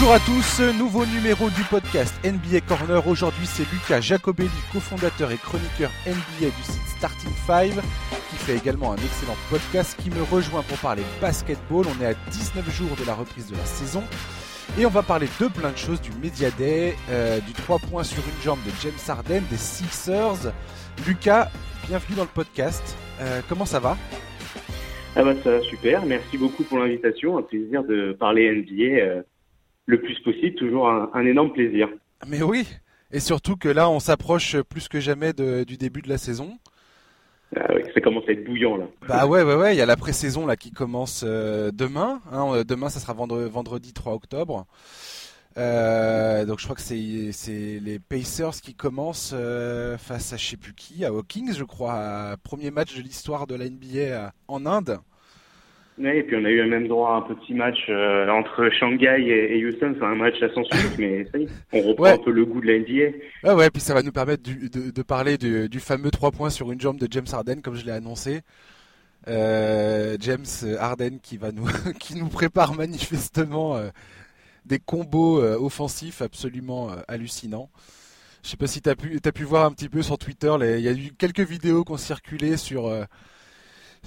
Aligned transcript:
Bonjour 0.00 0.14
à 0.14 0.20
tous, 0.20 0.60
nouveau 0.78 1.04
numéro 1.06 1.50
du 1.50 1.64
podcast 1.64 2.14
NBA 2.24 2.60
Corner. 2.68 3.04
Aujourd'hui, 3.08 3.46
c'est 3.46 3.64
Lucas 3.72 4.00
Jacobelli, 4.00 4.48
cofondateur 4.72 5.32
et 5.32 5.36
chroniqueur 5.38 5.90
NBA 6.06 6.50
du 6.56 6.62
site 6.62 6.86
Starting 6.98 7.32
5, 7.48 7.72
qui 8.30 8.36
fait 8.36 8.56
également 8.56 8.92
un 8.92 8.96
excellent 8.96 9.34
podcast 9.50 9.98
qui 10.00 10.10
me 10.10 10.22
rejoint 10.22 10.62
pour 10.62 10.78
parler 10.78 11.02
basketball. 11.20 11.84
On 11.88 12.00
est 12.00 12.06
à 12.06 12.14
19 12.30 12.70
jours 12.70 12.94
de 12.96 13.04
la 13.04 13.14
reprise 13.14 13.50
de 13.50 13.56
la 13.56 13.64
saison. 13.64 14.04
Et 14.78 14.86
on 14.86 14.88
va 14.88 15.02
parler 15.02 15.26
de 15.40 15.48
plein 15.48 15.72
de 15.72 15.76
choses, 15.76 16.00
du 16.00 16.12
Media 16.22 16.52
Day, 16.52 16.94
euh, 17.10 17.40
du 17.40 17.52
3 17.52 17.80
points 17.80 18.04
sur 18.04 18.22
une 18.22 18.40
jambe 18.44 18.60
de 18.64 18.70
James 18.80 18.92
Harden, 19.08 19.42
des 19.50 19.56
Sixers. 19.56 20.52
Lucas, 21.08 21.50
bienvenue 21.88 22.14
dans 22.14 22.22
le 22.22 22.28
podcast. 22.32 22.96
Euh, 23.20 23.40
comment 23.48 23.66
ça 23.66 23.80
va? 23.80 23.96
Ah 25.16 25.24
bah 25.24 25.34
ça 25.42 25.50
va 25.50 25.60
super, 25.62 26.06
merci 26.06 26.38
beaucoup 26.38 26.62
pour 26.62 26.78
l'invitation, 26.78 27.36
un 27.36 27.42
plaisir 27.42 27.82
de 27.82 28.12
parler 28.12 28.48
NBA 28.52 29.00
euh, 29.00 29.22
le 29.88 30.00
plus 30.00 30.20
possible, 30.20 30.54
toujours 30.54 30.88
un, 30.88 31.10
un, 31.14 31.26
énorme 31.26 31.52
plaisir. 31.52 31.88
Mais 32.28 32.42
oui, 32.42 32.68
et 33.10 33.20
surtout 33.20 33.56
que 33.56 33.68
là 33.68 33.88
on 33.90 33.98
s'approche 33.98 34.60
plus 34.60 34.86
que 34.86 35.00
jamais 35.00 35.32
de, 35.32 35.64
du 35.64 35.76
début 35.76 36.02
de 36.02 36.10
la 36.10 36.18
saison. 36.18 36.58
Ah 37.56 37.66
oui, 37.74 37.80
ça 37.94 38.00
commence 38.02 38.28
à 38.28 38.32
être 38.32 38.44
bouillant 38.44 38.76
là. 38.76 38.84
Bah 39.08 39.26
ouais, 39.26 39.42
ouais, 39.42 39.54
ouais. 39.54 39.74
Il 39.74 39.78
y 39.78 39.80
a 39.80 39.86
la 39.86 39.96
pré-saison 39.96 40.46
là 40.46 40.56
qui 40.56 40.70
commence 40.70 41.24
euh, 41.26 41.70
demain. 41.72 42.20
Hein, 42.30 42.62
demain, 42.68 42.90
ça 42.90 43.00
sera 43.00 43.14
vendredi, 43.14 43.50
vendredi 43.50 43.92
3 43.94 44.12
octobre. 44.12 44.66
Euh, 45.56 46.44
donc 46.44 46.58
je 46.58 46.64
crois 46.64 46.76
que 46.76 46.82
c'est 46.82 47.32
c'est 47.32 47.80
les 47.82 47.98
Pacers 47.98 48.60
qui 48.62 48.74
commencent 48.74 49.32
euh, 49.34 49.96
face 49.96 50.32
à 50.34 50.36
je 50.36 50.44
sais 50.44 50.56
plus 50.58 50.74
qui, 50.74 51.06
à 51.06 51.08
Hawkins, 51.08 51.52
je 51.56 51.64
crois, 51.64 52.36
premier 52.44 52.70
match 52.70 52.94
de 52.94 53.00
l'histoire 53.00 53.46
de 53.46 53.54
la 53.54 53.70
NBA 53.70 54.32
en 54.48 54.66
Inde. 54.66 54.98
Oui, 56.00 56.08
et 56.10 56.22
puis 56.22 56.36
on 56.36 56.44
a 56.44 56.50
eu 56.50 56.64
même 56.68 56.86
droit 56.86 57.10
à 57.10 57.16
un 57.16 57.34
petit 57.34 57.54
match 57.54 57.78
euh, 57.88 58.28
entre 58.28 58.70
Shanghai 58.70 59.20
et, 59.20 59.58
et 59.58 59.66
Houston, 59.66 59.94
c'est 59.98 60.04
un 60.04 60.14
match 60.14 60.40
à 60.42 60.48
sens 60.54 60.68
unique, 60.72 60.98
mais 60.98 61.24
ça 61.32 61.38
y 61.38 61.42
est, 61.42 61.48
on 61.72 61.82
reprend 61.88 62.04
Ouais. 62.04 62.10
un 62.12 62.18
peu 62.18 62.30
le 62.30 62.44
goût 62.44 62.60
de 62.60 62.66
la 62.66 62.78
NBA. 62.78 63.16
Ah 63.44 63.56
ouais, 63.56 63.68
puis 63.70 63.80
ça 63.82 63.94
va 63.94 64.02
nous 64.02 64.12
permettre 64.12 64.42
du- 64.44 64.70
de, 64.70 64.90
de 64.92 65.02
parler 65.02 65.38
du, 65.38 65.68
du 65.68 65.80
fameux 65.80 66.10
3 66.10 66.30
points 66.30 66.50
sur 66.50 66.70
une 66.70 66.80
jambe 66.80 66.98
de 66.98 67.08
James 67.10 67.26
Harden, 67.32 67.60
comme 67.62 67.74
je 67.74 67.84
l'ai 67.84 67.90
annoncé. 67.92 68.42
Euh, 69.26 70.16
James 70.20 70.44
Harden 70.78 71.18
qui 71.20 71.36
va 71.36 71.50
nous 71.52 71.66
qui 71.98 72.14
nous 72.14 72.28
prépare 72.28 72.74
manifestement 72.74 73.76
euh, 73.76 73.88
des 74.64 74.78
combos 74.78 75.42
offensifs 75.42 76.22
absolument 76.22 76.90
hallucinants. 77.08 77.70
Je 78.44 78.50
sais 78.50 78.56
pas 78.56 78.68
si 78.68 78.80
tu 78.80 78.88
as 78.88 78.94
pu 79.32 79.42
voir 79.44 79.64
un 79.64 79.72
petit 79.72 79.88
peu 79.88 80.02
sur 80.02 80.16
Twitter, 80.16 80.54
il 80.60 80.80
y 80.80 80.88
a 80.88 80.92
eu 80.92 81.10
quelques 81.18 81.40
vidéos 81.40 81.82
qui 81.84 81.92
ont 81.92 81.96
circulé 81.96 82.56
sur 82.56 82.86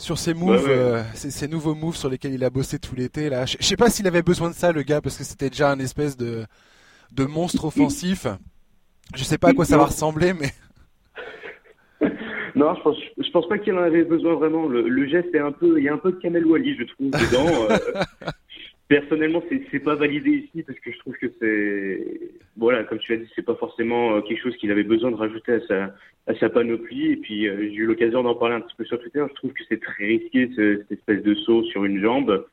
sur 0.02 0.17
ces 0.17 0.33
moves, 0.33 0.63
Ouais, 0.63 0.69
ouais. 0.69 1.03
euh, 1.44 1.47
nouveaux 1.49 1.75
moves 1.75 1.95
sur 1.95 2.09
lesquels 2.09 2.33
il 2.33 2.44
a 2.44 2.49
bossé 2.49 2.80
tout 2.80 2.95
l'été 2.95 3.30
là. 3.30 3.45
Je 3.45 3.55
sais 3.61 3.75
pas 3.77 3.89
s'il 3.89 4.07
avait 4.07 4.21
besoin 4.23 4.49
de 4.49 4.55
ça 4.55 4.71
le 4.71 4.81
gars 4.81 5.02
parce 5.02 5.17
que 5.17 5.23
c'était 5.23 5.49
déjà 5.49 5.71
un 5.71 5.80
espèce 5.80 6.17
de 6.17 6.45
de 7.13 7.25
monstre 7.25 7.66
offensif. 7.66 8.25
Je 9.16 9.23
sais 9.23 9.38
pas 9.38 9.49
à 9.49 9.53
quoi 9.53 9.66
ça 9.66 9.77
va 9.77 9.85
ressembler, 9.85 10.33
mais 10.33 10.52
Non, 12.55 12.75
je 12.75 12.81
pense, 12.81 12.97
je 13.17 13.31
pense 13.31 13.47
pas 13.47 13.57
qu'il 13.59 13.73
en 13.73 13.81
avait 13.83 14.03
besoin 14.03 14.35
vraiment. 14.35 14.67
Le, 14.67 14.88
le 14.88 15.07
geste 15.07 15.33
est 15.33 15.39
un 15.39 15.52
peu, 15.53 15.77
il 15.77 15.85
y 15.85 15.89
a 15.89 15.94
un 15.94 15.97
peu 15.97 16.11
de 16.11 16.17
Kamel 16.17 16.45
Wally, 16.45 16.75
je 16.77 16.83
trouve, 16.83 17.11
dedans. 17.11 17.67
Euh, 17.69 18.03
personnellement, 18.92 19.42
c'est, 19.47 19.61
c'est 19.72 19.80
pas 19.80 19.95
validé 19.95 20.31
ici 20.31 20.64
parce 20.64 20.78
que 20.81 20.92
je 20.92 21.00
trouve 21.00 21.16
que 21.16 21.28
c'est, 21.39 22.31
voilà, 22.58 22.84
comme 22.84 23.00
tu 23.00 23.14
l'as 23.14 23.20
dit, 23.20 23.31
c'est 23.34 23.45
pas 23.45 23.56
forcément 23.56 24.17
euh, 24.17 24.22
quelque 24.22 24.42
chose 24.44 24.58
qu'il 24.58 24.70
avait 24.70 24.84
besoin 24.84 25.11
de 25.11 25.16
rajouter 25.16 25.53
à 25.53 25.61
sa, 25.61 25.95
à 26.28 26.36
sa 26.36 26.50
panoplie. 26.50 27.14
Et 27.14 27.16
puis, 27.16 27.47
euh, 27.47 27.56
j'ai 27.69 27.75
eu 27.84 27.86
l'occasion 27.86 28.22
d'en 28.22 28.36
parler 28.36 28.56
un 28.56 28.59
petit 28.59 28.75
peu 28.75 28.84
sur 28.84 29.00
Twitter. 29.00 29.23
Je 29.30 29.34
trouve 29.36 29.53
que 29.53 29.64
c'est 29.69 29.80
très 29.80 30.06
risqué 30.08 30.50
ce- 30.58 30.80
cette 30.80 30.92
espèce 30.92 31.23
de 31.23 31.36
saut 31.36 31.64
sur 31.72 31.86
une 31.86 32.02
jambe. 32.02 32.45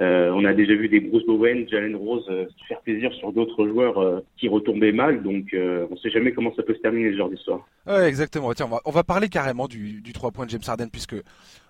Euh, 0.00 0.30
on 0.32 0.44
a 0.44 0.52
déjà 0.54 0.74
vu 0.74 0.88
des 0.88 1.00
Bruce 1.00 1.26
Bowen, 1.26 1.68
Jalen 1.68 1.96
Rose 1.96 2.24
euh, 2.28 2.46
faire 2.68 2.80
plaisir 2.82 3.12
sur 3.14 3.32
d'autres 3.32 3.66
joueurs 3.66 3.98
euh, 3.98 4.20
qui 4.36 4.48
retombaient 4.48 4.92
mal. 4.92 5.24
Donc, 5.24 5.52
euh, 5.54 5.88
on 5.90 5.96
sait 5.96 6.10
jamais 6.10 6.32
comment 6.32 6.54
ça 6.54 6.62
peut 6.62 6.74
se 6.74 6.80
terminer 6.80 7.10
ce 7.10 7.16
genre 7.16 7.30
d'histoire. 7.30 7.66
Ouais, 7.84 8.06
exactement. 8.08 8.52
Tiens, 8.54 8.68
on 8.84 8.90
va, 8.90 9.02
parler 9.02 9.28
carrément 9.28 9.66
du, 9.66 10.00
du 10.00 10.12
3 10.12 10.30
points 10.30 10.44
de 10.44 10.50
James 10.50 10.62
Harden 10.64 10.88
puisque 10.90 11.16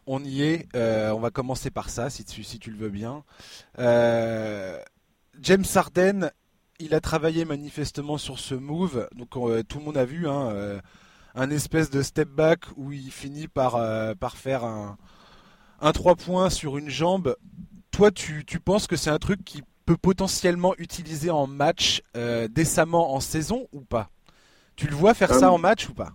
on 0.06 0.22
y 0.22 0.42
est. 0.42 0.66
On 0.75 1.20
va 1.20 1.30
commencer 1.30 1.70
par 1.70 1.88
ça, 1.88 2.10
si 2.10 2.25
tu, 2.25 2.70
le 2.70 2.76
veux 2.76 2.91
bien. 2.91 3.25
James 5.41 5.64
Harden, 5.75 6.31
il 6.81 6.94
a 6.94 7.00
travaillé 7.00 7.47
manifestement 7.47 8.19
sur 8.19 8.38
ce 8.38 8.54
move. 8.54 9.08
Donc 9.16 9.31
tout 9.69 9.78
le 9.78 9.84
monde 9.84 9.97
a 9.97 10.04
vu 10.04 10.28
hein, 10.28 10.81
un 11.34 11.50
espèce 11.50 11.91
de 11.91 12.02
step 12.02 12.28
back 12.28 12.60
où 12.76 12.92
il 12.92 13.10
finit 13.10 13.48
par, 13.48 13.81
par 14.19 14.36
faire 14.36 14.64
un, 14.64 14.98
un 15.81 15.92
3 15.92 16.16
points 16.16 16.50
sur 16.50 16.76
une 16.76 16.91
jambe. 16.91 17.34
Toi, 17.98 18.12
tu, 18.12 18.44
tu 18.44 18.60
penses 18.60 18.86
que 18.86 18.94
c'est 18.94 19.10
un 19.10 19.19
truc 19.19 19.44
qui 19.44 19.60
peut 19.84 19.97
potentiellement 19.97 20.72
utiliser 20.78 21.31
en 21.31 21.48
match 21.48 22.00
euh, 22.16 22.47
décemment 22.47 23.12
en 23.12 23.19
saison 23.19 23.66
ou 23.72 23.81
pas? 23.81 24.09
Tu 24.76 24.86
le 24.86 24.94
vois 24.94 25.14
faire 25.14 25.34
ça 25.34 25.47
Euh, 25.47 25.53
en 25.53 25.59
match 25.59 25.88
ou 25.88 25.94
pas? 25.94 26.12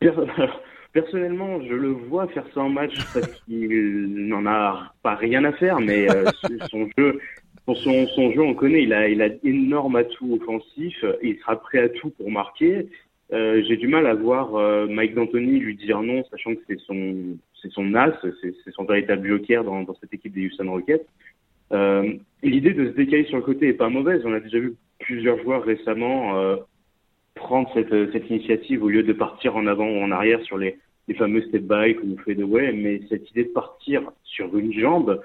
Per- 0.00 0.12
Personnellement, 0.92 1.62
je 1.62 1.72
le 1.72 1.88
vois 1.88 2.28
faire 2.28 2.44
ça 2.52 2.60
en 2.60 2.68
match 2.68 2.92
parce 3.14 3.24
qu'il 3.46 4.26
n'en 4.28 4.44
a 4.44 4.92
pas 5.02 5.14
rien 5.14 5.42
à 5.44 5.52
faire, 5.54 5.80
mais 5.80 6.06
euh, 6.06 6.30
son 6.70 6.86
jeu, 6.98 7.18
pour 7.64 7.78
son, 7.78 8.06
son 8.08 8.30
jeu, 8.32 8.42
on 8.42 8.54
connaît, 8.54 8.82
il 8.82 8.92
a, 8.92 9.08
il 9.08 9.22
a 9.22 9.30
d'énormes 9.30 9.96
atouts 9.96 10.34
offensifs, 10.34 11.02
et 11.22 11.30
il 11.30 11.38
sera 11.38 11.58
prêt 11.58 11.78
à 11.78 11.88
tout 11.88 12.10
pour 12.10 12.30
marquer. 12.30 12.88
Euh, 13.32 13.62
J'ai 13.66 13.78
du 13.78 13.88
mal 13.88 14.06
à 14.06 14.14
voir 14.14 14.52
Mike 14.88 15.14
D'Antoni 15.14 15.58
lui 15.60 15.76
dire 15.76 16.02
non, 16.02 16.22
sachant 16.30 16.54
que 16.54 16.60
c'est 16.68 16.78
son, 16.80 17.38
c'est 17.62 17.72
son 17.72 17.94
as, 17.94 18.12
c'est 18.22 18.72
son 18.72 18.84
véritable 18.84 19.26
joker 19.26 19.64
dans, 19.64 19.82
dans 19.82 19.94
cette 20.00 20.12
équipe 20.12 20.34
des 20.34 20.46
Houston 20.46 20.70
Rockets. 20.70 21.06
Euh, 21.72 22.14
L'idée 22.42 22.74
de 22.74 22.86
se 22.86 22.96
décaler 22.96 23.24
sur 23.24 23.36
le 23.36 23.42
côté 23.42 23.68
est 23.68 23.74
pas 23.74 23.88
mauvaise. 23.88 24.22
On 24.24 24.34
a 24.34 24.40
déjà 24.40 24.58
vu 24.58 24.74
plusieurs 24.98 25.40
joueurs 25.42 25.64
récemment 25.64 26.36
euh, 26.36 26.56
prendre 27.34 27.70
cette, 27.72 28.12
cette 28.12 28.28
initiative 28.28 28.82
au 28.82 28.88
lieu 28.88 29.02
de 29.02 29.12
partir 29.12 29.56
en 29.56 29.66
avant 29.66 29.88
ou 29.88 30.02
en 30.02 30.10
arrière 30.10 30.42
sur 30.42 30.58
les, 30.58 30.78
les 31.08 31.14
fameux 31.14 31.42
step 31.42 31.62
back 31.62 31.96
ou 32.02 32.16
fadeaway, 32.24 32.72
mais 32.72 33.00
cette 33.08 33.30
idée 33.30 33.44
de 33.44 33.50
partir 33.50 34.02
sur 34.24 34.56
une 34.56 34.72
jambe, 34.72 35.20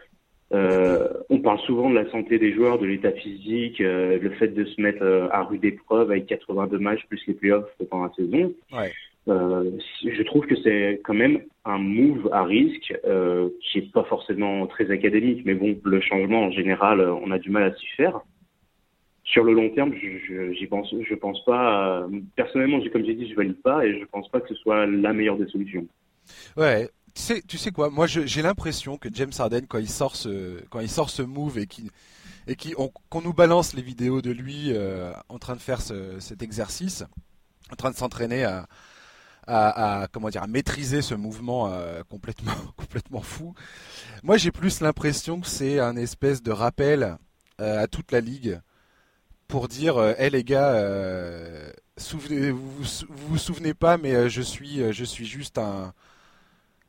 euh, 0.53 1.09
on 1.29 1.39
parle 1.39 1.59
souvent 1.59 1.89
de 1.89 1.95
la 1.95 2.09
santé 2.09 2.39
des 2.39 2.53
joueurs, 2.53 2.79
de 2.79 2.85
l'état 2.85 3.11
physique, 3.11 3.81
euh, 3.81 4.17
le 4.19 4.29
fait 4.31 4.47
de 4.47 4.63
se 4.63 4.79
mettre 4.81 5.03
euh, 5.03 5.27
à 5.31 5.43
rude 5.43 5.65
épreuve 5.65 6.11
avec 6.11 6.27
82 6.27 6.77
matchs 6.79 7.05
plus 7.07 7.21
les 7.27 7.33
playoffs 7.33 7.69
pendant 7.89 8.05
la 8.05 8.13
saison. 8.13 8.53
Ouais. 8.71 8.91
Euh, 9.27 9.71
je 10.05 10.23
trouve 10.23 10.47
que 10.47 10.55
c'est 10.63 11.01
quand 11.03 11.13
même 11.13 11.41
un 11.69 11.77
move 11.79 12.29
à 12.31 12.43
risque 12.43 12.93
euh, 13.05 13.49
qui 13.61 13.79
est 13.79 13.91
pas 13.91 14.03
forcément 14.05 14.65
très 14.67 14.89
académique, 14.91 15.43
mais 15.45 15.53
bon, 15.53 15.77
le 15.83 16.01
changement 16.01 16.43
en 16.43 16.51
général, 16.51 16.99
euh, 16.99 17.13
on 17.13 17.31
a 17.31 17.39
du 17.39 17.49
mal 17.49 17.63
à 17.63 17.75
s'y 17.75 17.87
faire. 17.95 18.19
Sur 19.23 19.43
le 19.43 19.53
long 19.53 19.69
terme, 19.71 19.93
je, 19.93 20.53
j'y 20.53 20.67
pense, 20.67 20.93
je 21.07 21.15
pense 21.15 21.43
pas. 21.43 21.99
euh, 22.03 22.07
personnellement, 22.35 22.79
comme 22.91 23.05
j'ai 23.05 23.13
dit, 23.15 23.29
je 23.29 23.35
valide 23.35 23.61
pas 23.61 23.85
et 23.85 23.99
je 23.99 24.05
pense 24.05 24.29
pas 24.29 24.39
que 24.39 24.47
ce 24.47 24.55
soit 24.55 24.85
la 24.87 25.11
meilleure 25.11 25.37
des 25.37 25.47
solutions. 25.47 25.85
Ouais. 26.55 26.89
Tu 27.13 27.21
sais, 27.21 27.41
tu 27.47 27.57
sais 27.57 27.71
quoi? 27.71 27.89
Moi, 27.89 28.05
j'ai 28.07 28.41
l'impression 28.41 28.97
que 28.97 29.09
James 29.11 29.31
Harden, 29.37 29.65
quand 29.67 29.79
il 29.79 29.89
sort 29.89 30.15
ce, 30.15 30.63
quand 30.69 30.79
il 30.79 30.89
sort 30.89 31.09
ce 31.09 31.23
move 31.23 31.57
et 31.57 31.65
qui 31.67 31.89
et 32.47 32.55
qui 32.55 32.73
on- 32.77 32.91
qu'on 33.09 33.21
nous 33.21 33.33
balance 33.33 33.73
les 33.73 33.81
vidéos 33.81 34.21
de 34.21 34.31
lui 34.31 34.71
en 35.27 35.37
train 35.39 35.55
de 35.55 35.59
faire 35.59 35.81
ce- 35.81 36.19
cet 36.19 36.41
exercice, 36.43 37.03
en 37.71 37.75
train 37.75 37.91
de 37.91 37.95
s'entraîner 37.95 38.43
à, 38.45 38.67
à, 39.47 40.01
à- 40.03 40.07
comment 40.07 40.29
dire 40.29 40.43
à 40.43 40.47
maîtriser 40.47 41.01
ce 41.01 41.15
mouvement 41.15 41.71
euh, 41.71 42.01
complètement 42.09 42.53
complètement 42.77 43.21
fou. 43.21 43.53
Moi, 44.23 44.37
j'ai 44.37 44.51
plus 44.51 44.81
l'impression 44.81 45.39
que 45.39 45.47
c'est 45.47 45.79
un 45.79 45.95
espèce 45.95 46.43
de 46.43 46.51
rappel 46.51 47.17
euh, 47.61 47.81
à 47.83 47.87
toute 47.87 48.11
la 48.11 48.19
ligue 48.21 48.59
pour 49.47 49.67
dire, 49.67 49.97
euh, 49.97 50.13
hey 50.17 50.29
les 50.29 50.43
gars, 50.43 50.73
souvenez, 51.97 52.51
vous, 52.51 52.69
vous 52.81 53.27
vous 53.29 53.37
souvenez 53.37 53.73
pas, 53.73 53.97
mais 53.97 54.29
je 54.29 54.41
suis 54.41 54.81
je 54.93 55.03
suis 55.03 55.25
juste 55.25 55.57
un 55.57 55.93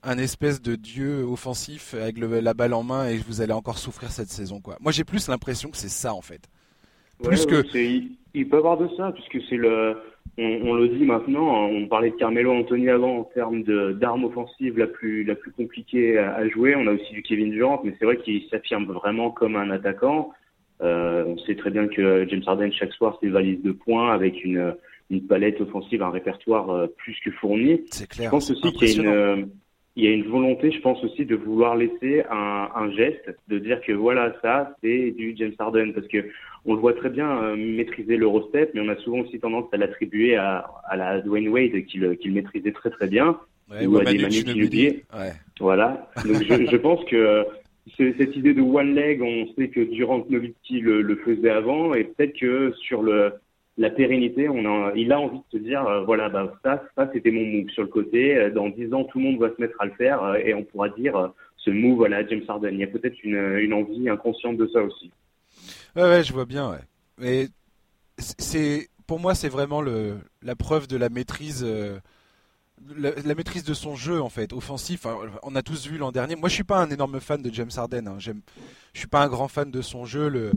un 0.04 0.16
espèce 0.16 0.62
de 0.62 0.76
dieu 0.76 1.25
offensif 1.25 1.94
avec 1.94 2.19
le- 2.19 2.38
la 2.40 2.54
balle 2.54 2.72
en 2.72 2.84
main 2.84 3.08
et 3.08 3.16
vous 3.19 3.40
allez 3.40 3.52
encore 3.52 3.78
souffrir 3.78 4.12
cette 4.12 4.30
saison 4.30 4.60
quoi. 4.60 4.76
Moi 4.80 4.92
j'ai 4.92 5.02
plus 5.04 5.26
l'impression 5.28 5.70
que 5.70 5.76
c'est 5.76 5.88
ça 5.88 6.14
en 6.14 6.22
fait. 6.22 6.43
Plus 7.22 7.46
que- 7.46 7.64
il, 7.76 8.16
il 8.32 8.49
peut 8.49 8.56
y 8.56 8.58
avoir 8.58 8.78
de 8.78 8.88
ça, 8.96 9.11
puisque 9.12 9.44
c'est 9.49 9.56
le, 9.56 9.96
on, 10.36 10.60
on 10.64 10.75
le 10.75 10.88
dit 10.88 11.04
maintenant, 11.04 11.66
on 11.66 11.86
parlait 11.86 12.10
de 12.10 12.16
Carmelo 12.16 12.52
Anthony 12.52 12.88
avant 12.88 13.19
en 13.19 13.25
termes 13.25 13.62
d'arme 13.94 14.25
offensive 14.25 14.78
la 14.78 14.86
plus 14.86 15.25
la 15.25 15.34
plus 15.34 15.52
compliquée 15.52 16.19
à, 16.19 16.34
à 16.34 16.48
jouer. 16.48 16.75
On 16.76 16.86
a 16.86 16.92
aussi 16.92 17.12
du 17.12 17.22
Kevin 17.22 17.50
Durant, 17.50 17.80
mais 17.84 17.94
c'est 17.98 18.04
vrai 18.04 18.19
qu'il 18.19 18.42
s'affirme 18.50 18.84
vraiment 18.86 19.30
comme 19.30 19.56
un 19.56 19.70
attaquant. 19.70 20.30
Euh, 20.80 21.25
on 21.26 21.38
sait 21.38 21.56
très 21.56 21.70
bien 21.70 21.88
que 21.88 22.26
James 22.28 22.42
Harden 22.46 22.70
chaque 22.72 22.92
soir 22.92 23.19
ses 23.20 23.28
valises 23.28 23.62
de 23.62 23.72
points 23.72 24.12
avec 24.12 24.44
une 24.44 24.75
une 25.10 25.26
palette 25.26 25.58
offensive, 25.62 26.02
un 26.02 26.10
répertoire 26.10 26.69
euh, 26.70 26.86
plus 26.98 27.16
que 27.25 27.30
fourni. 27.30 27.80
C'est 27.90 28.04
Je 28.04 28.16
clair. 28.19 28.30
pense 28.30 28.48
c'est 28.48 28.52
aussi 28.52 28.72
qu'il 28.75 28.88
y 28.88 28.98
a 29.00 29.02
une, 29.02 29.08
euh, 29.08 29.46
il 29.99 30.05
y 30.05 30.06
a 30.06 30.12
une 30.12 30.29
volonté, 30.29 30.71
je 30.71 30.81
pense 30.81 31.03
aussi, 31.03 31.27
de 31.27 31.35
vouloir 31.35 31.75
laisser 31.75 32.23
un, 32.31 32.69
un 32.73 32.89
geste, 32.93 33.35
de 33.49 33.59
dire 33.59 33.81
que 33.81 33.91
voilà, 33.91 34.33
ça, 34.43 34.77
c'est 34.81 35.11
du 35.11 35.35
James 35.37 35.55
Harden, 35.59 35.93
parce 35.93 36.06
que 36.06 36.19
on 36.65 36.75
le 36.75 36.81
voit 36.81 36.93
très 36.93 37.11
bien 37.11 37.29
euh, 37.43 37.56
maîtriser 37.56 38.17
l'Eurostep, 38.17 38.71
mais 38.75 38.81
on 38.81 38.89
a 38.89 38.97
souvent 38.99 39.19
aussi 39.19 39.41
tendance 39.41 39.65
à 39.73 39.77
l'attribuer 39.77 40.37
à, 40.37 40.71
à 40.89 40.97
la 40.97 41.21
Dwayne 41.21 41.49
Wade, 41.49 41.85
qui 41.87 41.99
le, 41.99 42.15
qui 42.15 42.29
le 42.29 42.35
maîtrisait 42.35 42.71
très 42.71 42.91
très 42.91 43.09
bien. 43.09 43.41
Ouais, 43.69 43.87
ou 43.87 43.97
ou 43.97 43.99
à 43.99 44.05
des 44.05 44.19
Manu 44.19 44.31
Ginobili. 44.31 45.03
Ouais. 45.12 45.33
Voilà. 45.59 46.09
Donc 46.25 46.45
je, 46.45 46.67
je 46.71 46.77
pense 46.77 47.05
que 47.06 47.45
cette 47.97 48.37
idée 48.37 48.55
de 48.55 48.62
one 48.62 48.95
leg, 48.95 49.21
on 49.21 49.53
sait 49.55 49.67
que 49.67 49.81
Durant 49.81 50.25
Nowitzki 50.31 50.81
le, 50.81 51.03
le 51.03 51.17
faisait 51.17 51.50
avant, 51.50 51.93
et 51.95 52.05
peut-être 52.05 52.39
que 52.39 52.73
sur 52.87 53.03
le, 53.03 53.33
la 53.78 53.90
pérennité, 53.90 54.48
il 54.96 55.12
a 55.12 55.20
envie 55.20 55.38
de 55.38 55.58
se 55.58 55.62
dire, 55.62 55.86
euh, 55.86 56.02
voilà, 56.02 56.28
bah, 56.28 56.52
ça, 56.64 56.82
ça 56.96 57.08
c'était 57.12 57.30
mon 57.30 57.44
move 57.44 57.70
sur 57.70 57.84
le 57.84 57.88
côté. 57.88 58.36
Euh, 58.36 58.50
dans 58.50 58.69
10 58.69 58.92
ans, 58.92 59.04
tout 59.04 59.19
le 59.19 59.25
monde 59.25 59.38
va 59.38 59.54
se 59.54 59.60
mettre 59.60 59.80
à 59.80 59.86
le 59.86 59.92
faire, 59.92 60.22
euh, 60.22 60.34
et 60.34 60.52
on 60.52 60.64
pourra 60.64 60.88
dire, 60.90 61.32
ce 61.56 61.70
move, 61.70 61.98
voilà, 61.98 62.26
James 62.26 62.42
Harden. 62.48 62.72
Il 62.72 62.80
y 62.80 62.84
a 62.84 62.88
peut-être 62.88 63.22
une, 63.22 63.72
envie 63.72 64.08
inconsciente 64.08 64.56
de 64.56 64.66
ça 64.66 64.82
aussi. 64.82 65.12
Ouais, 65.94 66.02
ouais, 66.02 66.25
je 66.25 66.32
vois 66.32 66.44
bien. 66.44 66.76
Mais 67.19 67.46
c'est, 68.19 68.88
pour 69.06 69.20
moi, 69.20 69.36
c'est 69.36 69.48
vraiment 69.48 69.80
la 69.80 70.56
preuve 70.56 70.88
de 70.88 70.96
la 70.96 71.08
maîtrise 71.08 71.64
la, 72.96 73.34
maîtrise 73.34 73.64
de 73.64 73.75
son 73.75 73.96
jeu 73.96 74.22
en 74.22 74.28
fait 74.28 74.52
offensif. 74.52 75.04
on 75.42 75.56
a 75.56 75.62
tous 75.62 75.88
vu 75.88 75.98
l'an 75.98 76.12
dernier. 76.12 76.36
Moi, 76.36 76.48
je 76.48 76.54
suis 76.54 76.64
pas 76.64 76.78
un 76.78 76.90
énorme 76.90 77.19
fan 77.20 77.42
de 77.42 77.52
James 77.52 77.70
Harden. 77.76 78.06
Hein. 78.06 78.19
Je 78.19 78.32
suis 78.94 79.08
pas 79.08 79.22
un 79.25 79.28
grand 79.28 79.48
fan 79.48 79.70
de 79.70 79.82
son 79.82 80.04
jeu. 80.04 80.52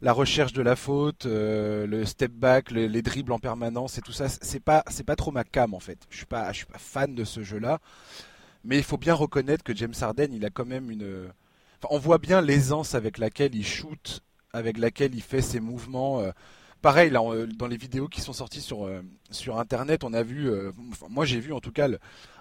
La 0.00 0.12
recherche 0.12 0.52
de 0.52 0.62
la 0.62 0.76
faute, 0.76 1.26
euh, 1.26 1.86
le 1.86 2.04
step 2.04 2.32
back, 2.32 2.70
les 2.70 3.02
dribbles 3.02 3.32
en 3.32 3.38
permanence 3.38 3.98
et 3.98 4.00
tout 4.00 4.12
ça, 4.12 4.28
c'est 4.28 4.60
pas, 4.60 4.84
pas 5.06 5.16
trop 5.16 5.32
ma 5.32 5.44
cam 5.44 5.74
en 5.74 5.80
fait. 5.80 5.98
Je 6.10 6.18
suis 6.18 6.26
pas, 6.26 6.52
je 6.52 6.58
suis 6.58 6.66
pas 6.66 6.78
fan 6.78 7.14
de 7.14 7.24
ce 7.24 7.42
jeu-là. 7.42 7.80
Mais 8.64 8.76
il 8.76 8.84
faut 8.84 8.98
bien 8.98 9.14
reconnaître 9.14 9.64
que 9.64 9.74
James 9.74 9.94
Harden, 10.00 10.28
il 10.32 10.44
a 10.44 10.50
quand 10.50 10.66
même 10.66 10.90
une. 10.90 11.28
on 11.90 11.98
voit 11.98 12.18
bien 12.18 12.40
l'aisance 12.40 12.94
avec 12.94 13.18
laquelle 13.18 13.54
il 13.54 13.64
shoot, 13.64 14.22
avec 14.52 14.78
laquelle 14.78 15.14
il 15.14 15.22
fait 15.22 15.42
ses 15.42 15.60
mouvements. 15.60 16.20
Euh, 16.20 16.30
pareil, 16.82 17.10
là, 17.10 17.20
euh, 17.22 17.46
dans 17.46 17.66
les 17.66 17.76
vidéos 17.76 18.08
qui 18.08 18.20
sont 18.20 18.32
sorties 18.32 18.60
sur, 18.60 18.88
Internet, 19.58 20.04
on 20.04 20.12
a 20.12 20.22
vu, 20.22 20.50
moi 21.08 21.24
j'ai 21.24 21.40
vu 21.40 21.52
en 21.52 21.60
tout 21.60 21.72
cas, 21.72 21.88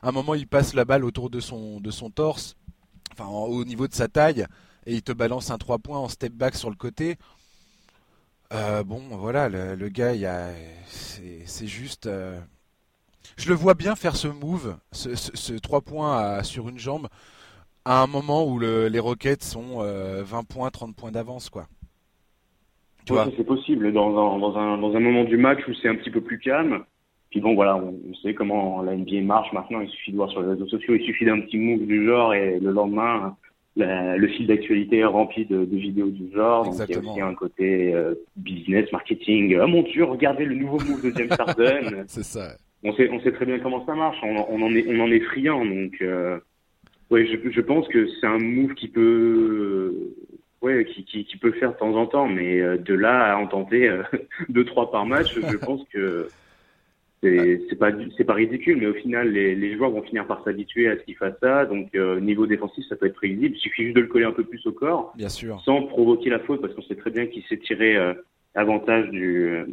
un 0.03 0.11
moment 0.11 0.35
il 0.35 0.47
passe 0.47 0.73
la 0.73 0.85
balle 0.85 1.05
autour 1.05 1.29
de 1.29 1.39
son, 1.39 1.79
de 1.79 1.91
son 1.91 2.09
torse, 2.09 2.55
enfin 3.13 3.27
au 3.27 3.63
niveau 3.65 3.87
de 3.87 3.93
sa 3.93 4.07
taille, 4.07 4.45
et 4.85 4.95
il 4.95 5.03
te 5.03 5.11
balance 5.11 5.51
un 5.51 5.57
3 5.57 5.79
points 5.79 5.99
en 5.99 6.07
step 6.07 6.33
back 6.33 6.55
sur 6.55 6.69
le 6.69 6.75
côté. 6.75 7.17
Bon, 8.51 9.01
voilà, 9.11 9.49
le, 9.49 9.89
gars, 9.89 10.13
c'est 10.85 11.67
juste. 11.67 12.09
je 13.37 13.49
le 13.49 13.55
vois 13.55 13.73
bien 13.73 13.95
faire 13.95 14.15
ce 14.15 14.27
move, 14.27 14.77
ce, 14.91 15.15
ce, 15.15 15.53
3 15.53 15.81
points 15.81 16.43
sur 16.43 16.69
une 16.69 16.79
jambe, 16.79 17.07
à 17.85 18.01
un 18.01 18.07
moment 18.07 18.45
où 18.45 18.59
les 18.59 18.99
Rockets 18.99 19.43
sont 19.43 19.79
20 19.81 20.43
points, 20.47 20.69
30 20.69 20.95
points 20.95 21.11
d'avance, 21.11 21.49
quoi 21.49 21.67
c'est 23.35 23.45
possible 23.45 23.91
dans 23.93 24.09
un, 24.09 24.39
dans, 24.39 24.57
un, 24.57 24.77
dans 24.77 24.95
un 24.95 24.99
moment 24.99 25.23
du 25.23 25.37
match 25.37 25.59
où 25.67 25.73
c'est 25.73 25.87
un 25.87 25.95
petit 25.95 26.11
peu 26.11 26.21
plus 26.21 26.39
calme. 26.39 26.83
Puis 27.29 27.41
bon, 27.41 27.55
voilà, 27.55 27.75
on, 27.77 28.13
sait 28.23 28.33
comment 28.33 28.81
la 28.81 28.95
NBA 28.95 29.21
marche 29.21 29.51
maintenant. 29.53 29.81
Il 29.81 29.89
suffit 29.89 30.11
de 30.11 30.17
voir 30.17 30.29
sur 30.29 30.41
les 30.41 30.49
réseaux 30.49 30.67
sociaux, 30.67 30.95
il 30.95 31.05
suffit 31.05 31.25
d'un 31.25 31.41
petit 31.41 31.57
move 31.57 31.85
du 31.85 32.05
genre 32.05 32.33
et 32.33 32.59
le 32.59 32.71
lendemain, 32.71 33.35
le 33.77 34.27
fil 34.27 34.47
d'actualité 34.47 34.99
est 34.99 35.05
rempli 35.05 35.45
de, 35.45 35.65
de, 35.65 35.77
vidéos 35.77 36.09
du 36.09 36.31
genre. 36.33 36.65
Donc 36.65 36.75
il 36.87 36.95
y 36.95 36.97
a 36.97 36.99
aussi 36.99 37.21
un 37.21 37.33
côté 37.33 37.93
euh, 37.93 38.15
business, 38.35 38.91
marketing. 38.91 39.57
Ah 39.61 39.67
mon 39.67 39.83
Dieu, 39.83 40.03
regardez 40.03 40.45
le 40.45 40.55
nouveau 40.55 40.79
move 40.79 41.03
de 41.03 41.15
James 41.15 41.35
Harden. 41.37 42.03
c'est 42.07 42.23
ça. 42.23 42.57
On 42.83 42.93
sait, 42.93 43.09
on 43.11 43.19
sait 43.21 43.31
très 43.31 43.45
bien 43.45 43.59
comment 43.59 43.85
ça 43.85 43.95
marche. 43.95 44.17
On, 44.23 44.45
on 44.49 44.61
en 44.61 44.75
est, 44.75 44.85
on 44.87 44.99
en 44.99 45.11
est 45.11 45.19
friand. 45.19 45.65
Donc, 45.65 45.93
euh, 46.01 46.39
ouais, 47.09 47.25
je, 47.25 47.49
je 47.49 47.61
pense 47.61 47.87
que 47.87 48.07
c'est 48.19 48.27
un 48.27 48.39
move 48.39 48.73
qui 48.73 48.87
peut 48.87 49.93
ouais, 50.61 50.85
qui, 50.85 51.03
qui, 51.05 51.25
qui, 51.25 51.37
peut 51.37 51.51
faire 51.53 51.73
de 51.73 51.77
temps 51.77 51.95
en 51.95 52.05
temps, 52.05 52.27
mais 52.27 52.59
euh, 52.59 52.77
de 52.77 52.93
là 52.93 53.33
à 53.33 53.37
en 53.37 53.47
tenter 53.47 53.87
euh, 53.87 54.03
deux 54.49 54.65
trois 54.65 54.91
par 54.91 55.05
match, 55.05 55.33
je 55.35 55.57
pense 55.65 55.81
que 55.91 56.29
c'est 57.21 57.79
pas 57.79 57.91
c'est 58.15 58.23
pas 58.23 58.33
ridicule, 58.33 58.77
mais 58.77 58.87
au 58.87 58.93
final 58.93 59.31
les, 59.31 59.55
les 59.55 59.75
joueurs 59.75 59.91
vont 59.91 60.03
finir 60.03 60.27
par 60.27 60.43
s'habituer 60.43 60.87
à 60.87 60.97
ce 60.97 61.03
qu'il 61.03 61.15
fasse 61.15 61.35
ça. 61.41 61.65
Donc 61.65 61.93
euh, 61.95 62.19
niveau 62.19 62.45
défensif, 62.45 62.85
ça 62.87 62.95
peut 62.95 63.07
être 63.07 63.15
prévisible. 63.15 63.55
Il 63.55 63.59
suffit 63.59 63.83
juste 63.83 63.95
de 63.95 64.01
le 64.01 64.07
coller 64.07 64.25
un 64.25 64.31
peu 64.31 64.43
plus 64.43 64.65
au 64.67 64.71
corps, 64.71 65.13
bien 65.15 65.29
sûr, 65.29 65.61
sans 65.65 65.83
provoquer 65.83 66.29
la 66.29 66.39
faute, 66.39 66.61
parce 66.61 66.73
qu'on 66.73 66.83
sait 66.83 66.95
très 66.95 67.11
bien 67.11 67.27
qu'il 67.27 67.43
s'est 67.43 67.57
tiré 67.57 67.97
avantage 68.55 69.09
du 69.09 69.65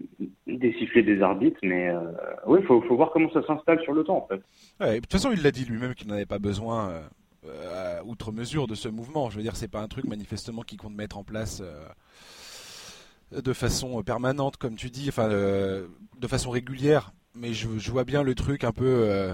des 0.47 0.73
sifflets 0.75 1.03
des 1.03 1.23
arbitres. 1.23 1.61
Mais 1.63 1.91
euh, 1.91 2.01
oui, 2.47 2.61
faut 2.63 2.81
faut 2.83 2.97
voir 2.97 3.11
comment 3.13 3.31
ça 3.33 3.47
s'installe 3.47 3.81
sur 3.83 3.93
le 3.93 4.05
temps 4.05 4.19
en 4.19 4.27
fait. 4.27 4.43
Ouais, 4.81 4.97
de 4.97 5.01
toute 5.01 5.13
façon, 5.13 5.31
il 5.33 5.43
l'a 5.43 5.51
dit 5.51 5.65
lui-même 5.65 5.95
qu'il 5.95 6.09
n'en 6.09 6.15
avait 6.15 6.27
pas 6.27 6.39
besoin 6.39 7.03
euh, 7.47 8.01
outre 8.05 8.33
mesure 8.33 8.67
de 8.67 8.75
ce 8.75 8.89
mouvement. 8.89 9.29
Je 9.29 9.37
veux 9.37 9.43
dire, 9.43 9.57
c'est 9.57 9.69
pas 9.69 9.81
un 9.81 9.89
truc 9.89 10.07
manifestement 10.07 10.63
qui 10.63 10.77
compte 10.77 10.95
mettre 10.95 11.19
en 11.19 11.25
place 11.25 11.63
euh, 11.63 13.41
de 13.41 13.53
façon 13.53 14.03
permanente, 14.03 14.57
comme 14.57 14.77
tu 14.77 14.89
dis, 14.91 15.09
enfin, 15.09 15.29
euh, 15.31 15.87
de 16.19 16.27
façon 16.27 16.51
régulière. 16.51 17.13
Mais 17.35 17.53
je, 17.53 17.91
vois 17.91 18.05
bien 18.05 18.23
le 18.23 18.35
truc 18.35 18.65
un 18.65 18.73
peu, 18.73 19.33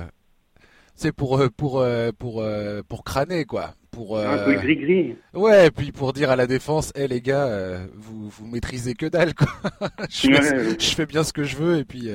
c'est 0.95 1.13
pour 1.13 1.43
pour 1.57 1.85
pour 2.19 2.45
pour 2.89 3.05
crâner 3.05 3.45
quoi. 3.45 3.75
Pour, 3.91 4.19
un 4.19 4.39
peu 4.45 4.55
gris 4.55 4.77
gris. 4.77 5.17
Ouais, 5.35 5.67
et 5.67 5.71
puis 5.71 5.91
pour 5.93 6.13
dire 6.13 6.31
à 6.31 6.37
la 6.37 6.47
défense, 6.47 6.93
hé 6.95 7.09
les 7.09 7.21
gars, 7.21 7.81
vous 7.95 8.31
vous 8.31 8.47
maîtrisez 8.47 8.95
que 8.95 9.07
dalle 9.07 9.35
quoi. 9.35 9.49
je, 10.09 10.33
fais, 10.33 10.79
je, 10.79 10.95
fais, 10.95 11.07
bien 11.07 11.25
ce 11.25 11.33
que 11.33 11.43
je 11.43 11.57
veux 11.57 11.79
et 11.79 11.85
puis 11.85 12.09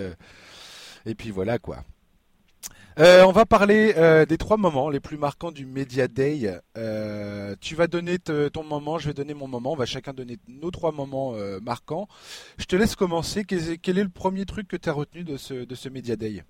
et 1.05 1.15
puis 1.15 1.31
voilà 1.31 1.59
quoi. 1.59 1.83
Euh, 2.97 3.25
on 3.25 3.31
va 3.31 3.45
parler 3.45 3.93
euh, 3.97 4.25
des 4.25 4.37
trois 4.37 4.55
moments 4.55 4.89
les 4.89 5.01
plus 5.01 5.17
marquants 5.17 5.51
du 5.51 5.65
Media 5.65 6.07
Day. 6.07 6.49
Euh, 6.77 7.53
tu 7.59 7.75
vas 7.75 7.87
donner 7.87 8.19
ton 8.19 8.63
moment, 8.63 8.99
je 8.99 9.07
vais 9.07 9.13
donner 9.13 9.33
mon 9.33 9.47
moment. 9.47 9.73
On 9.73 9.75
va 9.75 9.85
chacun 9.85 10.13
donner 10.13 10.37
nos 10.47 10.71
trois 10.71 10.91
moments 10.91 11.33
marquants. 11.61 12.07
Je 12.57 12.65
te 12.65 12.75
laisse 12.75 12.95
commencer. 12.95 13.43
Quel 13.43 13.97
est, 13.97 14.03
le 14.03 14.09
premier 14.09 14.45
truc 14.45 14.67
que 14.67 14.77
tu 14.77 14.87
as 14.89 14.93
retenu 14.93 15.23
de 15.23 15.35
ce, 15.35 15.65
de 15.65 15.75
ce 15.75 15.89
Media 15.89 16.15
Day? 16.15 16.43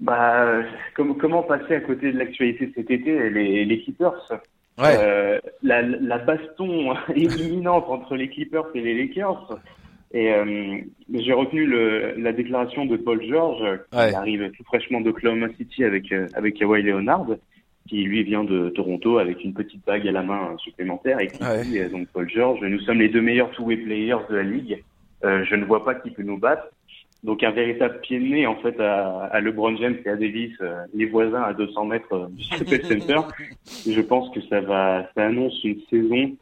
Bah, 0.00 0.62
comment, 0.96 1.42
passer 1.42 1.76
à 1.76 1.80
côté 1.80 2.12
de 2.12 2.18
l'actualité 2.18 2.66
de 2.66 2.72
cet 2.74 2.90
été? 2.90 3.30
Les, 3.30 3.64
les 3.64 3.82
Clippers. 3.82 4.32
Ouais. 4.78 5.40
La, 5.62 5.82
la, 5.82 6.18
baston 6.18 6.94
imminente 7.14 7.84
entre 7.88 8.16
les 8.16 8.30
Clippers 8.30 8.66
et 8.74 8.80
les 8.80 9.06
Lakers. 9.06 9.58
Et 10.14 10.30
euh, 10.30 10.78
j'ai 11.12 11.32
retenu 11.32 11.66
le, 11.66 12.14
la 12.18 12.32
déclaration 12.32 12.84
de 12.84 12.96
Paul 12.96 13.22
George, 13.26 13.80
qui 13.90 13.96
arrive 13.96 14.50
tout 14.50 14.64
fraîchement 14.64 15.00
d'Oklahoma 15.00 15.48
City 15.56 15.84
avec, 15.84 16.12
euh, 16.12 16.28
avec 16.34 16.58
Kawhi 16.58 16.82
Leonard, 16.82 17.26
qui 17.88 18.02
lui 18.04 18.22
vient 18.22 18.44
de 18.44 18.68
Toronto 18.68 19.18
avec 19.18 19.42
une 19.42 19.54
petite 19.54 19.84
bague 19.86 20.06
à 20.06 20.12
la 20.12 20.22
main 20.22 20.54
supplémentaire 20.58 21.18
et 21.20 21.28
qui 21.28 21.38
dit, 21.64 21.78
euh, 21.78 21.88
donc 21.88 22.08
Paul 22.08 22.28
George, 22.28 22.60
nous 22.60 22.80
sommes 22.80 22.98
les 22.98 23.08
deux 23.08 23.22
meilleurs 23.22 23.50
two-way 23.52 23.78
players 23.78 24.18
de 24.28 24.36
la 24.36 24.42
ligue. 24.42 24.84
Euh, 25.24 25.44
je 25.44 25.54
ne 25.54 25.64
vois 25.64 25.84
pas 25.84 25.94
qui 25.94 26.10
peut 26.10 26.22
nous 26.22 26.38
battre. 26.38 26.68
Donc 27.22 27.42
un 27.44 27.52
véritable 27.52 28.00
pied 28.00 28.18
de 28.18 28.24
nez 28.24 28.46
en 28.46 28.56
fait 28.56 28.78
à, 28.80 29.24
à 29.26 29.40
LeBron 29.40 29.76
James 29.76 29.96
et 30.04 30.08
à 30.08 30.16
Davis, 30.16 30.52
les 30.92 31.06
voisins 31.06 31.42
à 31.42 31.54
200 31.54 31.84
mètres 31.86 32.28
du 32.32 32.42
Staples 32.42 32.84
Center. 32.84 33.20
je 33.88 34.00
pense 34.00 34.28
que 34.34 34.40
ça 34.48 34.60
va, 34.60 35.08
ça 35.14 35.26
annonce 35.26 35.62
une 35.62 35.78
saison 35.88 36.36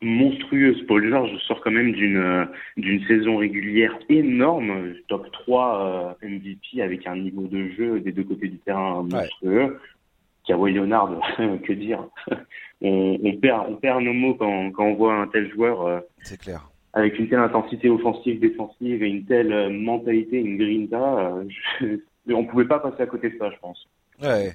monstrueuse. 0.00 0.84
Paul 0.86 1.08
George 1.08 1.36
sort 1.46 1.60
quand 1.62 1.70
même 1.70 1.92
d'une 1.92 2.16
euh, 2.16 2.44
d'une 2.76 3.04
saison 3.06 3.36
régulière 3.36 3.98
énorme, 4.08 4.94
top 5.08 5.30
3 5.32 6.16
euh, 6.22 6.28
MVP 6.28 6.82
avec 6.82 7.06
un 7.06 7.16
niveau 7.16 7.46
de 7.46 7.68
jeu 7.70 8.00
des 8.00 8.12
deux 8.12 8.24
côtés 8.24 8.48
du 8.48 8.58
terrain 8.58 9.02
monstrueux. 9.02 9.64
Ouais. 9.64 9.76
Kawhi 10.46 10.72
Leonard, 10.72 11.20
que 11.64 11.72
dire? 11.72 12.06
On, 12.80 13.18
on, 13.22 13.36
perd 13.36 13.66
on 13.68 13.74
perd 13.74 14.02
nos 14.02 14.12
mots 14.12 14.34
quand, 14.34 14.70
quand 14.70 14.84
on 14.84 14.94
voit 14.94 15.14
un 15.14 15.26
tel 15.26 15.50
joueur. 15.52 15.86
Euh, 15.86 16.00
C'est 16.22 16.40
clair. 16.40 16.70
Avec 16.94 17.18
une 17.18 17.28
telle 17.28 17.40
intensité 17.40 17.90
offensive, 17.90 18.40
défensive 18.40 19.02
et 19.02 19.08
une 19.08 19.24
telle 19.26 19.70
mentalité, 19.70 20.38
une 20.38 20.56
grinta, 20.56 21.34
je, 21.80 21.98
on 22.32 22.44
pouvait 22.46 22.64
pas 22.64 22.78
passer 22.78 23.02
à 23.02 23.06
côté 23.06 23.30
de 23.30 23.38
ça, 23.38 23.50
je 23.50 23.58
pense. 23.60 23.86
Ouais, 24.22 24.54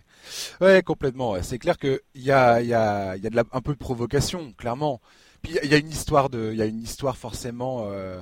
ouais, 0.61 0.81
complètement. 0.81 1.35
C'est 1.41 1.59
clair 1.59 1.77
qu'il 1.77 1.99
y 2.15 2.31
a, 2.31 2.61
y 2.61 2.73
a, 2.73 3.15
y 3.15 3.27
a 3.27 3.29
de 3.29 3.35
la, 3.35 3.43
un 3.51 3.61
peu 3.61 3.73
de 3.73 3.77
provocation, 3.77 4.51
clairement. 4.57 4.99
Puis 5.43 5.57
il 5.63 5.69
y 5.69 5.75
a 5.75 5.77
une 5.77 5.89
histoire 5.89 6.29
de, 6.29 6.51
il 6.51 6.57
y 6.57 6.61
a 6.61 6.65
une 6.65 6.81
histoire 6.81 7.17
forcément. 7.17 7.85
Euh, 7.91 8.19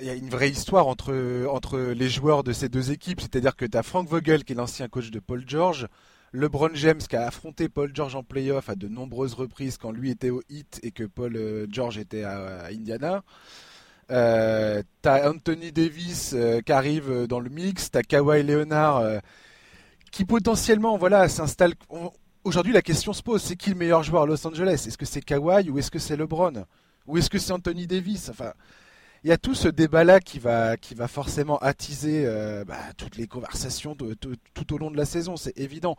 il 0.00 0.06
y 0.06 0.10
a 0.10 0.14
une 0.14 0.30
vraie 0.30 0.50
histoire 0.50 0.86
entre, 0.86 1.46
entre 1.50 1.78
les 1.78 2.08
joueurs 2.08 2.42
de 2.42 2.52
ces 2.52 2.68
deux 2.68 2.90
équipes. 2.90 3.20
C'est-à-dire 3.20 3.56
que 3.56 3.64
tu 3.64 3.76
as 3.76 3.82
Frank 3.82 4.08
Vogel, 4.08 4.44
qui 4.44 4.52
est 4.52 4.56
l'ancien 4.56 4.88
coach 4.88 5.10
de 5.10 5.20
Paul 5.20 5.44
George, 5.46 5.88
LeBron 6.32 6.70
James, 6.74 7.00
qui 7.00 7.16
a 7.16 7.26
affronté 7.26 7.68
Paul 7.68 7.90
George 7.94 8.14
en 8.14 8.22
playoff 8.22 8.68
à 8.68 8.76
de 8.76 8.88
nombreuses 8.88 9.34
reprises 9.34 9.76
quand 9.76 9.90
lui 9.90 10.10
était 10.10 10.30
au 10.30 10.42
Heat 10.48 10.80
et 10.82 10.92
que 10.92 11.04
Paul 11.04 11.36
euh, 11.36 11.66
George 11.70 11.98
était 11.98 12.22
à, 12.22 12.66
Indiana. 12.66 13.22
Euh, 14.10 14.82
t'as 15.02 15.30
Anthony 15.30 15.72
Davis 15.72 16.32
euh, 16.34 16.60
qui 16.60 16.72
arrive 16.72 17.26
dans 17.26 17.40
le 17.40 17.50
mix, 17.50 17.90
t'as 17.90 18.02
Kawhi 18.02 18.42
Leonard 18.42 19.20
qui 20.10 20.24
potentiellement 20.24 20.98
voilà 20.98 21.28
s'installe. 21.28 21.74
Aujourd'hui, 22.42 22.72
la 22.72 22.80
question 22.80 23.12
se 23.12 23.22
pose 23.22 23.42
c'est 23.42 23.54
qui 23.54 23.68
le 23.68 23.76
meilleur 23.76 24.02
joueur 24.02 24.22
à 24.22 24.26
Los 24.26 24.46
Angeles? 24.46 24.84
Est-ce 24.86 24.96
que 24.96 25.04
c'est 25.04 25.20
Kawhi 25.20 25.68
ou 25.68 25.78
est-ce 25.78 25.90
que 25.90 25.98
c'est 25.98 26.16
LeBron? 26.16 26.64
Ou 27.06 27.18
est-ce 27.18 27.28
que 27.28 27.38
c'est 27.38 27.52
Anthony 27.52 27.86
Davis? 27.86 28.30
Enfin, 28.30 28.54
il 29.22 29.28
y 29.28 29.32
a 29.32 29.36
tout 29.36 29.54
ce 29.54 29.68
débat-là 29.68 30.20
qui 30.20 30.38
va, 30.38 30.78
qui 30.78 30.94
va 30.94 31.06
forcément 31.06 31.58
attiser 31.58 32.24
euh, 32.24 32.64
bah, 32.64 32.78
toutes 32.96 33.16
les 33.16 33.26
conversations 33.26 33.94
tout 33.94 34.74
au 34.74 34.78
long 34.78 34.90
de 34.90 34.96
la 34.96 35.04
saison, 35.04 35.36
c'est 35.36 35.58
évident. 35.58 35.96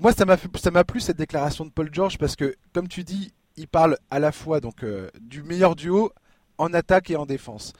Moi, 0.00 0.12
ça 0.12 0.24
m'a, 0.24 0.36
ça 0.60 0.72
m'a 0.72 0.82
plu 0.82 0.98
cette 0.98 1.18
déclaration 1.18 1.64
de 1.64 1.70
Paul 1.70 1.88
George 1.92 2.18
parce 2.18 2.34
que, 2.34 2.56
comme 2.72 2.88
tu 2.88 3.04
dis, 3.04 3.32
il 3.56 3.68
parle 3.68 3.96
à 4.10 4.18
la 4.18 4.32
fois 4.32 4.58
donc 4.58 4.82
euh, 4.82 5.08
du 5.20 5.44
meilleur 5.44 5.76
duo 5.76 6.10
en 6.58 6.74
attaque 6.74 7.10
et 7.10 7.16
en 7.16 7.26
défense. 7.26 7.74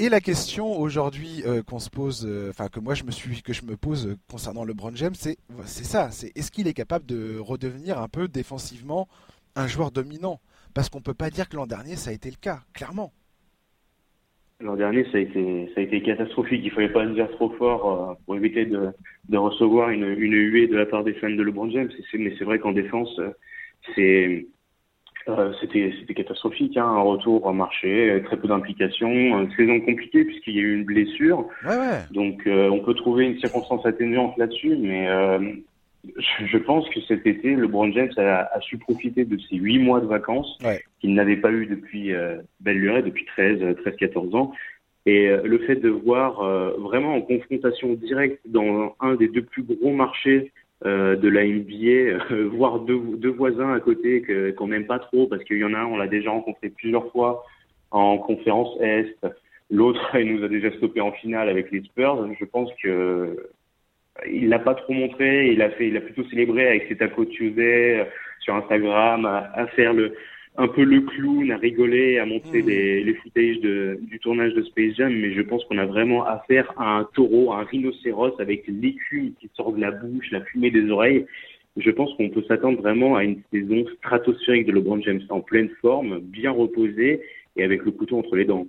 Et 0.00 0.08
la 0.08 0.20
question 0.20 0.78
aujourd'hui 0.78 1.42
euh, 1.44 1.64
qu'on 1.64 1.80
se 1.80 1.90
pose, 1.90 2.24
euh, 2.24 2.50
enfin 2.50 2.68
que 2.68 2.78
moi 2.78 2.94
je 2.94 3.02
me 3.02 3.10
suis, 3.10 3.42
que 3.42 3.52
je 3.52 3.64
me 3.64 3.76
pose 3.76 4.16
concernant 4.30 4.64
LeBron 4.64 4.94
James, 4.94 5.14
c'est 5.16 5.38
c'est 5.64 5.82
ça, 5.82 6.12
c'est 6.12 6.30
est-ce 6.36 6.52
qu'il 6.52 6.68
est 6.68 6.72
capable 6.72 7.04
de 7.04 7.36
redevenir 7.40 7.98
un 7.98 8.06
peu 8.06 8.28
défensivement 8.28 9.08
un 9.56 9.66
joueur 9.66 9.90
dominant? 9.90 10.38
Parce 10.72 10.88
qu'on 10.88 11.00
peut 11.00 11.14
pas 11.14 11.30
dire 11.30 11.48
que 11.48 11.56
l'an 11.56 11.66
dernier 11.66 11.96
ça 11.96 12.10
a 12.10 12.12
été 12.12 12.30
le 12.30 12.36
cas, 12.40 12.60
clairement. 12.74 13.12
L'an 14.60 14.76
dernier, 14.76 15.04
ça 15.10 15.18
a 15.18 15.20
été, 15.20 15.70
ça 15.74 15.80
a 15.80 15.84
été 15.84 16.02
catastrophique. 16.02 16.62
Il 16.64 16.72
fallait 16.72 16.92
pas 16.92 17.04
le 17.04 17.14
dire 17.14 17.30
trop 17.32 17.50
fort 17.50 18.10
euh, 18.10 18.14
pour 18.24 18.36
éviter 18.36 18.66
de, 18.66 18.90
de 19.28 19.36
recevoir 19.36 19.90
une, 19.90 20.04
une 20.04 20.34
huée 20.34 20.68
de 20.68 20.76
la 20.76 20.86
part 20.86 21.02
des 21.04 21.14
fans 21.14 21.30
de 21.30 21.42
LeBron 21.42 21.70
James. 21.70 21.90
Mais 22.14 22.34
c'est 22.38 22.44
vrai 22.44 22.58
qu'en 22.58 22.72
défense, 22.72 23.20
c'est 23.94 24.46
euh, 25.28 25.52
c'était 25.60 25.92
c'était 26.00 26.14
catastrophique, 26.14 26.76
hein, 26.76 26.84
un 26.86 27.00
retour 27.02 27.44
au 27.44 27.52
marché, 27.52 28.20
très 28.24 28.36
peu 28.36 28.48
d'implication, 28.48 29.08
une 29.10 29.50
saison 29.56 29.80
compliquée 29.80 30.24
puisqu'il 30.24 30.54
y 30.56 30.58
a 30.58 30.62
eu 30.62 30.74
une 30.78 30.84
blessure. 30.84 31.46
Ouais, 31.64 31.76
ouais. 31.76 32.00
Donc 32.12 32.46
euh, 32.46 32.68
on 32.70 32.80
peut 32.80 32.94
trouver 32.94 33.24
une 33.26 33.38
circonstance 33.38 33.84
atténuante 33.86 34.36
là-dessus, 34.38 34.76
mais 34.76 35.08
euh, 35.08 35.38
je 36.16 36.58
pense 36.58 36.88
que 36.90 37.00
cet 37.02 37.26
été, 37.26 37.54
LeBron 37.54 37.92
James 37.92 38.12
a, 38.16 38.48
a 38.54 38.60
su 38.60 38.78
profiter 38.78 39.24
de 39.24 39.36
ces 39.48 39.56
huit 39.56 39.78
mois 39.78 40.00
de 40.00 40.06
vacances 40.06 40.58
Ouais. 40.64 40.80
qu'il 41.00 41.14
n'avait 41.14 41.36
pas 41.36 41.50
eu 41.52 41.66
depuis 41.66 42.12
euh, 42.14 42.36
belle 42.60 42.78
lurette, 42.78 43.04
depuis 43.04 43.24
13, 43.26 43.76
13, 43.82 43.96
14 43.96 44.34
ans. 44.34 44.52
Et 45.06 45.28
euh, 45.28 45.40
le 45.44 45.58
fait 45.60 45.76
de 45.76 45.88
voir 45.88 46.40
euh, 46.42 46.72
vraiment 46.78 47.14
en 47.14 47.22
confrontation 47.22 47.94
directe 47.94 48.40
dans 48.46 48.94
un 49.00 49.14
des 49.14 49.28
deux 49.28 49.42
plus 49.42 49.62
gros 49.62 49.92
marchés 49.92 50.52
euh, 50.86 51.16
de 51.16 51.28
la 51.28 51.44
NBA, 51.44 52.30
euh, 52.30 52.48
voir 52.52 52.80
deux, 52.80 53.00
deux 53.16 53.30
voisins 53.30 53.72
à 53.72 53.80
côté 53.80 54.22
que 54.22 54.52
qu'on 54.52 54.68
n'aime 54.68 54.86
pas 54.86 54.98
trop 55.00 55.26
parce 55.26 55.42
qu'il 55.44 55.58
y 55.58 55.64
en 55.64 55.74
a 55.74 55.78
un, 55.78 55.86
on 55.86 55.96
l'a 55.96 56.06
déjà 56.06 56.30
rencontré 56.30 56.70
plusieurs 56.70 57.10
fois 57.10 57.44
en 57.90 58.18
conférence 58.18 58.76
Est, 58.80 59.16
l'autre 59.70 60.00
il 60.16 60.36
nous 60.36 60.44
a 60.44 60.48
déjà 60.48 60.70
stoppé 60.72 61.00
en 61.00 61.12
finale 61.12 61.48
avec 61.48 61.70
les 61.72 61.82
Spurs. 61.82 62.28
Je 62.38 62.44
pense 62.44 62.70
que 62.82 63.36
il 64.30 64.48
l'a 64.48 64.58
pas 64.58 64.74
trop 64.74 64.92
montré, 64.92 65.52
il 65.52 65.62
a 65.62 65.70
fait, 65.70 65.88
il 65.88 65.96
a 65.96 66.00
plutôt 66.00 66.24
célébré 66.28 66.66
avec 66.66 66.86
ses 66.88 66.96
Taco 66.96 67.24
Tuesday 67.24 68.00
euh, 68.00 68.04
sur 68.40 68.54
Instagram, 68.54 69.26
à, 69.26 69.50
à 69.54 69.66
faire 69.68 69.92
le 69.92 70.14
un 70.60 70.68
peu 70.68 70.82
le 70.82 71.00
clown, 71.02 71.50
à 71.52 71.56
rigoler, 71.56 72.18
à 72.18 72.26
montrer 72.26 72.60
Mhm. 72.62 72.68
les, 72.68 73.04
les 73.04 73.14
footage 73.14 73.60
de, 73.60 73.98
du 74.02 74.18
tournage 74.18 74.52
de 74.54 74.62
Space 74.64 74.94
Jam, 74.96 75.12
mais 75.14 75.32
je 75.32 75.40
pense 75.42 75.64
qu'on 75.64 75.78
a 75.78 75.86
vraiment 75.86 76.26
affaire 76.26 76.72
à 76.76 76.98
un 76.98 77.04
taureau, 77.14 77.52
à 77.52 77.60
un 77.60 77.64
rhinocéros 77.64 78.34
avec 78.40 78.64
l'écume 78.66 79.32
qui 79.40 79.48
sort 79.56 79.72
de 79.72 79.80
la 79.80 79.92
bouche, 79.92 80.30
la 80.32 80.44
fumée 80.44 80.70
des 80.72 80.90
oreilles. 80.90 81.24
Je 81.76 81.90
pense 81.92 82.12
qu'on 82.16 82.28
peut 82.28 82.42
s'attendre 82.48 82.80
vraiment 82.82 83.14
à 83.14 83.22
une 83.22 83.40
saison 83.52 83.84
stratosphérique 83.98 84.66
de 84.66 84.72
LeBron 84.72 85.00
James 85.02 85.22
en 85.30 85.40
pleine 85.40 85.70
forme, 85.80 86.18
bien 86.18 86.50
reposé 86.50 87.22
et 87.56 87.62
avec 87.62 87.84
le 87.84 87.92
couteau 87.92 88.18
entre 88.18 88.34
les 88.34 88.44
dents. 88.44 88.66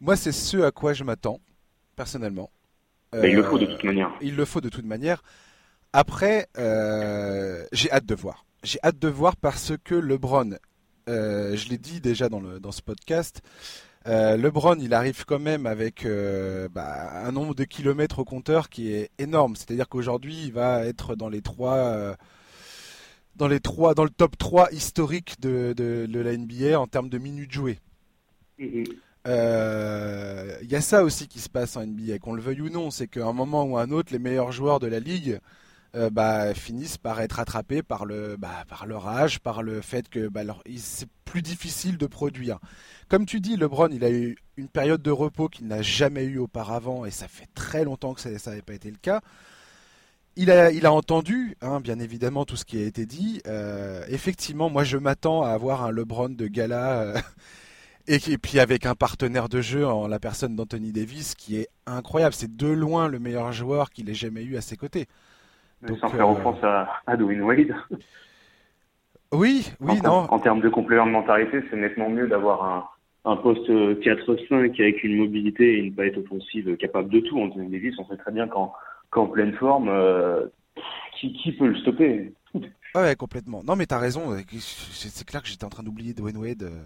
Moi, 0.00 0.16
c'est 0.16 0.32
ce 0.32 0.56
à 0.62 0.70
quoi 0.70 0.94
je 0.94 1.04
m'attends 1.04 1.38
personnellement. 1.96 2.48
Bah, 3.12 3.28
il 3.28 3.34
le 3.34 3.42
Euh, 3.44 3.50
faut 3.50 3.58
de 3.58 3.66
toute 3.66 3.84
manière. 3.84 4.10
Il 4.22 4.36
le 4.36 4.44
faut 4.46 4.62
de 4.62 4.70
toute 4.70 4.86
manière. 4.86 5.22
Après, 5.92 6.46
euh, 6.56 7.62
j'ai 7.72 7.90
hâte 7.90 8.06
de 8.06 8.14
voir. 8.14 8.46
J'ai 8.62 8.78
hâte 8.82 8.98
de 8.98 9.08
voir 9.08 9.36
parce 9.36 9.72
que 9.84 9.94
LeBron, 9.94 10.52
euh, 11.10 11.56
je 11.56 11.68
l'ai 11.68 11.78
dit 11.78 12.00
déjà 12.00 12.28
dans, 12.28 12.40
le, 12.40 12.60
dans 12.60 12.72
ce 12.72 12.82
podcast, 12.82 13.42
euh, 14.06 14.36
LeBron, 14.36 14.76
il 14.80 14.94
arrive 14.94 15.24
quand 15.26 15.38
même 15.38 15.66
avec 15.66 16.06
euh, 16.06 16.68
bah, 16.70 17.24
un 17.24 17.32
nombre 17.32 17.54
de 17.54 17.64
kilomètres 17.64 18.20
au 18.20 18.24
compteur 18.24 18.70
qui 18.70 18.92
est 18.92 19.10
énorme. 19.18 19.56
C'est-à-dire 19.56 19.88
qu'aujourd'hui, 19.88 20.44
il 20.44 20.52
va 20.52 20.86
être 20.86 21.16
dans 21.16 21.28
les 21.28 21.42
trois, 21.42 21.76
euh, 21.76 22.14
dans 23.36 23.48
les 23.48 23.60
trois, 23.60 23.94
dans 23.94 24.04
le 24.04 24.10
top 24.10 24.38
3 24.38 24.72
historique 24.72 25.40
de, 25.40 25.74
de, 25.76 26.06
de 26.06 26.20
la 26.20 26.36
NBA 26.36 26.80
en 26.80 26.86
termes 26.86 27.10
de 27.10 27.18
minutes 27.18 27.52
jouées. 27.52 27.78
Mhm. 28.58 28.84
Euh, 29.26 30.56
Il 30.62 30.70
y 30.70 30.76
a 30.76 30.80
ça 30.80 31.04
aussi 31.04 31.28
qui 31.28 31.40
se 31.40 31.50
passe 31.50 31.76
en 31.76 31.86
NBA, 31.86 32.18
qu'on 32.20 32.32
le 32.32 32.40
veuille 32.40 32.62
ou 32.62 32.70
non, 32.70 32.90
c'est 32.90 33.06
qu'à 33.06 33.26
un 33.26 33.34
moment 33.34 33.64
ou 33.64 33.76
à 33.76 33.82
un 33.82 33.90
autre, 33.90 34.12
les 34.12 34.18
meilleurs 34.18 34.50
joueurs 34.50 34.80
de 34.80 34.86
la 34.86 34.98
ligue 35.00 35.40
euh, 35.96 36.10
bah, 36.10 36.54
finissent 36.54 36.98
par 36.98 37.20
être 37.20 37.40
attrapés 37.40 37.82
par 37.82 38.04
le 38.04 38.36
bah, 38.36 38.64
par 38.68 38.86
leur 38.86 39.08
âge, 39.08 39.40
par 39.40 39.62
le 39.62 39.80
fait 39.80 40.08
que 40.08 40.28
bah, 40.28 40.42
c'est 40.76 41.08
plus 41.24 41.42
difficile 41.42 41.96
de 41.98 42.06
produire. 42.06 42.58
Comme 43.08 43.26
tu 43.26 43.40
dis, 43.40 43.56
LeBron, 43.56 43.88
il 43.92 44.04
a 44.04 44.10
eu 44.10 44.36
une 44.56 44.68
période 44.68 45.02
de 45.02 45.10
repos 45.10 45.48
qu'il 45.48 45.66
n'a 45.66 45.82
jamais 45.82 46.24
eu 46.24 46.38
auparavant, 46.38 47.04
et 47.04 47.10
ça 47.10 47.28
fait 47.28 47.48
très 47.54 47.84
longtemps 47.84 48.14
que 48.14 48.20
ça 48.20 48.30
n'avait 48.30 48.62
pas 48.62 48.74
été 48.74 48.90
le 48.90 48.96
cas. 48.96 49.20
Il 50.36 50.50
a, 50.50 50.92
entendu, 50.92 51.56
hein, 51.60 51.80
bien 51.80 51.98
évidemment, 51.98 52.44
tout 52.44 52.56
ce 52.56 52.64
qui 52.64 52.78
a 52.78 52.86
été 52.86 53.04
dit. 53.04 53.42
Euh, 53.46 54.04
effectivement, 54.08 54.70
moi, 54.70 54.84
je 54.84 54.96
m'attends 54.96 55.42
à 55.42 55.50
avoir 55.50 55.84
un 55.84 55.90
LeBron 55.90 56.30
de 56.30 56.46
gala. 56.46 57.02
euh, 57.02 57.20
et 58.06 58.38
puis 58.38 58.58
avec 58.58 58.86
un 58.86 58.94
partenaire 58.94 59.48
de 59.48 59.60
jeu 59.60 59.86
en 59.86 60.06
la 60.08 60.18
personne 60.18 60.56
d'Anthony 60.56 60.92
Davis 60.92 61.34
qui 61.34 61.56
est 61.56 61.68
incroyable. 61.86 62.34
C'est 62.34 62.56
de 62.56 62.68
loin 62.68 63.08
le 63.08 63.18
meilleur 63.18 63.52
joueur 63.52 63.90
qu'il 63.90 64.08
ait 64.08 64.14
jamais 64.14 64.42
eu 64.42 64.56
à 64.56 64.60
ses 64.60 64.76
côtés. 64.76 65.08
Donc, 65.82 65.98
Sans 65.98 66.08
faire 66.08 66.28
euh, 66.28 66.32
offense 66.32 66.62
à, 66.62 66.88
à 67.06 67.16
Dwayne 67.16 67.42
Wade. 67.42 67.74
Oui, 69.32 69.70
oui, 69.80 69.98
en, 70.00 70.02
non. 70.02 70.26
en 70.32 70.38
termes 70.40 70.60
de 70.60 70.68
complémentarité, 70.68 71.62
c'est 71.70 71.76
nettement 71.76 72.10
mieux 72.10 72.26
d'avoir 72.26 72.64
un, 73.24 73.30
un 73.30 73.36
poste 73.36 73.68
4-5 73.70 74.74
avec 74.80 75.04
une 75.04 75.16
mobilité 75.16 75.74
et 75.74 75.78
une 75.78 75.94
palette 75.94 76.18
offensive 76.18 76.76
capable 76.76 77.10
de 77.10 77.20
tout. 77.20 77.40
Anthony 77.40 77.68
Davis, 77.70 77.94
on 77.98 78.06
sait 78.08 78.16
très 78.16 78.32
bien 78.32 78.48
qu'en 78.48 79.26
pleine 79.28 79.52
forme, 79.54 79.88
euh, 79.88 80.46
qui, 81.18 81.32
qui 81.34 81.52
peut 81.52 81.68
le 81.68 81.76
stopper? 81.76 82.32
Ouais, 82.54 83.02
ouais, 83.02 83.14
complètement. 83.16 83.62
Non, 83.62 83.76
mais 83.76 83.86
t'as 83.86 83.98
raison. 84.00 84.32
euh, 84.32 84.40
C'est 84.58 85.24
clair 85.24 85.42
que 85.42 85.48
j'étais 85.48 85.64
en 85.64 85.68
train 85.70 85.84
d'oublier 85.84 86.12
Dwayne 86.12 86.36
Wade. 86.36 86.64
euh. 86.64 86.82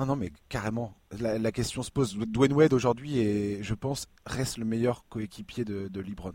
Non, 0.00 0.06
non, 0.06 0.16
mais 0.16 0.32
carrément. 0.48 0.94
La, 1.20 1.38
la 1.38 1.52
question 1.52 1.82
se 1.84 1.90
pose. 1.92 2.18
Dwayne 2.18 2.52
Wade 2.52 2.72
aujourd'hui, 2.72 3.62
je 3.62 3.74
pense, 3.74 4.08
reste 4.26 4.58
le 4.58 4.64
meilleur 4.64 5.04
coéquipier 5.08 5.64
de, 5.64 5.86
de 5.86 6.00
LeBron. 6.00 6.32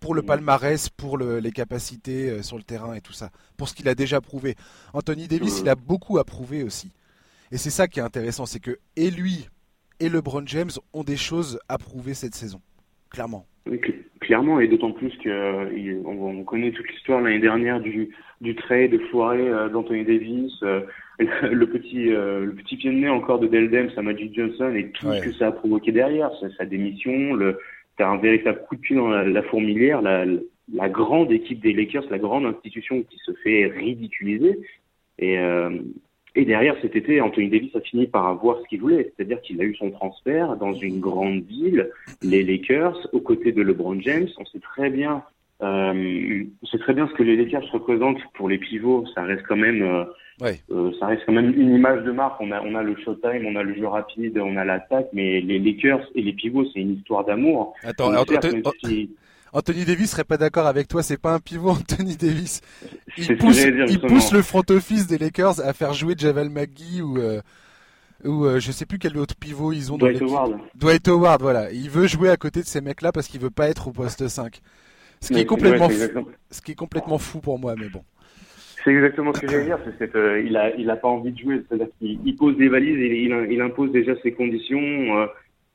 Pour 0.00 0.14
le 0.14 0.20
Mhm. 0.22 0.26
palmarès, 0.28 0.88
pour 0.90 1.18
le- 1.18 1.38
les 1.40 1.50
capacités 1.50 2.30
euh, 2.30 2.42
sur 2.42 2.56
le 2.56 2.62
terrain 2.62 2.94
et 2.94 3.00
tout 3.00 3.12
ça. 3.12 3.30
Pour 3.56 3.68
ce 3.68 3.74
qu'il 3.74 3.88
a 3.88 3.94
déjà 3.94 4.20
prouvé. 4.20 4.54
Anthony 4.94 5.26
Davis, 5.28 5.60
il 5.60 5.68
a 5.68 5.74
beaucoup 5.74 6.18
à 6.18 6.24
prouver 6.24 6.62
aussi. 6.62 6.92
Et 7.50 7.56
c'est 7.56 7.70
ça 7.70 7.88
qui 7.88 7.98
est 7.98 8.02
intéressant, 8.02 8.46
c'est 8.46 8.60
que 8.60 8.78
et 8.96 9.10
lui 9.10 9.48
et 10.00 10.08
LeBron 10.08 10.42
James 10.46 10.70
ont 10.92 11.02
des 11.02 11.16
choses 11.16 11.58
à 11.68 11.78
prouver 11.78 12.14
cette 12.14 12.34
saison. 12.34 12.60
Clairement. 13.10 13.46
Oui, 13.66 13.78
cl- 13.78 13.94
Clairement, 14.20 14.60
et 14.60 14.68
d'autant 14.68 14.92
plus 14.92 15.10
que 15.24 15.28
euh, 15.28 16.02
on, 16.04 16.10
on 16.40 16.44
connaît 16.44 16.70
toute 16.72 16.86
l'histoire 16.90 17.20
l'année 17.22 17.38
dernière 17.38 17.80
du, 17.80 18.10
du 18.42 18.54
trade 18.56 18.98
foiré 19.10 19.48
euh, 19.48 19.68
d'Anthony 19.70 20.04
Davis, 20.04 20.52
euh, 20.62 20.82
le 21.18 21.66
petit 21.66 22.04
le 22.10 22.52
petit 22.54 22.76
pied 22.76 22.90
de 22.92 22.96
nez 22.96 23.08
encore 23.08 23.38
de 23.38 23.46
Dell 23.46 23.70
Demps 23.70 23.96
à 23.96 24.02
Magic 24.02 24.34
Johnson 24.34 24.72
et 24.76 24.90
tout 24.90 25.06
Ouais. 25.06 25.20
ce 25.20 25.24
que 25.24 25.32
ça 25.32 25.46
a 25.48 25.52
provoqué 25.52 25.92
derrière, 25.92 26.30
sa, 26.40 26.50
sa 26.56 26.66
démission, 26.66 27.32
le 27.34 27.58
t'as 27.98 28.08
un 28.08 28.16
véritable 28.16 28.62
coup 28.66 28.76
de 28.76 28.80
pied 28.80 28.96
dans 28.96 29.08
la, 29.08 29.42
fourmilière, 29.42 30.00
la, 30.00 30.88
grande 30.88 31.30
équipe 31.32 31.60
des 31.60 31.72
Lakers, 31.72 32.04
la 32.10 32.18
grande 32.18 32.46
institution 32.46 33.02
qui 33.02 33.18
se 33.18 33.32
fait 33.42 33.66
ridiculiser. 33.66 34.60
Euh, 35.20 35.78
et 36.34 36.44
derrière 36.44 36.76
cet 36.80 36.94
été, 36.94 37.20
Anthony 37.20 37.48
Davis 37.48 37.74
a 37.74 37.80
fini 37.80 38.06
par 38.06 38.28
avoir 38.28 38.60
ce 38.60 38.68
qu'il 38.68 38.80
voulait, 38.80 39.12
c'est-à-dire 39.16 39.40
qu'il 39.40 39.60
a 39.60 39.64
eu 39.64 39.74
son 39.74 39.90
transfert 39.90 40.56
dans 40.56 40.72
une 40.72 41.00
grande 41.00 41.42
ville, 41.42 41.90
les 42.22 42.44
Lakers, 42.44 43.08
aux 43.12 43.20
côtés 43.20 43.50
de 43.50 43.62
LeBron 43.62 44.00
James. 44.00 44.28
On 44.38 44.44
sait 44.44 44.60
très 44.60 44.88
bien, 44.88 45.24
euh, 45.62 46.44
on 46.62 46.66
sait 46.66 46.78
très 46.78 46.94
bien 46.94 47.08
ce 47.08 47.14
que 47.14 47.22
les 47.22 47.36
Lakers 47.36 47.64
représentent 47.72 48.20
pour 48.34 48.48
les 48.48 48.58
pivots. 48.58 49.04
Ça 49.14 49.22
reste 49.22 49.42
quand 49.48 49.56
même, 49.56 49.82
euh, 49.82 50.04
Ouais. 50.40 50.60
euh, 50.70 50.92
ça 51.00 51.06
reste 51.06 51.22
quand 51.26 51.32
même 51.32 51.52
une 51.60 51.74
image 51.74 52.04
de 52.04 52.12
marque. 52.12 52.40
On 52.40 52.52
a, 52.52 52.60
on 52.62 52.74
a 52.76 52.82
le 52.82 52.94
showtime, 53.04 53.44
on 53.46 53.56
a 53.56 53.62
le 53.64 53.74
jeu 53.74 53.86
rapide, 53.88 54.38
on 54.38 54.56
a 54.56 54.64
l'attaque, 54.64 55.08
mais 55.12 55.40
les 55.40 55.58
Lakers 55.58 56.06
et 56.14 56.22
les 56.22 56.32
pivots, 56.32 56.64
c'est 56.72 56.80
une 56.80 56.94
histoire 56.94 57.24
d'amour. 57.24 57.74
Attends, 57.82 58.14
Anthony, 58.14 58.62
si- 58.84 59.10
Anthony 59.52 59.84
Davis 59.86 60.10
serait 60.10 60.24
pas 60.24 60.36
d'accord 60.36 60.66
avec 60.66 60.86
toi, 60.88 61.02
c'est 61.02 61.20
pas 61.20 61.32
un 61.34 61.40
pivot 61.40 61.70
Anthony 61.80 62.16
Davis. 62.16 62.60
c'est 63.16 63.32
Il 63.32 63.36
pousse, 63.38 63.56
j'allais 63.56 63.72
dire, 63.72 63.84
il 63.86 63.92
justement. 63.92 64.12
pousse 64.14 64.32
le 64.32 64.42
front 64.42 64.62
office 64.70 65.06
des 65.06 65.18
Lakers 65.18 65.60
à 65.60 65.72
faire 65.72 65.92
jouer 65.94 66.14
Javel 66.16 66.50
McGee 66.50 67.00
ou, 67.02 67.18
euh, 67.18 67.40
ou 68.24 68.44
euh, 68.44 68.60
je 68.60 68.70
sais 68.70 68.84
plus 68.86 68.98
quel 68.98 69.16
autre 69.16 69.34
pivot 69.34 69.72
ils 69.72 69.90
ont 69.92 69.96
dans 69.98 70.06
Dwight. 70.06 70.22
Howard. 70.22 70.52
Dwight 70.76 71.08
Howard, 71.08 71.40
voilà. 71.42 71.72
Il 71.72 71.88
veut 71.90 72.06
jouer 72.06 72.28
à 72.30 72.36
côté 72.36 72.60
de 72.60 72.66
ces 72.66 72.80
mecs-là 72.80 73.10
parce 73.10 73.26
qu'il 73.26 73.40
veut 73.40 73.50
pas 73.50 73.68
être 73.68 73.88
au 73.88 73.90
poste 73.92 74.28
5. 74.28 74.60
Ce 75.20 75.32
qui, 75.32 75.40
est 75.40 75.46
complètement 75.46 75.86
ouais, 75.88 76.08
fou, 76.08 76.28
ce 76.50 76.62
qui 76.62 76.72
est 76.72 76.76
complètement 76.76 77.18
fou 77.18 77.40
pour 77.40 77.58
moi, 77.58 77.74
mais 77.78 77.88
bon. 77.88 78.02
C'est 78.84 78.92
exactement 78.92 79.34
ce 79.34 79.40
que 79.40 79.48
j'allais 79.48 79.64
dire. 79.64 79.78
C'est 79.98 80.14
euh, 80.14 80.40
il 80.40 80.56
a, 80.56 80.74
il 80.76 80.88
a 80.88 80.96
pas 80.96 81.08
envie 81.08 81.32
de 81.32 81.38
jouer. 81.38 81.62
C'est-à-dire 81.68 81.88
qu'il 81.98 82.20
il 82.24 82.36
pose 82.36 82.56
des 82.56 82.68
valises 82.68 82.98
et 82.98 83.22
il, 83.24 83.52
il 83.52 83.60
impose 83.60 83.90
déjà 83.92 84.14
ses 84.22 84.32
conditions. 84.32 84.78
euh, 85.18 85.26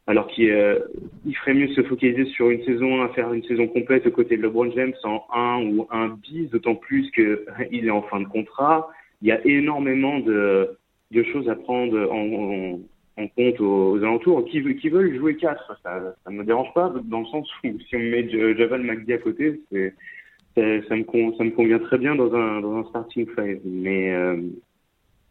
alors 0.06 0.28
qu'il 0.28 0.50
euh, 0.52 0.80
il 1.26 1.36
ferait 1.38 1.54
mieux 1.54 1.68
de 1.68 1.74
se 1.74 1.84
focaliser 1.84 2.26
sur 2.26 2.50
une 2.50 2.64
saison, 2.66 3.04
à 3.04 3.10
faire 3.10 3.32
une 3.34 3.44
saison 3.44 3.68
complète 3.68 4.06
aux 4.06 4.12
côtés 4.12 4.36
de 4.36 4.42
LeBron 4.42 4.70
James 4.72 4.94
en 5.04 5.24
un 5.34 5.64
ou 5.64 5.88
un 5.92 6.10
bis, 6.10 6.50
d'autant 6.50 6.76
plus 6.76 7.10
que 7.12 7.46
il 7.72 7.86
est 7.86 7.92
en 7.92 8.02
fin 8.04 8.20
de 8.20 8.28
contrat. 8.28 8.90
Il 9.22 9.30
y 9.30 9.32
a 9.32 9.40
énormément 9.46 10.20
de, 10.20 10.78
de 11.12 11.24
choses 11.24 11.48
à 11.50 11.56
prendre 11.56 11.98
en, 12.12 12.18
en, 12.18 12.80
en 13.18 13.28
compte 13.28 13.60
aux, 13.60 13.92
aux 13.92 13.98
alentours. 13.98 14.46
Qui, 14.46 14.76
qui 14.78 14.90
veulent 14.90 15.16
jouer 15.18 15.36
quatre, 15.36 15.80
ça, 15.84 16.16
ça 16.24 16.32
me 16.32 16.44
dérange 16.44 16.74
pas 16.74 16.94
dans 17.06 17.20
le 17.22 17.26
sens 17.28 17.48
où 17.64 17.68
si 17.88 17.96
on 17.96 18.00
met 18.00 18.30
Ja- 18.30 18.56
Javal 18.56 18.84
McGee 18.84 19.14
à 19.14 19.18
côté, 19.18 19.62
c'est 19.72 19.94
ça, 20.56 20.96
me 20.96 21.04
con- 21.04 21.36
ça 21.38 21.44
me 21.44 21.52
convient 21.52 21.80
très 21.80 21.98
bien 21.98 22.16
dans 22.16 22.34
un 22.36 22.62
dans 22.62 22.76
un 22.78 22.84
starting 22.86 23.26
five 23.36 23.60
mais 23.66 24.14
euh, 24.14 24.38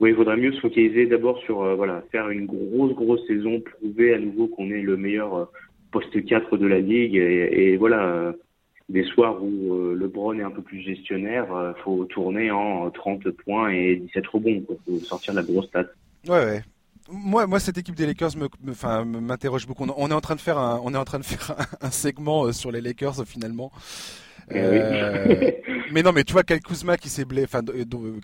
Oui, 0.01 0.11
il 0.11 0.17
faudrait 0.17 0.37
mieux 0.37 0.53
se 0.53 0.61
focaliser 0.61 1.07
d'abord 1.07 1.39
sur 1.43 1.63
euh, 1.63 1.75
voilà 1.77 2.03
faire 2.11 2.29
une 2.31 2.47
grosse 2.47 2.93
grosse 2.95 3.25
saison, 3.29 3.61
prouver 3.61 4.15
à 4.15 4.19
nouveau 4.19 4.49
qu'on 4.49 4.71
est 4.71 4.83
le 4.83 4.97
meilleur 4.97 5.35
euh, 5.37 5.45
poste 5.93 6.25
4 6.25 6.57
de 6.57 6.67
la 6.67 6.81
ligue 6.81 7.15
et, 7.15 7.77
voilà 7.77 8.05
euh, 8.09 8.33
des 8.89 9.05
soirs 9.05 9.43
où 9.43 9.95
LeBron 9.95 10.39
est 10.39 10.43
un 10.43 10.51
peu 10.51 10.61
plus 10.63 10.81
gestionnaire, 10.81 11.47
faut 11.85 12.05
tourner 12.07 12.51
en 12.51 12.91
30 12.91 13.31
points 13.31 13.71
et 13.71 13.97
17 13.97 14.27
rebonds, 14.27 14.65
Il 14.69 14.99
faut 14.99 15.05
sortir 15.07 15.35
la 15.35 15.43
grosse 15.43 15.67
stat. 15.69 15.87
Ouais, 16.29 16.45
ouais. 16.45 16.61
Moi, 17.13 17.47
moi, 17.47 17.61
cette 17.61 17.77
équipe 17.77 17.95
des 17.95 18.07
Lakers 18.07 18.33
m'interroge 19.05 19.67
beaucoup. 19.67 19.87
On 19.97 20.11
est 20.11 20.15
en 20.15 20.21
train 20.21 20.35
de 20.35 20.41
faire 20.41 20.59
un, 20.59 20.81
on 20.83 20.95
est 20.95 20.99
en 20.99 21.05
train 21.05 21.19
de 21.19 21.25
faire 21.25 21.55
un, 21.81 21.91
segment 21.91 22.53
sur 22.53 22.73
les 22.73 22.81
Lakers 22.81 23.27
finalement. 23.27 23.71
Eh 24.51 24.55
euh, 24.57 25.51
mais 25.93 26.03
non, 26.03 26.13
mais 26.13 26.25
tu 26.25 26.33
vois, 26.33 26.43
Kyle 26.43 26.61
Kuzma 26.61 26.97
qui 26.97 27.09
s'est 27.09 27.25
blessé, 27.25 27.59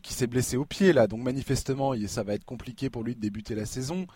qui 0.02 0.14
s'est 0.14 0.26
blessé 0.26 0.56
au 0.56 0.64
pied 0.64 0.92
là, 0.92 1.06
donc 1.06 1.22
manifestement, 1.22 1.94
ça 2.06 2.22
va 2.22 2.34
être 2.34 2.44
compliqué 2.44 2.90
pour 2.90 3.04
lui 3.04 3.14
de 3.14 3.20
débuter 3.20 3.54
la 3.54 3.66
saison. 3.66 4.06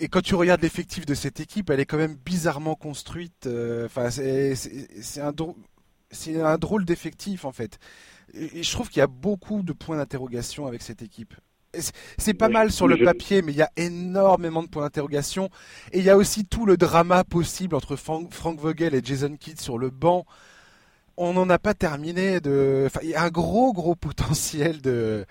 Et 0.00 0.08
quand 0.08 0.20
tu 0.20 0.36
regardes 0.36 0.62
l'effectif 0.62 1.04
de 1.04 1.14
cette 1.14 1.40
équipe, 1.40 1.70
elle 1.70 1.80
est 1.80 1.86
quand 1.86 1.96
même 1.96 2.14
bizarrement 2.14 2.76
construite. 2.76 3.46
Euh, 3.46 3.86
enfin, 3.86 4.10
c'est 4.10 4.54
un, 5.20 5.34
c'est 6.10 6.40
un 6.40 6.58
drôle 6.58 6.84
d'effectif 6.84 7.44
en 7.44 7.52
fait. 7.52 7.78
Et 8.34 8.62
je 8.62 8.70
trouve 8.70 8.88
qu'il 8.88 9.00
y 9.00 9.02
a 9.02 9.08
beaucoup 9.08 9.62
de 9.62 9.72
points 9.72 9.96
d'interrogation 9.96 10.66
avec 10.66 10.82
cette 10.82 11.02
équipe. 11.02 11.34
C'est 12.18 12.34
pas 12.34 12.48
mal 12.48 12.72
sur 12.72 12.88
le 12.88 12.96
papier, 13.04 13.42
mais 13.42 13.52
il 13.52 13.58
y 13.58 13.62
a 13.62 13.70
énormément 13.76 14.62
de 14.62 14.68
points 14.68 14.82
d'interrogation. 14.82 15.50
Et 15.92 15.98
il 15.98 16.04
y 16.04 16.10
a 16.10 16.16
aussi 16.16 16.46
tout 16.46 16.64
le 16.64 16.76
drama 16.76 17.24
possible 17.24 17.74
entre 17.74 17.96
Frank 17.96 18.58
Vogel 18.58 18.94
et 18.94 19.02
Jason 19.04 19.36
Kidd 19.36 19.60
sur 19.60 19.78
le 19.78 19.90
banc 19.90 20.24
on 21.18 21.32
n'en 21.32 21.50
a 21.50 21.58
pas 21.58 21.74
terminé 21.74 22.40
de. 22.40 22.84
Enfin, 22.86 23.00
il 23.02 23.10
y 23.10 23.14
a 23.14 23.22
un 23.22 23.30
gros, 23.30 23.72
gros 23.72 23.94
potentiel 23.96 24.80
de, 24.80 25.26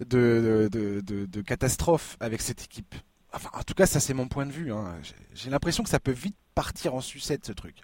de, 0.00 0.68
de, 0.68 1.40
catastrophe 1.40 2.16
avec 2.20 2.42
cette 2.42 2.64
équipe. 2.64 2.94
Enfin, 3.32 3.50
en 3.54 3.62
tout 3.62 3.74
cas, 3.74 3.86
ça, 3.86 4.00
c'est 4.00 4.14
mon 4.14 4.28
point 4.28 4.46
de 4.46 4.52
vue. 4.52 4.72
Hein. 4.72 4.94
J'ai 5.34 5.50
l'impression 5.50 5.84
que 5.84 5.90
ça 5.90 6.00
peut 6.00 6.12
vite 6.12 6.36
partir 6.54 6.94
en 6.94 7.00
sucette, 7.00 7.46
ce 7.46 7.52
truc. 7.52 7.76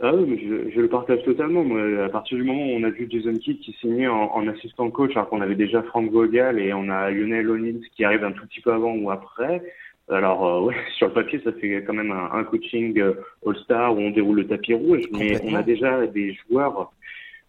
Ah 0.00 0.14
oui, 0.14 0.24
mais 0.28 0.70
je, 0.72 0.80
le 0.80 0.88
partage 0.88 1.22
totalement. 1.24 1.64
à 2.04 2.08
partir 2.10 2.36
du 2.36 2.44
moment 2.44 2.66
où 2.66 2.76
on 2.76 2.82
a 2.82 2.90
vu 2.90 3.06
Jason 3.10 3.32
Kidd 3.32 3.60
qui 3.60 3.72
signait 3.80 4.08
en, 4.08 4.30
en 4.34 4.46
assistant 4.48 4.90
coach, 4.90 5.12
alors 5.12 5.30
qu'on 5.30 5.40
avait 5.40 5.54
déjà 5.54 5.82
Frank 5.84 6.10
Vogel 6.10 6.58
et 6.58 6.74
on 6.74 6.90
a 6.90 7.10
Lionel 7.10 7.48
O'Neill 7.48 7.80
qui 7.96 8.04
arrive 8.04 8.22
un 8.22 8.32
tout 8.32 8.46
petit 8.46 8.60
peu 8.60 8.72
avant 8.72 8.94
ou 8.94 9.10
après, 9.10 9.62
alors, 10.08 10.46
euh, 10.46 10.60
ouais, 10.66 10.74
sur 10.96 11.08
le 11.08 11.14
papier, 11.14 11.40
ça 11.42 11.52
fait 11.52 11.82
quand 11.84 11.94
même 11.94 12.12
un, 12.12 12.44
coaching 12.44 12.98
euh, 13.00 13.14
All-Star 13.44 13.96
où 13.96 14.00
on 14.00 14.10
déroule 14.10 14.36
le 14.36 14.46
tapis 14.46 14.74
rouge, 14.74 15.04
mais 15.12 15.40
on 15.42 15.54
a 15.54 15.62
déjà 15.62 16.06
des 16.06 16.34
joueurs, 16.34 16.92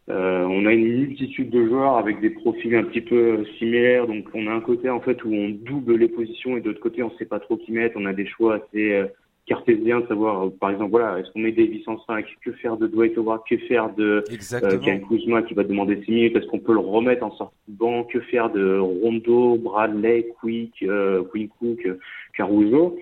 euh, 0.09 0.43
on 0.43 0.65
a 0.65 0.73
une 0.73 0.87
multitude 0.87 1.49
de 1.49 1.67
joueurs 1.67 1.97
avec 1.97 2.19
des 2.19 2.31
profils 2.31 2.75
un 2.75 2.83
petit 2.83 3.01
peu 3.01 3.45
similaires. 3.59 4.07
Donc, 4.07 4.25
on 4.33 4.47
a 4.47 4.51
un 4.51 4.61
côté 4.61 4.89
en 4.89 5.01
fait 5.01 5.23
où 5.23 5.31
on 5.31 5.49
double 5.49 5.97
les 5.97 6.07
positions 6.07 6.57
et 6.57 6.61
d'autre 6.61 6.79
côté, 6.79 7.03
on 7.03 7.11
sait 7.17 7.25
pas 7.25 7.39
trop 7.39 7.57
qui 7.57 7.71
mettre. 7.71 7.97
On 7.99 8.05
a 8.05 8.13
des 8.13 8.25
choix 8.25 8.55
assez 8.55 9.03
cartésien 9.47 10.03
savoir, 10.07 10.45
euh, 10.45 10.49
par 10.49 10.69
exemple, 10.69 10.91
voilà, 10.91 11.19
est-ce 11.19 11.31
qu'on 11.31 11.39
met 11.39 11.51
Davis 11.51 11.87
en 11.87 11.97
5 12.03 12.25
Que 12.43 12.51
faire 12.51 12.77
de 12.77 12.85
Dwight 12.87 13.17
Howard? 13.17 13.41
Que 13.49 13.57
faire 13.57 13.93
de 13.95 14.23
euh, 14.53 14.77
Ken 14.79 15.01
Kuzma 15.07 15.41
qui 15.41 15.53
va 15.53 15.63
demander 15.63 16.01
6 16.03 16.11
minutes? 16.11 16.35
Est-ce 16.35 16.47
qu'on 16.47 16.59
peut 16.59 16.73
le 16.73 16.79
remettre 16.79 17.23
en 17.23 17.31
sortie 17.31 17.55
de 17.67 17.77
banc? 17.77 18.03
Que 18.03 18.19
faire 18.19 18.51
de 18.51 18.77
Rondo, 18.77 19.55
Bradley, 19.57 20.27
Quick, 20.39 20.83
euh, 20.83 21.23
Cook, 21.59 21.87
Caruso? 22.35 22.99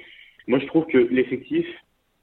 Moi, 0.47 0.59
je 0.59 0.67
trouve 0.67 0.85
que 0.85 0.97
l'effectif 0.97 1.65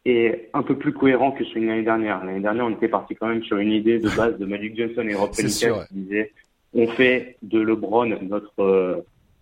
est 0.05 0.50
un 0.55 0.62
peu 0.62 0.76
plus 0.76 0.93
cohérent 0.93 1.33
que 1.33 1.45
celui 1.45 1.62
de 1.62 1.67
l'année 1.67 1.83
dernière. 1.83 2.25
L'année 2.25 2.41
dernière, 2.41 2.67
on 2.67 2.71
était 2.71 2.88
parti 2.88 3.14
quand 3.14 3.29
même 3.29 3.43
sur 3.45 3.59
une 3.59 3.73
idée 3.73 3.99
de 3.99 4.09
base 4.17 4.38
de 4.38 4.47
Magic 4.47 4.76
Johnson 4.76 5.07
et 5.09 5.14
Rob 5.14 5.31
Pelinka 5.37 5.87
qui 5.87 5.95
disait 5.95 6.33
on 6.75 6.87
fait 6.88 7.37
de 7.43 7.61
LeBron 7.61 8.07
notre 8.23 8.61
euh, 8.61 8.97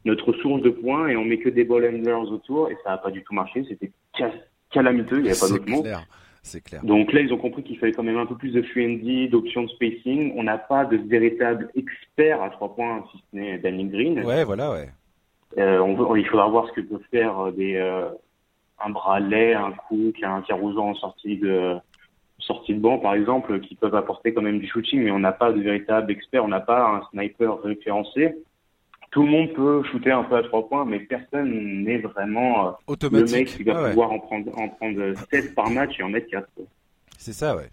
notre 0.04 0.32
source 0.34 0.62
de 0.62 0.70
points 0.70 1.08
et 1.08 1.16
on 1.16 1.25
met 1.25 1.38
que 1.38 1.49
des 1.49 1.64
ball 1.64 1.84
handlers 1.84 2.32
autour 2.32 2.70
et 2.70 2.76
ça 2.82 2.90
n'a 2.90 2.99
pas 2.99 3.10
du 3.10 3.22
tout 3.22 3.34
marché. 3.34 3.64
C'était 3.68 3.90
calamiteux, 4.70 5.18
il 5.18 5.22
n'y 5.22 5.30
avait 5.30 5.38
pas 5.38 5.48
d'autre 5.48 5.68
mot. 5.68 5.84
C'est 6.42 6.62
clair. 6.62 6.82
Donc 6.82 7.12
là, 7.12 7.20
ils 7.20 7.32
ont 7.32 7.38
compris 7.38 7.62
qu'il 7.62 7.78
fallait 7.78 7.92
quand 7.92 8.02
même 8.02 8.16
un 8.16 8.24
peu 8.24 8.34
plus 8.34 8.52
de 8.52 8.62
free 8.62 9.28
d'options 9.28 9.64
de 9.64 9.68
spacing. 9.68 10.32
On 10.36 10.42
n'a 10.42 10.56
pas 10.56 10.86
de 10.86 10.96
véritable 10.96 11.70
expert 11.76 12.42
à 12.42 12.48
trois 12.48 12.74
points, 12.74 13.04
si 13.12 13.18
ce 13.18 13.36
n'est 13.36 13.58
Danny 13.58 13.84
Green. 13.84 14.24
Ouais, 14.24 14.44
voilà, 14.44 14.70
ouais. 14.70 14.88
Euh, 15.58 15.80
on 15.80 16.16
il 16.16 16.26
faudra 16.26 16.48
voir 16.48 16.68
ce 16.68 16.72
que 16.72 16.80
peut 16.80 17.00
faire 17.10 17.38
euh, 17.38 17.50
des, 17.50 17.74
euh, 17.74 18.08
un 18.83 18.90
Bradley, 18.90 19.52
un 19.52 19.72
Cook, 19.72 20.22
un 20.22 20.42
Caruso 20.42 20.80
en 20.80 20.94
sortie 20.94 21.37
de, 21.37 21.76
sortie 22.38 22.74
de 22.74 22.80
banc, 22.80 22.98
par 22.98 23.14
exemple, 23.14 23.61
qui 23.61 23.74
peuvent 23.74 23.94
apporter 23.94 24.33
quand 24.33 24.42
même 24.42 24.61
du 24.61 24.68
shooting, 24.68 25.02
mais 25.02 25.11
on 25.11 25.18
n'a 25.18 25.33
pas 25.33 25.52
de 25.52 25.61
véritable 25.61 26.11
expert, 26.12 26.44
on 26.44 26.48
n'a 26.48 26.61
pas 26.61 26.88
un 26.88 27.02
sniper 27.11 27.61
référencé 27.62 28.37
tout 29.11 29.23
le 29.23 29.29
monde 29.29 29.53
peut 29.55 29.83
shooter 29.90 30.12
un 30.12 30.25
peu 30.25 30.37
à 30.37 30.42
trois 30.44 30.68
points, 30.68 30.85
mais 30.85 31.01
personne 31.01 31.83
n'est 31.83 31.99
vraiment 31.99 32.68
euh, 32.88 32.94
le 33.11 33.25
mec 33.25 33.49
qui 33.49 33.64
va 33.64 33.88
pouvoir 33.88 34.12
en 34.12 34.20
prendre, 34.20 34.57
en 34.57 34.68
prendre 34.68 35.14
7 35.31 35.55
par 35.55 35.68
match 35.70 35.99
et 35.99 36.03
en 36.03 36.09
mettre 36.09 36.31
4. 36.31 36.49
C'est 37.18 37.33
ça, 37.33 37.57
ouais. 37.57 37.70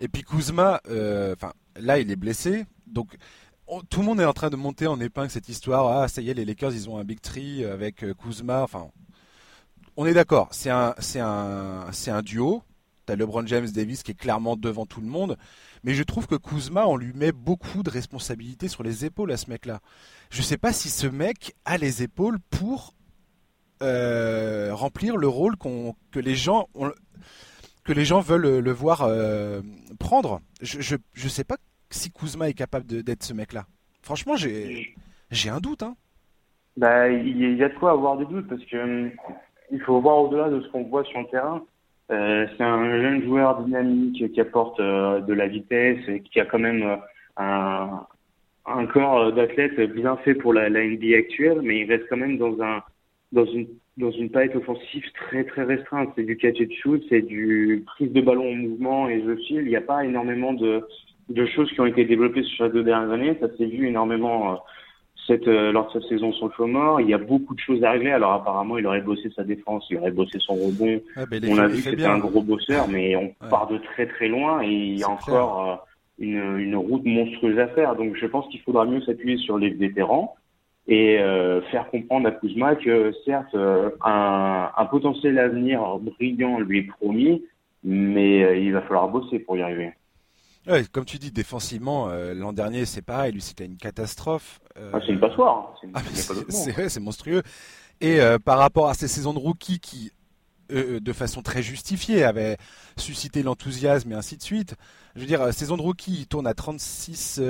Et 0.00 0.08
puis 0.08 0.22
Kuzma, 0.22 0.80
euh, 0.88 1.34
enfin 1.34 1.52
là 1.76 1.98
il 1.98 2.10
est 2.10 2.16
blessé, 2.16 2.64
donc 2.86 3.16
tout 3.90 4.00
le 4.00 4.06
monde 4.06 4.20
est 4.20 4.24
en 4.26 4.32
train 4.32 4.50
de 4.50 4.56
monter 4.56 4.86
en 4.86 5.00
épingle 5.00 5.30
cette 5.30 5.48
histoire. 5.48 6.02
Ah 6.02 6.08
ça 6.08 6.20
y 6.20 6.30
est, 6.30 6.34
les 6.34 6.44
Lakers 6.44 6.72
ils 6.72 6.88
ont 6.88 6.98
un 6.98 7.04
big 7.04 7.20
tree 7.20 7.64
avec 7.64 8.02
euh, 8.02 8.14
Kuzma. 8.14 8.62
Enfin, 8.62 8.88
on 9.96 10.06
est 10.06 10.14
d'accord, 10.14 10.48
c'est 10.52 10.70
un, 10.70 10.94
c'est 10.98 11.20
un, 11.20 11.86
c'est 11.92 12.10
un 12.10 12.22
duo. 12.22 12.62
T'as 13.06 13.16
LeBron 13.16 13.46
James 13.46 13.68
Davis 13.68 14.02
qui 14.02 14.10
est 14.10 14.18
clairement 14.18 14.56
devant 14.56 14.84
tout 14.84 15.00
le 15.00 15.06
monde. 15.06 15.36
Mais 15.84 15.94
je 15.94 16.02
trouve 16.02 16.26
que 16.26 16.34
Kuzma, 16.34 16.86
on 16.86 16.96
lui 16.96 17.12
met 17.14 17.32
beaucoup 17.32 17.82
de 17.82 17.90
responsabilités 17.90 18.68
sur 18.68 18.82
les 18.82 19.04
épaules 19.04 19.30
à 19.30 19.36
ce 19.36 19.48
mec-là. 19.48 19.80
Je 20.30 20.38
ne 20.38 20.42
sais 20.42 20.58
pas 20.58 20.72
si 20.72 20.88
ce 20.88 21.06
mec 21.06 21.54
a 21.64 21.78
les 21.78 22.02
épaules 22.02 22.38
pour 22.50 22.94
euh, 23.82 24.74
remplir 24.74 25.16
le 25.16 25.28
rôle 25.28 25.54
que 25.56 26.18
les 26.18 26.34
gens 26.34 26.68
que 27.84 27.92
les 27.92 28.04
gens 28.04 28.20
veulent 28.20 28.58
le 28.58 28.72
voir 28.72 29.02
euh, 29.02 29.60
prendre. 30.00 30.40
Je, 30.60 30.96
ne 30.96 31.28
sais 31.28 31.44
pas 31.44 31.56
si 31.90 32.10
Kuzma 32.10 32.48
est 32.48 32.54
capable 32.54 32.86
d'être 32.86 33.22
ce 33.22 33.32
mec-là. 33.32 33.66
Franchement, 34.02 34.34
j'ai 34.36 35.48
un 35.48 35.60
doute. 35.60 35.84
Hein. 35.84 35.94
Bah, 36.76 37.08
il 37.08 37.56
y 37.56 37.62
a 37.62 37.68
de 37.68 37.78
quoi 37.78 37.92
avoir 37.92 38.18
des 38.18 38.26
doutes 38.26 38.48
parce 38.48 38.64
que 38.64 38.76
hum, 38.76 39.10
il 39.70 39.80
faut 39.80 40.00
voir 40.00 40.18
au-delà 40.18 40.50
de 40.50 40.60
ce 40.60 40.68
qu'on 40.68 40.84
voit 40.84 41.04
sur 41.04 41.20
le 41.20 41.26
terrain. 41.28 41.64
Euh, 42.12 42.46
c'est 42.56 42.62
un 42.62 43.00
jeune 43.00 43.24
joueur 43.24 43.62
dynamique 43.64 44.32
qui 44.32 44.40
apporte 44.40 44.78
euh, 44.78 45.20
de 45.20 45.32
la 45.32 45.48
vitesse 45.48 45.98
et 46.08 46.20
qui 46.20 46.38
a 46.38 46.44
quand 46.44 46.60
même 46.60 46.82
euh, 47.40 47.86
un, 48.66 48.86
corps 48.86 49.32
d'athlète 49.32 49.80
bien 49.92 50.16
fait 50.18 50.34
pour 50.34 50.54
la, 50.54 50.70
NBA 50.70 51.16
actuelle, 51.18 51.60
mais 51.62 51.80
il 51.80 51.90
reste 51.90 52.06
quand 52.08 52.16
même 52.16 52.38
dans 52.38 52.60
un 52.62 52.82
dans 53.32 54.10
une 54.10 54.30
palette 54.30 54.54
offensive 54.54 55.04
très 55.14 55.44
très 55.44 55.64
restreinte. 55.64 56.12
C'est 56.14 56.22
du 56.22 56.36
catch 56.36 56.60
and 56.60 56.72
shoot, 56.80 57.02
c'est 57.08 57.22
du 57.22 57.82
prise 57.86 58.12
de 58.12 58.20
ballon 58.20 58.52
en 58.52 58.54
mouvement 58.54 59.08
et 59.08 59.22
je 59.22 59.34
file. 59.36 59.62
Il 59.62 59.68
n'y 59.68 59.76
a 59.76 59.80
pas 59.80 60.04
énormément 60.04 60.52
de 60.52 60.86
de 61.28 61.46
choses 61.46 61.70
qui 61.72 61.80
ont 61.80 61.86
été 61.86 62.04
développées 62.04 62.44
sur 62.44 62.66
les 62.66 62.70
deux 62.70 62.84
dernières 62.84 63.10
années. 63.10 63.36
Ça 63.40 63.48
s'est 63.56 63.66
vu 63.66 63.88
énormément 63.88 64.60
cette, 65.26 65.48
euh, 65.48 65.72
lors 65.72 65.86
de 65.88 65.92
cette 65.92 66.08
saison 66.08 66.32
sur 66.32 66.50
le 66.58 66.66
mort. 66.66 67.00
Il 67.00 67.08
y 67.08 67.14
a 67.14 67.18
beaucoup 67.18 67.54
de 67.54 67.60
choses 67.60 67.82
à 67.84 67.92
régler. 67.92 68.10
Alors 68.10 68.32
apparemment, 68.32 68.78
il 68.78 68.86
aurait 68.86 69.00
bossé 69.00 69.30
sa 69.34 69.44
défense, 69.44 69.86
il 69.90 69.98
aurait 69.98 70.10
bossé 70.10 70.38
son 70.38 70.54
rebond. 70.54 71.00
Ben, 71.30 71.44
on 71.48 71.58
a 71.58 71.66
vu 71.66 71.76
que 71.76 71.90
c'était 71.90 72.04
un 72.04 72.18
gros 72.18 72.42
bosseur, 72.42 72.88
mais 72.88 73.16
on 73.16 73.32
part 73.48 73.68
de 73.68 73.78
très 73.78 74.06
très 74.06 74.28
loin 74.28 74.62
et 74.62 74.70
il 74.70 74.98
y 74.98 75.02
a 75.02 75.10
encore 75.10 75.68
euh, 75.68 75.74
une, 76.18 76.58
une, 76.58 76.76
route 76.76 77.04
monstrueuse 77.04 77.58
à 77.58 77.68
faire. 77.68 77.96
Donc 77.96 78.16
je 78.16 78.26
pense 78.26 78.48
qu'il 78.48 78.60
faudra 78.60 78.84
mieux 78.84 79.00
s'appuyer 79.02 79.36
sur 79.38 79.58
les 79.58 79.70
vétérans 79.70 80.34
et 80.88 81.18
euh, 81.18 81.60
faire 81.62 81.90
comprendre 81.90 82.28
à 82.28 82.32
Kuzma 82.32 82.76
que 82.76 83.12
certes, 83.24 83.56
un, 84.04 84.70
un 84.76 84.84
potentiel 84.86 85.38
avenir 85.38 85.98
brillant 85.98 86.60
lui 86.60 86.78
est 86.78 86.88
promis, 86.88 87.42
mais 87.82 88.62
il 88.62 88.72
va 88.72 88.82
falloir 88.82 89.08
bosser 89.08 89.40
pour 89.40 89.56
y 89.56 89.62
arriver. 89.62 89.92
Ouais, 90.66 90.84
comme 90.90 91.04
tu 91.04 91.18
dis, 91.18 91.30
défensivement, 91.30 92.08
euh, 92.08 92.34
l'an 92.34 92.52
dernier, 92.52 92.86
c'est 92.86 93.02
pareil, 93.02 93.32
lui, 93.32 93.40
c'était 93.40 93.66
une 93.66 93.76
catastrophe. 93.76 94.60
Euh, 94.76 94.90
ah, 94.92 94.98
c'est 95.00 95.12
une 95.12 95.20
passoire. 95.20 95.74
Hein. 95.94 96.00
C'est 96.48 96.88
c'est 96.88 97.00
monstrueux. 97.00 97.42
Et 98.00 98.20
euh, 98.20 98.38
par 98.38 98.58
rapport 98.58 98.88
à 98.88 98.94
ces 98.94 99.06
saisons 99.06 99.32
de 99.32 99.38
rookie 99.38 99.78
qui, 99.78 100.10
de 100.68 101.12
façon 101.12 101.40
très 101.42 101.62
justifiée, 101.62 102.24
avaient 102.24 102.56
suscité 102.96 103.44
l'enthousiasme 103.44 104.10
et 104.10 104.14
ainsi 104.16 104.36
de 104.36 104.42
suite, 104.42 104.74
je 105.14 105.20
veux 105.20 105.26
dire, 105.26 105.52
saison 105.52 105.76
de 105.76 105.82
rookie, 105.82 106.20
il 106.20 106.26
tourne 106.26 106.48
à 106.48 106.54
36, 106.54 107.40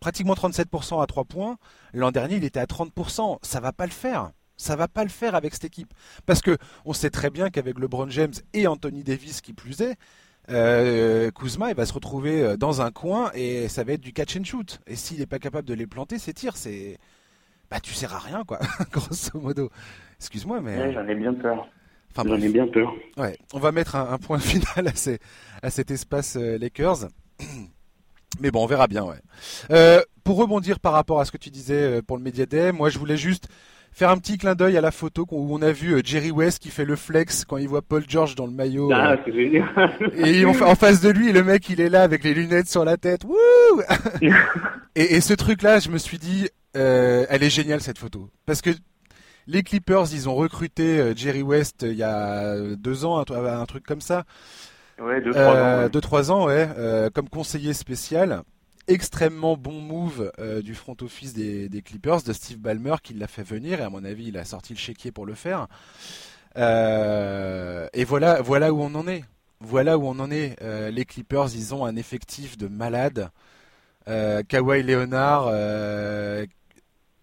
pratiquement 0.00 0.34
37% 0.34 1.02
à 1.02 1.06
3 1.06 1.24
points. 1.24 1.56
L'an 1.92 2.10
dernier, 2.10 2.36
il 2.36 2.44
était 2.44 2.58
à 2.58 2.64
30%. 2.64 3.38
Ça 3.42 3.60
va 3.60 3.72
pas 3.72 3.84
le 3.84 3.92
faire. 3.92 4.30
Ça 4.56 4.76
va 4.76 4.88
pas 4.88 5.02
le 5.02 5.10
faire 5.10 5.34
avec 5.34 5.52
cette 5.52 5.64
équipe. 5.64 5.92
Parce 6.24 6.40
que 6.40 6.56
on 6.84 6.94
sait 6.94 7.10
très 7.10 7.28
bien 7.28 7.50
qu'avec 7.50 7.78
LeBron 7.78 8.08
James 8.08 8.32
et 8.54 8.66
Anthony 8.66 9.04
Davis 9.04 9.40
qui 9.40 9.52
plus 9.52 9.80
est, 9.82 9.96
euh, 10.50 11.30
Kuzma 11.30 11.70
il 11.70 11.76
va 11.76 11.86
se 11.86 11.92
retrouver 11.92 12.42
euh, 12.42 12.56
dans 12.56 12.82
un 12.82 12.90
coin 12.90 13.30
et 13.34 13.68
ça 13.68 13.84
va 13.84 13.92
être 13.92 14.00
du 14.00 14.12
catch 14.12 14.36
and 14.36 14.44
shoot. 14.44 14.80
Et 14.86 14.96
s'il 14.96 15.18
n'est 15.18 15.26
pas 15.26 15.38
capable 15.38 15.66
de 15.66 15.74
les 15.74 15.86
planter, 15.86 16.18
ces 16.18 16.32
tirs, 16.32 16.56
c'est 16.56 16.98
bah 17.70 17.80
tu 17.80 17.94
sers 17.94 18.14
à 18.14 18.18
rien 18.18 18.44
quoi, 18.44 18.58
grosso 18.92 19.38
modo. 19.38 19.70
Excuse-moi 20.18 20.60
mais. 20.60 20.92
j'en 20.92 21.06
ai 21.08 21.14
bien 21.14 21.34
peur. 21.34 21.68
Enfin, 22.16 22.28
j'en 22.28 22.40
ai 22.40 22.48
bien 22.48 22.68
peur. 22.68 22.94
Ouais, 23.16 23.36
on 23.52 23.58
va 23.58 23.72
mettre 23.72 23.96
un, 23.96 24.18
point 24.18 24.38
final 24.40 24.86
à, 24.86 24.94
ces, 24.94 25.18
à 25.62 25.70
cet 25.70 25.90
espace 25.90 26.36
euh, 26.36 26.58
Lakers. 26.58 27.08
Mais 28.40 28.50
bon, 28.50 28.64
on 28.64 28.66
verra 28.66 28.86
bien, 28.86 29.04
ouais. 29.04 29.20
Euh, 29.70 30.00
pour 30.24 30.36
rebondir 30.36 30.80
par 30.80 30.92
rapport 30.92 31.20
à 31.20 31.24
ce 31.24 31.32
que 31.32 31.36
tu 31.36 31.50
disais 31.50 32.02
pour 32.02 32.16
le 32.16 32.22
Media 32.22 32.46
Day, 32.46 32.72
moi 32.72 32.88
je 32.88 32.98
voulais 32.98 33.16
juste 33.16 33.48
faire 33.94 34.10
un 34.10 34.18
petit 34.18 34.36
clin 34.36 34.54
d'œil 34.54 34.76
à 34.76 34.80
la 34.80 34.90
photo 34.90 35.24
où 35.30 35.54
on 35.54 35.62
a 35.62 35.70
vu 35.70 36.00
Jerry 36.04 36.32
West 36.32 36.60
qui 36.60 36.70
fait 36.70 36.84
le 36.84 36.96
flex 36.96 37.44
quand 37.44 37.56
il 37.56 37.68
voit 37.68 37.80
Paul 37.80 38.04
George 38.06 38.34
dans 38.34 38.46
le 38.46 38.52
maillot. 38.52 38.90
Ah, 38.92 39.16
c'est 39.24 39.32
génial. 39.32 39.66
et 40.16 40.44
en 40.44 40.74
face 40.74 41.00
de 41.00 41.10
lui, 41.10 41.32
le 41.32 41.44
mec 41.44 41.68
il 41.70 41.80
est 41.80 41.88
là 41.88 42.02
avec 42.02 42.24
les 42.24 42.34
lunettes 42.34 42.68
sur 42.68 42.84
la 42.84 42.96
tête. 42.96 43.22
Wouh 43.24 43.82
et, 44.96 45.14
et, 45.14 45.20
ce 45.20 45.32
truc-là, 45.32 45.78
je 45.78 45.90
me 45.90 45.98
suis 45.98 46.18
dit, 46.18 46.48
euh, 46.76 47.24
elle 47.30 47.42
est 47.44 47.50
géniale 47.50 47.80
cette 47.80 47.98
photo 47.98 48.28
parce 48.46 48.60
que 48.60 48.70
les 49.46 49.62
Clippers, 49.62 50.06
ils 50.12 50.28
ont 50.28 50.34
recruté 50.34 50.98
euh, 50.98 51.14
Jerry 51.14 51.42
West 51.42 51.86
il 51.88 51.96
y 51.96 52.02
a 52.02 52.56
deux 52.76 53.04
ans, 53.04 53.20
un, 53.20 53.66
truc 53.66 53.84
comme 53.86 54.00
ça. 54.00 54.24
Ouais, 54.98 55.20
deux, 55.20 55.32
trois 55.32 55.44
ans. 55.44 55.82
Ouais. 55.82 55.88
Deux, 55.88 56.00
trois 56.00 56.32
ans, 56.32 56.46
ouais, 56.46 56.68
euh, 56.78 57.10
comme 57.10 57.28
conseiller 57.28 57.74
spécial. 57.74 58.42
Extrêmement 58.86 59.56
bon 59.56 59.80
move 59.80 60.30
du 60.62 60.74
front 60.74 60.96
office 61.00 61.32
des, 61.32 61.82
Clippers, 61.84 62.22
de 62.22 62.32
Steve 62.32 62.58
Ballmer, 62.58 62.96
qui 63.02 63.14
l'a 63.14 63.26
fait 63.26 63.42
venir, 63.42 63.80
et 63.80 63.82
à 63.82 63.90
mon 63.90 64.04
avis, 64.04 64.26
il 64.28 64.36
a 64.36 64.44
sorti 64.44 64.74
le 64.74 64.78
chéquier 64.78 65.10
pour 65.10 65.26
le 65.26 65.34
faire. 65.34 65.68
et 66.56 68.04
voilà, 68.04 68.42
voilà 68.42 68.72
où 68.72 68.82
on 68.82 68.94
en 68.94 69.08
est. 69.08 69.24
Voilà 69.60 69.96
où 69.96 70.06
on 70.06 70.18
en 70.18 70.30
est. 70.30 70.56
les 70.90 71.04
Clippers, 71.04 71.54
ils 71.54 71.74
ont 71.74 71.84
un 71.84 71.96
effectif 71.96 72.58
de 72.58 72.68
malades. 72.68 73.30
Kawhi 74.06 74.82
Leonard, 74.82 75.48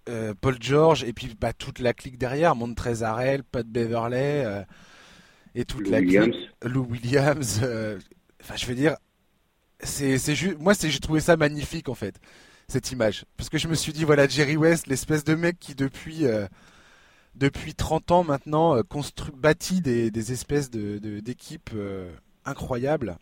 euh, 0.10 0.34
Paul 0.40 0.58
George 0.60 1.04
et 1.04 1.14
puis 1.14 1.36
bah, 1.40 1.54
toute 1.54 1.80
la 1.80 1.94
clique 1.94 2.18
derrière, 2.18 2.56
Montrezarel, 2.56 3.44
Pat 3.44 3.66
Beverley 3.66 4.44
euh, 4.46 4.64
et 5.54 5.64
toute 5.64 5.88
la 5.88 6.02
clique, 6.02 6.50
Lou 6.64 6.88
Williams. 6.90 7.60
Euh, 7.64 8.00
enfin, 8.42 8.56
je 8.58 8.66
veux 8.66 8.74
dire, 8.74 8.96
c'est 9.84 10.36
juste, 10.36 10.60
moi 10.60 10.74
j'ai 10.80 11.00
trouvé 11.00 11.20
ça 11.20 11.38
magnifique 11.38 11.90
en 11.90 11.96
fait 11.96 12.20
cette 12.68 12.92
image 12.92 13.26
parce 13.38 13.50
que 13.50 13.58
je 13.58 13.68
me 13.68 13.76
suis 13.76 13.94
dit 13.94 14.04
voilà 14.04 14.28
Jerry 14.28 14.58
West, 14.58 14.88
l'espèce 14.88 15.24
de 15.24 15.36
mec 15.36 15.60
qui 15.60 15.76
depuis 15.76 16.26
depuis 17.36 17.74
30 17.74 18.12
ans 18.12 18.24
maintenant 18.24 18.82
construit, 18.84 19.34
bâtit 19.36 19.82
des, 19.82 20.12
des 20.12 20.32
espèces 20.32 20.70
de 20.70 21.20
d'équipes 21.20 21.72
incroyables 22.46 23.18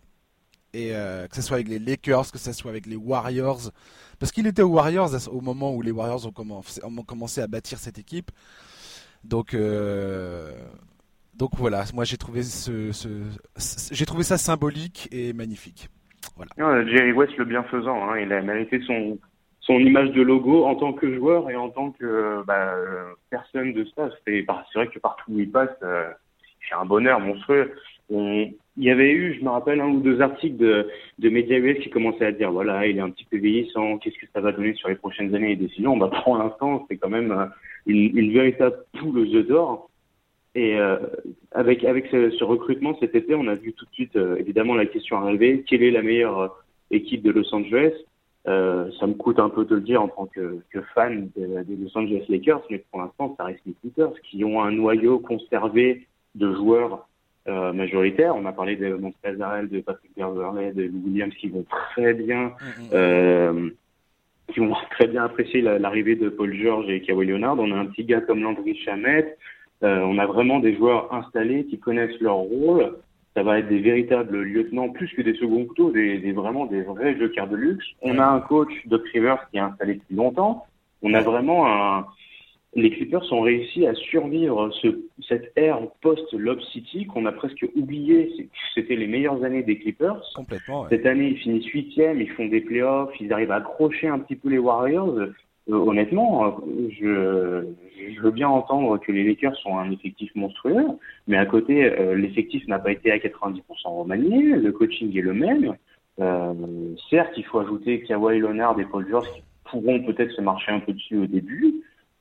et 0.74 0.90
que 0.90 1.36
ce 1.36 1.42
soit 1.42 1.56
avec 1.56 1.68
les 1.68 1.80
Lakers, 1.80 2.32
que 2.32 2.38
ce 2.38 2.54
soit 2.54 2.72
avec 2.72 2.86
les 2.86 2.96
Warriors 2.96 3.72
parce 4.20 4.34
qu'il 4.34 4.46
était 4.48 4.62
aux 4.62 4.70
Warriors 4.70 5.28
au 5.30 5.42
moment 5.42 5.74
où 5.74 5.82
les 5.82 5.92
Warriors 5.92 6.26
ont 6.26 6.32
commencé, 7.04 7.42
à 7.42 7.48
bâtir 7.48 7.80
cette 7.80 7.98
équipe. 7.98 8.32
Donc, 9.24 9.54
euh, 9.54 10.54
donc 11.34 11.52
voilà, 11.56 11.86
moi 11.94 12.04
j'ai 12.04 12.18
trouvé, 12.18 12.44
ce, 12.44 12.92
j'ai 13.92 14.06
trouvé 14.06 14.24
ça 14.24 14.38
symbolique 14.38 15.08
et 15.12 15.32
magnifique. 15.34 15.90
Jerry 16.58 17.12
West 17.12 17.38
le 17.38 17.46
bienfaisant, 17.46 18.10
hein, 18.10 18.20
il 18.20 18.32
a 18.34 18.42
mérité 18.42 18.80
son, 18.82 19.18
son 19.62 19.80
image 19.80 20.12
de 20.12 20.22
logo 20.22 20.66
en 20.66 20.76
tant 20.76 20.94
que 20.94 21.16
joueur 21.16 21.50
et 21.50 21.56
en 21.56 21.70
tant 21.70 21.92
que 21.92 22.44
bah, 22.46 22.74
personne 23.30 23.74
de 23.74 23.86
ça. 23.96 24.10
C'est 24.26 24.46
vrai 24.76 24.88
que 24.88 25.00
partout 25.00 25.32
où 25.32 25.40
il 25.40 25.52
passe, 25.52 25.70
euh, 25.84 26.10
c'est 26.68 26.76
un 26.76 26.86
bonheur 26.86 27.20
monstrueux. 27.20 27.74
On, 28.10 28.50
il 28.78 28.84
y 28.84 28.90
avait 28.90 29.12
eu, 29.12 29.38
je 29.38 29.44
me 29.44 29.50
rappelle, 29.50 29.82
un 29.82 29.90
ou 29.90 30.00
deux 30.00 30.22
articles 30.22 30.58
de, 30.58 30.90
de 31.20 31.30
médias 31.30 31.58
US 31.58 31.80
qui 31.84 31.90
commençaient 31.90 32.26
à 32.26 32.32
dire, 32.32 32.52
voilà, 32.52 32.88
il 32.88 32.98
est 32.98 33.02
un 33.02 33.10
petit 33.10 33.26
peu 33.26 33.38
vieillissant, 33.38 33.98
qu'est-ce 33.98 34.18
que 34.18 34.32
ça 34.34 34.42
va 34.42 34.54
donner 34.54 34.74
sur 34.74 34.90
les 34.90 34.96
prochaines 34.96 35.36
années? 35.36 35.52
Et 35.52 35.56
décisions 35.56 35.98
bah, 35.98 36.10
Pour 36.24 36.38
l'instant, 36.38 36.86
c'est 36.90 36.98
quand 36.98 37.10
même 37.10 37.32
euh, 37.32 37.46
une, 37.86 38.18
une 38.18 38.34
véritable 38.34 38.78
poule 38.98 39.20
aux 39.20 39.36
œufs 39.36 39.48
d'or. 39.48 39.89
Et 40.56 40.80
euh, 40.80 40.98
avec, 41.52 41.84
avec 41.84 42.08
ce, 42.08 42.32
ce, 42.32 42.44
recrutement 42.44 42.98
cet 43.00 43.16
été, 43.16 43.36
on 43.36 43.48
a 43.48 43.56
vu 43.56 43.74
tout 43.74 43.86
de 43.86 43.92
suite, 43.92 44.16
euh, 44.16 44.36
évidemment, 44.38 44.76
la 44.76 44.88
question 44.88 45.18
arriver, 45.18 45.64
quelle 45.68 45.84
est 45.84 45.92
la 45.92 46.02
meilleure 46.02 46.64
équipe 46.90 47.22
de 47.22 47.32
Los 47.32 47.54
Angeles? 47.54 47.94
Euh, 48.48 48.90
ça 49.00 49.06
me 49.06 49.14
coûte 49.14 49.38
un 49.40 49.50
peu 49.50 49.66
de 49.66 49.76
le 49.76 49.82
dire 49.82 50.02
en 50.02 50.08
tant 50.08 50.26
que, 50.26 50.60
que 50.72 50.82
fan 50.96 51.30
des 51.36 51.46
de 51.46 51.84
Los 51.84 51.96
Angeles 51.96 52.26
Lakers, 52.30 52.64
mais 52.72 52.84
pour 52.90 53.02
l'instant, 53.02 53.36
ça 53.38 53.44
reste 53.44 53.60
les 53.66 53.74
Clippers 53.74 54.14
qui 54.24 54.44
ont 54.44 54.64
un 54.64 54.72
noyau 54.72 55.20
conservé 55.20 56.08
de 56.36 56.54
joueurs 56.54 57.08
euh, 57.48 57.74
majoritaire. 57.74 58.36
On 58.36 58.46
a 58.46 58.54
parlé 58.54 58.76
de 58.76 58.94
Montezarel, 58.94 59.70
de 59.70 59.82
Patrick 59.82 60.12
Beverley, 60.16 60.72
de 60.72 60.90
Williams 61.06 61.34
qui 61.36 61.50
vont 61.50 61.64
très 61.64 62.14
bien, 62.14 62.46
mm, 62.46 62.50
mm, 62.50 62.86
mm. 62.86 62.90
euh, 62.94 63.70
qui 64.48 64.60
vont 64.62 64.74
très 64.92 65.08
bien 65.08 65.26
apprécier 65.26 65.62
l'arrivée 65.62 66.16
de 66.16 66.30
Paul 66.30 66.54
George 66.56 66.90
et 66.90 67.02
Kawhi 67.02 67.28
Leonard. 67.28 67.60
On 67.60 67.72
a 67.72 67.76
un 67.76 67.86
petit 67.86 68.06
gars 68.06 68.22
comme 68.22 68.42
Landry 68.42 68.76
Chamette. 68.78 69.38
Euh, 69.84 70.02
on 70.02 70.18
a 70.18 70.26
vraiment 70.26 70.60
des 70.60 70.76
joueurs 70.76 71.14
installés 71.14 71.66
qui 71.66 71.80
connaissent 71.80 72.20
leur 72.20 72.38
rôle. 72.38 72.98
Ça 73.36 73.44
va 73.44 73.60
être 73.60 73.70
des 73.70 73.80
véritables 73.80 74.42
lieutenants 74.42 74.90
plus 74.90 75.08
que 75.14 75.22
des 75.22 75.36
seconds 75.36 75.66
couteaux, 75.66 75.92
des, 75.92 76.18
des 76.18 76.32
vraiment 76.32 76.66
des 76.66 76.82
vrais 76.82 77.18
jokers 77.18 77.48
de 77.48 77.56
luxe. 77.56 77.86
On 78.02 78.18
a 78.20 78.26
un 78.26 78.42
coach, 78.42 78.72
Doc 78.88 79.08
Rivers, 79.14 79.48
qui 79.50 79.58
est 79.58 79.62
installé 79.62 79.96
depuis 79.96 80.16
longtemps. 80.16 80.66
On 81.02 81.14
a 81.14 81.22
vraiment 81.22 81.68
un, 81.68 82.06
les 82.76 82.92
Clippers 82.92 83.32
ont 83.34 83.42
réussi 83.42 83.88
à 83.88 83.96
survivre 83.96 84.70
ce, 84.82 84.88
cette 85.28 85.52
ère 85.56 85.80
post-Lob 86.02 86.60
City 86.72 87.06
qu'on 87.08 87.26
a 87.26 87.32
presque 87.32 87.66
oublié. 87.76 88.32
C'était 88.76 88.96
les 88.96 89.08
meilleures 89.08 89.44
années 89.44 89.64
des 89.64 89.80
Clippers. 89.80 90.22
Complètement. 90.36 90.88
Cette 90.90 91.06
année, 91.06 91.30
ils 91.30 91.38
finissent 91.38 91.68
huitième, 91.68 92.22
ils 92.22 92.30
font 92.32 92.48
des 92.48 92.62
playoffs, 92.62 93.14
ils 93.20 93.34
arrivent 93.34 93.52
à 93.52 93.56
accrocher 93.56 94.08
un 94.08 94.20
petit 94.20 94.36
peu 94.36 94.50
les 94.50 94.60
Warriors. 94.60 95.16
Euh, 95.70 95.76
honnêtement, 95.76 96.58
je, 96.90 97.66
je, 98.14 98.22
veux 98.22 98.32
bien 98.32 98.50
entendre 98.50 98.98
que 98.98 99.12
les 99.12 99.24
Lakers 99.24 99.56
sont 99.58 99.78
un 99.78 99.92
effectif 99.92 100.34
monstrueux, 100.36 100.86
mais 101.28 101.38
à 101.38 101.46
côté, 101.46 101.86
euh, 101.86 102.16
l'effectif 102.16 102.68
n'a 102.68 102.80
pas 102.80 102.92
été 102.92 103.12
à 103.12 103.18
90% 103.18 103.62
remanié, 103.86 104.42
le 104.56 104.72
coaching 104.72 105.16
est 105.16 105.22
le 105.22 105.34
même. 105.34 105.76
Euh, 106.20 106.54
certes, 107.10 107.34
il 107.38 107.46
faut 107.46 107.60
ajouter 107.60 108.02
Kawhi 108.02 108.40
Leonard 108.40 108.80
et 108.80 108.86
Paul 108.86 109.08
George 109.08 109.28
qui 109.34 109.44
pourront 109.66 110.02
peut-être 110.04 110.32
se 110.32 110.42
marcher 110.42 110.72
un 110.72 110.80
peu 110.80 110.94
dessus 110.94 111.18
au 111.18 111.28
début, 111.28 111.76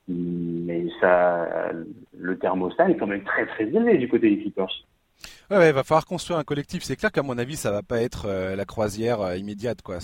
mais 0.07 0.85
ça, 1.01 1.71
le 2.17 2.37
thermostat 2.37 2.91
est 2.91 2.97
quand 2.97 3.07
même 3.07 3.23
très 3.23 3.45
très 3.47 3.65
élevé 3.65 3.97
du 3.97 4.07
côté 4.07 4.29
des 4.29 4.41
Clippers. 4.41 4.85
Ouais, 5.51 5.69
il 5.69 5.73
va 5.73 5.83
falloir 5.83 6.05
construire 6.05 6.39
un 6.39 6.43
collectif. 6.43 6.83
C'est 6.83 6.95
clair 6.95 7.11
qu'à 7.11 7.23
mon 7.23 7.37
avis, 7.37 7.55
ça 7.55 7.71
va 7.71 7.81
pas 7.81 8.01
être 8.01 8.27
euh, 8.27 8.55
la 8.55 8.65
croisière 8.65 9.21
euh, 9.21 9.35
immédiate, 9.35 9.81
quoi. 9.81 9.99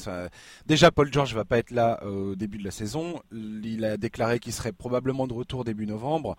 Déjà, 0.65 0.91
Paul 0.91 1.11
George 1.11 1.35
va 1.35 1.45
pas 1.45 1.57
être 1.57 1.71
là 1.71 1.99
euh, 2.03 2.31
au 2.31 2.35
début 2.35 2.57
de 2.57 2.63
la 2.63 2.71
saison. 2.71 3.21
Il 3.31 3.85
a 3.85 3.97
déclaré 3.97 4.39
qu'il 4.39 4.53
serait 4.53 4.71
probablement 4.71 5.27
de 5.27 5.33
retour 5.33 5.63
début 5.63 5.85
novembre, 5.85 6.35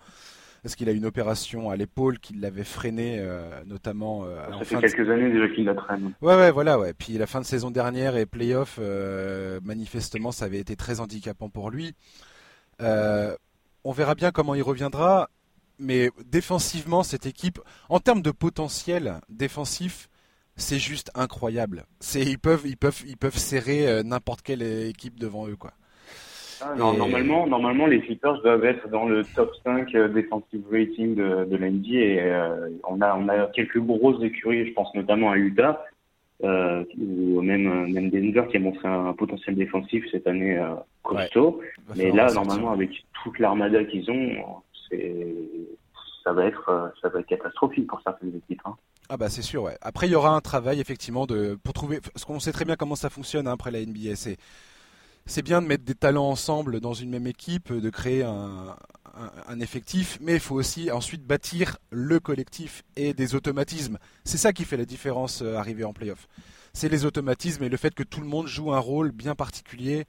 parce 0.62 0.74
qu'il 0.74 0.88
a 0.88 0.92
une 0.92 1.06
opération 1.06 1.70
à 1.70 1.76
l'épaule 1.76 2.18
qui 2.18 2.34
l'avait 2.34 2.64
freiné, 2.64 3.24
notamment. 3.66 4.26
ça 4.58 4.64
fait 4.64 4.80
quelques 4.80 5.08
années 5.08 5.30
déjà 5.30 5.48
qu'il 5.54 5.64
la 5.64 5.74
traîne. 5.74 6.12
Ouais, 6.20 6.34
ouais, 6.34 6.50
voilà, 6.50 6.78
ouais. 6.78 6.92
Puis 6.92 7.12
la 7.12 7.26
fin 7.26 7.40
de 7.40 7.46
saison 7.46 7.70
dernière 7.70 8.16
et 8.16 8.26
playoff, 8.26 8.80
manifestement, 9.62 10.32
ça 10.32 10.46
avait 10.46 10.58
été 10.58 10.74
très 10.74 11.00
handicapant 11.00 11.48
pour 11.48 11.70
lui. 11.70 11.94
On 12.80 13.92
verra 13.92 14.16
bien 14.16 14.32
comment 14.32 14.56
il 14.56 14.62
reviendra. 14.62 15.30
Mais 15.78 16.10
défensivement, 16.24 17.02
cette 17.02 17.26
équipe, 17.26 17.60
en 17.88 18.00
termes 18.00 18.22
de 18.22 18.30
potentiel 18.30 19.20
défensif, 19.28 20.08
c'est 20.56 20.78
juste 20.78 21.10
incroyable. 21.14 21.84
C'est 22.00 22.22
ils 22.22 22.38
peuvent 22.38 22.62
ils 22.64 22.78
peuvent 22.78 23.02
ils 23.06 23.18
peuvent 23.18 23.36
serrer 23.36 23.86
euh, 23.86 24.02
n'importe 24.02 24.40
quelle 24.42 24.62
équipe 24.62 25.18
devant 25.18 25.46
eux 25.46 25.56
quoi. 25.56 25.72
Ah, 26.62 26.74
normalement, 26.74 27.46
normalement, 27.46 27.86
les 27.86 28.00
Clippers 28.00 28.40
doivent 28.40 28.64
être 28.64 28.88
dans 28.88 29.04
le 29.04 29.24
top 29.24 29.52
5 29.62 29.94
euh, 29.94 30.08
defensive 30.08 30.62
rating 30.70 31.14
de, 31.14 31.44
de 31.44 31.56
l'NBA. 31.56 31.98
Et 31.98 32.20
euh, 32.20 32.70
on 32.88 33.02
a 33.02 33.14
on 33.14 33.28
a 33.28 33.46
quelques 33.48 33.78
grosses 33.78 34.22
écuries, 34.22 34.66
je 34.68 34.72
pense 34.72 34.94
notamment 34.94 35.30
à 35.30 35.36
Utah, 35.36 35.84
euh, 36.44 36.84
ou 36.98 37.40
même, 37.40 37.92
même 37.92 38.10
Denver 38.10 38.44
qui 38.50 38.58
a 38.58 38.60
montré 38.60 38.86
un, 38.86 39.14
potentiel 39.14 39.56
défensif 39.56 40.04
cette 40.10 40.26
année 40.26 40.58
euh, 40.58 40.74
costaud. 41.02 41.60
Mais 41.96 42.10
là, 42.10 42.30
normalement, 42.32 42.72
avec 42.72 42.90
toute 43.22 43.38
l'armada 43.38 43.84
qu'ils 43.84 44.10
ont, 44.10 44.62
ça 46.24 46.32
va 46.32 46.44
être 46.44 46.68
euh, 46.68 46.88
ça 47.00 47.08
va 47.08 47.20
être 47.20 47.26
catastrophique 47.26 47.86
pour 47.86 48.00
certaines 48.02 48.34
équipes. 48.34 48.62
Hein. 48.64 48.76
Ah 49.08 49.16
bah 49.16 49.28
c'est 49.28 49.42
sûr 49.42 49.62
ouais. 49.62 49.76
Après 49.80 50.08
il 50.08 50.10
y 50.10 50.16
aura 50.16 50.30
un 50.30 50.40
travail 50.40 50.80
effectivement 50.80 51.26
de 51.26 51.58
pour 51.62 51.72
trouver 51.72 52.00
parce 52.00 52.24
qu'on 52.24 52.40
sait 52.40 52.52
très 52.52 52.64
bien 52.64 52.76
comment 52.76 52.96
ça 52.96 53.10
fonctionne 53.10 53.46
hein, 53.46 53.52
après 53.52 53.70
la 53.70 53.84
NBA 53.84 54.16
c'est 54.16 54.36
c'est 55.26 55.42
bien 55.42 55.60
de 55.60 55.66
mettre 55.66 55.84
des 55.84 55.94
talents 55.94 56.28
ensemble 56.28 56.80
dans 56.80 56.94
une 56.94 57.10
même 57.10 57.26
équipe, 57.26 57.72
de 57.72 57.90
créer 57.90 58.22
un, 58.22 58.76
effectif, 59.60 60.18
mais 60.20 60.34
il 60.34 60.40
faut 60.40 60.54
aussi 60.54 60.90
ensuite 60.90 61.24
bâtir 61.24 61.78
le 61.90 62.20
collectif 62.20 62.84
et 62.96 63.14
des 63.14 63.34
automatismes. 63.34 63.98
C'est 64.24 64.36
ça 64.36 64.52
qui 64.52 64.64
fait 64.64 64.76
la 64.76 64.84
différence 64.84 65.40
euh, 65.42 65.56
arrivé 65.56 65.84
en 65.84 65.94
playoff. 65.94 66.28
C'est 66.74 66.90
les 66.90 67.06
automatismes 67.06 67.64
et 67.64 67.70
le 67.70 67.78
fait 67.78 67.94
que 67.94 68.02
tout 68.02 68.20
le 68.20 68.26
monde 68.26 68.46
joue 68.46 68.72
un 68.72 68.78
rôle 68.78 69.10
bien 69.10 69.34
particulier 69.34 70.04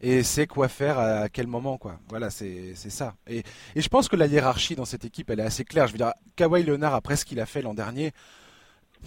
et 0.00 0.22
sait 0.22 0.46
quoi 0.46 0.68
faire 0.68 0.98
à 0.98 1.28
quel 1.28 1.46
moment 1.46 1.78
quoi. 1.78 1.98
Voilà, 2.08 2.30
c'est 2.30 2.74
ça. 2.74 3.14
Et, 3.26 3.42
et, 3.74 3.80
je 3.80 3.88
pense 3.88 4.08
que 4.08 4.16
la 4.16 4.26
hiérarchie 4.26 4.76
dans 4.76 4.84
cette 4.84 5.04
équipe, 5.04 5.30
elle 5.30 5.40
est 5.40 5.44
assez 5.44 5.64
claire. 5.64 5.86
Je 5.86 5.92
veux 5.92 5.98
dire, 5.98 6.12
Kawhi 6.36 6.62
Leonard 6.62 6.94
après 6.94 7.16
ce 7.16 7.24
qu'il 7.24 7.40
a 7.40 7.46
fait 7.46 7.62
l'an 7.62 7.74
dernier, 7.74 8.12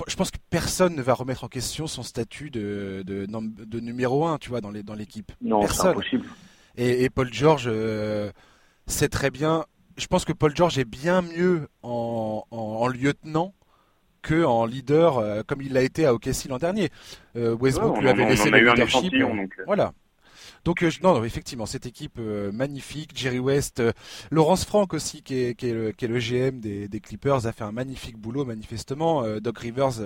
je 0.08 0.16
pense 0.16 0.32
que 0.32 0.38
personne 0.50 0.96
ne 0.96 1.02
va 1.02 1.14
remettre 1.14 1.44
en 1.44 1.48
question 1.48 1.88
son 1.88 2.04
statut 2.04 2.50
de, 2.50 3.04
de, 3.06 3.28
de 3.28 3.80
numéro 3.80 4.26
1, 4.26 4.38
tu 4.38 4.50
vois, 4.50 4.62
dans 4.62 4.72
l'équipe. 4.72 5.32
Non, 5.42 5.68
c'est 5.68 5.88
impossible. 5.88 6.26
Et, 6.78 7.04
et, 7.04 7.10
Paul 7.10 7.34
George, 7.34 7.66
euh, 7.68 8.32
c'est 8.88 9.10
très 9.10 9.32
bien. 9.32 9.66
Je 9.98 10.08
pense 10.08 10.24
que 10.24 10.32
Paul 10.32 10.56
George 10.56 10.78
est 10.80 10.86
bien 10.86 11.22
mieux 11.22 11.68
en, 11.84 12.46
en, 12.52 12.88
lieutenant 12.88 13.54
que 14.22 14.44
en 14.44 14.66
leader 14.66 15.46
comme 15.46 15.62
il 15.62 15.74
l'a 15.74 15.82
été 15.82 16.06
à 16.06 16.14
OKC 16.14 16.46
l'an 16.48 16.58
dernier. 16.58 16.90
Westbrook 17.36 18.00
lui 18.00 18.08
avait 18.08 18.26
laissé 18.26 18.50
le 18.50 18.60
leadership. 18.60 19.14
Voilà. 19.66 19.94
Donc 20.66 20.86
non, 21.02 21.24
effectivement, 21.24 21.66
cette 21.66 21.86
équipe 21.86 22.20
magnifique, 22.20 23.12
Jerry 23.16 23.40
West, 23.40 23.82
Laurence 24.32 24.66
Frank 24.66 24.94
aussi, 24.94 25.22
qui 25.24 25.36
est, 25.36 25.64
le, 25.64 26.20
GM 26.20 26.60
des, 26.60 27.00
Clippers, 27.00 27.46
a 27.46 27.52
fait 27.52 27.64
un 27.64 27.72
magnifique 27.72 28.18
boulot 28.18 28.46
manifestement. 28.46 29.40
Doc 29.40 29.60
Rivers 29.60 30.02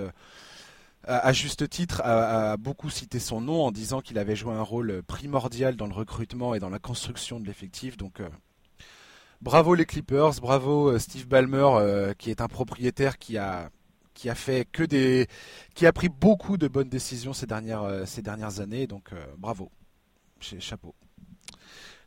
à, 1.06 1.32
juste 1.32 1.68
titre, 1.68 2.00
a, 2.04 2.56
beaucoup 2.56 2.90
cité 2.90 3.18
son 3.18 3.40
nom 3.40 3.64
en 3.64 3.72
disant 3.72 4.00
qu'il 4.00 4.18
avait 4.18 4.36
joué 4.36 4.54
un 4.54 4.62
rôle 4.62 5.02
primordial 5.02 5.76
dans 5.76 5.86
le 5.86 5.94
recrutement 5.94 6.54
et 6.54 6.58
dans 6.60 6.70
la 6.70 6.78
construction 6.78 7.40
de 7.40 7.46
l'effectif. 7.46 7.96
Donc, 7.96 8.20
euh, 8.20 8.28
bravo 9.42 9.74
les 9.74 9.86
Clippers, 9.86 10.40
bravo 10.40 10.90
euh, 10.90 10.98
Steve 10.98 11.26
Ballmer, 11.26 11.68
euh, 11.76 12.14
qui 12.14 12.30
est 12.30 12.40
un 12.40 12.48
propriétaire 12.48 13.18
qui 13.18 13.38
a 13.38 13.70
qui 14.14 14.30
a 14.30 14.36
fait 14.36 14.64
que 14.70 14.84
des, 14.84 15.26
qui 15.74 15.86
a 15.86 15.92
pris 15.92 16.08
beaucoup 16.08 16.56
de 16.56 16.68
bonnes 16.68 16.88
décisions 16.88 17.32
ces 17.32 17.46
dernières 17.46 18.06
ces 18.06 18.22
dernières 18.22 18.60
années. 18.60 18.86
Donc, 18.86 19.10
bravo, 19.38 19.72
chapeau. 20.40 20.94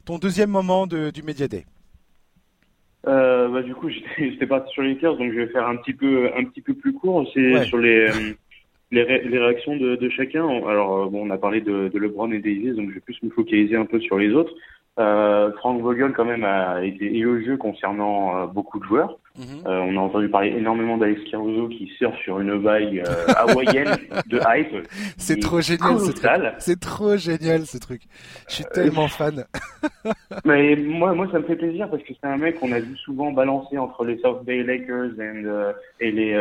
Ton 0.06 0.18
deuxième 0.18 0.50
moment 0.50 0.88
de, 0.88 1.12
du 1.12 1.24
Media 1.24 1.48
Day? 1.48 1.66
bah, 3.04 3.62
du 3.63 3.74
coup, 3.74 3.90
j'étais 4.18 4.48
parti 4.48 4.72
sur 4.74 4.82
les 4.82 4.94
Lakers, 4.94 5.18
donc 5.18 5.32
je 5.32 5.38
vais 5.38 5.48
faire 5.48 5.68
un 5.68 5.78
petit 5.78 5.94
peu 5.94 6.30
un 6.38 6.44
petit 6.44 6.62
peu 6.62 6.74
plus 6.74 6.94
court. 6.94 7.26
C'est 7.34 7.63
sur 7.66 7.78
les 7.78 8.36
les, 8.92 9.04
les, 9.24 9.40
réactions 9.40 9.76
de, 9.76 9.96
de, 9.96 10.10
chacun. 10.10 10.48
Alors, 10.68 11.04
euh, 11.04 11.10
bon, 11.10 11.28
on 11.28 11.30
a 11.30 11.38
parlé 11.38 11.62
de, 11.62 11.90
de 11.90 12.00
LeBron 12.00 12.32
et 12.32 12.40
Davis, 12.40 12.76
donc 12.76 12.90
je 12.90 12.96
vais 12.96 13.02
plus 13.02 13.22
me 13.24 13.30
focaliser 13.30 13.76
un 13.76 13.86
peu 13.86 14.00
sur 14.00 14.18
les 14.18 14.32
autres. 14.34 14.54
Euh, 15.00 15.52
Frank 15.58 15.82
Vogel, 15.82 16.13
quand 16.13 16.26
même, 16.26 16.44
a 16.44 16.84
été 16.84 17.06
élogieux 17.16 17.58
concernant 17.58 18.38
euh, 18.38 18.48
beaucoup 18.48 18.80
de 18.80 18.86
joueurs. 18.86 19.20
Mhm. 19.38 19.67
euh, 19.67 19.80
on 19.82 19.97
a 19.97 20.00
entendu 20.00 20.30
parler 20.30 20.50
énormément 20.58 20.97
d'Alex 20.97 21.21
Caruso 21.30 21.67
qui 21.67 21.91
sort 22.00 22.15
sur 22.23 22.39
une 22.39 22.58
vague 22.58 23.04
euh, 23.06 23.34
hawaïenne 23.36 23.95
de 24.28 24.39
hype. 24.47 24.88
C'est 25.17 25.39
trop 25.39 25.62
génial 25.62 26.00
ce 26.00 26.12
truc. 26.12 26.32
C'est 26.60 26.80
trop 26.80 27.17
génial 27.17 27.65
ce 27.65 27.78
truc. 27.78 28.02
Je 28.50 28.56
suis 28.56 28.65
tellement 28.73 29.08
fan. 29.08 29.45
Mais 30.45 30.76
moi, 30.76 31.13
moi, 31.13 31.28
ça 31.32 31.39
me 31.39 31.43
fait 31.43 31.56
plaisir 31.56 31.89
parce 31.89 32.02
que 32.04 32.13
c'est 32.19 32.28
un 32.28 32.38
mec 32.38 32.60
qu'on 32.60 32.71
a 32.71 32.80
vu 32.80 32.95
souvent 32.97 33.32
balancer 33.32 33.78
entre 33.78 34.06
les 34.06 34.17
South 34.19 34.43
Bay 34.43 34.63
Lakers 34.63 35.12
and, 35.19 35.73
et 36.00 36.12
les 36.12 36.36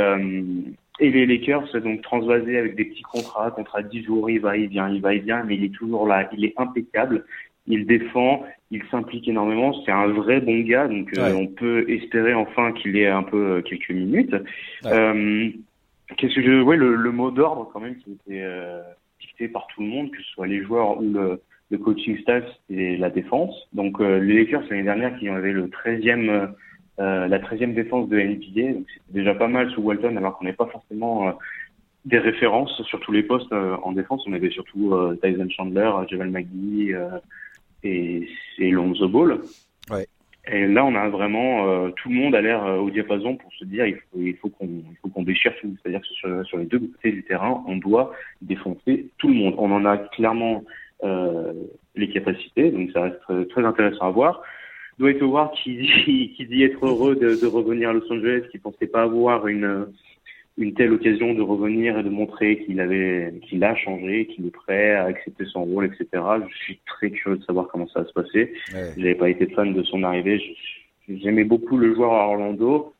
et 0.98 1.10
les 1.10 1.26
Lakers, 1.26 1.68
donc 1.82 2.02
transvasés 2.02 2.58
avec 2.58 2.74
des 2.74 2.86
petits 2.86 3.02
contrats, 3.02 3.50
contrats 3.50 3.82
de 3.82 3.88
10 3.88 4.04
jours, 4.04 4.30
il 4.30 4.40
va, 4.40 4.56
il 4.56 4.68
vient, 4.68 4.88
il 4.88 5.00
va, 5.00 5.14
il 5.14 5.22
vient, 5.22 5.44
mais 5.44 5.56
il 5.56 5.64
est 5.64 5.74
toujours 5.74 6.06
là, 6.06 6.28
il 6.32 6.44
est 6.44 6.54
impeccable, 6.56 7.24
il 7.66 7.86
défend, 7.86 8.44
il 8.70 8.82
s'implique 8.90 9.28
énormément, 9.28 9.72
c'est 9.84 9.92
un 9.92 10.08
vrai 10.08 10.40
bon 10.40 10.60
gars, 10.60 10.88
donc 10.88 11.10
euh, 11.18 11.32
on 11.34 11.46
peut 11.46 11.88
espérer 11.90 12.34
enfin 12.34 12.72
qu'il 12.72 12.96
ait 12.96 13.08
un 13.08 13.22
peu 13.22 13.56
euh, 13.56 13.62
quelques 13.62 13.90
minutes. 13.90 14.34
Euh, 14.86 15.50
Qu'est-ce 16.16 16.36
que 16.36 16.42
je, 16.42 16.62
ouais, 16.62 16.76
le, 16.76 16.94
le 16.94 17.10
mot 17.10 17.32
d'ordre 17.32 17.68
quand 17.72 17.80
même 17.80 17.96
qui 17.96 18.12
était 18.12 18.42
euh, 18.44 18.80
dicté 19.20 19.48
par 19.48 19.66
tout 19.66 19.82
le 19.82 19.88
monde, 19.88 20.10
que 20.12 20.18
ce 20.18 20.30
soit 20.30 20.46
les 20.46 20.62
joueurs 20.62 20.98
ou 20.98 21.12
le, 21.12 21.40
le 21.70 21.78
coaching 21.78 22.16
staff 22.18 22.44
et 22.70 22.96
la 22.96 23.10
défense. 23.10 23.68
Donc 23.72 23.98
les 23.98 24.44
Lakers 24.44 24.62
l'année 24.70 24.84
dernière 24.84 25.18
qui 25.18 25.28
avaient 25.28 25.50
le 25.50 25.66
13e 25.66 26.52
euh, 26.98 27.28
la 27.28 27.38
13e 27.38 27.74
défense 27.74 28.08
de 28.08 28.18
NBA. 28.18 28.72
Donc 28.72 28.86
c'était 28.88 29.12
déjà 29.12 29.34
pas 29.34 29.48
mal 29.48 29.70
sous 29.70 29.82
Walton, 29.82 30.16
alors 30.16 30.38
qu'on 30.38 30.46
n'est 30.46 30.54
pas 30.54 30.66
forcément 30.66 31.28
euh, 31.28 31.32
des 32.06 32.18
références 32.18 32.82
sur 32.84 33.00
tous 33.00 33.12
les 33.12 33.22
postes 33.22 33.52
euh, 33.52 33.76
en 33.82 33.92
défense. 33.92 34.24
On 34.26 34.32
avait 34.32 34.50
surtout 34.50 34.94
Tyson 35.22 35.48
Chandler, 35.50 35.90
Javel 36.08 36.30
McGee 36.30 36.94
et, 37.86 38.28
et 38.58 38.70
Lonzo 38.70 39.08
Ball. 39.08 39.40
Ouais. 39.90 40.06
Et 40.48 40.66
là, 40.66 40.84
on 40.84 40.94
a 40.94 41.08
vraiment 41.08 41.90
tout 41.90 42.08
le 42.08 42.14
monde 42.14 42.34
a 42.36 42.40
l'air 42.40 42.62
au 42.64 42.88
diapason 42.88 43.36
pour 43.36 43.52
se 43.54 43.64
dire 43.64 43.84
il 43.84 43.96
faut 43.96 44.20
il 44.20 44.36
faut 44.36 44.48
qu'on 44.48 44.66
il 44.66 44.96
faut 45.02 45.08
qu'on 45.08 45.24
déchire 45.24 45.52
tout. 45.60 45.74
C'est-à-dire 45.82 46.00
que 46.00 46.06
sur, 46.06 46.46
sur, 46.46 46.58
les 46.58 46.66
deux 46.66 46.78
côtés 46.78 47.10
du 47.10 47.24
terrain, 47.24 47.64
on 47.66 47.76
doit 47.76 48.12
défoncer 48.42 49.08
tout 49.18 49.26
le 49.26 49.34
monde. 49.34 49.56
On 49.58 49.72
en 49.72 49.84
a 49.84 49.98
clairement 49.98 50.62
les 51.96 52.08
capacités, 52.10 52.70
donc 52.70 52.90
ça 52.92 53.02
reste 53.02 53.48
très 53.48 53.64
intéressant 53.64 54.06
à 54.06 54.10
voir. 54.10 54.42
Dwight 54.98 55.20
Howard 55.20 55.52
qui 55.62 55.76
dit, 55.76 56.32
qui 56.36 56.46
dit 56.46 56.62
être 56.62 56.86
heureux 56.86 57.16
de, 57.16 57.34
de, 57.40 57.46
revenir 57.46 57.90
à 57.90 57.92
Los 57.92 58.10
Angeles, 58.10 58.44
qui 58.50 58.58
pensait 58.58 58.86
pas 58.86 59.02
avoir 59.02 59.46
une, 59.46 59.86
une 60.58 60.72
telle 60.74 60.92
occasion 60.92 61.34
de 61.34 61.42
revenir 61.42 61.98
et 61.98 62.02
de 62.02 62.08
montrer 62.08 62.64
qu'il 62.64 62.80
avait, 62.80 63.34
qu'il 63.42 63.62
a 63.62 63.74
changé, 63.74 64.26
qu'il 64.26 64.46
est 64.46 64.50
prêt 64.50 64.92
à 64.92 65.04
accepter 65.04 65.44
son 65.44 65.64
rôle, 65.64 65.84
etc. 65.86 66.22
Je 66.48 66.56
suis 66.56 66.80
très 66.86 67.10
curieux 67.10 67.38
de 67.38 67.44
savoir 67.44 67.68
comment 67.68 67.86
ça 67.88 68.00
va 68.00 68.06
se 68.06 68.12
passer. 68.12 68.54
Ouais. 68.74 68.92
J'avais 68.96 69.14
pas 69.14 69.28
été 69.28 69.46
fan 69.48 69.74
de 69.74 69.82
son 69.82 70.02
arrivée. 70.02 70.42
J'aimais 71.08 71.44
beaucoup 71.44 71.76
le 71.76 71.94
joueur 71.94 72.12
à 72.12 72.28
Orlando. 72.28 72.94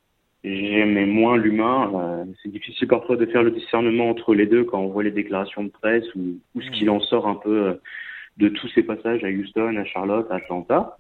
J'aimais 0.45 1.07
moins 1.07 1.37
l'humain. 1.39 1.91
Euh, 1.95 2.25
c'est 2.43 2.51
difficile 2.51 2.89
parfois 2.89 3.17
de 3.17 3.27
faire 3.27 3.43
le 3.43 3.51
discernement 3.51 4.11
entre 4.11 4.35
les 4.35 4.47
deux 4.47 4.65
quand 4.65 4.81
on 4.81 4.89
voit 4.89 5.03
les 5.03 5.11
déclarations 5.11 5.65
de 5.65 5.71
presse 5.71 6.05
ou, 6.15 6.39
ou 6.55 6.61
ce 6.61 6.71
qu'il 6.71 6.91
en 6.91 7.01
sort 7.01 7.27
un 7.27 7.35
peu 7.37 7.69
euh, 7.69 7.75
de 8.37 8.49
tous 8.49 8.69
ses 8.69 8.83
passages 8.83 9.25
à 9.25 9.29
Houston, 9.29 9.77
à 9.77 9.85
Charlotte, 9.85 10.27
à 10.31 10.37
Atlanta. 10.37 10.99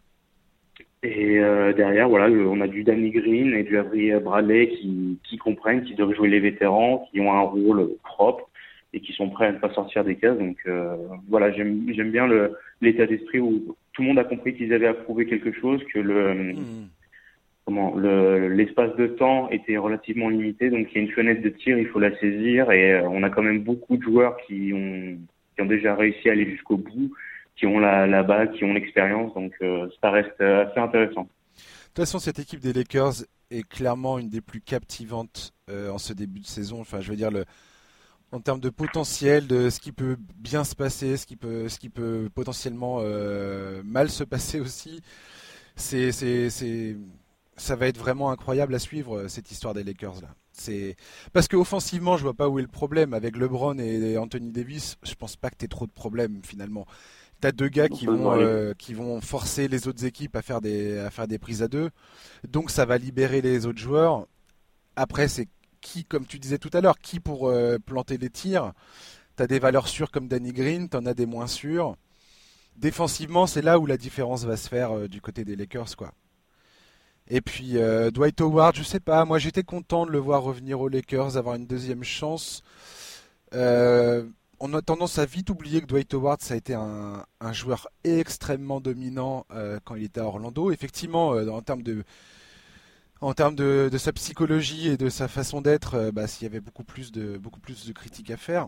Et 1.03 1.39
euh, 1.39 1.73
derrière, 1.73 2.09
voilà, 2.09 2.27
on 2.29 2.61
a 2.61 2.67
du 2.67 2.83
Danny 2.83 3.11
Green 3.11 3.55
et 3.55 3.63
du 3.63 3.79
Avery 3.79 4.13
Bradley 4.19 4.69
qui, 4.69 5.19
qui 5.25 5.37
comprennent, 5.37 5.85
qui 5.85 5.95
doivent 5.95 6.15
jouer 6.15 6.29
les 6.29 6.41
vétérans, 6.41 7.07
qui 7.11 7.21
ont 7.21 7.33
un 7.33 7.43
rôle 7.43 7.91
propre 8.03 8.49
et 8.97 9.01
qui 9.01 9.13
sont 9.13 9.29
prêts 9.29 9.47
à 9.47 9.53
ne 9.53 9.59
pas 9.59 9.73
sortir 9.75 10.05
des 10.05 10.17
cases. 10.17 10.39
Donc 10.39 10.57
euh, 10.67 10.97
voilà, 11.29 11.53
j'aime 11.53 12.11
bien 12.11 12.27
l'état 12.81 13.07
d'esprit 13.07 13.41
où 13.41 13.77
tout 13.93 14.03
le 14.03 14.09
monde 14.09 14.19
a 14.19 14.25
compris 14.25 14.55
qu'ils 14.55 14.73
avaient 14.73 14.87
approuvé 14.87 15.27
quelque 15.27 15.53
chose, 15.53 15.83
que 15.93 15.99
le 15.99 16.35
mmh. 16.35 16.89
comment 17.67 17.97
l'espace 17.97 18.97
de 18.97 19.07
temps 19.07 19.51
était 19.51 19.77
relativement 19.77 20.31
limité, 20.31 20.71
donc 20.71 20.89
il 20.91 20.95
y 20.97 20.99
a 20.99 21.03
une 21.03 21.13
fenêtre 21.13 21.43
de 21.43 21.51
tir, 21.51 21.79
il 21.79 21.87
faut 21.89 21.99
la 21.99 22.17
saisir 22.19 22.71
et 22.71 22.95
euh, 22.95 23.09
on 23.09 23.23
a 23.23 23.31
quand 23.31 23.43
même 23.43 23.61
beaucoup 23.61 23.97
de 23.97 24.03
joueurs 24.03 24.37
qui 24.47 24.73
ont 24.75 25.19
qui 25.55 25.63
ont 25.63 25.67
déjà 25.67 25.95
réussi 25.95 26.29
à 26.29 26.33
aller 26.33 26.51
jusqu'au 26.51 26.77
bout 26.77 27.13
qui 27.57 27.67
ont 27.67 27.79
la, 27.79 28.07
la 28.07 28.47
qui 28.47 28.65
ont 28.65 28.73
l'expérience. 28.73 29.35
Donc 29.35 29.53
euh, 29.63 29.89
ça 30.01 30.11
reste 30.11 30.41
euh, 30.41 30.67
assez 30.67 30.79
intéressant. 30.79 31.23
De 31.23 32.03
toute 32.03 32.05
façon, 32.05 32.19
cette 32.19 32.39
équipe 32.39 32.61
des 32.61 32.73
Lakers 32.73 33.25
est 33.51 33.67
clairement 33.67 34.19
une 34.19 34.29
des 34.29 34.43
plus 34.43 34.61
captivantes 34.61 35.55
euh, 35.71 35.91
en 35.91 35.99
ce 35.99 36.13
début 36.13 36.41
de 36.41 36.47
saison. 36.47 36.81
Enfin, 36.81 37.01
je 37.01 37.11
veux 37.11 37.17
dire, 37.17 37.31
en 38.33 38.41
termes 38.41 38.61
de 38.61 38.69
potentiel, 38.69 39.47
de 39.47 39.71
ce 39.71 39.81
qui 39.81 39.93
peut 39.93 40.17
bien 40.37 40.65
se 40.65 40.75
passer, 40.75 41.17
ce 41.17 41.27
qui 41.27 41.37
peut, 41.37 41.69
ce 41.71 41.79
qui 41.79 41.89
peut 41.89 42.29
potentiellement 42.35 43.01
mal 43.83 44.11
se 44.11 44.25
passer 44.25 44.61
aussi. 44.61 45.01
C'est, 45.75 46.11
ça 47.57 47.77
va 47.77 47.87
être 47.87 47.97
vraiment 47.97 48.31
incroyable 48.31 48.75
à 48.75 48.79
suivre 48.79 49.29
cette 49.29 49.51
histoire 49.51 49.73
des 49.73 49.85
Lakers 49.85 50.21
là. 50.21 50.29
C'est 50.53 50.97
parce 51.33 51.49
qu'offensivement, 51.49 52.17
je 52.17 52.23
vois 52.23 52.35
pas 52.35 52.49
où 52.49 52.59
est 52.59 52.63
le 52.63 52.69
problème 52.69 53.15
avec 53.15 53.37
LeBron 53.37 53.79
et 53.79 54.19
Anthony 54.19 54.51
Davis. 54.51 54.97
Je 55.03 55.15
pense 55.15 55.37
pas 55.37 55.51
que 55.51 55.57
tu 55.57 55.69
trop 55.69 55.87
de 55.87 55.93
problèmes 55.93 56.41
finalement. 56.43 56.87
T'as 57.41 57.53
deux 57.53 57.69
gars 57.69 57.89
qui 57.89 58.07
vont 58.07 58.33
euh, 58.33 58.73
qui 58.79 58.95
vont 58.95 59.21
forcer 59.21 59.69
les 59.69 59.89
autres 59.89 60.05
équipes 60.05 60.37
à 60.37 60.43
faire 60.43 60.61
des 60.61 60.99
à 60.99 61.11
faire 61.11 61.29
des 61.29 61.39
prises 61.39 61.63
à 61.63 61.69
deux, 61.69 61.91
donc 62.49 62.71
ça 62.71 62.85
va 62.87 62.97
libérer 62.99 63.43
les 63.43 63.67
autres 63.67 63.79
joueurs. 63.79 64.27
Après, 64.97 65.29
c'est 65.29 65.49
qui, 65.83 66.05
comme 66.05 66.27
tu 66.27 66.39
disais 66.39 66.59
tout 66.59 66.71
à 66.73 66.81
l'heure, 66.81 66.99
qui 66.99 67.21
pour 67.21 67.49
euh, 67.49 67.79
planter 67.79 68.17
les 68.17 68.31
tirs? 68.31 68.73
T'as 69.37 69.47
des 69.47 69.59
valeurs 69.59 69.89
sûres 69.89 70.11
comme 70.11 70.29
Danny 70.29 70.53
Green, 70.53 70.89
t'en 70.89 71.05
as 71.05 71.13
des 71.13 71.27
moins 71.27 71.47
sûres. 71.47 71.97
Défensivement, 72.77 73.47
c'est 73.47 73.63
là 73.63 73.79
où 73.79 73.85
la 73.85 73.99
différence 73.99 74.45
va 74.45 74.57
se 74.57 74.69
faire 74.69 74.97
euh, 74.97 75.09
du 75.09 75.21
côté 75.21 75.45
des 75.45 75.57
Lakers, 75.57 75.95
quoi. 75.97 76.13
Et 77.29 77.41
puis 77.41 77.75
Dwight 78.15 78.41
Howard, 78.41 78.77
je 78.77 78.85
sais 78.85 79.01
pas, 79.01 79.25
moi 79.25 79.41
j'étais 79.41 79.65
content 79.65 80.07
de 80.07 80.13
le 80.13 80.19
voir 80.19 80.45
revenir 80.45 80.81
aux 80.81 80.89
Lakers, 80.89 81.37
avoir 81.37 81.57
une 81.57 81.67
deuxième 81.67 82.05
chance. 82.05 82.63
Euh, 83.55 84.25
on 84.61 84.73
a 84.75 84.83
tendance 84.83 85.19
à 85.19 85.27
vite 85.27 85.51
oublier 85.51 85.81
que 85.81 85.87
Dwight 85.87 86.13
Howard 86.15 86.41
ça 86.43 86.55
a 86.55 86.57
été 86.57 86.75
un, 86.75 87.25
joueur 87.53 87.89
extrêmement 88.05 88.81
dominant 88.81 89.47
euh, 89.51 89.79
quand 89.85 89.95
il 89.95 90.05
était 90.05 90.21
à 90.21 90.25
Orlando. 90.25 90.71
Effectivement, 90.71 91.35
euh, 91.35 91.49
en 91.49 91.63
termes 91.63 91.83
de 91.83 92.05
en 93.23 93.33
termes 93.33 93.55
de, 93.55 93.91
sa 93.97 94.13
psychologie 94.13 94.89
et 94.89 94.97
de 94.99 95.09
sa 95.09 95.27
façon 95.27 95.63
d'être, 95.63 95.95
euh, 95.95 96.13
bah, 96.13 96.27
s'il 96.27 96.43
y 96.43 96.47
avait 96.47 96.61
beaucoup 96.61 96.85
plus 96.85 97.13
de 97.13 97.39
beaucoup 97.39 97.61
plus 97.61 97.87
de 97.87 97.93
critiques 97.93 98.31
à 98.31 98.37
faire. 98.37 98.67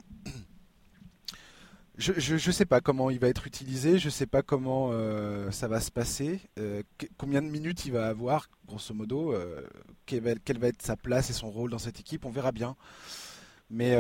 Je, 2.01 2.12
je, 2.16 2.51
sais 2.53 2.64
pas 2.64 2.81
comment 2.81 3.11
il 3.11 3.18
va 3.18 3.27
être 3.27 3.48
utilisé, 3.48 3.98
je 3.98 4.09
sais 4.09 4.29
pas 4.29 4.40
comment 4.40 4.92
ça 5.51 5.66
va 5.66 5.81
se 5.81 5.90
passer, 5.90 6.40
combien 7.16 7.42
de 7.42 7.48
minutes 7.48 7.87
il 7.87 7.92
va 7.92 8.07
avoir, 8.07 8.48
grosso 8.68 8.94
modo, 8.94 9.35
quelle 10.07 10.20
va, 10.20 10.37
quelle, 10.37 10.61
va, 10.61 10.68
être 10.68 10.81
sa 10.81 10.94
place 10.94 11.29
et 11.31 11.33
son 11.33 11.51
rôle 11.51 11.72
dans 11.72 11.79
cette 11.81 11.98
équipe, 11.98 12.24
on 12.24 12.31
verra 12.31 12.53
bien. 12.53 12.77
Mais 13.68 13.96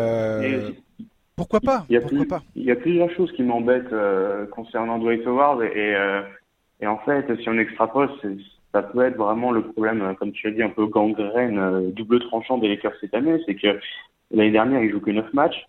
pourquoi 1.38 1.60
pas 1.60 1.84
il 1.88 1.94
y, 1.94 1.96
a 1.96 2.00
Pourquoi 2.00 2.24
pas 2.26 2.42
il 2.56 2.64
y 2.64 2.70
a 2.72 2.76
plusieurs 2.76 3.10
choses 3.12 3.30
qui 3.32 3.44
m'embêtent 3.44 3.92
euh, 3.92 4.44
concernant 4.46 4.98
Dwight 4.98 5.24
Howard 5.24 5.62
et, 5.62 5.94
euh, 5.94 6.20
et, 6.80 6.86
en 6.86 6.98
fait, 6.98 7.24
si 7.40 7.48
on 7.48 7.56
extrapole, 7.56 8.10
ça 8.72 8.82
peut 8.82 9.04
être 9.04 9.16
vraiment 9.16 9.52
le 9.52 9.62
problème, 9.62 10.02
euh, 10.02 10.14
comme 10.14 10.32
tu 10.32 10.48
as 10.48 10.50
dit, 10.50 10.62
un 10.62 10.68
peu 10.68 10.86
gangrène, 10.86 11.92
double 11.92 12.18
tranchant 12.20 12.58
des 12.58 12.68
Lakers 12.68 12.92
cette 13.00 13.14
année, 13.14 13.40
c'est 13.46 13.54
que 13.54 13.78
l'année 14.32 14.50
dernière, 14.50 14.82
il 14.82 14.90
joue 14.90 15.00
que 15.00 15.12
9 15.12 15.32
matchs. 15.32 15.64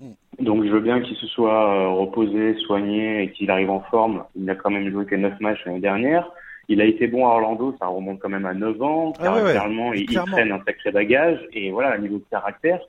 Hmm. 0.00 0.12
Donc 0.40 0.64
je 0.64 0.70
veux 0.70 0.80
bien 0.80 1.00
qu'il 1.02 1.16
se 1.16 1.26
soit 1.26 1.88
reposé, 1.90 2.54
soigné 2.66 3.24
et 3.24 3.32
qu'il 3.32 3.50
arrive 3.50 3.70
en 3.70 3.80
forme. 3.80 4.24
Il 4.34 4.46
n'a 4.46 4.54
quand 4.54 4.70
même 4.70 4.90
joué 4.90 5.04
que 5.04 5.14
9 5.14 5.40
matchs 5.40 5.60
l'année 5.66 5.80
dernière. 5.80 6.30
il 6.68 6.80
a 6.80 6.86
été 6.86 7.06
bon 7.06 7.26
à 7.26 7.32
Orlando, 7.32 7.76
ça 7.78 7.86
remonte 7.86 8.18
quand 8.18 8.30
même 8.30 8.46
à 8.46 8.54
9 8.54 8.80
ans. 8.82 9.12
Ah 9.20 9.34
ouais, 9.34 9.42
ouais, 9.42 10.00
il, 10.00 10.14
traîne 10.14 10.52
un 10.52 10.62
sacré 10.64 10.90
bagage. 10.90 11.38
Et 11.52 11.70
voilà, 11.70 11.90
à 11.90 11.98
niveau 11.98 12.16
de 12.16 12.24
caractère, 12.30 12.80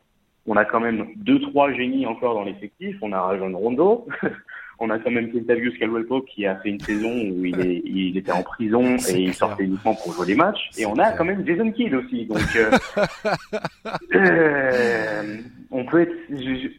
on 0.48 0.56
a 0.56 0.66
quand 0.66 0.80
même 0.80 1.08
deux, 1.16 1.40
trois 1.42 1.72
génies 1.74 2.06
encore 2.06 2.34
dans 2.36 2.44
l'effectif. 2.44 2.96
On 3.02 3.12
a 3.14 3.22
Rajon 3.22 3.56
Rondo. 3.58 4.08
on 4.80 4.90
a 4.90 5.00
quand 5.00 5.12
même 5.12 5.32
Kentavious 5.32 5.72
Caldwell-Pope 5.80 6.26
qui 6.26 6.46
a 6.46 6.56
fait 6.58 6.70
une 6.70 6.80
saison 6.80 7.10
où 7.10 7.46
il, 7.46 7.60
est, 7.62 7.82
il 7.86 8.18
était 8.18 8.32
en 8.32 8.44
prison 8.44 8.98
et 9.10 9.20
il 9.22 9.34
sortait 9.34 9.64
uniquement 9.64 9.96
pour 9.96 10.14
jouer 10.14 10.28
les 10.28 10.36
matchs. 10.36 10.70
Et 10.78 10.86
on 10.86 10.94
a 10.94 10.96
clair. 10.96 11.16
quand 11.18 11.26
même 11.26 11.46
Jason 11.48 11.72
Kidd 11.72 11.94
aussi. 11.94 12.26
Donc, 12.26 12.40
euh, 12.56 12.72
euh, 14.16 15.38
on 15.72 15.86
peut 15.86 16.02
être. 16.02 16.14
je- 16.30 16.36
je- 16.36 16.70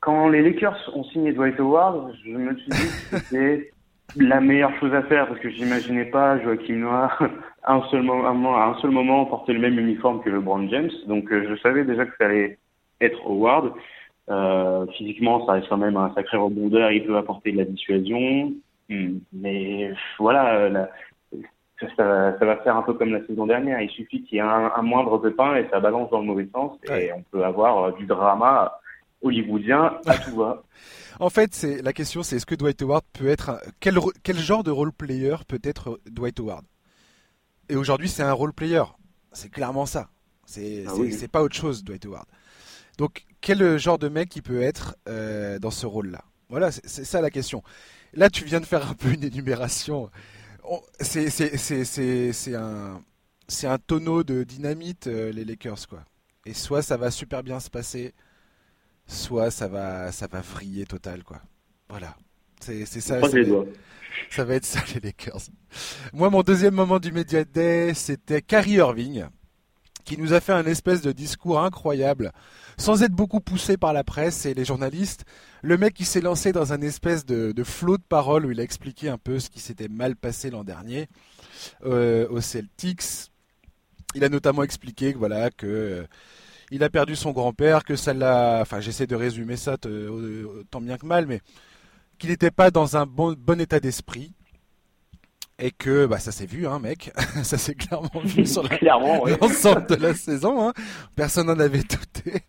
quand 0.00 0.28
les 0.28 0.42
Lakers 0.42 0.90
ont 0.94 1.04
signé 1.04 1.32
Dwight 1.32 1.58
Howard, 1.58 2.12
je 2.24 2.30
me 2.30 2.54
suis 2.56 2.68
dit 2.70 2.76
que 3.10 3.18
c'était 3.18 3.70
la 4.16 4.38
meilleure 4.40 4.74
chose 4.78 4.92
à 4.94 5.02
faire 5.02 5.26
parce 5.28 5.40
que 5.40 5.48
j'imaginais 5.48 6.04
pas 6.04 6.38
Joachim 6.42 6.74
Noah 6.76 7.10
à 7.62 7.74
un 7.74 7.82
seul 7.90 8.02
moment, 8.02 8.54
à 8.56 8.66
un 8.66 8.74
seul 8.82 8.90
moment 8.90 9.24
porter 9.24 9.54
le 9.54 9.60
même 9.60 9.78
uniforme 9.78 10.22
que 10.22 10.28
LeBron 10.28 10.68
James. 10.68 10.90
Donc 11.08 11.32
euh, 11.32 11.46
je 11.48 11.56
savais 11.62 11.84
déjà 11.84 12.04
que 12.04 12.12
ça 12.18 12.26
allait 12.26 12.58
être 13.00 13.18
Howard. 13.26 13.72
Euh, 14.30 14.86
physiquement, 14.96 15.44
ça 15.46 15.52
reste 15.52 15.68
quand 15.68 15.76
même 15.76 15.96
un 15.96 16.12
sacré 16.14 16.36
rebondeur. 16.38 16.90
Il 16.92 17.04
peut 17.04 17.16
apporter 17.16 17.52
de 17.52 17.58
la 17.58 17.64
dissuasion, 17.64 18.52
Hmm, 18.90 19.16
mais 19.32 19.92
voilà, 20.18 20.56
euh, 20.56 20.68
la- 20.68 20.90
ça, 21.80 21.86
ça- 21.96 22.38
ça 22.38 22.44
va 22.44 22.56
faire 22.58 22.76
un 22.76 22.82
peu 22.82 22.92
comme 22.92 23.12
la 23.14 23.26
saison 23.26 23.46
dernière. 23.46 23.80
Il 23.80 23.88
suffit 23.88 24.22
qu'il 24.24 24.36
y 24.36 24.38
ait 24.38 24.42
un, 24.42 24.70
un 24.76 24.82
moindre 24.82 25.16
pépin 25.18 25.56
et 25.56 25.66
ça 25.70 25.80
balance 25.80 26.10
dans 26.10 26.20
le 26.20 26.26
mauvais 26.26 26.46
sens 26.52 26.78
et 26.94 27.10
on 27.12 27.22
peut 27.22 27.42
avoir 27.44 27.82
euh, 27.84 27.92
du 27.92 28.04
drama 28.04 28.78
hollywoodien 29.22 29.98
à 30.06 30.18
tout 30.18 30.36
va. 30.36 30.62
En 31.20 31.30
fait, 31.30 31.54
c'est 31.54 31.80
la 31.80 31.92
question, 31.92 32.22
c'est 32.24 32.36
est-ce 32.36 32.44
que 32.44 32.56
Dwight 32.56 32.82
Howard 32.82 33.04
peut 33.12 33.28
être 33.28 33.62
quel 33.78 34.36
genre 34.36 34.64
de 34.64 34.72
role 34.72 34.92
player 34.92 35.36
peut 35.46 35.60
être 35.62 36.00
Dwight 36.10 36.40
Howard? 36.40 36.64
Et 37.68 37.76
aujourd'hui, 37.76 38.08
c'est 38.08 38.24
un 38.24 38.32
role 38.32 38.52
player. 38.52 38.82
C'est 39.32 39.48
clairement 39.50 39.86
ça. 39.86 40.08
C'est 40.44 40.82
Ah 40.88 40.92
oui. 40.98 41.14
pas 41.32 41.42
autre 41.42 41.54
chose, 41.54 41.84
Dwight 41.84 42.04
Howard. 42.04 42.26
Donc, 42.98 43.24
quel 43.40 43.78
genre 43.78 43.98
de 43.98 44.08
mec 44.08 44.34
il 44.36 44.42
peut 44.42 44.62
être 44.62 44.96
euh, 45.08 45.58
dans 45.58 45.70
ce 45.70 45.86
rôle-là? 45.86 46.24
Voilà, 46.48 46.70
c'est 46.70 47.04
ça 47.04 47.20
la 47.20 47.30
question. 47.30 47.62
Là, 48.12 48.30
tu 48.30 48.44
viens 48.44 48.60
de 48.60 48.66
faire 48.66 48.88
un 48.88 48.94
peu 48.94 49.12
une 49.12 49.24
énumération. 49.24 50.10
On- 50.62 50.80
C'est 53.48 53.66
un 53.66 53.78
tonneau 53.78 54.24
de 54.24 54.44
dynamite 54.44 55.06
euh, 55.06 55.30
les 55.32 55.44
Lakers 55.44 55.86
quoi. 55.88 56.04
Et 56.46 56.54
soit 56.54 56.82
ça 56.82 56.96
va 56.96 57.10
super 57.10 57.42
bien 57.42 57.60
se 57.60 57.68
passer, 57.70 58.14
soit 59.06 59.50
ça 59.50 59.68
va 59.68 60.12
ça 60.12 60.26
va 60.26 60.40
vriller 60.40 60.86
total 60.86 61.22
quoi. 61.24 61.40
Voilà. 61.88 62.16
C'est 62.60 62.86
ça. 62.86 63.20
Ça 63.20 63.28
ça 64.30 64.44
va 64.44 64.54
être 64.54 64.64
ça 64.64 64.80
les 64.94 65.00
Lakers. 65.00 65.40
Moi, 66.12 66.30
mon 66.30 66.42
deuxième 66.42 66.74
moment 66.74 66.98
du 67.00 67.12
Media 67.12 67.44
Day, 67.44 67.92
c'était 67.94 68.40
Kyrie 68.40 68.74
Irving, 68.74 69.26
qui 70.04 70.16
nous 70.16 70.32
a 70.32 70.40
fait 70.40 70.52
un 70.52 70.64
espèce 70.64 71.02
de 71.02 71.12
discours 71.12 71.60
incroyable, 71.60 72.32
sans 72.76 73.02
être 73.02 73.12
beaucoup 73.12 73.40
poussé 73.40 73.76
par 73.76 73.92
la 73.92 74.04
presse 74.04 74.46
et 74.46 74.54
les 74.54 74.64
journalistes. 74.64 75.24
Le 75.62 75.76
mec, 75.76 75.98
il 76.00 76.06
s'est 76.06 76.20
lancé 76.20 76.52
dans 76.52 76.72
un 76.72 76.80
espèce 76.80 77.24
de, 77.24 77.52
flot 77.64 77.98
de 77.98 78.02
paroles 78.02 78.46
où 78.46 78.50
il 78.50 78.60
a 78.60 78.62
expliqué 78.62 79.08
un 79.08 79.18
peu 79.18 79.38
ce 79.38 79.50
qui 79.50 79.60
s'était 79.60 79.88
mal 79.88 80.16
passé 80.16 80.50
l'an 80.50 80.64
dernier 80.64 81.08
euh, 81.84 82.28
aux 82.28 82.40
Celtics. 82.40 83.30
Il 84.14 84.24
a 84.24 84.28
notamment 84.28 84.62
expliqué 84.62 85.12
que 85.12 85.18
voilà 85.18 85.50
que 85.50 85.66
euh, 85.66 86.06
il 86.70 86.82
a 86.82 86.90
perdu 86.90 87.16
son 87.16 87.32
grand-père, 87.32 87.84
que 87.84 87.96
ça 87.96 88.14
l'a. 88.14 88.60
Enfin, 88.62 88.80
j'essaie 88.80 89.06
de 89.06 89.16
résumer 89.16 89.56
ça 89.56 89.76
tant 89.78 90.80
bien 90.80 90.96
que 90.96 91.06
mal, 91.06 91.26
mais 91.26 91.40
qu'il 92.18 92.30
n'était 92.30 92.50
pas 92.50 92.70
dans 92.70 92.96
un 92.96 93.06
bon 93.06 93.60
état 93.60 93.80
d'esprit 93.80 94.32
et 95.58 95.70
que 95.70 96.06
bah 96.06 96.18
ça 96.18 96.32
s'est 96.32 96.46
vu 96.46 96.66
hein 96.66 96.78
mec. 96.78 97.12
Ça 97.42 97.58
s'est 97.58 97.74
clairement 97.74 98.10
vu 98.24 98.46
sur 98.46 98.62
oui. 99.22 99.32
l'ensemble 99.40 99.86
de 99.86 99.94
la 99.94 100.14
saison 100.14 100.68
hein. 100.68 100.72
personne 101.14 101.46
n'en 101.46 101.58
avait 101.58 101.82
douté. 101.82 102.42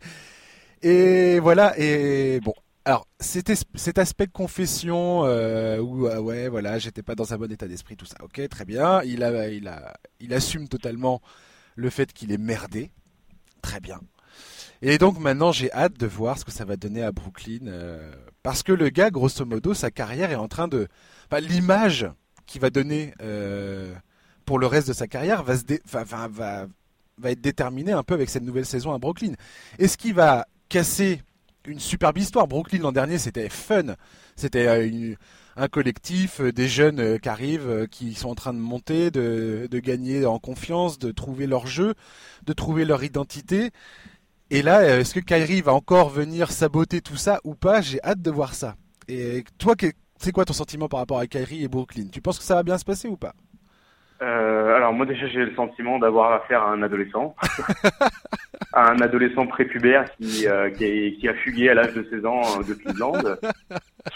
Et 0.81 1.39
voilà 1.39 1.73
et 1.77 2.39
bon. 2.41 2.53
Alors 2.87 3.07
cet 3.19 3.49
aspect 3.97 4.27
de 4.27 4.31
confession 4.31 5.23
euh, 5.25 5.79
où 5.79 6.07
ah 6.07 6.21
ouais 6.21 6.49
voilà 6.49 6.77
j'étais 6.77 7.01
pas 7.01 7.15
dans 7.15 7.33
un 7.33 7.37
bon 7.37 7.51
état 7.51 7.67
d'esprit 7.67 7.95
tout 7.95 8.05
ça. 8.05 8.17
Ok 8.23 8.47
très 8.49 8.65
bien. 8.65 9.01
Il 9.03 9.23
a 9.23 9.49
il 9.49 9.67
a 9.67 9.93
il 10.19 10.33
assume 10.33 10.67
totalement 10.67 11.21
le 11.75 11.89
fait 11.89 12.13
qu'il 12.13 12.31
est 12.31 12.37
merdé. 12.37 12.91
Très 13.61 13.79
bien. 13.79 13.99
Et 14.81 14.97
donc 14.97 15.19
maintenant 15.19 15.51
j'ai 15.51 15.71
hâte 15.71 15.97
de 15.97 16.05
voir 16.05 16.37
ce 16.37 16.45
que 16.45 16.51
ça 16.51 16.65
va 16.65 16.75
donner 16.75 17.01
à 17.01 17.11
Brooklyn 17.11 17.67
euh, 17.67 18.13
parce 18.43 18.61
que 18.61 18.71
le 18.71 18.89
gars 18.89 19.09
grosso 19.09 19.45
modo 19.45 19.73
sa 19.73 19.89
carrière 19.89 20.31
est 20.31 20.35
en 20.35 20.47
train 20.47 20.67
de 20.67 20.87
enfin, 21.31 21.39
l'image 21.41 22.07
qu'il 22.45 22.61
va 22.61 22.69
donner 22.69 23.13
euh, 23.21 23.93
pour 24.45 24.59
le 24.59 24.67
reste 24.67 24.87
de 24.87 24.93
sa 24.93 25.07
carrière 25.07 25.43
va, 25.43 25.55
être 25.55 27.41
déterminée 27.41 27.91
un 27.91 28.03
peu 28.03 28.13
avec 28.13 28.29
cette 28.29 28.43
nouvelle 28.43 28.65
saison 28.65 28.93
à 28.93 28.97
Brooklyn. 28.97 29.33
Est-ce 29.79 29.97
qu'il 29.97 30.13
va 30.13 30.47
casser 30.69 31.21
une 31.67 31.79
superbe 31.79 32.17
histoire 32.17 32.47
Brooklyn 32.47 32.79
l'an 32.79 32.91
dernier 32.91 33.17
c'était 33.17 33.49
fun, 33.49 33.95
c'était 34.35 34.67
euh, 34.67 35.15
un 35.55 35.67
collectif, 35.67 36.41
euh, 36.41 36.51
des 36.51 36.67
jeunes 36.67 37.19
qui 37.19 37.29
arrivent, 37.29 37.87
qui 37.89 38.13
sont 38.13 38.29
en 38.29 38.35
train 38.35 38.53
de 38.53 38.59
monter, 38.59 39.09
de, 39.09 39.67
de 39.69 39.79
gagner 39.79 40.25
en 40.25 40.37
confiance, 40.37 40.99
de 40.99 41.11
trouver 41.11 41.47
leur 41.47 41.65
jeu, 41.65 41.95
de 42.45 42.53
trouver 42.53 42.85
leur 42.85 43.03
identité. 43.03 43.71
Et 44.51 44.61
là, 44.61 44.99
est-ce 44.99 45.15
que 45.15 45.19
Kyrie 45.19 45.61
va 45.61 45.73
encore 45.73 46.09
venir 46.09 46.51
saboter 46.51 47.01
tout 47.01 47.17
ça 47.17 47.39
ou 47.43 47.55
pas? 47.55 47.81
J'ai 47.81 48.01
hâte 48.03 48.21
de 48.21 48.29
voir 48.29 48.53
ça. 48.53 48.75
Et 49.07 49.43
toi, 49.57 49.75
c'est 50.17 50.31
quoi 50.31 50.45
ton 50.45 50.53
sentiment 50.53 50.87
par 50.87 50.99
rapport 50.99 51.19
à 51.19 51.27
Kyrie 51.27 51.63
et 51.63 51.67
Brooklyn? 51.67 52.07
Tu 52.11 52.21
penses 52.21 52.37
que 52.39 52.43
ça 52.45 52.55
va 52.55 52.63
bien 52.63 52.77
se 52.77 52.85
passer 52.85 53.07
ou 53.07 53.17
pas? 53.17 53.33
Euh, 54.21 54.73
alors 54.75 54.93
moi 54.93 55.05
déjà 55.05 55.27
j'ai 55.27 55.43
le 55.43 55.53
sentiment 55.55 55.99
d'avoir 55.99 56.31
affaire 56.31 56.63
à 56.63 56.71
un 56.71 56.81
adolescent, 56.81 57.35
à 58.73 58.91
un 58.91 59.01
adolescent 59.01 59.45
prépubère 59.45 60.05
qui, 60.15 60.47
euh, 60.47 60.69
qui, 60.69 61.27
a 61.27 61.33
fugué 61.33 61.67
à 61.69 61.73
l'âge 61.73 61.93
de 61.93 62.07
16 62.09 62.25
ans 62.25 62.41
euh, 62.59 62.63
de 62.63 62.73
Cleveland, 62.75 63.11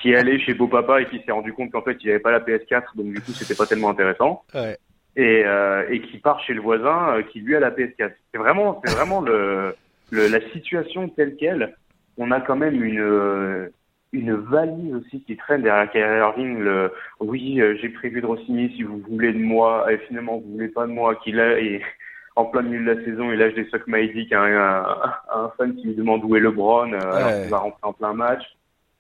qui 0.02 0.12
est 0.12 0.16
allé 0.16 0.40
chez 0.40 0.54
Beau 0.54 0.70
Papa 0.70 1.02
et 1.02 1.06
qui 1.08 1.22
s'est 1.26 1.34
rendu 1.34 1.52
compte 1.52 1.72
qu'en 1.72 1.82
fait 1.82 1.98
il 2.02 2.10
avait 2.12 2.20
pas 2.20 2.32
la 2.32 2.40
PS4 2.40 2.96
donc 2.96 3.08
du 3.14 3.20
coup 3.20 3.34
c'était 3.34 3.56
pas 3.56 3.66
tellement 3.66 3.90
intéressant 3.90 4.44
Ouais. 4.56 4.78
et, 5.18 5.44
euh, 5.46 5.86
et 5.90 6.00
qui 6.00 6.18
part 6.20 6.40
chez 6.46 6.54
le 6.54 6.62
voisin 6.62 7.22
qui 7.34 7.42
lui 7.42 7.58
a 7.58 7.60
la 7.60 7.72
PS4. 7.72 8.14
C'est 8.32 8.38
vraiment 8.38 8.82
c'est 8.86 8.96
vraiment 8.96 9.20
le, 9.20 9.76
le 10.12 10.28
la 10.30 10.40
situation 10.54 11.10
telle 11.10 11.36
quelle. 11.36 11.76
On 12.18 12.32
a 12.32 12.40
quand 12.40 12.56
même 12.56 12.82
une 12.84 13.70
une 14.12 14.34
valise 14.34 14.96
aussi 14.96 15.22
qui 15.24 15.38
traîne 15.38 15.62
derrière 15.62 15.90
Kyrie 15.92 16.18
Irving. 16.20 16.60
Le, 16.60 16.92
oui, 17.20 17.62
euh, 17.62 17.76
j'ai 17.80 17.90
prévu 17.90 18.22
de 18.22 18.26
re-signer 18.26 18.70
si 18.76 18.84
vous 18.84 18.98
voulez 19.10 19.34
de 19.34 19.40
moi. 19.40 19.92
Et 19.92 19.98
finalement, 20.08 20.38
vous 20.38 20.52
voulez 20.54 20.68
pas 20.70 20.88
de 20.88 20.92
moi. 20.92 21.16
Qu'il 21.16 21.40
a, 21.40 21.60
et 21.60 21.82
en 22.36 22.46
plein 22.46 22.62
milieu 22.64 22.84
de 22.86 23.00
la 23.00 23.06
saison, 23.06 23.32
il 23.32 23.38
lâche 23.40 23.54
des 23.54 23.66
socs 23.70 23.88
Maïdic 23.88 24.32
à, 24.34 24.42
un- 24.42 24.82
à 24.84 25.22
un 25.36 25.50
fan 25.58 25.76
qui 25.76 25.88
lui 25.88 25.96
demande 25.96 26.24
où 26.24 26.36
est 26.36 26.40
LeBron, 26.40 26.94
euh, 26.94 26.98
alors 27.00 27.28
Ouais. 27.28 27.42
qu'il 27.42 27.52
va 27.52 27.58
rentrer 27.60 27.80
en 27.84 27.94
plein 27.94 28.14
match. 28.14 28.44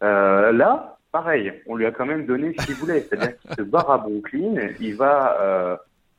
Euh, 0.03 0.51
là, 0.51 0.97
pareil, 1.11 1.53
on 1.67 1.75
lui 1.75 1.85
a 1.85 1.91
quand 1.91 2.05
même 2.05 2.25
donné 2.25 2.53
ce 2.57 2.65
qu'il 2.65 2.75
voulait. 2.75 3.01
C'est-à-dire 3.01 3.37
qu'il 3.39 3.51
se 3.55 3.61
barre 3.63 3.89
à 3.91 3.97
Brooklyn. 3.97 4.55
Il 4.79 4.95
va, 4.95 5.37
euh, 5.41 5.75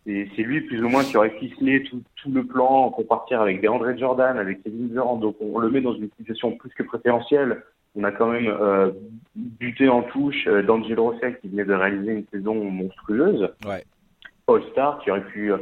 et 0.07 0.29
c'est 0.35 0.43
lui 0.43 0.63
plus 0.63 0.83
ou 0.83 0.89
moins 0.89 1.05
qui 1.05 1.17
aurait 1.17 1.31
ficelé 1.39 1.83
tout, 1.85 2.03
tout 2.17 2.31
le 2.33 2.45
plan 2.45 2.91
pour 2.91 3.07
partir 3.07 3.41
avec 3.41 3.61
des 3.61 3.69
André 3.69 3.97
Jordan, 3.97 4.37
avec 4.39 4.63
Kevin 4.65 4.89
Durant. 4.89 5.17
Donc 5.17 5.37
on 5.41 5.59
le 5.61 5.71
met 5.71 5.81
dans 5.81 5.95
une 5.95 6.11
situation 6.19 6.53
plus 6.57 6.71
que 6.71 6.83
préférentielle. 6.83 7.63
On 7.97 8.05
a 8.05 8.13
quand 8.13 8.29
même 8.31 8.47
euh, 8.47 8.91
buté 9.35 9.89
en 9.89 10.03
touche 10.03 10.47
euh, 10.47 10.63
d'Angelo 10.63 11.09
Russell 11.09 11.39
qui 11.41 11.49
venait 11.49 11.65
de 11.65 11.75
réaliser 11.75 12.13
une 12.13 12.25
saison 12.33 12.55
monstrueuse. 12.65 13.49
Ouais. 13.67 13.85
All-Star 14.49 15.01
qui 15.01 15.11
aurait 15.11 15.25
pu 15.27 15.53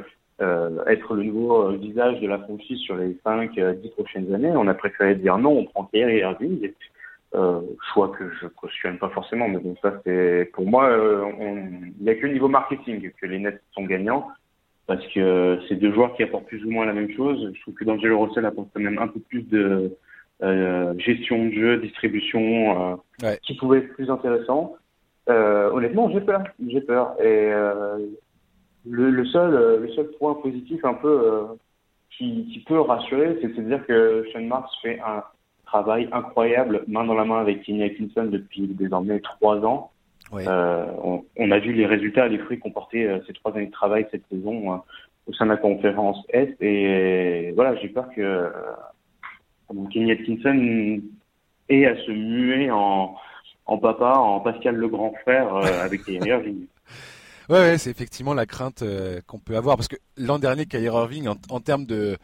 euh, 0.40 0.84
être 0.86 1.14
le 1.14 1.22
nouveau 1.24 1.70
euh, 1.72 1.76
visage 1.76 2.20
de 2.20 2.28
la 2.28 2.38
franchise 2.38 2.78
sur 2.80 2.96
les 2.96 3.14
5-10 3.24 3.90
prochaines 3.92 4.34
années. 4.34 4.52
On 4.54 4.68
a 4.68 4.74
préféré 4.74 5.14
dire 5.14 5.38
non, 5.38 5.58
on 5.58 5.64
prend 5.64 5.84
Kyrie 5.84 6.18
Irving. 6.18 6.70
Euh, 7.34 7.60
choix 7.92 8.08
que 8.18 8.24
je 8.40 8.46
cautionne 8.46 8.96
pas 8.96 9.10
forcément, 9.10 9.48
mais 9.48 9.58
bon, 9.58 9.76
ça 9.82 10.00
c'est 10.02 10.50
pour 10.54 10.64
moi, 10.66 10.88
euh, 10.88 11.22
on- 11.38 11.56
il 11.98 12.02
n'y 12.02 12.08
a 12.08 12.14
que 12.14 12.26
le 12.26 12.32
niveau 12.32 12.48
marketing 12.48 13.10
que 13.20 13.26
les 13.26 13.38
Nets 13.38 13.60
sont 13.72 13.84
gagnants 13.84 14.28
parce 14.86 15.06
que 15.08 15.58
c'est 15.68 15.74
deux 15.74 15.92
joueurs 15.92 16.14
qui 16.14 16.22
apportent 16.22 16.46
plus 16.46 16.64
ou 16.64 16.70
moins 16.70 16.86
la 16.86 16.94
même 16.94 17.10
chose. 17.14 17.52
Je 17.54 17.60
trouve 17.60 17.74
que 17.74 17.84
D'Angelo 17.84 18.18
Russell 18.20 18.46
apporte 18.46 18.68
quand 18.72 18.80
même 18.80 18.98
un 18.98 19.08
peu 19.08 19.20
plus 19.20 19.42
de 19.42 19.58
euh, 19.58 19.88
gestion 20.98 21.46
de 21.46 21.50
jeu, 21.52 21.76
distribution, 21.78 22.40
euh, 22.92 22.96
Ouais. 23.22 23.38
qui 23.42 23.54
pouvait 23.56 23.78
être 23.78 23.94
plus 23.94 24.10
intéressant. 24.10 24.76
Euh, 25.28 25.70
honnêtement, 25.72 26.08
j'ai 26.10 26.20
peur, 26.20 26.44
j'ai 26.68 26.80
peur. 26.80 27.14
Et 27.20 27.24
euh, 27.52 27.98
le, 28.88 29.10
le 29.10 29.24
seul, 29.26 29.54
euh, 29.54 29.80
le 29.80 29.88
seul 29.90 30.06
point 30.18 30.34
positif 30.34 30.84
un 30.84 30.94
peu 30.94 31.08
euh, 31.26 31.42
qui, 32.16 32.48
qui 32.52 32.60
peut 32.60 32.80
rassurer, 32.80 33.36
c'est 33.42 33.54
de 33.54 33.62
dire 33.62 33.84
que 33.86 34.24
Sean 34.32 34.42
Marks 34.42 34.70
fait 34.82 35.00
un 35.00 35.22
travail 35.66 36.08
incroyable 36.12 36.84
main 36.86 37.04
dans 37.04 37.14
la 37.14 37.24
main 37.24 37.40
avec 37.40 37.62
Kenny 37.64 37.82
Atkinson 37.82 38.24
depuis 38.26 38.68
désormais 38.68 39.20
trois 39.20 39.58
ans. 39.66 39.90
Euh, 40.32 40.84
on, 41.02 41.24
on 41.38 41.50
a 41.50 41.58
vu 41.58 41.72
les 41.72 41.86
résultats, 41.86 42.28
les 42.28 42.38
fruits 42.38 42.58
qu'ont 42.58 42.70
porté 42.70 43.06
euh, 43.06 43.18
ces 43.26 43.32
trois 43.32 43.52
années 43.56 43.66
de 43.66 43.70
travail 43.72 44.06
cette 44.10 44.26
saison 44.30 44.72
euh, 44.74 44.76
au 45.26 45.32
sein 45.32 45.46
de 45.46 45.50
la 45.50 45.56
conférence 45.56 46.24
Est. 46.30 46.56
Et 46.62 47.52
voilà, 47.54 47.74
j'ai 47.76 47.88
peur 47.88 48.08
que 48.14 48.20
euh, 48.20 48.48
Kenny 49.92 50.12
Atkinson 50.12 51.00
ait 51.68 51.86
à 51.86 51.96
se 51.96 52.10
muer 52.10 52.70
en, 52.70 53.14
en 53.66 53.78
papa, 53.78 54.14
en 54.16 54.40
Pascal 54.40 54.76
le 54.76 54.88
grand 54.88 55.12
frère 55.22 55.54
euh, 55.54 55.62
avec 55.84 56.04
Kyrie 56.04 56.28
Irving. 56.28 56.66
Ouais, 57.48 57.78
c'est 57.78 57.90
effectivement 57.90 58.34
la 58.34 58.46
crainte 58.46 58.84
qu'on 59.26 59.38
peut 59.38 59.56
avoir 59.56 59.76
parce 59.76 59.88
que 59.88 59.96
l'an 60.18 60.38
dernier, 60.38 60.66
Kyrie 60.66 60.84
Irving, 60.84 61.28
en, 61.28 61.60
termes 61.60 61.86
de 61.86 62.16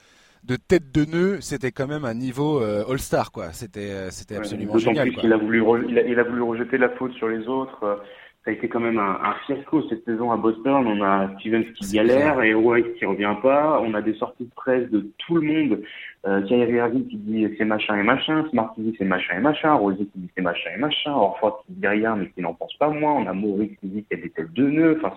de 0.45 0.57
tête 0.57 0.92
de 0.92 1.07
nœud, 1.07 1.40
c'était 1.40 1.72
quand 1.72 1.86
même 1.86 2.05
un 2.05 2.12
niveau 2.12 2.59
All-Star, 2.61 3.32
quoi. 3.32 3.53
C'était 3.53 4.11
c'était 4.11 4.36
absolument 4.36 4.76
génial. 4.76 5.11
Plus 5.12 5.32
a 5.32 5.36
voulu 5.38 5.64
il 5.88 6.18
a, 6.20 6.24
voulu 6.24 6.42
rejeter 6.42 6.76
la 6.76 6.90
faute 6.90 7.14
sur 7.14 7.28
les 7.28 7.49
autres 7.49 8.03
ça 8.45 8.51
a 8.51 8.55
été 8.55 8.68
quand 8.68 8.80
même 8.80 8.99
un, 8.99 9.18
un, 9.22 9.34
fiasco 9.47 9.88
cette 9.88 10.05
saison 10.05 10.30
à 10.30 10.36
Boston. 10.36 10.86
On 10.86 11.03
a 11.03 11.30
Stevens 11.38 11.64
qui 11.74 11.95
galère 11.95 12.42
et 12.42 12.53
White 12.53 12.95
qui 12.97 13.07
revient 13.07 13.34
pas. 13.40 13.80
On 13.80 13.95
a 13.95 14.03
des 14.03 14.12
sorties 14.14 14.45
de 14.45 14.55
presse 14.55 14.90
de 14.90 15.11
tout 15.16 15.36
le 15.36 15.40
monde. 15.40 15.82
Euh, 16.26 16.42
Kyrie 16.42 16.74
Irving 16.74 17.09
qui 17.09 17.16
dit 17.16 17.49
c'est 17.57 17.64
machin 17.64 17.99
et 17.99 18.03
machin. 18.03 18.47
Smart 18.51 18.74
qui 18.74 18.82
dit 18.82 18.95
c'est 18.99 19.07
machin 19.07 19.38
et 19.38 19.40
machin. 19.40 19.72
Rosier 19.72 20.05
qui 20.07 20.18
dit 20.18 20.30
c'est 20.36 20.42
machin 20.42 20.70
et 20.76 20.78
machin. 20.78 21.12
Orford 21.12 21.64
qui 21.64 21.72
dit 21.72 21.86
rien 21.86 22.16
mais 22.16 22.28
qui 22.28 22.42
n'en 22.42 22.53
pense 22.53 22.74
pas 22.74 22.90
moins. 22.90 23.14
On 23.14 23.26
a 23.26 23.32
Maurice 23.32 23.72
qui 23.80 23.86
dit 23.86 24.05
qu'il 24.05 24.18
y 24.18 24.20
a 24.20 24.24
des 24.24 24.30
têtes 24.30 24.53
de 24.53 24.66
nœuds. 24.66 25.01
Enfin, 25.03 25.16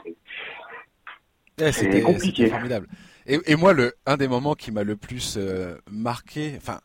c'est 1.58 1.72
c'était 1.74 2.02
compliqué. 2.02 2.48
formidable. 2.48 2.88
Et, 3.26 3.40
et, 3.46 3.56
moi, 3.58 3.74
le 3.74 3.94
un 4.06 4.16
des 4.16 4.30
moments 4.30 4.54
qui 4.54 4.72
m'a 4.72 4.84
le 4.84 4.96
plus 4.96 5.36
euh, 5.38 5.76
marqué, 5.92 6.54
enfin, 6.56 6.80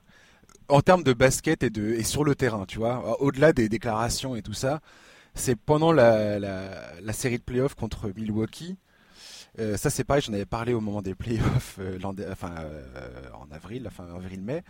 en 0.68 0.80
termes 0.80 1.04
de 1.04 1.12
basket 1.12 1.62
et 1.62 1.70
de 1.70 1.90
et 1.90 2.02
sur 2.02 2.24
le 2.24 2.34
terrain, 2.34 2.64
tu 2.66 2.78
vois, 2.78 3.20
au-delà 3.20 3.52
des 3.52 3.68
déclarations 3.68 4.34
et 4.34 4.42
tout 4.42 4.54
ça 4.54 4.80
c'est 5.34 5.56
pendant 5.56 5.92
la, 5.92 6.38
la, 6.38 7.12
série 7.12 7.38
de 7.38 7.42
playoffs 7.42 7.74
contre 7.74 8.12
Milwaukee. 8.14 8.76
Euh, 9.58 9.76
ça 9.76 9.90
c'est 9.90 10.04
pareil, 10.04 10.22
j'en 10.26 10.32
avais 10.32 10.46
parlé 10.46 10.72
au 10.72 10.80
moment 10.80 11.02
des 11.02 11.14
playoffs 11.14 11.76
euh, 11.78 11.98
enfin, 12.30 12.54
euh, 12.60 12.82
en 13.34 13.54
avril, 13.54 13.84
enfin 13.86 14.06
avril-mai. 14.14 14.62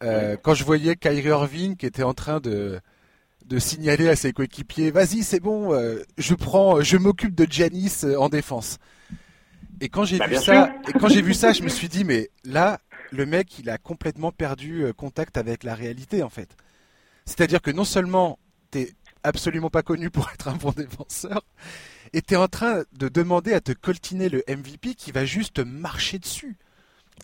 Quand 0.00 0.54
je 0.54 0.64
voyais 0.64 0.96
Kyrie 0.96 1.28
Irving 1.28 1.76
qui 1.76 1.86
était 1.86 2.02
en 2.02 2.14
train 2.14 2.40
de, 2.40 2.80
de 3.46 3.58
signaler 3.58 4.08
à 4.08 4.16
ses 4.16 4.32
coéquipiers 4.32 4.90
Vas-y, 4.90 5.22
c'est 5.22 5.40
bon, 5.40 5.72
je 6.18 6.34
prends, 6.34 6.82
je 6.82 6.96
m'occupe 6.96 7.34
de 7.34 7.46
Janis 7.50 8.04
en 8.18 8.28
défense. 8.28 8.78
Et 9.80 9.88
quand 9.90 10.04
j'ai 10.04 10.18
bah, 10.18 10.26
vu 10.26 10.36
ça, 10.36 10.74
et 10.88 10.92
quand 10.92 11.08
j'ai 11.08 11.20
vu 11.20 11.34
ça, 11.34 11.52
je 11.52 11.62
me 11.62 11.68
suis 11.68 11.88
dit 11.88 12.04
Mais 12.04 12.30
là, 12.44 12.80
le 13.10 13.26
mec, 13.26 13.58
il 13.58 13.68
a 13.68 13.78
complètement 13.78 14.32
perdu 14.32 14.84
contact 14.96 15.36
avec 15.38 15.64
la 15.64 15.74
réalité 15.74 16.22
en 16.22 16.30
fait. 16.30 16.56
C'est-à-dire 17.24 17.60
que 17.60 17.70
non 17.70 17.84
seulement 17.84 18.38
t'es 18.70 18.92
absolument 19.26 19.70
pas 19.70 19.82
connu 19.82 20.10
pour 20.10 20.28
être 20.32 20.48
un 20.48 20.56
bon 20.56 20.70
défenseur, 20.70 21.42
et 22.12 22.22
tu 22.22 22.34
es 22.34 22.36
en 22.36 22.48
train 22.48 22.82
de 22.92 23.08
demander 23.08 23.52
à 23.52 23.60
te 23.60 23.72
coltiner 23.72 24.28
le 24.28 24.42
MVP 24.48 24.94
qui 24.94 25.12
va 25.12 25.24
juste 25.24 25.58
marcher 25.58 26.18
dessus. 26.18 26.56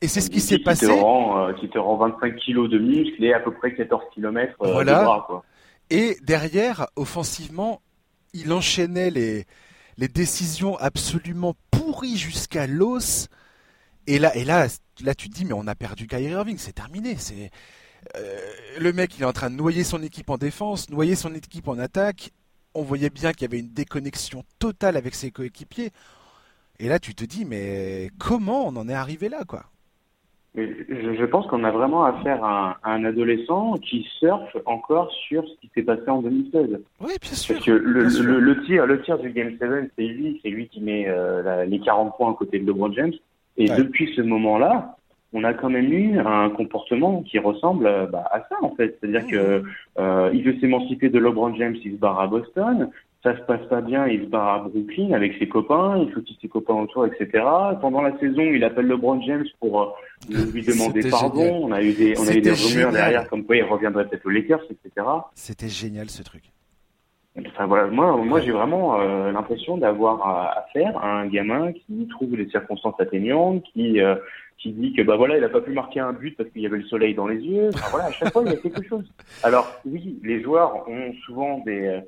Et 0.01 0.09
c'est 0.09 0.21
ce 0.21 0.31
qui 0.31 0.41
s'est 0.41 0.59
passé. 0.59 0.87
Euh, 0.89 1.53
qui 1.55 1.69
te 1.69 1.79
rend 1.79 1.97
25 1.97 2.37
kilos 2.37 2.71
de 2.71 2.79
muscle 2.79 3.23
et 3.23 3.35
à 3.35 3.41
peu 3.41 3.53
près 3.53 3.75
14 3.75 4.03
km 4.15 4.55
euh, 4.63 4.73
voilà. 4.73 4.99
de 5.01 5.05
bras. 5.05 5.25
Quoi. 5.27 5.45
Et 5.91 6.17
derrière, 6.23 6.87
offensivement, 6.97 7.83
il 8.33 8.53
enchaînait 8.53 9.11
les, 9.11 9.45
les 9.99 10.09
décisions 10.09 10.77
absolument 10.79 11.55
pourries 11.71 12.17
jusqu'à 12.17 12.67
l'os. 12.67 13.29
Et 14.07 14.19
là, 14.19 14.35
et 14.37 14.45
là, 14.45 14.67
là, 15.05 15.15
tu 15.15 15.29
te 15.29 15.35
dis, 15.35 15.45
mais 15.45 15.53
on 15.53 15.67
a 15.67 15.75
perdu 15.75 16.07
Kyrie 16.07 16.31
Irving, 16.31 16.57
c'est 16.59 16.73
terminé. 16.73 17.17
C'est 17.19 17.51
le 18.81 18.93
mec, 18.93 19.17
il 19.19 19.23
est 19.23 19.27
en 19.27 19.33
train 19.33 19.51
de 19.51 19.57
noyer 19.57 19.85
son 19.85 20.03
équipe 20.03 20.31
en 20.31 20.39
défense, 20.39 20.91
noyer 20.91 21.15
son 21.15 21.35
équipe 21.35 21.69
en 21.69 21.79
attaque. 21.79 22.31
On 22.75 22.83
voyait 22.83 23.11
bien 23.11 23.33
qu'il 23.33 23.43
y 23.43 23.45
avait 23.51 23.61
une 23.61 23.73
déconnexion 23.73 24.45
totale 24.59 24.97
avec 24.97 25.15
ses 25.15 25.31
coéquipiers. 25.31 25.91
Et 26.79 26.89
là, 26.89 26.99
tu 26.99 27.15
te 27.15 27.25
dis, 27.25 27.45
mais 27.45 28.11
comment 28.19 28.67
on 28.67 28.77
en 28.77 28.89
est 28.89 28.95
arrivé 28.95 29.29
là, 29.29 29.45
quoi? 29.47 29.65
Je, 30.55 31.25
pense 31.25 31.47
qu'on 31.47 31.65
a 31.65 31.71
vraiment 31.71 32.05
affaire 32.05 32.45
à, 32.45 32.79
un 32.85 33.05
adolescent 33.07 33.79
qui 33.79 34.07
surfe 34.19 34.55
encore 34.67 35.11
sur 35.29 35.49
ce 35.49 35.55
qui 35.61 35.71
s'est 35.75 35.83
passé 35.83 36.09
en 36.09 36.21
2016. 36.21 36.79
Oui, 37.01 37.13
bien 37.21 37.33
sûr. 37.33 37.55
Parce 37.55 37.65
que 37.65 37.71
le, 37.73 38.63
tir, 38.65 38.85
le 38.85 39.01
tir 39.01 39.19
du 39.19 39.31
Game 39.31 39.57
7, 39.59 39.93
c'est 39.97 40.05
lui, 40.05 40.41
c'est 40.43 40.51
lui 40.51 40.69
qui 40.69 40.81
met 40.83 41.07
euh, 41.09 41.65
les 41.65 41.81
40 41.81 42.17
points 42.17 42.33
à 42.33 42.35
côté 42.35 42.59
de 42.59 42.67
LeBron 42.67 42.93
James. 42.93 43.15
Et 43.57 43.67
depuis 43.67 44.13
ce 44.15 44.21
moment-là, 44.21 44.97
on 45.33 45.45
a 45.45 45.55
quand 45.55 45.71
même 45.71 45.93
eu 45.93 46.19
un 46.19 46.51
comportement 46.51 47.23
qui 47.23 47.39
ressemble 47.39 47.87
euh, 47.87 48.07
bah, 48.07 48.25
à 48.31 48.41
ça 48.49 48.57
en 48.63 48.75
fait. 48.75 48.99
C'est-à-dire 49.01 49.27
que 49.27 49.63
euh, 49.99 50.31
il 50.33 50.45
veut 50.45 50.59
s'émanciper 50.61 51.09
de 51.09 51.19
LeBron 51.19 51.55
James, 51.57 51.77
il 51.85 51.93
se 51.93 51.97
barre 51.97 52.21
à 52.21 52.27
Boston. 52.27 52.91
Ça 53.23 53.37
se 53.37 53.43
passe 53.43 53.65
pas 53.69 53.81
bien, 53.81 54.09
il 54.09 54.23
se 54.23 54.27
barre 54.27 54.55
à 54.55 54.59
Brooklyn 54.69 55.13
avec 55.13 55.35
ses 55.39 55.49
copains, 55.49 55.97
il 55.97 56.25
qu'il 56.25 56.37
ses 56.43 56.49
copains 56.49 56.75
autour, 56.75 57.07
etc. 57.07 57.45
Pendant 57.81 58.03
la 58.03 58.19
saison, 58.19 58.43
il 58.43 58.65
appelle 58.65 58.87
LeBron 58.87 59.23
James 59.23 59.47
pour 59.61 59.81
euh, 59.81 59.87
lui 60.53 60.63
demander 60.63 61.09
pardon. 61.09 61.61
On 61.63 61.73
a 61.73 61.81
eu 61.83 61.93
des, 61.93 62.19
on 62.19 62.27
a 62.27 62.35
eu 62.35 62.41
des 62.41 62.53
rumeurs 62.53 62.91
derrière 62.91 63.29
comme 63.29 63.45
quoi 63.45 63.57
il 63.57 63.63
reviendrait 63.63 64.09
peut-être 64.09 64.27
aux 64.27 64.31
Lakers, 64.31 64.65
etc. 64.65 65.07
C'était 65.35 65.69
génial 65.69 66.11
ce 66.11 66.23
truc. 66.23 66.43
Enfin 67.47 67.67
voilà, 67.67 67.87
moi, 67.87 68.15
moi 68.17 68.41
j'ai 68.41 68.51
vraiment 68.51 69.01
euh, 69.01 69.33
l'impression 69.33 69.79
d'avoir 69.79 70.59
affaire 70.59 70.99
à 70.99 71.21
un 71.21 71.27
gamin 71.27 71.73
qui 71.73 72.07
trouve 72.11 72.37
les 72.37 72.49
circonstances 72.51 73.01
atteignantes, 73.01 73.63
qui 73.73 74.01
euh, 74.01 74.17
qui 74.63 74.73
dit 74.73 74.93
que 74.93 75.03
bah 75.03 75.17
voilà, 75.17 75.37
il 75.37 75.45
a 75.45 75.49
pas 75.49 75.61
pu 75.61 75.73
marquer 75.73 76.01
un 76.01 76.13
but 76.13 76.37
parce 76.37 76.49
qu'il 76.51 76.63
y 76.63 76.67
avait 76.67 76.79
le 76.79 76.85
soleil 76.85 77.15
dans 77.15 77.27
les 77.27 77.41
yeux. 77.41 77.71
Enfin, 77.75 77.89
voilà, 77.91 78.07
à 78.07 78.13
chaque 78.13 78.33
fois 78.33 78.43
il 78.47 78.53
y 78.53 78.55
a 78.55 78.59
quelque 78.59 78.83
chose. 78.83 79.05
Alors 79.43 79.81
oui, 79.85 80.21
les 80.23 80.41
joueurs 80.41 80.89
ont 80.89 81.13
souvent 81.25 81.59
des 81.67 81.87
euh, 81.87 82.01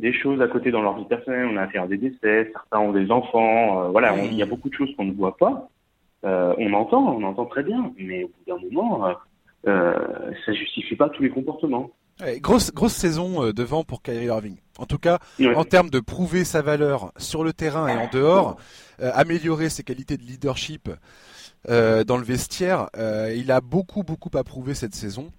des 0.00 0.12
choses 0.12 0.40
à 0.40 0.48
côté 0.48 0.70
dans 0.70 0.82
leur 0.82 0.96
vie 0.96 1.04
personnelle. 1.04 1.48
On 1.52 1.56
a 1.56 1.62
affaire 1.62 1.82
à 1.82 1.86
des 1.86 1.98
décès, 1.98 2.50
certains 2.52 2.78
ont 2.78 2.92
des 2.92 3.10
enfants. 3.10 3.84
Euh, 3.84 3.88
voilà, 3.88 4.16
il 4.24 4.34
y 4.34 4.42
a 4.42 4.46
beaucoup 4.46 4.68
de 4.68 4.74
choses 4.74 4.88
qu'on 4.96 5.04
ne 5.04 5.12
voit 5.12 5.36
pas. 5.36 5.68
Euh, 6.24 6.54
on 6.58 6.72
entend, 6.72 7.16
on 7.16 7.22
entend 7.22 7.46
très 7.46 7.62
bien, 7.62 7.92
mais 7.98 8.24
au 8.24 8.28
bout 8.28 8.44
d'un 8.46 8.58
moment, 8.58 9.14
euh, 9.66 9.94
ça 10.44 10.52
justifie 10.52 10.96
pas 10.96 11.08
tous 11.10 11.22
les 11.22 11.30
comportements. 11.30 11.90
grosse 12.38 12.72
grosse 12.72 12.94
saison 12.94 13.52
devant 13.52 13.84
pour 13.84 14.02
Kyrie 14.02 14.26
Irving. 14.26 14.56
En 14.78 14.86
tout 14.86 14.98
cas, 14.98 15.18
en 15.54 15.64
termes 15.64 15.90
de 15.90 16.00
prouver 16.00 16.44
sa 16.44 16.62
valeur 16.62 17.12
sur 17.18 17.44
le 17.44 17.52
terrain 17.52 17.88
et 17.88 17.96
en 17.96 18.08
dehors, 18.10 18.56
améliorer 18.98 19.68
ses 19.68 19.82
qualités 19.82 20.16
de 20.16 20.22
leadership. 20.22 20.88
Euh, 21.68 22.04
dans 22.04 22.16
le 22.16 22.24
vestiaire. 22.24 22.88
Euh, 22.96 23.34
il 23.36 23.50
a 23.50 23.60
beaucoup 23.60 24.02
beaucoup 24.02 24.30
approuvé 24.36 24.74
cette 24.74 24.94
saison. 24.94 25.30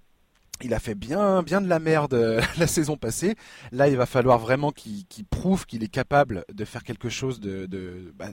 Il 0.62 0.72
a 0.72 0.78
fait 0.78 0.94
bien 0.94 1.42
bien 1.42 1.60
de 1.60 1.68
la 1.68 1.80
merde 1.80 2.14
euh, 2.14 2.40
la 2.58 2.68
saison 2.68 2.96
passée. 2.96 3.34
Là, 3.72 3.88
il 3.88 3.96
va 3.96 4.06
falloir 4.06 4.38
vraiment 4.38 4.70
qu'il 4.70 5.04
prouve 5.28 5.66
qu'il 5.66 5.82
est 5.82 5.92
capable 5.92 6.44
de 6.52 6.64
faire 6.64 6.84
quelque 6.84 7.08
chose 7.08 7.40
de, 7.40 8.12
bah, 8.14 8.28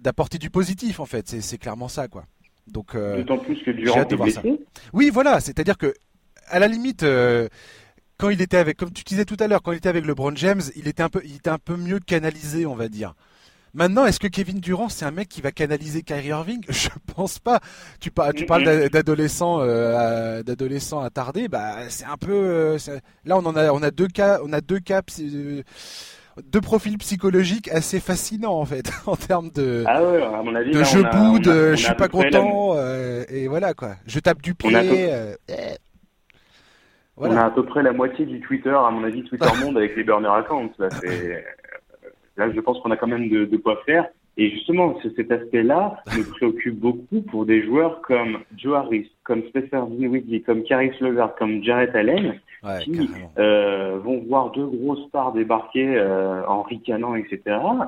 d'apporter 0.00 0.38
du 0.38 0.48
positif 0.48 1.00
en 1.00 1.06
fait. 1.06 1.28
C'est 1.28 1.58
clairement 1.58 1.88
ça 1.88 2.06
quoi. 2.06 2.24
Donc 2.68 2.96
d'autant 2.96 3.38
plus 3.38 3.60
que 3.62 3.72
Durant 3.72 4.04
de 4.04 4.16
voir 4.16 4.30
ça. 4.30 4.42
Oui, 4.92 5.10
voilà. 5.12 5.40
C'est-à-dire 5.40 5.76
que 5.76 5.92
à 6.46 6.60
la 6.60 6.68
limite 6.68 7.04
quand 8.16 8.30
il 8.30 8.40
était 8.40 8.58
avec, 8.58 8.76
comme 8.76 8.92
tu 8.92 9.02
disais 9.02 9.24
tout 9.24 9.36
à 9.40 9.48
l'heure, 9.48 9.60
quand 9.60 9.72
il 9.72 9.78
était 9.78 9.88
avec 9.88 10.06
LeBron 10.06 10.36
James, 10.36 10.62
il 10.76 10.86
était 10.86 11.02
un 11.02 11.08
peu, 11.08 11.20
il 11.24 11.34
était 11.36 11.50
un 11.50 11.58
peu 11.58 11.76
mieux 11.76 11.98
canalisé, 11.98 12.64
on 12.64 12.76
va 12.76 12.88
dire. 12.88 13.14
Maintenant, 13.74 14.06
est-ce 14.06 14.20
que 14.20 14.28
Kevin 14.28 14.60
Durant, 14.60 14.88
c'est 14.88 15.04
un 15.04 15.10
mec 15.10 15.28
qui 15.28 15.40
va 15.40 15.50
canaliser 15.50 16.02
Kyrie 16.02 16.28
Irving? 16.28 16.64
Je 16.68 16.88
pense 17.14 17.40
pas. 17.40 17.58
Tu, 18.00 18.12
parles, 18.12 18.34
tu 18.34 18.46
parles 18.46 18.88
d'adolescents, 18.88 19.60
euh, 19.60 20.44
d'adolescents 20.44 21.00
attardés. 21.00 21.48
Bah, 21.48 21.88
c'est 21.88 22.04
un 22.04 22.16
peu. 22.16 22.32
Euh, 22.32 22.78
là, 23.24 23.36
on 23.36 23.44
en 23.44 23.56
a, 23.56 23.72
on 23.72 23.82
a 23.82 23.90
deux 23.90 24.06
cas, 24.06 24.38
on 24.44 24.52
a 24.52 24.60
deux 24.60 24.78
cas. 24.78 25.02
Euh, 25.20 25.62
deux 26.52 26.60
profils 26.60 26.98
psychologiques 26.98 27.68
assez 27.68 28.00
fascinants 28.00 28.58
en 28.58 28.64
fait 28.64 28.90
en 29.06 29.14
termes 29.14 29.50
de 29.50 29.84
ah 29.86 30.02
ouais, 30.02 30.20
à 30.20 30.42
mon 30.42 30.52
avis, 30.56 30.72
de 30.72 30.82
je 30.82 30.98
boude, 30.98 31.44
je 31.44 31.76
suis 31.76 31.94
pas 31.94 32.08
content 32.08 32.74
et 33.28 33.46
voilà 33.46 33.72
quoi. 33.72 33.94
Je 34.04 34.18
tape 34.18 34.42
du 34.42 34.52
pied. 34.52 34.76
On 37.16 37.30
a 37.36 37.44
à 37.44 37.50
peu 37.50 37.64
près 37.64 37.82
la 37.82 37.92
moitié 37.92 38.26
du 38.26 38.40
Twitter, 38.40 38.70
à 38.70 38.90
mon 38.90 39.04
avis, 39.04 39.22
Twitter 39.24 39.46
Monde 39.64 39.76
avec 39.76 39.96
les 39.96 40.02
burner 40.02 40.28
accounts. 40.28 40.72
Là, 40.78 40.88
Là, 42.36 42.50
je 42.50 42.60
pense 42.60 42.80
qu'on 42.80 42.90
a 42.90 42.96
quand 42.96 43.06
même 43.06 43.28
de, 43.28 43.44
de, 43.44 43.56
quoi 43.56 43.80
faire. 43.86 44.08
Et 44.36 44.50
justement, 44.50 44.98
cet 45.16 45.30
aspect-là 45.30 45.96
me 46.16 46.28
préoccupe 46.28 46.78
beaucoup 46.78 47.22
pour 47.22 47.46
des 47.46 47.64
joueurs 47.64 48.00
comme 48.02 48.38
Joe 48.56 48.76
Harris, 48.76 49.10
comme 49.22 49.42
Spencer 49.48 49.86
Dinwiddie, 49.86 50.42
comme 50.42 50.64
Caris 50.64 50.90
Levert, 51.00 51.36
comme 51.36 51.62
Jarrett 51.62 51.94
Allen, 51.94 52.40
qui 52.82 53.08
euh, 53.38 53.98
vont 54.02 54.24
voir 54.26 54.50
deux 54.50 54.66
grosses 54.66 55.06
stars 55.08 55.32
débarquer 55.32 55.96
euh, 55.96 56.44
en 56.48 56.62
ricanant, 56.62 57.14
etc. 57.14 57.40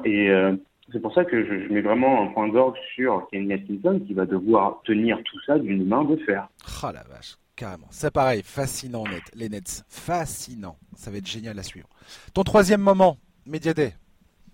Et 0.05 0.31
euh, 0.31 0.55
c'est 0.93 1.01
pour 1.01 1.13
ça 1.15 1.25
que 1.25 1.45
je, 1.45 1.67
je, 1.67 1.73
mets 1.73 1.81
vraiment 1.81 2.23
un 2.23 2.27
point 2.29 2.47
d'orgue 2.49 2.77
sur 2.95 3.27
Kenny 3.33 3.53
Atkinson 3.53 4.01
qui 4.07 4.15
va 4.15 4.27
devoir 4.27 4.83
tenir 4.85 5.19
tout 5.25 5.41
ça 5.47 5.59
d'une 5.59 5.85
main 5.85 6.05
de 6.05 6.15
fer. 6.19 6.49
Ah 6.85 6.93
la 6.93 7.03
vache, 7.03 7.37
carrément. 7.57 7.89
C'est 7.91 8.13
pareil, 8.13 8.43
fascinant 8.45 9.03
les 9.35 9.49
Nets, 9.49 9.83
fascinant. 9.89 10.77
Ça 10.95 11.11
va 11.11 11.17
être 11.17 11.27
génial 11.27 11.59
à 11.59 11.65
suivre. 11.65 11.89
Ton 12.35 12.45
troisième 12.45 12.81
moment. 12.81 13.17
Euh, 13.49 13.91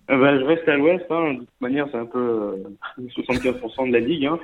bah, 0.08 0.38
je 0.38 0.44
reste 0.44 0.68
à 0.68 0.76
l'ouest, 0.76 1.04
hein. 1.10 1.34
de 1.34 1.38
toute 1.38 1.60
manière 1.60 1.86
c'est 1.90 1.98
un 1.98 2.06
peu 2.06 2.56
75% 2.98 3.84
euh, 3.84 3.86
de 3.86 3.92
la 3.92 4.00
ligue. 4.00 4.26
Hein. 4.26 4.38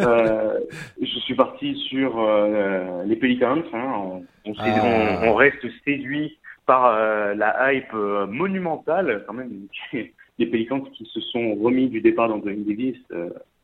Euh, 0.00 0.58
je 1.00 1.18
suis 1.20 1.34
parti 1.34 1.74
sur 1.88 2.18
euh, 2.18 3.04
les 3.04 3.16
Pelicans. 3.16 3.62
Hein. 3.72 4.22
On, 4.44 4.52
ah. 4.58 5.20
on, 5.22 5.28
on, 5.28 5.34
reste 5.34 5.64
séduit 5.84 6.38
par 6.66 6.96
la 7.34 7.72
hype 7.72 7.92
monumentale 7.92 9.24
quand 9.26 9.34
même 9.34 9.50
des 9.92 10.46
Pelicans 10.46 10.80
qui 10.80 11.04
se 11.12 11.20
sont 11.20 11.54
remis 11.56 11.88
du 11.88 12.00
départ 12.00 12.28
d'Anthony 12.28 12.64
Davis 12.64 12.96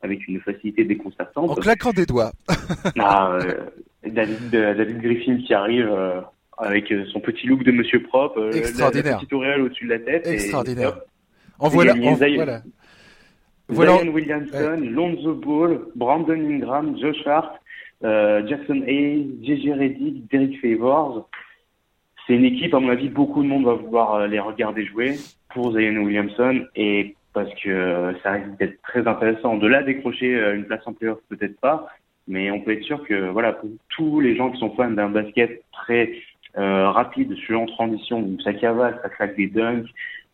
avec 0.02 0.28
une 0.28 0.40
facilité 0.40 0.84
déconcertante. 0.84 1.50
En 1.50 1.54
claquant 1.54 1.92
des 1.92 2.06
doigts. 2.06 2.32
ah, 2.98 3.38
David, 4.06 4.50
David 4.50 5.00
Griffin 5.00 5.38
qui 5.38 5.54
arrive 5.54 5.90
avec 6.58 6.92
son 7.10 7.20
petit 7.20 7.46
look 7.46 7.64
de 7.64 7.72
Monsieur 7.72 8.02
propre, 8.02 8.50
Extraordinaire. 8.54 9.12
la 9.12 9.18
petite 9.18 9.32
auréole 9.32 9.62
au-dessus 9.62 9.86
de 9.86 9.90
la 9.90 9.98
tête. 9.98 10.26
Extraordinaire. 10.26 10.98
En 11.60 11.68
voilà. 11.68 11.94
En, 11.94 12.14
voilà. 12.14 12.62
Zion 13.98 14.08
Williamson, 14.12 14.80
Lonzo 14.82 15.34
Ball, 15.34 15.80
Brandon 15.94 16.32
Ingram, 16.32 16.96
Josh 16.98 17.24
Hart, 17.26 17.60
euh, 18.02 18.46
Jackson 18.46 18.82
Hayes, 18.86 19.28
JJ 19.42 19.70
Reddick, 19.78 20.30
Derek 20.30 20.58
Favors. 20.60 21.28
C'est 22.26 22.34
une 22.34 22.44
équipe, 22.44 22.74
à 22.74 22.80
mon 22.80 22.88
avis, 22.88 23.08
beaucoup 23.08 23.42
de 23.42 23.48
monde 23.48 23.64
va 23.64 23.74
vouloir 23.74 24.14
euh, 24.14 24.26
les 24.26 24.40
regarder 24.40 24.86
jouer 24.86 25.16
pour 25.50 25.72
Zion 25.72 26.02
Williamson 26.02 26.64
et 26.74 27.14
parce 27.32 27.50
que 27.62 27.68
euh, 27.68 28.12
ça 28.22 28.32
risque 28.32 28.58
d'être 28.58 28.80
très 28.82 29.06
intéressant. 29.06 29.56
De 29.56 29.68
là 29.68 29.82
décrocher 29.82 30.34
une 30.54 30.64
place 30.64 30.82
en 30.86 30.94
playoff, 30.94 31.18
peut-être 31.28 31.60
pas, 31.60 31.88
mais 32.26 32.50
on 32.50 32.60
peut 32.60 32.72
être 32.72 32.84
sûr 32.84 33.04
que 33.04 33.30
voilà, 33.30 33.52
pour 33.52 33.68
tous 33.90 34.20
les 34.20 34.34
gens 34.34 34.50
qui 34.50 34.58
sont 34.58 34.74
fans 34.74 34.90
d'un 34.90 35.10
basket 35.10 35.62
très 35.72 36.12
rapide, 36.54 37.36
sur 37.36 37.60
en 37.60 37.66
transition, 37.66 38.20
où 38.20 38.40
ça 38.42 38.52
cavale, 38.52 38.98
ça 39.02 39.08
claque 39.08 39.36
des 39.36 39.46
dunks, 39.46 39.86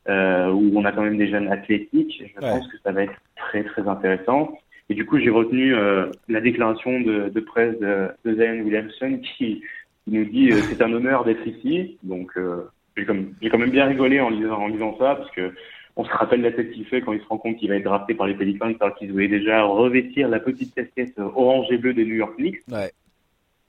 euh, 0.08 0.50
où 0.50 0.72
on 0.74 0.84
a 0.84 0.92
quand 0.92 1.02
même 1.02 1.18
des 1.18 1.28
jeunes 1.28 1.52
athlétiques. 1.52 2.22
Je 2.34 2.40
pense 2.40 2.66
que 2.68 2.76
ça 2.84 2.92
va 2.92 3.04
être 3.04 3.14
très 3.36 3.64
très 3.64 3.86
intéressant. 3.88 4.56
Et 4.88 4.94
du 4.94 5.04
coup, 5.04 5.18
j'ai 5.18 5.30
retenu 5.30 5.74
euh, 5.74 6.06
la 6.28 6.40
déclaration 6.40 7.00
de, 7.00 7.28
de 7.28 7.40
presse 7.40 7.78
de, 7.80 8.08
de, 8.24 8.34
Zion 8.34 8.62
Williamson 8.62 9.18
qui, 9.18 9.62
nous 10.06 10.24
dit 10.24 10.52
euh, 10.52 10.60
c'est 10.68 10.80
un 10.82 10.92
honneur 10.92 11.24
d'être 11.24 11.46
ici. 11.46 11.98
Donc, 12.04 12.30
euh, 12.36 12.68
j'ai 12.96 13.04
quand 13.04 13.58
même 13.58 13.70
bien 13.70 13.86
rigolé 13.86 14.20
en 14.20 14.30
lisant, 14.30 14.54
en 14.54 14.68
lisant 14.68 14.96
ça 14.98 15.16
parce 15.16 15.30
que 15.32 15.52
on 15.96 16.04
se 16.04 16.10
rappelle 16.10 16.42
la 16.42 16.52
tête 16.52 16.72
qu'il 16.72 16.84
fait 16.84 17.00
quand 17.00 17.14
il 17.14 17.20
se 17.20 17.26
rend 17.26 17.38
compte 17.38 17.56
qu'il 17.56 17.70
va 17.70 17.76
être 17.76 17.84
drafté 17.84 18.14
par 18.14 18.26
les 18.26 18.34
Pelicans 18.34 18.72
alors 18.80 18.94
qu'ils 18.96 19.10
voulaient 19.12 19.28
déjà 19.28 19.64
revêtir 19.64 20.28
la 20.28 20.38
petite 20.38 20.74
casquette 20.74 21.18
orange 21.18 21.66
et 21.70 21.78
bleue 21.78 21.94
des 21.94 22.04
New 22.04 22.14
York 22.14 22.36
Knicks. 22.36 22.60
Ouais. 22.70 22.90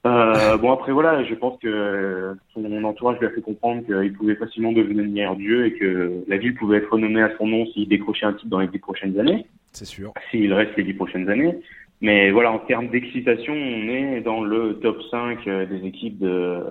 Euh, 0.07 0.57
bon 0.57 0.71
après 0.71 0.91
voilà, 0.91 1.23
je 1.23 1.33
pense 1.35 1.59
que 1.59 2.35
son 2.53 2.83
entourage 2.83 3.19
lui 3.19 3.27
a 3.27 3.29
fait 3.29 3.41
comprendre 3.41 3.83
qu'il 3.85 4.13
pouvait 4.13 4.35
facilement 4.35 4.71
devenir 4.71 5.35
dieu 5.35 5.65
et 5.65 5.73
que 5.73 6.23
la 6.27 6.37
ville 6.37 6.55
pouvait 6.55 6.77
être 6.77 6.91
renommée 6.91 7.21
à 7.21 7.35
son 7.37 7.47
nom 7.47 7.65
s'il 7.67 7.89
décrochait 7.89 8.25
un 8.25 8.33
titre 8.33 8.47
dans 8.47 8.59
les 8.59 8.67
dix 8.67 8.79
prochaines 8.79 9.19
années. 9.19 9.45
C'est 9.73 9.85
sûr. 9.85 10.13
S'il 10.31 10.53
reste 10.53 10.75
les 10.77 10.83
dix 10.83 10.93
prochaines 10.93 11.29
années. 11.29 11.59
Mais 11.99 12.29
voilà, 12.31 12.51
en 12.51 12.59
termes 12.59 12.89
d'excitation, 12.89 13.53
on 13.53 13.89
est 13.89 14.21
dans 14.21 14.43
le 14.43 14.79
top 14.79 15.01
5 15.09 15.47
euh, 15.47 15.65
des 15.65 15.85
équipes 15.87 16.19
de, 16.19 16.63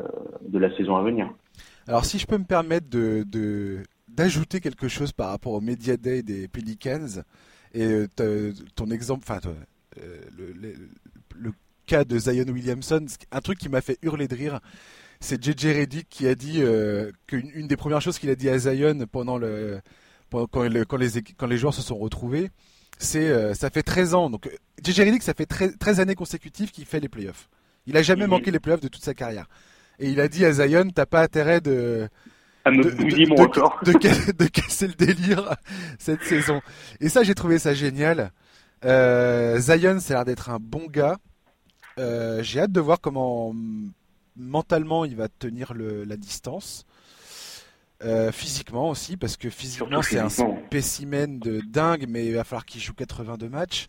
de 0.49 0.59
la 0.59 0.75
saison 0.77 0.97
à 0.97 1.03
venir. 1.03 1.29
Alors 1.89 2.05
si 2.05 2.19
je 2.19 2.27
peux 2.27 2.39
me 2.39 2.45
permettre 2.45 2.89
de, 2.89 3.83
d'ajouter 4.09 4.61
quelque 4.61 4.89
chose 4.89 5.13
par 5.13 5.31
rapport 5.31 5.53
au 5.53 5.61
Media 5.61 5.97
Day 5.97 6.23
des 6.23 6.49
Pelicans 6.49 7.23
et 7.75 7.85
euh, 7.85 8.53
ton 8.75 8.87
exemple, 8.87 9.25
enfin 9.29 9.41
le, 10.37 10.53
le, 10.53 10.75
le 11.35 11.53
cas 11.87 12.05
de 12.05 12.19
Zion 12.19 12.47
Williamson, 12.49 13.07
un 13.31 13.41
truc 13.41 13.59
qui 13.59 13.69
m'a 13.69 13.81
fait 13.81 13.99
hurler 14.03 14.29
de 14.29 14.35
rire, 14.35 14.61
c'est 15.21 15.43
JJ 15.43 15.67
Reddick 15.67 16.09
qui 16.09 16.27
a 16.27 16.35
dit 16.35 16.63
euh, 16.63 17.11
qu'une 17.27 17.51
une 17.55 17.67
des 17.67 17.77
premières 17.77 18.03
choses 18.03 18.19
qu'il 18.19 18.31
a 18.31 18.35
dit 18.35 18.49
à 18.49 18.59
Zion 18.59 19.07
pendant 19.11 19.39
le, 19.39 19.81
quand, 20.31 20.63
les, 20.63 20.85
quand 20.85 21.47
les 21.47 21.59
joueurs 21.59 21.75
se 21.75 21.83
sont 21.83 21.97
retrouvés, 21.97 22.51
c'est 22.99 23.29
euh, 23.29 23.55
ça 23.55 23.71
fait 23.71 23.83
13 23.83 24.15
ans. 24.15 24.31
Donc 24.31 24.51
JJ 24.85 25.01
Reddick, 25.01 25.23
ça 25.23 25.35
fait 25.35 25.47
13, 25.47 26.01
années 26.01 26.15
consécutives 26.15 26.71
qu'il 26.71 26.85
fait 26.85 27.01
les 27.01 27.09
playoffs. 27.09 27.49
Il 27.87 27.97
a 27.97 28.03
jamais 28.03 28.27
manqué 28.27 28.51
les 28.51 28.59
playoffs 28.59 28.81
de 28.81 28.89
toute 28.89 29.05
sa 29.05 29.15
carrière. 29.15 29.47
Et 29.99 30.11
il 30.11 30.21
a 30.21 30.29
dit 30.29 30.45
à 30.45 30.53
Zion, 30.53 30.91
t'as 30.95 31.07
pas 31.07 31.23
intérêt 31.23 31.61
de 31.61 32.09
de, 33.85 34.47
casser 34.49 34.89
le 34.89 34.95
délire 34.95 35.55
cette 35.99 36.25
saison. 36.25 36.61
Et 37.01 37.09
ça, 37.09 37.23
j'ai 37.23 37.35
trouvé 37.35 37.61
ça 37.61 37.75
génial. 37.75 38.33
Euh, 38.85 39.59
Zion, 39.61 40.01
ça 40.01 40.15
a 40.15 40.17
l'air 40.17 40.25
d'être 40.25 40.51
un 40.51 40.59
bon 40.61 40.87
gars. 40.87 41.17
Euh, 41.99 42.43
j'ai 42.43 42.61
hâte 42.61 42.73
de 42.73 42.81
voir 42.81 43.01
comment 43.01 43.55
mentalement 44.37 45.05
il 45.05 45.17
va 45.17 45.29
tenir 45.29 45.73
la 45.75 46.17
distance. 46.17 46.85
Euh, 48.05 48.31
physiquement 48.31 48.91
aussi, 48.91 49.17
parce 49.17 49.39
que 49.39 49.49
physiquement 49.49 50.03
c'est 50.03 50.19
un 50.19 50.29
spécimen 50.29 51.39
de 51.39 51.63
dingue, 51.63 52.05
mais 52.07 52.27
il 52.27 52.35
va 52.35 52.45
falloir 52.45 52.67
qu'il 52.67 52.83
joue 52.83 52.93
82 52.93 53.49
matchs. 53.49 53.89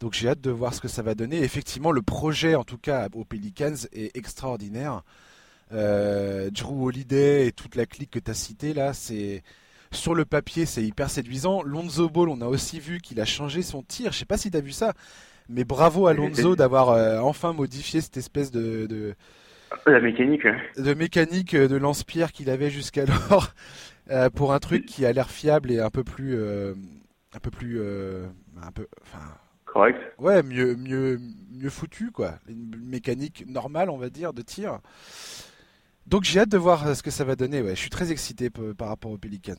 Donc 0.00 0.12
j'ai 0.12 0.28
hâte 0.28 0.42
de 0.42 0.50
voir 0.50 0.74
ce 0.74 0.82
que 0.82 0.88
ça 0.88 1.00
va 1.00 1.14
donner. 1.14 1.42
Effectivement, 1.42 1.92
le 1.92 2.02
projet, 2.02 2.54
en 2.56 2.64
tout 2.64 2.76
cas 2.76 3.08
aux 3.14 3.24
Pelicans, 3.24 3.74
est 3.92 4.14
extraordinaire. 4.16 5.02
Euh, 5.72 6.50
Drew 6.50 6.84
Holiday 6.84 7.46
et 7.46 7.52
toute 7.52 7.74
la 7.74 7.86
clique 7.86 8.10
que 8.10 8.18
tu 8.18 8.30
as 8.30 8.34
citée 8.34 8.74
là, 8.74 8.92
c'est 8.92 9.42
sur 9.90 10.14
le 10.14 10.26
papier, 10.26 10.66
c'est 10.66 10.82
hyper 10.82 11.08
séduisant. 11.08 11.62
Lonzo 11.62 12.10
Ball, 12.10 12.28
on 12.28 12.42
a 12.42 12.46
aussi 12.46 12.80
vu 12.80 13.00
qu'il 13.00 13.18
a 13.18 13.24
changé 13.24 13.62
son 13.62 13.82
tir. 13.82 14.12
Je 14.12 14.18
sais 14.18 14.24
pas 14.26 14.36
si 14.36 14.50
tu 14.50 14.56
as 14.58 14.60
vu 14.60 14.72
ça. 14.72 14.92
Mais 15.52 15.64
bravo 15.64 16.06
Alonso 16.06 16.56
d'avoir 16.56 16.90
euh, 16.90 17.18
enfin 17.18 17.52
modifié 17.52 18.00
cette 18.00 18.16
espèce 18.16 18.50
de, 18.50 18.86
de 18.86 19.14
la 19.86 20.00
mécanique. 20.00 20.46
De 20.78 20.94
mécanique 20.94 21.54
de 21.54 21.76
lance-pierre 21.76 22.32
qu'il 22.32 22.48
avait 22.48 22.70
jusqu'alors 22.70 23.52
euh, 24.10 24.30
pour 24.30 24.54
un 24.54 24.58
truc 24.60 24.86
qui 24.86 25.04
a 25.04 25.12
l'air 25.12 25.30
fiable 25.30 25.70
et 25.70 25.78
un 25.78 25.90
peu 25.90 26.04
plus, 26.04 26.36
euh, 26.36 26.74
un 27.34 27.38
peu 27.38 27.50
plus, 27.50 27.80
un 27.80 28.72
peu, 28.72 28.86
enfin. 29.02 29.24
Correct. 29.66 29.98
Ouais, 30.18 30.42
mieux, 30.42 30.74
mieux, 30.74 31.18
mieux 31.50 31.70
foutu 31.70 32.10
quoi. 32.10 32.34
Une 32.48 32.76
mécanique 32.76 33.44
normale, 33.46 33.90
on 33.90 33.98
va 33.98 34.08
dire, 34.08 34.32
de 34.32 34.42
tir. 34.42 34.80
Donc 36.06 36.24
j'ai 36.24 36.40
hâte 36.40 36.50
de 36.50 36.58
voir 36.58 36.96
ce 36.96 37.02
que 37.02 37.10
ça 37.10 37.24
va 37.24 37.36
donner. 37.36 37.60
Ouais, 37.60 37.74
je 37.74 37.80
suis 37.80 37.90
très 37.90 38.10
excité 38.10 38.48
par 38.50 38.88
rapport 38.88 39.10
aux 39.10 39.18
Pelicans. 39.18 39.54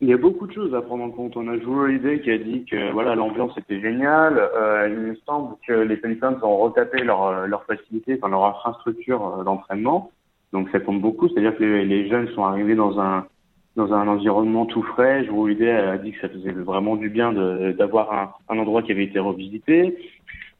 Il 0.00 0.08
y 0.08 0.12
a 0.12 0.16
beaucoup 0.16 0.46
de 0.46 0.52
choses 0.52 0.72
à 0.76 0.80
prendre 0.80 1.02
en 1.02 1.10
compte. 1.10 1.36
On 1.36 1.48
a 1.48 1.58
joué 1.58 1.94
l'idée 1.94 2.20
qui 2.20 2.30
a 2.30 2.38
dit 2.38 2.64
que 2.64 2.92
voilà 2.92 3.16
l'ambiance 3.16 3.58
était 3.58 3.80
géniale. 3.80 4.38
Euh, 4.38 4.88
il 4.88 4.96
me 4.96 5.16
semble 5.26 5.56
que 5.66 5.72
les 5.72 5.96
Pelicans 5.96 6.36
ont 6.42 6.58
retapé 6.58 7.02
leur, 7.02 7.24
euh, 7.26 7.46
leur 7.46 7.64
facilité, 7.64 8.16
enfin 8.16 8.28
leur 8.28 8.44
infrastructure 8.44 9.40
euh, 9.40 9.42
d'entraînement. 9.42 10.12
Donc 10.52 10.68
ça 10.70 10.78
compte 10.78 11.00
beaucoup. 11.00 11.28
C'est-à-dire 11.28 11.56
que 11.56 11.64
les, 11.64 12.08
jeunes 12.08 12.28
sont 12.28 12.44
arrivés 12.44 12.76
dans 12.76 13.00
un 13.00 13.26
dans 13.74 13.92
un 13.92 14.06
environnement 14.06 14.66
tout 14.66 14.82
frais. 14.82 15.24
Jouer 15.24 15.54
l'idée 15.54 15.70
a 15.70 15.98
dit 15.98 16.12
que 16.12 16.20
ça 16.20 16.28
faisait 16.28 16.52
vraiment 16.52 16.94
du 16.94 17.10
bien 17.10 17.32
d'avoir 17.32 18.34
un, 18.48 18.58
endroit 18.58 18.82
qui 18.82 18.92
avait 18.92 19.04
été 19.04 19.18
revisité. 19.18 19.96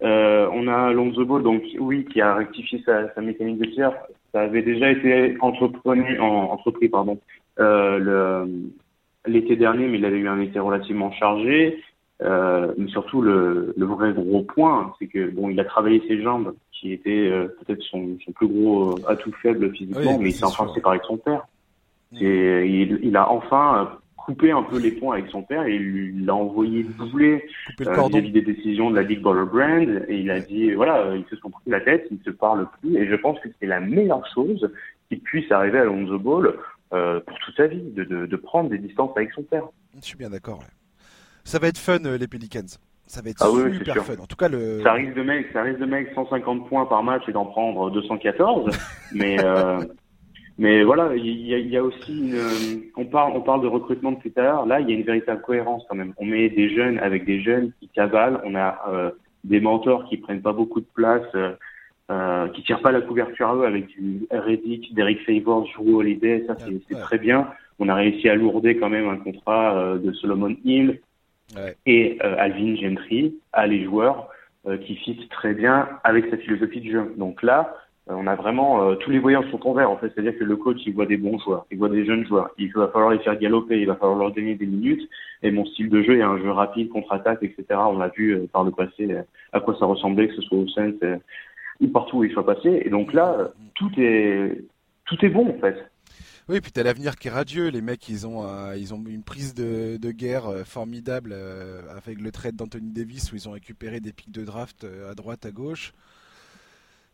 On 0.01 0.69
a 0.69 0.93
Lonzo 0.93 1.25
Ball, 1.25 1.43
donc 1.43 1.63
oui, 1.81 2.05
qui 2.05 2.21
a 2.21 2.35
rectifié 2.35 2.81
sa, 2.85 3.21
mécanique 3.21 3.59
de 3.59 3.65
tir. 3.67 3.93
Ça 4.33 4.43
avait 4.43 4.63
déjà 4.63 4.91
été 4.91 5.37
entrepris, 5.41 6.19
en, 6.21 6.53
entrepris 6.53 6.89
pardon, 6.89 7.19
l'été 9.27 9.57
dernier, 9.57 9.87
mais 9.89 9.99
il 9.99 10.05
avait 10.05 10.19
eu 10.19 10.29
un 10.29 10.41
été 10.41 10.59
relativement 10.59 11.13
chargé. 11.13 11.83
Euh, 12.21 12.73
mais 12.77 12.89
surtout, 12.89 13.23
le, 13.23 13.75
le, 13.77 13.87
vrai 13.87 14.13
gros 14.13 14.43
point, 14.43 14.93
c'est 14.99 15.07
que 15.07 15.31
bon, 15.31 15.51
il 15.51 15.61
a 15.61 15.65
travaillé 15.65 16.03
ses 16.09 16.21
jambes, 16.21 16.53
qui 16.73 16.93
étaient 16.93 17.29
euh, 17.29 17.49
peut-être 17.61 17.83
son, 17.83 18.17
son, 18.25 18.33
plus 18.33 18.49
gros 18.49 18.93
euh, 18.93 19.03
atout 19.09 19.33
faible 19.43 19.73
physiquement, 19.73 20.19
mais 20.19 20.31
il 20.31 20.33
s'est 20.33 20.45
enfin 20.45 20.69
séparé 20.75 20.97
avec 20.97 21.07
son 21.07 21.17
père. 21.17 21.47
Et 22.21 22.67
il, 22.67 23.01
il, 23.03 23.17
a 23.17 23.31
enfin 23.31 23.83
euh, 23.83 23.97
coupé 24.17 24.51
un 24.51 24.63
peu 24.63 24.79
les 24.79 24.93
points 24.93 25.17
avec 25.17 25.31
son 25.31 25.43
père 25.43 25.65
et 25.67 25.77
il 25.77 26.25
l'a 26.25 26.35
envoyé 26.35 26.83
doubler 26.83 27.45
euh, 27.83 28.09
vis 28.09 28.31
des 28.31 28.41
décisions 28.41 28.91
de 28.91 28.97
la 28.97 29.03
Big 29.03 29.21
Baller 29.21 29.45
Brand. 29.45 30.05
Et 30.09 30.21
il 30.21 30.31
a 30.31 30.41
dit, 30.41 30.73
voilà, 30.73 31.15
ils 31.15 31.27
se 31.29 31.37
sont 31.37 31.51
pris 31.51 31.71
la 31.71 31.81
tête, 31.81 32.07
ils 32.11 32.19
ne 32.19 32.25
se 32.25 32.31
parlent 32.31 32.67
plus. 32.81 32.97
Et 32.97 33.07
je 33.07 33.15
pense 33.17 33.39
que 33.41 33.49
c'est 33.61 33.67
la 33.67 33.81
meilleure 33.81 34.27
chose 34.33 34.71
qui 35.09 35.17
puisse 35.17 35.51
arriver 35.53 35.79
à 35.79 35.85
Lonzo 35.85 36.19
Ball 36.19 36.55
euh, 36.95 37.21
pour 37.21 37.39
toute 37.41 37.57
sa 37.57 37.67
vie, 37.67 37.83
de, 37.83 38.05
de, 38.05 38.27
de, 38.27 38.37
prendre 38.37 38.71
des 38.71 38.79
distances 38.79 39.11
avec 39.17 39.31
son 39.33 39.43
père. 39.43 39.65
Je 40.01 40.07
suis 40.07 40.17
bien 40.17 40.31
d'accord. 40.31 40.63
Ça 41.45 41.59
va 41.59 41.69
être 41.69 41.79
fun 41.79 41.99
euh, 42.05 42.17
les 42.17 42.29
Pelicans. 42.29 42.79
Ça 43.07 43.21
va 43.23 43.31
être 43.31 43.43
ah 43.43 43.73
super 43.73 44.05
fun. 44.05 44.23
En 44.23 44.27
tout 44.27 44.37
cas, 44.37 44.49
le... 44.49 44.83
ça 44.83 44.93
risque 44.93 45.15
de 45.15 45.23
mettre, 45.23 45.53
ça 45.53 45.63
risque 45.63 45.81
de 45.81 45.87
mettre 45.87 46.15
150 46.15 46.69
points 46.69 46.87
par 46.87 47.03
match 47.03 47.23
et 47.29 47.33
d'en 47.33 47.47
prendre 47.47 47.91
214. 47.91 48.71
mais 49.15 49.37
euh, 49.45 49.85
mais 50.59 50.83
voilà, 50.83 51.15
il 51.15 51.25
y, 51.25 51.51
y, 51.51 51.77
a 51.77 51.85
aussi 51.85 52.19
une, 52.19 52.83
on 52.97 53.05
parle 53.05 53.33
on 53.35 53.43
parle 53.43 53.63
de 53.63 53.69
recrutement 53.69 54.13
depuis 54.13 54.33
tout 54.33 54.41
à 54.41 54.45
l'heure. 54.45 54.67
Là, 54.67 54.81
il 54.81 54.89
y 54.89 54.93
a 54.93 54.97
une 54.97 55.05
véritable 55.05 55.43
cohérence 55.43 55.85
quand 55.89 55.97
même. 55.97 56.15
On 56.17 56.25
met 56.25 56.49
des 56.49 56.75
jeunes 56.75 56.99
avec 56.99 57.25
des 57.25 57.41
jeunes 57.43 57.73
qui 57.81 57.89
cavalent. 57.89 58.41
On 58.45 58.55
a 58.55 59.13
des 59.45 59.61
mentors 59.61 60.09
qui 60.09 60.17
prennent 60.17 60.43
pas 60.43 60.53
beaucoup 60.53 60.81
de 60.81 60.89
place. 60.95 61.23
Euh, 62.11 62.39
euh, 62.39 62.49
qui 62.49 62.63
tirent 62.63 62.81
pas 62.81 62.93
la 62.93 63.01
couverture 63.01 63.49
à 63.49 63.55
eux 63.57 63.67
avec 63.67 63.87
du 63.89 64.27
Reddick, 64.31 64.95
Derek 64.95 65.21
Favors, 65.25 65.69
Drew 65.75 65.97
Holiday, 65.97 66.45
ça 66.47 66.57
c'est 66.59 66.99
très 66.99 67.19
bien. 67.19 67.49
On 67.79 67.89
a 67.89 67.95
réussi 67.95 68.29
à 68.29 68.35
lourder 68.35 68.77
quand 68.77 68.89
même 68.89 69.09
un 69.09 69.17
contrat 69.17 69.77
euh, 69.77 69.99
de 69.99 70.13
Solomon 70.13 70.55
Hill 70.65 71.01
et 71.87 72.19
euh, 72.23 72.35
Alvin 72.39 72.77
Gentry 72.77 73.35
à 73.53 73.67
les 73.67 73.85
joueurs 73.85 74.29
euh, 74.67 74.77
qui 74.79 74.97
fit 74.97 75.29
très 75.31 75.55
bien 75.55 75.89
avec 76.05 76.29
sa 76.31 76.37
philosophie 76.37 76.81
de 76.81 76.91
jeu. 76.91 77.15
Donc 77.17 77.43
là, 77.43 77.75
on 78.11 78.27
a 78.27 78.35
vraiment 78.37 78.95
tous 78.97 79.11
les 79.11 79.19
voyants 79.19 79.45
sont 79.51 79.69
en 79.69 79.75
vert 79.75 79.91
en 79.91 79.99
fait, 79.99 80.11
c'est-à-dire 80.15 80.39
que 80.39 80.45
le 80.45 80.57
coach 80.57 80.79
il 80.87 80.95
voit 80.95 81.05
des 81.05 81.19
bons 81.19 81.39
joueurs, 81.39 81.67
il 81.71 81.77
voit 81.77 81.91
des 81.91 82.07
jeunes 82.07 82.27
joueurs, 82.27 82.49
il 82.57 82.73
va 82.73 82.89
falloir 82.89 83.11
les 83.11 83.19
faire 83.19 83.39
galoper, 83.39 83.79
il 83.79 83.87
va 83.87 83.97
falloir 83.97 84.19
leur 84.19 84.33
donner 84.33 84.55
des 84.55 84.65
minutes. 84.65 85.07
Et 85.43 85.51
mon 85.51 85.67
style 85.67 85.91
de 85.91 86.03
jeu 86.03 86.17
est 86.17 86.23
un 86.23 86.39
jeu 86.39 86.51
rapide, 86.51 86.89
contre-attaque, 86.89 87.43
etc. 87.43 87.65
On 87.71 88.01
a 88.01 88.09
vu 88.09 88.49
par 88.51 88.65
le 88.65 88.71
passé 88.71 89.15
à 89.53 89.61
quoi 89.61 89.77
ça 89.79 89.85
ressemblait, 89.85 90.29
que 90.29 90.37
ce 90.37 90.41
soit 90.41 90.57
au 90.57 90.69
Saints 90.69 90.95
partout 91.87 92.19
où 92.19 92.25
il 92.25 92.33
soit 92.33 92.45
passé. 92.45 92.83
Et 92.85 92.91
donc 92.91 93.13
là, 93.13 93.53
tout 93.75 93.91
est, 93.97 94.65
tout 95.05 95.25
est 95.25 95.29
bon 95.29 95.49
en 95.49 95.61
fait. 95.61 95.77
Oui, 96.49 96.63
puis 96.63 96.73
tu 96.73 96.81
as 96.81 96.83
l'avenir 96.83 97.17
qui 97.17 97.29
est 97.29 97.31
radieux. 97.31 97.69
Les 97.69 97.83
mecs, 97.83 98.09
ils 98.09 98.27
ont, 98.27 98.47
euh, 98.47 98.75
ils 98.77 98.95
ont 98.95 99.05
une 99.07 99.23
prise 99.23 99.53
de, 99.53 99.99
de 99.99 100.11
guerre 100.11 100.47
euh, 100.47 100.65
formidable 100.65 101.33
euh, 101.35 101.83
avec 101.95 102.19
le 102.19 102.33
trade 102.33 102.57
d'Anthony 102.57 102.91
Davis 102.91 103.31
où 103.33 103.37
ils 103.37 103.49
ont 103.49 103.53
récupéré 103.53 104.01
des 104.01 104.13
pics 104.15 104.31
de 104.31 104.45
draft 104.45 104.87
à 105.11 105.15
droite, 105.15 105.45
à 105.45 105.51
gauche. 105.51 105.93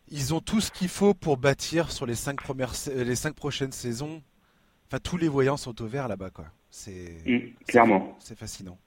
Ils 0.09 0.33
ont 0.33 0.39
tout 0.39 0.61
ce 0.61 0.71
qu'il 0.71 0.87
faut 0.87 1.13
pour 1.13 1.35
bâtir 1.37 1.91
sur 1.91 2.05
les 2.05 2.15
cinq, 2.15 2.41
premières, 2.41 2.73
les 2.95 3.15
cinq 3.15 3.35
prochaines 3.35 3.73
saisons. 3.73 4.21
Enfin, 4.87 4.99
tous 5.03 5.17
les 5.17 5.27
voyants 5.27 5.57
sont 5.57 5.81
au 5.81 5.87
vert 5.87 6.07
là-bas, 6.07 6.29
quoi. 6.29 6.45
C'est 6.69 7.17
Mm, 7.25 7.39
clairement. 7.67 8.15
C'est 8.19 8.37
fascinant. 8.37 8.77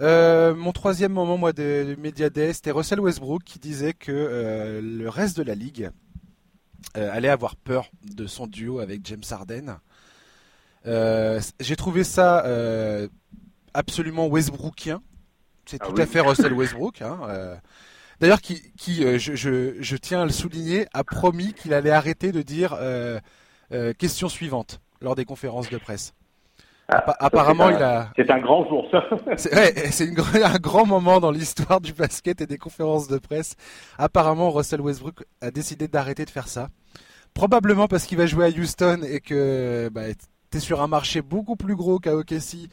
Euh, 0.00 0.54
mon 0.54 0.72
troisième 0.72 1.12
moment 1.12 1.36
moi 1.36 1.52
de, 1.52 1.84
de 1.94 2.00
Media 2.00 2.30
Day, 2.30 2.52
c'était 2.52 2.70
Russell 2.70 3.00
Westbrook 3.00 3.42
qui 3.44 3.58
disait 3.58 3.92
que 3.92 4.10
euh, 4.12 4.80
le 4.80 5.08
reste 5.08 5.36
de 5.36 5.42
la 5.42 5.54
ligue 5.54 5.90
euh, 6.96 7.10
allait 7.12 7.28
avoir 7.28 7.56
peur 7.56 7.90
de 8.02 8.26
son 8.26 8.46
duo 8.46 8.80
avec 8.80 9.06
James 9.06 9.22
Harden. 9.30 9.76
J'ai 10.84 11.76
trouvé 11.76 12.04
ça 12.04 12.44
absolument 13.74 14.26
Westbrookien. 14.26 15.02
C'est 15.66 15.80
Ah 15.80 15.86
tout 15.86 15.94
oui. 15.94 16.02
à 16.02 16.06
fait 16.06 16.20
Russell 16.20 16.52
Westbrook. 16.54 17.02
hein. 17.02 17.60
D'ailleurs, 18.20 18.40
qui, 18.40 18.72
qui 18.78 19.04
euh, 19.04 19.18
je, 19.18 19.34
je, 19.34 19.74
je 19.82 19.96
tiens 19.96 20.22
à 20.22 20.24
le 20.24 20.30
souligner, 20.30 20.86
a 20.92 21.02
promis 21.02 21.54
qu'il 21.54 21.74
allait 21.74 21.90
arrêter 21.90 22.30
de 22.30 22.40
dire 22.40 22.72
euh, 22.78 23.18
euh, 23.72 23.92
question 23.94 24.28
suivante 24.28 24.80
lors 25.00 25.16
des 25.16 25.24
conférences 25.24 25.68
de 25.68 25.78
presse. 25.78 26.14
Ah, 26.94 27.16
apparemment, 27.20 27.68
c'est 27.68 27.74
un- 27.74 27.78
il 27.78 27.82
a. 27.82 28.08
C'est 28.16 28.30
un 28.30 28.38
grand 28.40 28.68
jour, 28.68 28.86
ça. 28.90 29.02
C'est 29.36 29.54
ouais, 29.54 30.42
un 30.44 30.58
grand 30.58 30.86
moment 30.86 31.20
dans 31.20 31.30
l'histoire 31.30 31.80
du 31.80 31.92
basket 31.92 32.40
et 32.40 32.46
des 32.46 32.58
conférences 32.58 33.08
de 33.08 33.18
presse. 33.18 33.54
Apparemment, 33.98 34.50
Russell 34.50 34.80
Westbrook 34.80 35.24
a 35.40 35.50
décidé 35.50 35.88
d'arrêter 35.88 36.24
de 36.24 36.30
faire 36.30 36.48
ça. 36.48 36.68
Probablement 37.34 37.88
parce 37.88 38.04
qu'il 38.04 38.18
va 38.18 38.26
jouer 38.26 38.46
à 38.46 38.48
Houston 38.48 39.00
et 39.08 39.20
que 39.20 39.88
bah, 39.92 40.02
t'es 40.50 40.60
sur 40.60 40.82
un 40.82 40.86
marché 40.88 41.22
beaucoup 41.22 41.56
plus 41.56 41.74
gros 41.76 41.98
qu'à 41.98 42.14
OKC. 42.14 42.68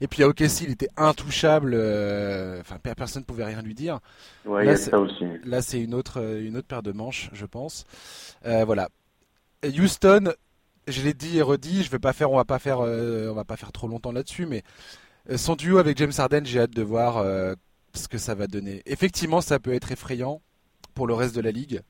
Et 0.00 0.06
puis 0.06 0.22
à 0.22 0.28
OKC, 0.28 0.62
il 0.62 0.70
était 0.70 0.88
intouchable. 0.96 1.72
euh, 1.74 2.60
Enfin, 2.60 2.76
per- 2.82 2.94
personne 2.96 3.22
ne 3.22 3.26
pouvait 3.26 3.44
rien 3.44 3.60
lui 3.60 3.74
dire. 3.74 3.98
Ouais, 4.46 4.64
Là, 4.64 4.76
c'est- 4.76 4.90
ça 4.90 4.98
aussi. 4.98 5.24
Là, 5.44 5.60
c'est 5.60 5.80
une 5.80 5.92
autre, 5.92 6.20
euh, 6.20 6.46
une 6.46 6.56
autre 6.56 6.68
paire 6.68 6.82
de 6.82 6.92
manches, 6.92 7.28
je 7.32 7.44
pense. 7.44 7.84
Euh, 8.46 8.64
voilà. 8.64 8.88
Houston, 9.64 10.32
je 10.88 11.02
l'ai 11.02 11.14
dit 11.14 11.38
et 11.38 11.42
redit, 11.42 11.82
je 11.82 11.90
vais 11.90 11.98
pas 11.98 12.12
faire, 12.12 12.30
on 12.30 12.36
va 12.36 12.44
pas 12.44 12.58
faire, 12.58 12.80
euh, 12.80 13.32
va 13.32 13.44
pas 13.44 13.56
faire 13.56 13.72
trop 13.72 13.88
longtemps 13.88 14.12
là-dessus, 14.12 14.46
mais 14.46 14.62
euh, 15.30 15.36
son 15.36 15.56
duo 15.56 15.78
avec 15.78 15.98
James 15.98 16.12
Harden, 16.16 16.44
j'ai 16.44 16.60
hâte 16.60 16.74
de 16.74 16.82
voir 16.82 17.18
euh, 17.18 17.54
ce 17.94 18.08
que 18.08 18.18
ça 18.18 18.34
va 18.34 18.46
donner. 18.46 18.82
Effectivement, 18.86 19.40
ça 19.40 19.58
peut 19.58 19.74
être 19.74 19.92
effrayant 19.92 20.40
pour 20.94 21.06
le 21.06 21.14
reste 21.14 21.34
de 21.34 21.40
la 21.40 21.50
ligue. 21.50 21.82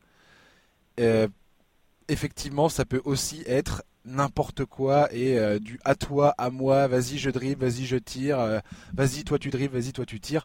Effectivement, 2.09 2.69
ça 2.69 2.85
peut 2.85 3.03
aussi 3.05 3.43
être 3.47 3.85
n'importe 4.05 4.65
quoi 4.65 5.13
et 5.15 5.61
du 5.61 5.79
à 5.85 5.95
toi, 5.95 6.35
à 6.39 6.51
moi, 6.51 6.89
vas-y 6.89 7.19
je 7.19 7.31
dribble, 7.31 7.65
vas-y 7.65 7.87
je 7.87 7.97
tire, 7.97 8.63
vas-y 8.95 9.23
toi 9.23 9.39
tu 9.39 9.51
dribbles, 9.51 9.79
vas-y 9.79 9.93
toi 9.93 10.05
tu 10.07 10.19
tires 10.19 10.45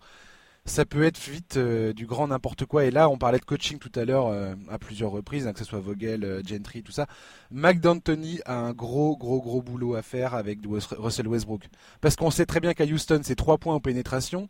ça 0.65 0.85
peut 0.85 1.03
être 1.03 1.19
vite 1.19 1.57
euh, 1.57 1.91
du 1.91 2.05
grand 2.05 2.27
n'importe 2.27 2.65
quoi. 2.65 2.85
Et 2.85 2.91
là, 2.91 3.09
on 3.09 3.17
parlait 3.17 3.39
de 3.39 3.43
coaching 3.43 3.79
tout 3.79 3.91
à 3.95 4.05
l'heure 4.05 4.27
euh, 4.27 4.55
à 4.69 4.79
plusieurs 4.79 5.11
reprises, 5.11 5.45
hein, 5.45 5.51
que 5.51 5.59
ce 5.59 5.65
soit 5.65 5.79
Vogel, 5.79 6.23
euh, 6.23 6.41
Gentry, 6.43 6.83
tout 6.83 6.93
ça. 6.93 7.07
D'Antoni 7.51 8.39
a 8.45 8.55
un 8.55 8.71
gros, 8.71 9.17
gros, 9.17 9.41
gros 9.41 9.61
boulot 9.61 9.95
à 9.95 10.01
faire 10.01 10.33
avec 10.33 10.59
Russell 10.97 11.27
Westbrook. 11.27 11.67
Parce 11.99 12.15
qu'on 12.15 12.31
sait 12.31 12.45
très 12.45 12.61
bien 12.61 12.73
qu'à 12.73 12.85
Houston, 12.85 13.21
c'est 13.23 13.35
trois 13.35 13.57
points 13.57 13.75
en 13.75 13.81
pénétration. 13.81 14.47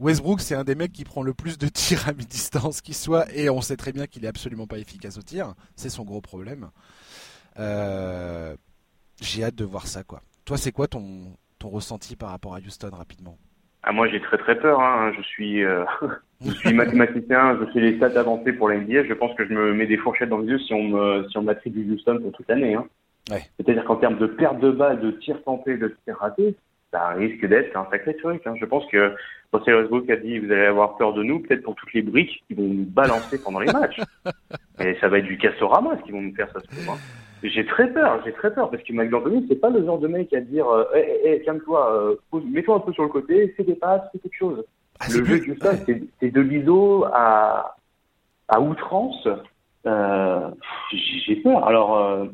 Westbrook, 0.00 0.40
c'est 0.40 0.56
un 0.56 0.64
des 0.64 0.74
mecs 0.74 0.92
qui 0.92 1.04
prend 1.04 1.22
le 1.22 1.32
plus 1.32 1.58
de 1.58 1.68
tirs 1.68 2.08
à 2.08 2.12
mi-distance 2.12 2.80
qui 2.80 2.92
soit, 2.92 3.32
et 3.32 3.48
on 3.48 3.60
sait 3.60 3.76
très 3.76 3.92
bien 3.92 4.08
qu'il 4.08 4.24
est 4.24 4.28
absolument 4.28 4.66
pas 4.66 4.78
efficace 4.78 5.16
au 5.16 5.22
tir. 5.22 5.54
C'est 5.76 5.90
son 5.90 6.02
gros 6.02 6.20
problème. 6.20 6.70
J'ai 9.20 9.44
hâte 9.44 9.54
de 9.54 9.64
voir 9.64 9.86
ça, 9.86 10.02
quoi. 10.02 10.22
Toi, 10.44 10.58
c'est 10.58 10.72
quoi 10.72 10.88
ton, 10.88 11.36
ton 11.60 11.68
ressenti 11.68 12.16
par 12.16 12.30
rapport 12.30 12.56
à 12.56 12.58
Houston 12.58 12.90
rapidement? 12.92 13.38
Ah, 13.82 13.92
moi, 13.92 14.08
j'ai 14.08 14.20
très 14.20 14.38
très 14.38 14.56
peur. 14.56 14.80
Hein. 14.80 15.12
Je 15.16 15.22
suis, 15.22 15.64
euh, 15.64 15.84
je 16.44 16.52
suis 16.52 16.72
mathématicien. 16.72 17.58
Je 17.60 17.72
fais 17.72 17.80
les 17.80 17.96
stats 17.96 18.18
avancées 18.18 18.52
pour 18.52 18.68
la 18.68 18.76
NBA. 18.76 19.04
Je 19.04 19.14
pense 19.14 19.34
que 19.36 19.44
je 19.44 19.52
me 19.52 19.72
mets 19.72 19.86
des 19.86 19.96
fourchettes 19.96 20.28
dans 20.28 20.38
les 20.38 20.48
yeux 20.48 20.58
si 20.58 20.72
on 20.72 20.84
me, 20.84 21.28
si 21.28 21.36
on 21.38 21.42
m'attribue 21.42 21.90
Houston 21.92 22.18
pour 22.22 22.32
toute 22.32 22.48
l'année. 22.48 22.74
Hein. 22.74 22.86
Ouais. 23.30 23.42
C'est-à-dire 23.56 23.84
qu'en 23.84 23.96
termes 23.96 24.18
de 24.18 24.26
perte 24.26 24.60
de 24.60 24.70
balles, 24.70 25.00
de 25.00 25.10
tirs 25.12 25.42
tentés, 25.44 25.76
de 25.76 25.94
tirs 26.04 26.18
ratés, 26.18 26.54
ça 26.92 27.08
risque 27.10 27.46
d'être 27.46 27.76
un 27.76 27.86
sacré 27.90 28.14
truc. 28.16 28.42
Hein. 28.46 28.54
Je 28.60 28.64
pense 28.66 28.84
que 28.90 29.14
Russell 29.52 29.76
Westbrook 29.76 30.10
a 30.10 30.16
dit 30.16 30.38
vous 30.38 30.50
allez 30.52 30.66
avoir 30.66 30.96
peur 30.96 31.14
de 31.14 31.22
nous, 31.22 31.40
peut-être 31.40 31.62
pour 31.62 31.74
toutes 31.74 31.92
les 31.92 32.02
briques 32.02 32.42
qu'ils 32.46 32.56
vont 32.56 32.64
nous 32.68 32.84
balancer 32.84 33.40
pendant 33.42 33.60
les 33.60 33.72
matchs. 33.72 34.00
Et 34.80 34.96
ça 35.00 35.08
va 35.08 35.18
être 35.18 35.26
du 35.26 35.38
castorama 35.38 35.96
ce 35.98 36.02
qu'ils 36.02 36.12
vont 36.12 36.22
nous 36.22 36.34
faire, 36.34 36.50
ça 36.52 36.60
se 36.60 36.66
trouve. 36.66 36.90
hein. 36.90 36.98
J'ai 37.42 37.66
très 37.66 37.92
peur, 37.92 38.20
j'ai 38.24 38.32
très 38.32 38.52
peur, 38.54 38.70
parce 38.70 38.82
que 38.82 38.92
Mike 38.92 39.10
D'Antoni, 39.10 39.44
c'est 39.48 39.56
pas 39.60 39.70
le 39.70 39.84
genre 39.84 39.98
de 39.98 40.06
mec 40.08 40.32
à 40.32 40.40
dire 40.40 40.66
hey, 40.94 41.26
hey, 41.26 41.44
calme-toi, 41.44 42.16
mets-toi 42.32 42.76
un 42.76 42.80
peu 42.80 42.92
sur 42.92 43.02
le 43.02 43.08
côté, 43.08 43.48
fais 43.56 43.64
des 43.64 43.74
passes, 43.74 44.02
fais 44.12 44.18
quelque 44.20 44.36
chose. 44.36 44.64
Ah, 45.00 45.06
le 45.08 45.24
jeu 45.24 45.40
plus- 45.40 45.50
ouais. 45.52 45.76
c'est- 45.86 46.02
c'est 46.20 46.30
de 46.30 46.40
l'ISO 46.40 47.04
à, 47.12 47.76
à 48.48 48.60
outrance. 48.60 49.26
Euh, 49.86 50.50
j'ai 51.26 51.36
peur. 51.36 51.66
Alors, 51.66 51.98
euh, 51.98 52.26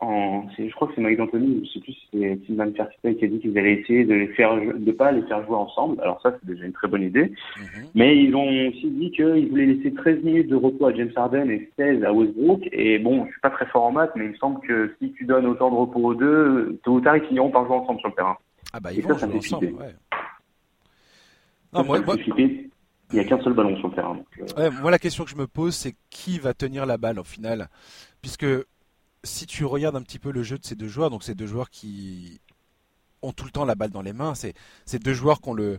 en, 0.00 0.44
je 0.58 0.70
crois 0.74 0.88
que 0.88 0.94
c'est 0.94 1.00
Mike 1.00 1.18
D'Antoni, 1.18 1.62
je 1.66 1.72
sais 1.72 1.80
plus 1.80 1.92
si 1.92 2.08
c'est 2.12 2.38
Sylvain 2.46 2.72
Fertitta 2.72 3.14
qui 3.14 3.24
a 3.24 3.28
dit 3.28 3.38
qu'ils 3.40 3.56
allaient 3.58 3.80
essayer 3.80 4.04
de 4.04 4.14
les 4.14 4.28
faire, 4.28 4.54
de 4.56 4.92
pas 4.92 5.12
les 5.12 5.22
faire 5.22 5.44
jouer 5.46 5.56
ensemble. 5.56 6.00
Alors 6.00 6.20
ça, 6.22 6.32
c'est 6.38 6.46
déjà 6.46 6.64
une 6.64 6.72
très 6.72 6.88
bonne 6.88 7.02
idée. 7.02 7.32
Mhm. 7.58 7.84
Mais 7.94 8.16
ils 8.16 8.34
ont 8.34 8.68
aussi 8.68 8.90
dit 8.90 9.10
qu'ils 9.10 9.48
voulaient 9.48 9.66
laisser 9.66 9.92
13 9.94 10.22
minutes 10.22 10.48
de 10.48 10.56
repos 10.56 10.86
à 10.86 10.94
James 10.94 11.12
Harden 11.16 11.50
et 11.50 11.70
16 11.76 12.04
à 12.04 12.12
Westbrook. 12.12 12.68
Et 12.72 12.98
bon, 12.98 13.24
je 13.26 13.30
suis 13.32 13.40
pas 13.40 13.50
très 13.50 13.66
fort 13.66 13.84
en 13.84 13.92
maths, 13.92 14.12
mais 14.16 14.24
il 14.26 14.30
me 14.32 14.36
semble 14.36 14.60
que 14.66 14.94
si 15.00 15.12
tu 15.12 15.24
donnes 15.24 15.46
autant 15.46 15.70
de 15.70 15.76
repos 15.76 16.00
aux 16.00 16.14
deux, 16.14 16.78
tôt 16.84 16.92
ou 16.94 17.00
tard, 17.00 17.16
ils 17.16 17.26
finiront 17.26 17.50
par 17.50 17.66
jouer 17.66 17.76
ensemble 17.76 18.00
sur 18.00 18.08
le 18.08 18.14
terrain. 18.14 18.36
Ah 18.72 18.80
bah 18.80 18.92
Et 18.92 18.96
ils 18.96 19.02
ça, 19.02 19.08
vont 19.12 19.18
ça 19.18 19.26
jouer 19.26 19.40
fait 19.40 19.54
ensemble, 19.54 19.66
ouais. 19.66 19.94
Ça, 21.72 21.82
Non, 21.82 21.84
moi, 21.84 21.98
ça 21.98 22.04
moi. 22.04 22.16
Il 23.12 23.14
n'y 23.14 23.20
a 23.20 23.24
qu'un 23.24 23.40
seul 23.40 23.52
ballon 23.52 23.76
sur 23.76 23.88
le 23.88 23.94
terrain. 23.94 24.14
donc, 24.16 24.26
euh, 24.58 24.62
ouais, 24.62 24.70
moi, 24.82 24.90
la 24.90 24.98
question 24.98 25.22
que 25.24 25.30
je 25.30 25.36
me 25.36 25.46
pose, 25.46 25.74
c'est 25.76 25.94
qui 26.10 26.38
va 26.40 26.54
tenir 26.54 26.86
la 26.86 26.96
balle 26.98 27.20
au 27.20 27.24
final? 27.24 27.68
Puisque 28.20 28.46
si 29.26 29.46
tu 29.46 29.64
regardes 29.66 29.96
un 29.96 30.02
petit 30.02 30.18
peu 30.18 30.30
le 30.32 30.42
jeu 30.42 30.58
de 30.58 30.64
ces 30.64 30.74
deux 30.76 30.88
joueurs, 30.88 31.10
donc 31.10 31.22
ces 31.24 31.34
deux 31.34 31.46
joueurs 31.46 31.70
qui 31.70 32.40
ont 33.22 33.32
tout 33.32 33.44
le 33.44 33.50
temps 33.50 33.64
la 33.66 33.74
balle 33.74 33.90
dans 33.90 34.02
les 34.02 34.12
mains, 34.14 34.34
c'est 34.34 34.54
c'est 34.86 35.02
deux 35.02 35.14
joueurs 35.14 35.40
qui 35.40 35.48
ont 35.50 35.54
le, 35.54 35.78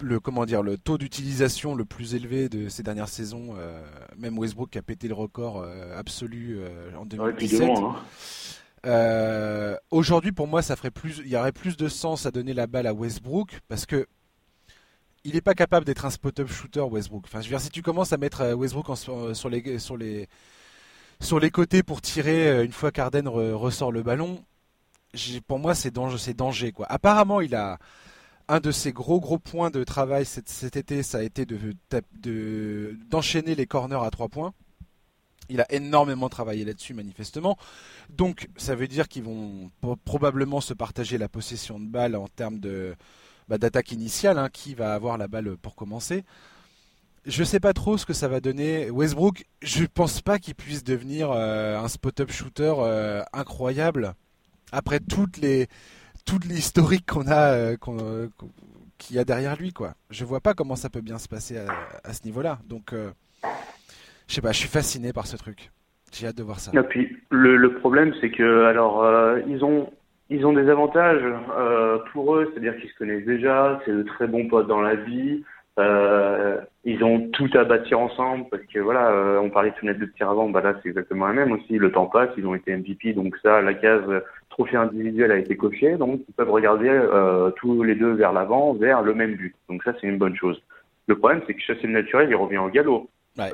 le, 0.00 0.20
comment 0.20 0.44
dire, 0.46 0.62
le 0.62 0.76
taux 0.78 0.98
d'utilisation 0.98 1.74
le 1.74 1.84
plus 1.84 2.14
élevé 2.14 2.48
de 2.48 2.68
ces 2.68 2.82
dernières 2.82 3.08
saisons. 3.08 3.54
euh, 3.58 3.82
même 4.18 4.38
Westbrook 4.38 4.70
qui 4.70 4.78
a 4.78 4.82
pété 4.82 5.08
le 5.08 5.14
record 5.14 5.58
euh, 5.60 5.96
absolu 5.98 6.56
euh, 6.58 6.94
en 6.96 7.06
ouais, 7.18 7.32
puis 7.32 7.48
de 7.48 7.58
2017. 7.58 7.60
loin, 7.60 7.96
hein. 7.96 8.04
Aujourd'hui, 9.90 10.32
pour 10.32 10.46
moi, 10.46 10.62
ça 10.62 10.76
ferait 10.76 10.90
plus, 10.90 11.20
il 11.24 11.28
y 11.28 11.36
aurait 11.36 11.52
plus 11.52 11.76
de 11.76 11.88
sens 11.88 12.26
à 12.26 12.30
donner 12.30 12.54
la 12.54 12.66
balle 12.66 12.86
à 12.86 12.92
Westbrook 12.94 13.60
parce 13.68 13.86
que 13.86 14.06
il 15.26 15.32
n'est 15.34 15.40
pas 15.40 15.54
capable 15.54 15.86
d'être 15.86 16.04
un 16.04 16.10
spot-up 16.10 16.48
shooter, 16.48 16.80
Westbrook. 16.82 17.24
Enfin, 17.26 17.40
je 17.40 17.46
veux 17.46 17.50
dire, 17.56 17.60
si 17.60 17.70
tu 17.70 17.80
commences 17.80 18.12
à 18.12 18.18
mettre 18.18 18.52
Westbrook 18.52 18.90
en- 18.90 18.96
sur, 18.96 19.34
sur 19.34 19.48
les, 19.48 19.78
sur 19.78 19.96
les, 19.96 20.28
sur 21.24 21.40
les 21.40 21.50
côtés 21.50 21.82
pour 21.82 22.00
tirer 22.02 22.48
euh, 22.48 22.64
une 22.64 22.72
fois 22.72 22.92
qu'Arden 22.92 23.26
re- 23.26 23.52
ressort 23.52 23.92
le 23.92 24.02
ballon, 24.02 24.44
pour 25.46 25.58
moi, 25.58 25.74
c'est 25.74 25.90
danger, 25.90 26.34
danger, 26.34 26.72
quoi. 26.72 26.86
Apparemment, 26.88 27.40
il 27.40 27.54
a 27.54 27.78
un 28.48 28.60
de 28.60 28.70
ses 28.70 28.92
gros 28.92 29.20
gros 29.20 29.38
points 29.38 29.70
de 29.70 29.84
travail 29.84 30.26
cet, 30.26 30.76
été, 30.76 31.02
ça 31.02 31.18
a 31.18 31.22
été 31.22 31.46
d'enchaîner 33.10 33.54
les 33.54 33.66
corners 33.66 34.04
à 34.04 34.10
trois 34.10 34.28
points. 34.28 34.52
Il 35.48 35.60
a 35.60 35.72
énormément 35.72 36.28
travaillé 36.28 36.64
là-dessus, 36.64 36.94
manifestement. 36.94 37.56
Donc, 38.10 38.48
ça 38.56 38.74
veut 38.74 38.88
dire 38.88 39.08
qu'ils 39.08 39.22
vont 39.24 39.70
pro- 39.80 39.96
probablement 39.96 40.60
se 40.60 40.74
partager 40.74 41.16
la 41.16 41.28
possession 41.28 41.78
de 41.78 41.86
balle 41.86 42.16
en 42.16 42.28
termes 42.28 42.60
bah, 43.48 43.58
d'attaque 43.58 43.92
initiale. 43.92 44.38
hein, 44.38 44.48
qui 44.50 44.74
va 44.74 44.94
avoir 44.94 45.16
la 45.16 45.28
balle 45.28 45.56
pour 45.56 45.74
commencer 45.74 46.24
Je 47.26 47.42
sais 47.42 47.60
pas 47.60 47.72
trop 47.72 47.96
ce 47.96 48.04
que 48.04 48.12
ça 48.12 48.28
va 48.28 48.40
donner. 48.40 48.90
Westbrook, 48.90 49.44
je 49.62 49.84
pense 49.86 50.20
pas 50.20 50.38
qu'il 50.38 50.54
puisse 50.54 50.84
devenir 50.84 51.30
euh, 51.32 51.78
un 51.78 51.88
spot-up 51.88 52.30
shooter 52.30 52.74
euh, 52.78 53.22
incroyable 53.32 54.12
après 54.72 54.98
toutes 55.00 55.38
les 55.38 55.68
toute 56.26 56.44
l'historique 56.44 57.06
qu'on 57.06 57.26
a 57.26 57.54
euh, 57.54 57.76
qu'il 58.98 59.16
y 59.16 59.18
a 59.18 59.24
derrière 59.24 59.56
lui 59.56 59.72
quoi. 59.72 59.94
Je 60.10 60.26
vois 60.26 60.40
pas 60.40 60.52
comment 60.52 60.76
ça 60.76 60.90
peut 60.90 61.00
bien 61.00 61.16
se 61.16 61.28
passer 61.28 61.56
à, 61.56 62.12
ce 62.12 62.24
niveau-là. 62.24 62.58
Donc 62.68 62.92
je 62.92 64.34
sais 64.34 64.42
pas, 64.42 64.52
je 64.52 64.58
suis 64.58 64.68
fasciné 64.68 65.14
par 65.14 65.26
ce 65.26 65.38
truc. 65.38 65.70
J'ai 66.12 66.26
hâte 66.26 66.36
de 66.36 66.42
voir 66.42 66.60
ça. 66.60 66.72
Et 66.78 66.82
puis 66.82 67.16
le, 67.30 67.56
le 67.56 67.74
problème, 67.76 68.12
c'est 68.20 68.30
que 68.30 68.64
alors 68.64 69.02
ils 69.48 69.64
ont 69.64 69.90
ils 70.28 70.44
ont 70.44 70.52
des 70.52 70.68
avantages 70.68 71.24
pour 72.12 72.36
eux, 72.36 72.50
c'est-à-dire 72.52 72.76
qu'ils 72.78 72.90
se 72.90 72.96
connaissent 72.96 73.26
déjà, 73.26 73.80
c'est 73.86 73.92
de 73.92 74.02
très 74.02 74.26
bons 74.26 74.46
potes 74.46 74.68
dans 74.68 74.82
la 74.82 74.94
vie. 74.94 75.42
Euh, 75.76 76.60
ils 76.84 77.02
ont 77.02 77.28
tout 77.30 77.50
à 77.54 77.64
bâtir 77.64 77.98
ensemble 77.98 78.44
parce 78.48 78.62
que 78.64 78.78
voilà, 78.78 79.10
euh, 79.10 79.40
on 79.40 79.50
parlait 79.50 79.70
de 79.70 79.76
fenêtre 79.76 79.98
de 79.98 80.06
tir 80.06 80.30
avant, 80.30 80.48
bah 80.48 80.60
là 80.60 80.74
c'est 80.82 80.90
exactement 80.90 81.26
la 81.26 81.32
même 81.32 81.50
aussi. 81.50 81.78
Le 81.78 81.90
temps 81.90 82.06
passe, 82.06 82.30
ils 82.36 82.46
ont 82.46 82.54
été 82.54 82.76
MVP, 82.76 83.12
donc 83.12 83.36
ça, 83.42 83.60
la 83.60 83.74
case 83.74 84.08
euh, 84.08 84.20
trophée 84.50 84.76
individuel 84.76 85.32
a 85.32 85.36
été 85.36 85.56
cochée, 85.56 85.96
donc 85.96 86.20
ils 86.28 86.34
peuvent 86.34 86.50
regarder 86.50 86.88
tous 87.56 87.82
les 87.82 87.96
deux 87.96 88.12
vers 88.12 88.32
l'avant, 88.32 88.74
vers 88.74 89.02
le 89.02 89.14
même 89.14 89.34
but. 89.34 89.54
Donc 89.68 89.82
ça 89.82 89.94
c'est 90.00 90.06
une 90.06 90.18
bonne 90.18 90.36
chose. 90.36 90.62
Le 91.08 91.18
problème 91.18 91.42
c'est 91.46 91.54
que 91.54 91.60
chasser 91.60 91.88
le 91.88 91.94
naturel, 91.94 92.28
il 92.30 92.36
revient 92.36 92.58
au 92.58 92.68
galop. 92.68 93.08
Ouais. 93.36 93.50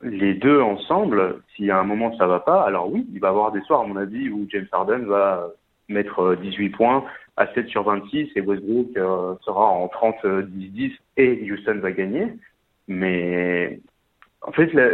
Les 0.00 0.32
deux 0.32 0.60
ensemble, 0.60 1.42
si 1.54 1.70
à 1.70 1.78
un 1.78 1.84
moment 1.84 2.16
ça 2.16 2.26
va 2.26 2.40
pas, 2.40 2.62
alors 2.62 2.90
oui, 2.90 3.06
il 3.12 3.20
va 3.20 3.28
y 3.28 3.30
avoir 3.30 3.52
des 3.52 3.60
soirs, 3.62 3.80
à 3.80 3.86
mon 3.86 3.96
avis, 3.96 4.30
où 4.30 4.46
James 4.48 4.68
Harden 4.72 5.04
va 5.04 5.50
mettre 5.88 6.20
euh, 6.20 6.36
18 6.36 6.70
points 6.70 7.04
à 7.36 7.46
7 7.54 7.68
sur 7.68 7.84
26 7.84 8.30
et 8.36 8.40
Westbrook 8.40 8.88
euh, 8.96 9.34
sera 9.44 9.66
en 9.66 9.86
30-10-10 9.86 10.92
et 11.16 11.50
Houston 11.50 11.78
va 11.80 11.92
gagner. 11.92 12.26
Mais 12.88 13.80
en 14.42 14.52
fait, 14.52 14.72
la- 14.72 14.90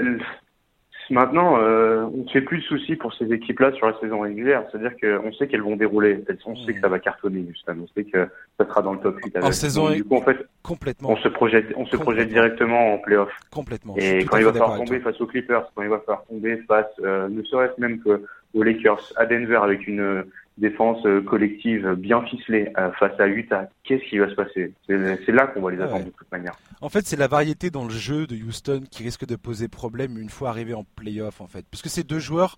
Maintenant, 1.11 1.59
euh, 1.59 2.05
on 2.15 2.23
ne 2.25 2.29
fait 2.31 2.41
plus 2.41 2.59
de 2.59 2.63
soucis 2.63 2.97
pour 2.97 3.13
ces 3.15 3.31
équipes-là 3.31 3.73
sur 3.73 3.87
la 3.87 3.99
saison 4.01 4.21
régulière. 4.21 4.65
C'est-à-dire 4.71 4.93
qu'on 4.99 5.33
sait 5.35 5.49
qu'elles 5.49 5.61
vont 5.63 5.77
dérouler. 5.77 6.25
On 6.47 6.57
sait 6.65 6.73
que 6.73 6.81
ça 6.81 6.89
va 6.89 6.99
cartonner, 6.99 7.45
justement. 7.51 7.85
On 7.85 7.89
sait 7.95 8.05
que 8.05 8.27
ça 8.59 8.67
sera 8.67 8.81
dans 8.81 8.95
le 8.95 9.01
top 9.01 9.19
8. 9.23 9.37
En 9.43 9.53
saison 9.53 9.91
du 9.91 10.03
coup, 10.05 10.17
en 10.17 10.23
fait, 10.23 10.39
complètement. 10.63 11.11
On 11.11 11.17
se 11.17 11.29
projette, 11.29 11.67
on 11.77 11.85
se 11.87 11.97
projette 11.97 12.29
directement 12.31 12.95
en 12.95 12.99
playoff. 12.99 13.31
Complètement. 13.51 13.95
Et 13.99 14.25
quand 14.25 14.39
il 14.39 14.45
va 14.45 14.53
falloir 14.53 14.79
tomber 14.79 15.01
face 15.01 15.21
aux 15.21 15.27
Clippers, 15.27 15.71
quand 15.75 15.83
il 15.83 15.91
va 15.91 15.99
falloir 15.99 16.25
tomber 16.25 16.57
face, 16.67 16.87
euh, 17.03 17.29
ne 17.29 17.43
serait-ce 17.43 17.79
même 17.81 18.01
que 18.01 18.23
aux 18.55 18.63
Lakers, 18.63 19.13
à 19.17 19.27
Denver, 19.27 19.61
avec 19.63 19.87
une 19.87 20.25
défense 20.59 21.05
euh, 21.07 21.21
collective 21.21 21.95
bien 21.95 22.23
ficelée 22.27 22.73
euh, 22.79 22.91
face 22.93 23.19
à 23.19 23.27
Utah, 23.27 23.69
qu'est-ce 23.83 24.05
qui 24.09 24.19
va 24.19 24.29
se 24.29 24.35
passer? 24.35 24.73
C'est 24.87 25.33
là 25.33 25.49
qu'on 25.49 25.63
va 25.63 25.73
les 25.73 25.81
attendre 25.81 26.07
de 26.07 26.11
toute 26.11 26.31
manière. 26.31 26.57
En 26.81 26.89
fait, 26.89 27.07
c'est 27.07 27.17
la 27.17 27.29
variété 27.29 27.71
dans 27.71 27.85
le 27.85 27.91
jeu 27.91 28.27
de 28.27 28.37
Houston 28.37 28.83
qui 28.91 29.03
risque 29.03 29.27
de 29.27 29.37
poser 29.37 29.69
problème 29.69 30.19
une 30.19 30.31
fois 30.31 30.51
arrivé 30.51 30.75
en 30.75 30.85
playoff, 30.97 31.41
en 31.41 31.47
fait. 31.47 31.65
Parce 31.71 31.83
que 31.83 31.89
ces 31.89 32.05
deux 32.05 32.19
joueurs 32.21 32.57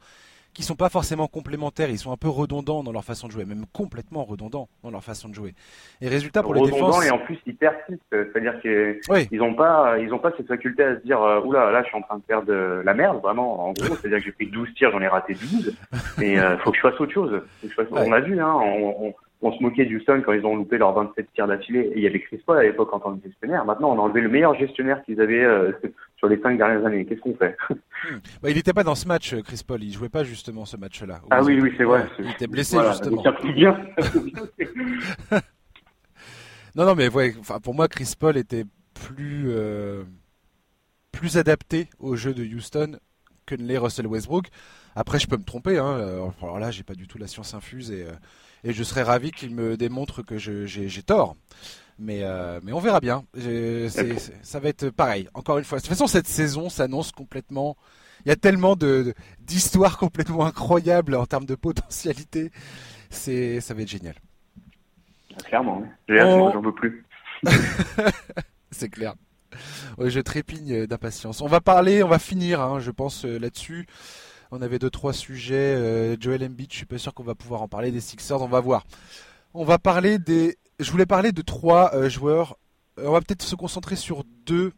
qui 0.57 0.63
sont 0.63 0.75
pas 0.75 0.89
forcément 0.89 1.27
complémentaires, 1.27 1.91
ils 1.91 1.99
sont 1.99 2.13
un 2.13 2.17
peu 2.17 2.31
redondants 2.31 2.83
dans 2.83 2.91
leur 2.91 3.05
façon 3.05 3.27
de 3.27 3.33
jouer, 3.33 3.45
même 3.45 3.67
complètement 3.75 4.25
redondants 4.25 4.69
dans 4.83 4.91
leur 4.91 5.05
façon 5.05 5.29
de 5.29 5.35
jouer. 5.35 5.55
Et 6.01 6.09
résultat 6.09 6.43
pour 6.43 6.55
les 6.55 6.63
défenses. 6.63 7.05
et 7.05 7.11
en 7.11 7.19
plus 7.19 7.39
ils 7.45 7.55
persistent, 7.55 8.01
c'est-à-dire 8.11 8.59
qu'ils 8.63 9.39
n'ont 9.39 9.55
pas, 9.55 9.99
ils 9.99 10.15
ont 10.15 10.19
pas 10.19 10.33
cette 10.35 10.49
faculté 10.49 10.83
à 10.83 10.97
se 10.97 11.03
dire, 11.03 11.21
euh, 11.21 11.43
oula, 11.43 11.71
là 11.71 11.83
je 11.83 11.89
suis 11.89 11.97
en 11.99 12.01
train 12.01 12.17
de 12.17 12.23
faire 12.27 12.43
de 12.43 12.81
la 12.83 12.95
merde, 12.95 13.21
vraiment, 13.21 13.69
en 13.69 13.73
gros, 13.75 13.97
c'est-à-dire 14.01 14.19
que 14.19 14.25
j'ai 14.25 14.33
pris 14.33 14.47
12 14.47 14.73
tirs, 14.75 14.91
j'en 14.93 15.03
ai 15.03 15.09
raté 15.09 15.35
12, 15.35 15.77
mais 16.19 16.39
euh, 16.39 16.57
faut 16.59 16.71
que 16.71 16.79
je 16.79 16.83
fasse 16.83 16.99
autre 16.99 17.13
chose. 17.13 17.43
On 17.91 18.13
a 18.13 18.21
vu, 18.21 18.41
hein, 18.41 18.55
on, 18.55 19.13
on 19.43 19.53
se 19.53 19.63
moquait 19.63 19.85
du 19.85 19.97
Houston 19.97 20.23
quand 20.25 20.33
ils 20.33 20.45
ont 20.47 20.57
loupé 20.57 20.79
leurs 20.79 20.93
27 20.95 21.33
tirs 21.35 21.47
d'affilée. 21.47 21.91
Et 21.93 21.97
il 21.97 22.03
y 22.03 22.07
avait 22.07 22.21
Chris 22.21 22.41
Paul 22.45 22.59
à 22.59 22.63
l'époque 22.63 22.93
en 22.93 23.01
tant 23.01 23.15
que 23.15 23.23
gestionnaire. 23.23 23.65
Maintenant, 23.65 23.93
on 23.93 23.99
a 23.99 24.03
enlevé 24.03 24.21
le 24.23 24.29
meilleur 24.29 24.55
gestionnaire 24.55 25.03
qu'ils 25.05 25.21
avaient 25.21 25.45
euh, 25.45 25.73
sur 26.17 26.29
les 26.29 26.41
cinq 26.41 26.59
dernières 26.59 26.85
années. 26.85 27.05
Qu'est-ce 27.05 27.21
qu'on 27.21 27.35
fait 27.37 27.57
hmm. 27.71 28.19
bah, 28.43 28.51
Il 28.51 28.57
n'était 28.57 28.73
pas 28.73 28.85
dans 28.85 28.95
ce 28.95 29.07
match, 29.07 29.35
euh, 29.35 29.43
Chris 29.43 29.63
Paul. 29.67 29.83
Il 29.83 29.93
jouait 29.93 30.09
pas 30.09 30.25
justement 30.25 30.65
ce 30.65 30.77
match-là. 30.77 31.21
Ah 31.31 31.43
oui, 31.43 31.59
oui, 31.61 31.73
c'est 31.77 31.85
vrai. 31.85 32.07
il 32.19 32.31
était 32.31 32.47
blessé 32.47 32.79
justement. 32.89 33.23
Il 33.45 33.55
bien. 33.55 33.79
non, 36.75 36.87
non, 36.87 36.95
mais 36.95 37.09
ouais, 37.09 37.35
pour 37.63 37.75
moi, 37.75 37.89
Chris 37.89 38.15
Paul 38.19 38.37
était 38.37 38.65
plus 38.95 39.47
euh, 39.49 40.05
plus 41.13 41.37
adapté 41.37 41.89
au 41.99 42.17
jeu 42.17 42.35
de 42.35 42.45
Houston 42.45 42.99
que 43.45 43.55
ne 43.55 43.65
l'est 43.65 43.79
Russell 43.79 44.07
Westbrook. 44.07 44.47
Après, 44.95 45.19
je 45.19 45.27
peux 45.27 45.37
me 45.37 45.45
tromper. 45.45 45.79
Hein. 45.79 46.31
Alors 46.43 46.59
là, 46.59 46.71
j'ai 46.71 46.83
pas 46.83 46.95
du 46.95 47.07
tout 47.07 47.19
la 47.19 47.27
science 47.27 47.55
infuse 47.55 47.93
et 47.93 48.07
et 48.67 48.73
je 48.73 48.83
serais 48.83 49.05
ravi 49.05 49.31
qu'il 49.31 49.55
me 49.55 49.77
démontre 49.77 50.23
que 50.23 50.39
j'ai 50.39 51.03
tort. 51.03 51.37
Mais, 51.99 52.21
euh, 52.23 52.61
mais 52.63 52.73
on 52.73 52.79
verra 52.79 53.01
bien. 53.01 53.25
ça 54.43 54.61
va 54.61 54.69
être 54.69 54.91
pareil. 54.91 55.29
Encore 55.35 55.59
une 55.59 55.65
fois. 55.65 55.79
De 55.79 55.83
toute 55.83 55.89
façon, 55.91 56.07
cette 56.07 56.27
saison 56.27 56.69
s'annonce 56.69 57.13
complètement. 57.13 57.77
Il 58.25 58.29
y 58.29 58.33
a 58.33 58.37
tellement 58.37 58.77
d'histoires 59.41 59.99
complètement 59.99 60.45
incroyables 60.45 61.15
en 61.15 61.27
termes 61.27 61.47
de 61.47 61.55
potentialité. 61.55 62.51
C'est, 63.11 63.61
ça 63.61 63.73
va 63.75 63.83
être 63.83 63.89
génial. 63.89 64.15
Clairement. 65.45 65.85
J'ai 66.09 66.21
hâte, 66.21 66.53
j'en 66.53 66.61
veux 66.61 66.75
plus. 66.75 67.05
C'est 68.71 68.89
clair. 68.89 69.15
je 69.99 70.21
trépigne 70.21 70.87
d'impatience. 70.87 71.41
On 71.41 71.47
va 71.47 71.61
parler, 71.61 72.03
on 72.03 72.09
va 72.09 72.19
finir, 72.19 72.61
hein, 72.61 72.81
je 72.81 72.91
pense, 72.91 73.25
euh, 73.25 73.39
là-dessus. 73.39 73.87
On 74.51 74.63
avait 74.63 74.79
deux 74.79 74.91
trois 74.91 75.13
sujets. 75.13 75.55
Euh, 75.55 76.17
Joel 76.21 76.45
Embiid, 76.45 76.71
je 76.71 76.77
suis 76.77 76.87
pas 76.87 76.99
sûr 76.99 77.15
qu'on 77.15 77.23
va 77.23 77.35
pouvoir 77.35 77.63
en 77.63 77.69
parler 77.69 77.91
des 77.91 78.01
Sixers. 78.01 78.41
On 78.41 78.49
va 78.49 78.61
voir. 78.61 78.85
On 79.55 79.65
va 79.65 79.79
parler 79.79 80.19
des. 80.19 80.57
Je 80.79 80.91
voulais 80.91 81.07
parler 81.07 81.33
de 81.33 81.43
trois 81.43 81.95
euh, 81.95 82.09
joueurs. 82.09 82.57
Euh, 82.99 83.07
on 83.07 83.13
va 83.13 83.21
peut-être 83.21 83.43
se 83.43 83.57
concentrer 83.57 83.97
sur 83.97 84.25
deux 84.45 84.73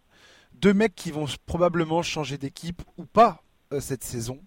deux 0.54 0.74
mecs 0.74 0.94
qui 0.94 1.12
vont 1.12 1.26
probablement 1.46 2.02
changer 2.02 2.36
d'équipe 2.36 2.82
ou 2.96 3.04
pas 3.04 3.42
cette 3.78 4.02
saison. 4.02 4.40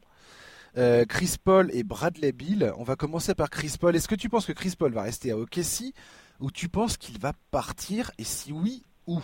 Chris 1.08 1.36
Paul 1.42 1.70
et 1.74 1.84
Bradley 1.84 2.34
Bill. 2.34 2.74
On 2.78 2.84
va 2.84 2.98
commencer 2.98 3.34
par 3.34 3.50
Chris 3.50 3.76
Paul. 3.80 3.96
Est-ce 3.96 4.10
que 4.10 4.16
tu 4.16 4.28
penses 4.28 4.46
que 4.46 4.52
Chris 4.52 4.74
Paul 4.78 4.92
va 4.92 5.04
rester 5.04 5.32
à 5.32 5.38
OKC 5.38 5.94
ou 6.42 6.52
tu 6.52 6.68
penses 6.68 6.98
qu'il 6.98 7.18
va 7.18 7.32
partir? 7.52 8.12
Et 8.18 8.26
si 8.26 8.52
oui, 8.52 8.84
où? 9.08 9.22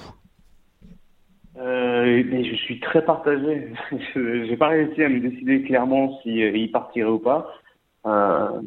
Euh, 1.57 2.23
mais 2.25 2.43
je 2.43 2.55
suis 2.55 2.79
très 2.79 3.03
partagé. 3.03 3.73
je 3.91 4.49
n'ai 4.49 4.57
pas 4.57 4.67
réussi 4.67 5.03
à 5.03 5.09
me 5.09 5.19
décider 5.19 5.63
clairement 5.63 6.19
si 6.21 6.43
euh, 6.43 6.55
il 6.55 6.71
partirait 6.71 7.09
ou 7.09 7.19
pas. 7.19 7.51
Euh, 8.05 8.61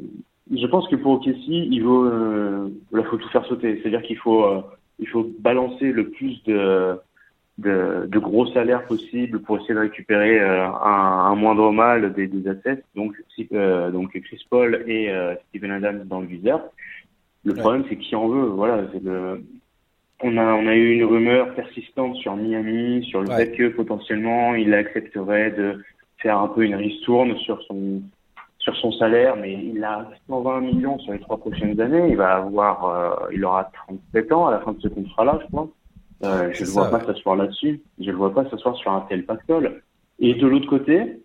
je 0.51 0.67
pense 0.67 0.89
que 0.89 0.97
pour 0.97 1.13
OKC, 1.13 1.47
il 1.49 1.83
euh, 1.85 2.69
faut 3.09 3.17
tout 3.17 3.29
faire 3.29 3.45
sauter. 3.47 3.79
C'est-à-dire 3.81 4.03
qu'il 4.03 4.19
faut, 4.19 4.45
euh, 4.45 4.63
il 4.99 5.09
faut 5.09 5.31
balancer 5.39 5.93
le 5.93 6.11
plus 6.11 6.43
de, 6.45 6.99
de, 7.59 8.07
de, 8.07 8.19
gros 8.19 8.47
salaires 8.47 8.85
possible 8.87 9.41
pour 9.41 9.59
essayer 9.59 9.75
de 9.75 9.81
récupérer 9.81 10.41
euh, 10.41 10.67
un, 10.67 11.31
un, 11.31 11.35
moindre 11.37 11.71
mal 11.73 12.13
des, 12.15 12.27
des 12.27 12.49
assets. 12.49 12.83
Donc, 12.97 13.15
donc 13.93 14.21
Chris 14.21 14.45
Paul 14.51 14.85
et 14.87 15.13
Steven 15.49 15.71
Adams 15.71 16.05
dans 16.07 16.21
le 16.21 16.27
viseur. 16.27 16.63
Le 17.45 17.55
problème, 17.55 17.85
c'est 17.89 17.97
qui 17.97 18.15
en 18.17 18.29
veut. 18.29 18.47
Voilà, 18.47 18.85
c'est 18.93 19.03
le 19.03 19.43
on 20.23 20.37
a, 20.37 20.55
on 20.55 20.67
a 20.67 20.75
eu 20.75 20.93
une 20.93 21.05
rumeur 21.05 21.55
persistante 21.55 22.17
sur 22.17 22.37
Miami, 22.37 23.05
sur 23.05 23.23
le 23.23 23.31
fait 23.31 23.53
que 23.53 23.69
potentiellement 23.69 24.55
il 24.55 24.75
accepterait 24.75 25.51
de 25.53 25.83
faire 26.19 26.39
un 26.39 26.49
peu 26.49 26.65
une 26.65 26.75
ristourne 26.75 27.37
sur 27.39 27.63
son 27.63 28.03
sur 28.61 28.77
son 28.77 28.93
salaire, 28.93 29.37
mais 29.37 29.55
il 29.55 29.83
a 29.83 30.09
120 30.29 30.61
millions 30.61 30.99
sur 31.01 31.13
les 31.13 31.19
trois 31.19 31.39
prochaines 31.39 31.81
années. 31.81 32.09
Il 32.11 32.17
va 32.17 32.37
avoir, 32.37 32.85
euh, 32.85 33.31
il 33.33 33.45
aura 33.45 33.71
37 33.87 34.33
ans 34.33 34.47
à 34.47 34.53
la 34.53 34.61
fin 34.61 34.73
de 34.73 34.81
ce 34.81 34.89
contrat-là, 34.89 35.39
je 35.43 35.47
crois. 35.49 35.69
Euh, 36.23 36.51
je 36.53 36.65
ne 36.65 36.69
vois 36.69 36.91
pas 36.91 37.01
s'asseoir 37.05 37.37
là-dessus. 37.37 37.81
Je 37.99 38.11
ne 38.11 38.17
vois 38.17 38.35
pas 38.35 38.49
s'asseoir 38.51 38.77
sur 38.77 38.93
un 38.93 39.07
tel 39.09 39.25
pactole. 39.25 39.83
Et 40.19 40.35
de 40.35 40.47
l'autre 40.47 40.69
côté, 40.69 41.21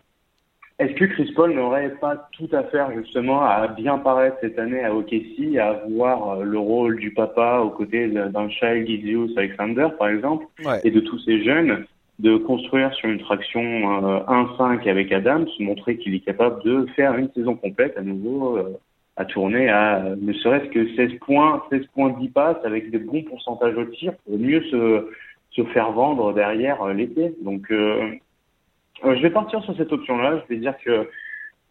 est-ce 0.80 0.94
que 0.94 1.06
Chris 1.06 1.32
Paul 1.36 1.54
n'aurait 1.54 1.96
pas 2.02 2.30
tout 2.32 2.50
à 2.54 2.64
faire 2.64 2.92
justement 2.94 3.42
à 3.42 3.68
bien 3.68 3.98
paraître 3.98 4.38
cette 4.40 4.58
année 4.58 4.84
à 4.84 4.96
OKC, 4.96 5.58
à 5.58 5.72
avoir 5.72 6.40
euh, 6.40 6.44
le 6.44 6.58
rôle 6.58 6.98
du 6.98 7.14
papa 7.14 7.60
aux 7.60 7.70
côtés 7.70 8.08
d'un 8.08 8.50
Child 8.50 8.88
Gizius 8.88 9.38
Alexander 9.38 9.88
par 10.00 10.08
exemple, 10.08 10.46
et 10.86 10.92
de 10.92 11.02
tous 11.02 11.20
ces 11.20 11.44
jeunes, 11.44 11.86
de 12.20 12.38
construire 12.38 12.94
sur 12.94 13.10
une 13.10 13.20
traction 13.20 13.62
1-5 13.62 14.88
euh, 14.88 14.92
avec 14.92 15.12
Adams, 15.12 15.48
montrer 15.60 15.98
qu'il 15.98 16.16
est 16.16 16.22
capable 16.22 16.64
de 16.64 16.86
faire 16.96 17.16
une 17.16 17.30
saison 17.34 17.56
complète 17.56 17.98
à 17.98 18.02
nouveau, 18.02 18.58
euh, 18.58 18.80
à 19.18 19.26
tourner 19.26 19.70
à 19.70 20.16
ne 20.20 20.34
serait-ce 20.34 20.70
que 20.70 20.96
16 20.96 21.20
points, 21.20 21.64
16 21.70 21.86
points 21.94 22.16
10 22.20 22.30
passes 22.30 22.64
avec 22.64 22.90
des 22.92 23.00
bons 23.00 23.24
pourcentages 23.24 23.76
au 23.76 23.86
tir 23.86 24.14
pour 24.26 24.38
mieux 24.38 24.62
se, 24.64 25.10
se 25.52 25.64
faire 25.66 25.92
vendre 25.92 26.34
derrière 26.34 26.86
l'été. 26.94 27.34
Donc 27.42 27.72
euh, 29.04 29.16
je 29.16 29.22
vais 29.22 29.30
partir 29.30 29.64
sur 29.64 29.76
cette 29.76 29.92
option-là. 29.92 30.44
Je 30.44 30.54
vais 30.54 30.60
dire 30.60 30.76
que 30.84 31.10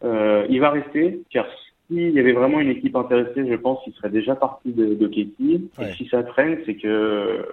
euh, 0.03 0.45
il 0.49 0.59
va 0.59 0.71
rester, 0.71 1.21
car 1.31 1.45
s'il 1.87 2.11
y 2.11 2.19
avait 2.19 2.33
vraiment 2.33 2.59
une 2.59 2.69
équipe 2.69 2.95
intéressée, 2.95 3.47
je 3.47 3.55
pense 3.55 3.83
qu'il 3.83 3.93
serait 3.93 4.09
déjà 4.09 4.35
parti 4.35 4.71
de, 4.71 4.95
de 4.95 5.07
Katie. 5.07 5.69
Et 5.81 5.93
si 5.93 6.07
ça 6.07 6.23
traîne, 6.23 6.59
c'est 6.65 6.75
que 6.75 7.45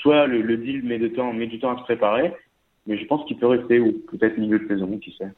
soit 0.00 0.26
le, 0.26 0.56
deal 0.56 0.84
met, 0.84 0.98
du 0.98 1.12
temps 1.12 1.30
à 1.30 1.78
se 1.78 1.82
préparer, 1.82 2.32
mais 2.86 2.98
je 2.98 3.04
pense 3.06 3.26
qu'il 3.26 3.38
peut 3.38 3.46
rester 3.46 3.80
ou 3.80 3.92
peut-être 4.10 4.38
milieu 4.38 4.58
de 4.58 4.68
saison, 4.68 4.98
qui 4.98 5.14
sait. 5.18 5.32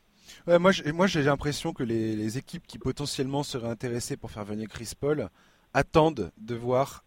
Moi, 0.58 1.06
j'ai 1.06 1.22
l'impression 1.22 1.72
que 1.72 1.82
les, 1.82 2.38
équipes 2.38 2.66
qui 2.66 2.78
potentiellement 2.78 3.42
seraient 3.42 3.68
intéressées 3.68 4.16
pour 4.16 4.30
faire 4.30 4.44
venir 4.44 4.68
Chris 4.68 4.92
Paul 4.98 5.28
attendent 5.74 6.30
de 6.38 6.54
voir 6.54 7.04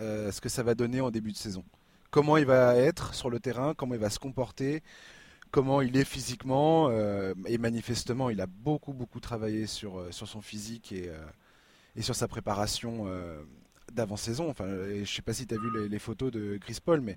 euh, 0.00 0.30
ce 0.30 0.40
que 0.40 0.48
ça 0.48 0.62
va 0.62 0.74
donner 0.74 1.00
en 1.00 1.10
début 1.10 1.32
de 1.32 1.36
saison. 1.36 1.64
Comment 2.10 2.36
il 2.36 2.44
va 2.44 2.76
être 2.76 3.14
sur 3.14 3.30
le 3.30 3.40
terrain, 3.40 3.74
comment 3.74 3.94
il 3.94 4.00
va 4.00 4.10
se 4.10 4.18
comporter, 4.18 4.82
comment 5.50 5.80
il 5.80 5.96
est 5.96 6.04
physiquement. 6.04 6.88
Euh, 6.90 7.34
et 7.46 7.58
manifestement, 7.58 8.28
il 8.28 8.40
a 8.40 8.46
beaucoup, 8.46 8.92
beaucoup 8.92 9.20
travaillé 9.20 9.66
sur, 9.66 9.98
euh, 9.98 10.10
son 10.10 10.40
physique 10.40 10.92
et, 10.92 11.10
et 11.96 12.02
sur 12.02 12.14
sa 12.14 12.28
préparation 12.28 13.06
d'avant-saison. 13.94 14.48
Enfin, 14.48 14.66
je 15.02 15.10
sais 15.10 15.22
pas 15.22 15.32
si 15.32 15.46
tu 15.46 15.54
as 15.54 15.58
vu 15.58 15.88
les, 15.88 15.98
photos 15.98 16.30
de 16.30 16.58
Chris 16.60 16.78
Paul, 16.84 17.00
mais 17.00 17.16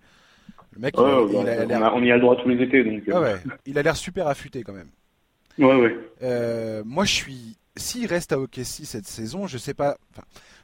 le 0.73 0.81
mec, 0.81 0.95
il, 0.97 1.03
a, 1.03 1.65
l'air. 1.65 1.93
On 1.95 2.03
y 2.03 2.11
a 2.11 2.15
le 2.15 2.21
droit 2.21 2.35
tous 2.35 2.49
les 2.49 2.63
étés. 2.63 2.83
Donc, 2.83 3.03
ouais, 3.07 3.35
il 3.65 3.77
a 3.77 3.81
l'air 3.81 3.95
super 3.95 4.27
affûté 4.27 4.63
quand 4.63 4.73
même. 4.73 4.89
Ouais, 5.57 5.75
ouais. 5.75 6.83
moi, 6.83 7.05
je 7.05 7.13
suis. 7.13 7.57
S'il 7.77 8.07
reste 8.07 8.31
à 8.31 8.39
OKC 8.39 8.85
cette 8.85 9.05
saison, 9.05 9.47
je 9.47 9.57
sais 9.57 9.73
pas. 9.73 9.97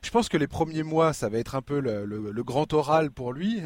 je 0.01 0.09
pense 0.12 0.30
que 0.30 0.38
les 0.38 0.47
premiers 0.47 0.84
mois, 0.84 1.12
ça 1.12 1.28
va 1.28 1.39
être 1.39 1.55
un 1.55 1.62
peu 1.62 1.82
le, 1.82 2.05
le, 2.05 2.43
grand 2.43 2.72
oral 2.74 3.12
pour 3.12 3.34
lui 3.34 3.62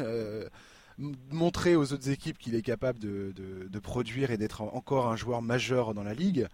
montrer 1.30 1.76
aux 1.76 1.92
autres 1.92 2.10
équipes 2.10 2.38
qu'il 2.38 2.54
est 2.54 2.62
capable 2.62 2.98
de, 2.98 3.32
de, 3.36 3.78
produire 3.78 4.30
et 4.30 4.36
d'être 4.36 4.62
encore 4.62 5.08
un 5.08 5.16
joueur 5.16 5.42
majeur 5.42 5.94
dans 5.94 6.02
la 6.02 6.14
ligue. 6.14 6.46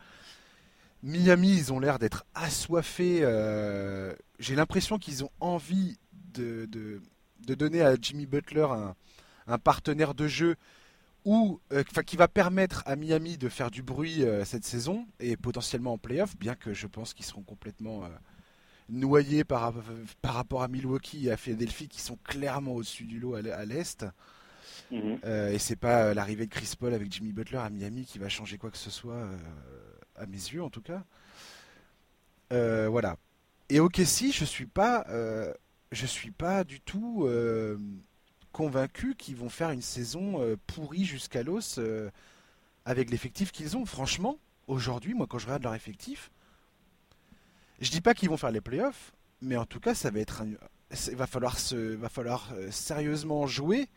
Miami, 1.02 1.52
ils 1.56 1.72
ont 1.72 1.80
l'air 1.80 1.98
d'être 1.98 2.24
assoiffés. 2.34 3.20
Euh, 3.22 4.14
j'ai 4.38 4.54
l'impression 4.54 4.98
qu'ils 4.98 5.24
ont 5.24 5.30
envie 5.40 5.98
de, 6.32 6.66
de, 6.66 7.54
donner 7.54 7.82
à 7.82 7.96
Jimmy 8.00 8.26
Butler 8.26 8.66
un, 8.70 8.94
un 9.46 9.58
partenaire 9.58 10.14
de 10.14 10.28
jeu 10.28 10.56
ou 11.24 11.60
euh, 11.72 11.82
qui 11.82 12.16
va 12.16 12.28
permettre 12.28 12.82
à 12.86 12.96
Miami 12.96 13.36
de 13.36 13.48
faire 13.48 13.70
du 13.70 13.82
bruit 13.82 14.24
euh, 14.24 14.44
cette 14.44 14.64
saison 14.64 15.06
et 15.20 15.36
potentiellement 15.36 15.92
en 15.92 15.98
playoff, 15.98 16.36
bien 16.36 16.54
que 16.54 16.72
je 16.72 16.86
pense 16.86 17.14
qu'ils 17.14 17.26
seront 17.26 17.42
complètement 17.42 18.08
noyés 18.88 19.44
par, 19.44 19.74
par 20.20 20.34
rapport 20.34 20.62
à 20.62 20.68
Milwaukee 20.68 21.26
et 21.26 21.32
à 21.32 21.36
Philadelphie 21.36 21.88
qui 21.88 22.00
sont 22.00 22.18
clairement 22.24 22.72
au-dessus 22.72 23.04
du 23.04 23.18
lot 23.18 23.34
à 23.34 23.64
l'est. 23.64 24.06
Mhm. 24.90 25.18
et 25.24 25.58
c'est 25.58 25.76
pas 25.76 26.12
l'arrivée 26.12 26.46
de 26.46 26.50
Chris 26.50 26.74
Paul 26.78 26.92
avec 26.92 27.10
Jimmy 27.10 27.32
Butler 27.32 27.58
à 27.58 27.70
Miami 27.70 28.04
qui 28.04 28.18
va 28.18 28.28
changer 28.28 28.58
quoi 28.58 28.70
que 28.70 28.76
ce 28.76 28.90
soit, 28.90 29.26
à 30.16 30.26
mes 30.26 30.36
yeux 30.36 30.62
en 30.62 30.70
tout 30.70 30.82
cas. 30.82 31.04
voilà. 32.50 33.16
Et 33.68 33.80
ok, 33.80 34.00
si 34.04 34.32
je 34.32 34.44
suis 34.44 34.66
pas, 34.66 35.06
je 35.92 36.06
suis 36.06 36.30
pas 36.30 36.64
du 36.64 36.80
tout 36.80 37.28
convaincu 38.52 39.14
qu'ils 39.14 39.36
vont 39.36 39.48
faire 39.48 39.70
une 39.70 39.82
saison 39.82 40.56
pourrie 40.66 41.04
jusqu'à 41.04 41.42
l'os 41.42 41.80
avec 42.84 43.10
l'effectif 43.10 43.52
qu'ils 43.52 43.76
ont. 43.76 43.86
Franchement, 43.86 44.38
aujourd'hui, 44.66 45.14
moi, 45.14 45.26
quand 45.26 45.38
je 45.38 45.46
regarde 45.46 45.62
leur 45.62 45.74
effectif, 45.74 46.30
je 47.80 47.90
dis 47.90 48.00
pas 48.00 48.14
qu'ils 48.14 48.28
vont 48.28 48.36
faire 48.36 48.50
les 48.50 48.60
playoffs, 48.60 49.12
mais 49.40 49.56
en 49.56 49.66
tout 49.66 49.80
cas, 49.80 49.94
ça 49.94 50.10
va 50.10 50.20
être 50.20 50.42
un... 50.42 51.14
va 51.14 51.26
falloir 51.26 52.52
euh, 52.54 52.70
sérieusement 52.70 53.46
jouer 53.46 53.88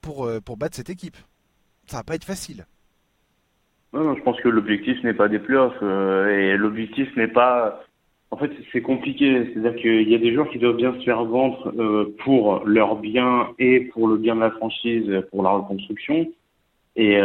pour 0.00 0.26
euh, 0.26 0.40
pour 0.40 0.56
battre 0.56 0.76
cette 0.76 0.90
équipe. 0.90 1.16
Ça 1.86 1.98
va 1.98 2.04
pas 2.04 2.14
être 2.14 2.24
facile. 2.24 2.66
Non, 3.92 4.14
je 4.14 4.22
pense 4.22 4.40
que 4.40 4.48
l'objectif 4.48 5.02
n'est 5.04 5.14
pas 5.14 5.28
des 5.28 5.38
playoffs 5.38 5.78
euh, 5.82 6.28
et 6.28 6.56
l'objectif 6.56 7.14
n'est 7.16 7.28
pas. 7.28 7.82
En 8.30 8.36
fait, 8.36 8.50
c'est 8.72 8.82
compliqué. 8.82 9.50
C'est-à-dire 9.52 9.76
qu'il 9.76 10.08
y 10.08 10.14
a 10.14 10.18
des 10.18 10.34
joueurs 10.34 10.50
qui 10.50 10.58
doivent 10.58 10.76
bien 10.76 10.94
se 10.94 11.04
faire 11.04 11.24
vendre 11.24 11.72
pour 12.24 12.64
leur 12.66 12.96
bien 12.96 13.48
et 13.58 13.80
pour 13.92 14.08
le 14.08 14.16
bien 14.16 14.34
de 14.34 14.40
la 14.40 14.50
franchise, 14.50 15.08
pour 15.30 15.42
la 15.44 15.50
reconstruction. 15.50 16.26
Et 16.96 17.20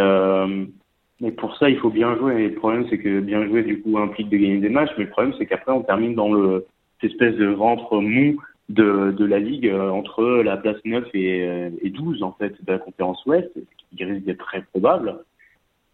mais 1.22 1.32
pour 1.32 1.56
ça, 1.58 1.70
il 1.70 1.78
faut 1.78 1.92
bien 1.92 2.18
jouer. 2.18 2.50
Le 2.50 2.56
problème, 2.56 2.88
c'est 2.90 2.98
que 2.98 3.20
bien 3.20 3.46
jouer, 3.46 3.62
du 3.62 3.80
coup, 3.82 3.98
implique 4.00 4.30
de 4.30 4.38
gagner 4.38 4.58
des 4.58 4.70
matchs. 4.70 4.90
Mais 4.98 5.04
le 5.04 5.12
problème, 5.12 5.36
c'est 5.38 5.46
qu'après, 5.46 5.72
on 5.72 5.84
termine 5.84 6.16
dans 6.16 6.34
le, 6.34 6.66
cette 7.00 7.12
espèce 7.12 7.36
de 7.36 7.46
ventre 7.46 8.00
mou 8.00 8.42
de, 8.70 9.24
la 9.24 9.38
Ligue 9.38 9.68
euh, 9.68 9.90
entre 9.90 10.24
la 10.44 10.58
place 10.58 10.78
9 10.84 11.06
et, 11.14 11.48
euh, 11.48 11.70
et 11.84 11.92
12, 11.92 12.24
en 12.24 12.32
fait, 12.32 12.54
de 12.66 12.72
la 12.72 12.80
conférence 12.80 13.24
Ouest, 13.28 13.52
ce 13.56 13.96
qui 13.96 14.04
risque 14.04 14.26
d'être 14.26 14.44
très 14.44 14.64
probable. 14.64 15.20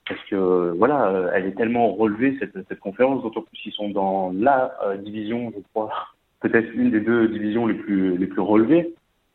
Parce 0.07 0.23
que, 0.29 0.71
voilà, 0.77 1.31
elle 1.33 1.45
est 1.45 1.55
tellement 1.55 1.93
relevée, 1.93 2.37
cette, 2.39 2.57
cette 2.67 2.79
conférence, 2.79 3.23
d'autant 3.23 3.41
plus 3.41 3.57
qu'ils 3.57 3.73
sont 3.73 3.89
dans 3.89 4.31
la 4.33 4.73
euh, 4.83 4.97
division, 4.97 5.51
je 5.55 5.61
crois, 5.73 5.91
peut-être 6.41 6.71
une 6.73 6.91
des 6.91 7.01
deux 7.01 7.27
divisions 7.27 7.67
les 7.67 7.73
plus, 7.73 8.17
les 8.17 8.27
plus 8.27 8.41
relevées 8.41 8.93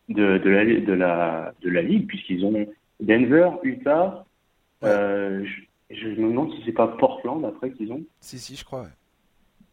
de, 0.08 0.38
de, 0.38 0.50
la, 0.50 0.64
de, 0.64 0.92
la, 0.92 1.52
de 1.62 1.70
la 1.70 1.82
Ligue, 1.82 2.06
puisqu'ils 2.06 2.44
ont 2.44 2.66
Denver, 3.00 3.50
Utah, 3.62 4.24
euh, 4.84 5.44
je 5.90 6.08
me 6.08 6.28
demande 6.28 6.52
si 6.52 6.62
c'est 6.64 6.72
pas 6.72 6.88
Portland 6.88 7.44
après 7.44 7.70
qu'ils 7.70 7.92
ont. 7.92 8.02
Si, 8.20 8.38
si, 8.38 8.56
je 8.56 8.64
crois. 8.64 8.86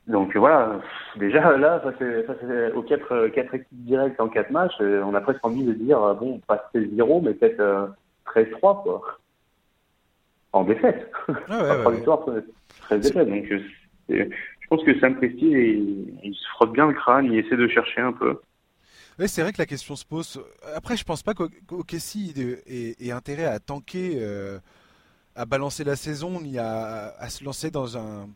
Donc 0.10 0.36
voilà, 0.36 0.82
déjà 1.18 1.56
là, 1.56 1.82
ça 1.84 1.91
fait 1.93 2.72
aux 2.74 2.82
quatre, 2.82 3.28
quatre 3.28 3.54
équipes 3.54 3.68
directes 3.72 4.20
en 4.20 4.28
quatre 4.28 4.50
matchs, 4.50 4.74
euh, 4.82 5.04
on 5.04 5.14
a 5.14 5.22
presque 5.22 5.45
envie 5.45 5.64
de 5.64 5.74
dire, 5.74 6.02
euh, 6.02 6.16
bon, 6.16 6.39
pas 6.47 6.72
0 6.74 7.22
mais 7.22 7.36
peut-être 7.36 7.60
euh, 7.60 7.86
13-3, 8.26 8.82
quoi. 8.82 9.02
En 10.52 10.64
défaite. 10.64 11.12
Ah 11.47 11.64
ouais, 11.64 11.86
ouais, 11.86 11.95
victoire, 11.95 12.26
13 12.82 13.02
défaites. 13.02 13.28
Donc 13.28 13.52
euh, 13.52 13.60
je 14.10 14.68
pense 14.68 14.84
que 14.84 15.00
Sam 15.00 15.16
Presti, 15.16 15.45
il, 15.45 16.20
il, 16.24 16.34
se 16.34 16.47
frotte 16.56 16.72
bien 16.74 16.88
le 16.88 16.93
crâne, 16.93 17.26
il 17.26 17.38
essaie 17.38 17.58
de 17.58 17.68
chercher 17.68 18.02
un 18.02 18.14
peu. 18.14 18.39
Oui, 19.20 19.28
c'est 19.28 19.41
vrai 19.41 19.52
que 19.52 19.60
la 19.60 19.66
question 19.66 19.95
se 19.95 20.06
pose. 20.06 20.43
Après, 20.76 20.97
je 20.97 21.04
pense 21.04 21.24
pas 21.24 21.34
qu'Okessi 21.34 22.34
ait, 22.66 22.95
ait, 23.00 23.12
intérêt 23.12 23.45
à 23.45 23.60
tanker 23.60 24.18
à 25.36 25.45
balancer 25.45 25.84
la 25.84 25.95
saison 25.95 26.41
ni 26.41 26.58
à, 26.58 27.14
à, 27.18 27.30
se 27.30 27.43
lancer 27.43 27.72
dans 27.72 27.97
un 27.97 28.28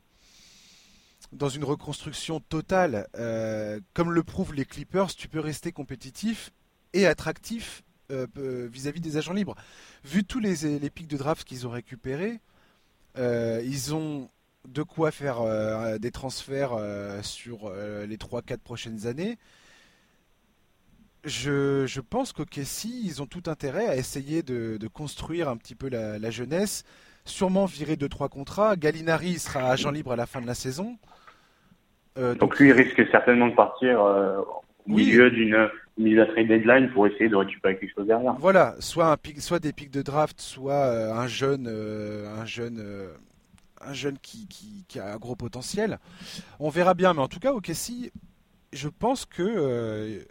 dans 1.33 1.49
une 1.49 1.63
reconstruction 1.63 2.39
totale. 2.39 3.07
Euh, 3.15 3.79
comme 3.93 4.11
le 4.11 4.23
prouvent 4.23 4.53
les 4.53 4.65
Clippers, 4.65 5.13
tu 5.15 5.27
peux 5.27 5.39
rester 5.39 5.71
compétitif 5.71 6.51
et 6.93 7.07
attractif 7.07 7.83
euh, 8.11 8.67
vis-à-vis 8.71 9.01
des 9.01 9.17
agents 9.17 9.33
libres. 9.33 9.55
Vu 10.03 10.23
tous 10.23 10.39
les, 10.39 10.79
les 10.79 10.89
pics 10.89 11.07
de 11.07 11.17
draft 11.17 11.47
qu'ils 11.47 11.67
ont 11.67 11.71
récupérés, 11.71 12.39
euh, 13.17 13.61
ils 13.63 13.93
ont 13.93 14.29
de 14.67 14.81
quoi 14.81 15.11
faire 15.11 15.41
des 15.99 16.11
transferts 16.11 16.71
sur 17.21 17.69
les 17.69 18.15
3-4 18.15 18.59
prochaines 18.59 19.07
années 19.07 19.37
je, 21.25 21.85
je, 21.85 22.01
pense 22.01 22.33
qu'au 22.33 22.45
Kessie, 22.45 23.01
ils 23.05 23.21
ont 23.21 23.25
tout 23.25 23.43
intérêt 23.47 23.87
à 23.87 23.95
essayer 23.95 24.43
de, 24.43 24.77
de 24.77 24.87
construire 24.87 25.49
un 25.49 25.57
petit 25.57 25.75
peu 25.75 25.89
la, 25.89 26.19
la, 26.19 26.29
jeunesse, 26.29 26.83
sûrement 27.25 27.65
virer 27.65 27.95
deux 27.95 28.09
trois 28.09 28.29
contrats. 28.29 28.75
Gallinari 28.75 29.39
sera 29.39 29.69
agent 29.71 29.91
libre 29.91 30.11
à 30.11 30.15
la 30.15 30.25
fin 30.25 30.41
de 30.41 30.47
la 30.47 30.53
saison. 30.53 30.97
Euh, 32.17 32.35
donc, 32.35 32.59
lui, 32.59 32.69
il 32.69 32.73
risque 32.73 33.01
certainement 33.09 33.47
de 33.47 33.55
partir 33.55 34.01
euh, 34.01 34.39
au 34.85 34.91
milieu 34.91 35.31
d'une 35.31 35.69
mise 35.97 36.19
à 36.19 36.25
trade 36.25 36.47
deadline 36.47 36.89
pour 36.91 37.07
essayer 37.07 37.29
de 37.29 37.35
récupérer 37.35 37.77
quelque 37.77 37.93
chose 37.95 38.07
derrière. 38.07 38.33
Voilà, 38.35 38.75
soit 38.79 39.11
un 39.11 39.17
pic, 39.17 39.41
soit 39.41 39.59
des 39.59 39.73
pics 39.73 39.91
de 39.91 40.01
draft, 40.01 40.39
soit 40.41 40.73
euh, 40.73 41.13
un 41.13 41.27
jeune, 41.27 41.67
euh, 41.67 42.33
un 42.35 42.45
jeune, 42.45 42.79
euh, 42.79 43.13
un 43.81 43.93
jeune 43.93 44.17
qui, 44.19 44.47
qui, 44.47 44.85
qui, 44.87 44.99
a 44.99 45.13
un 45.13 45.17
gros 45.17 45.35
potentiel. 45.35 45.99
On 46.59 46.69
verra 46.69 46.93
bien, 46.93 47.13
mais 47.13 47.21
en 47.21 47.27
tout 47.27 47.39
cas, 47.39 47.51
Kessie, 47.61 48.11
je 48.71 48.89
pense 48.89 49.25
que 49.25 50.25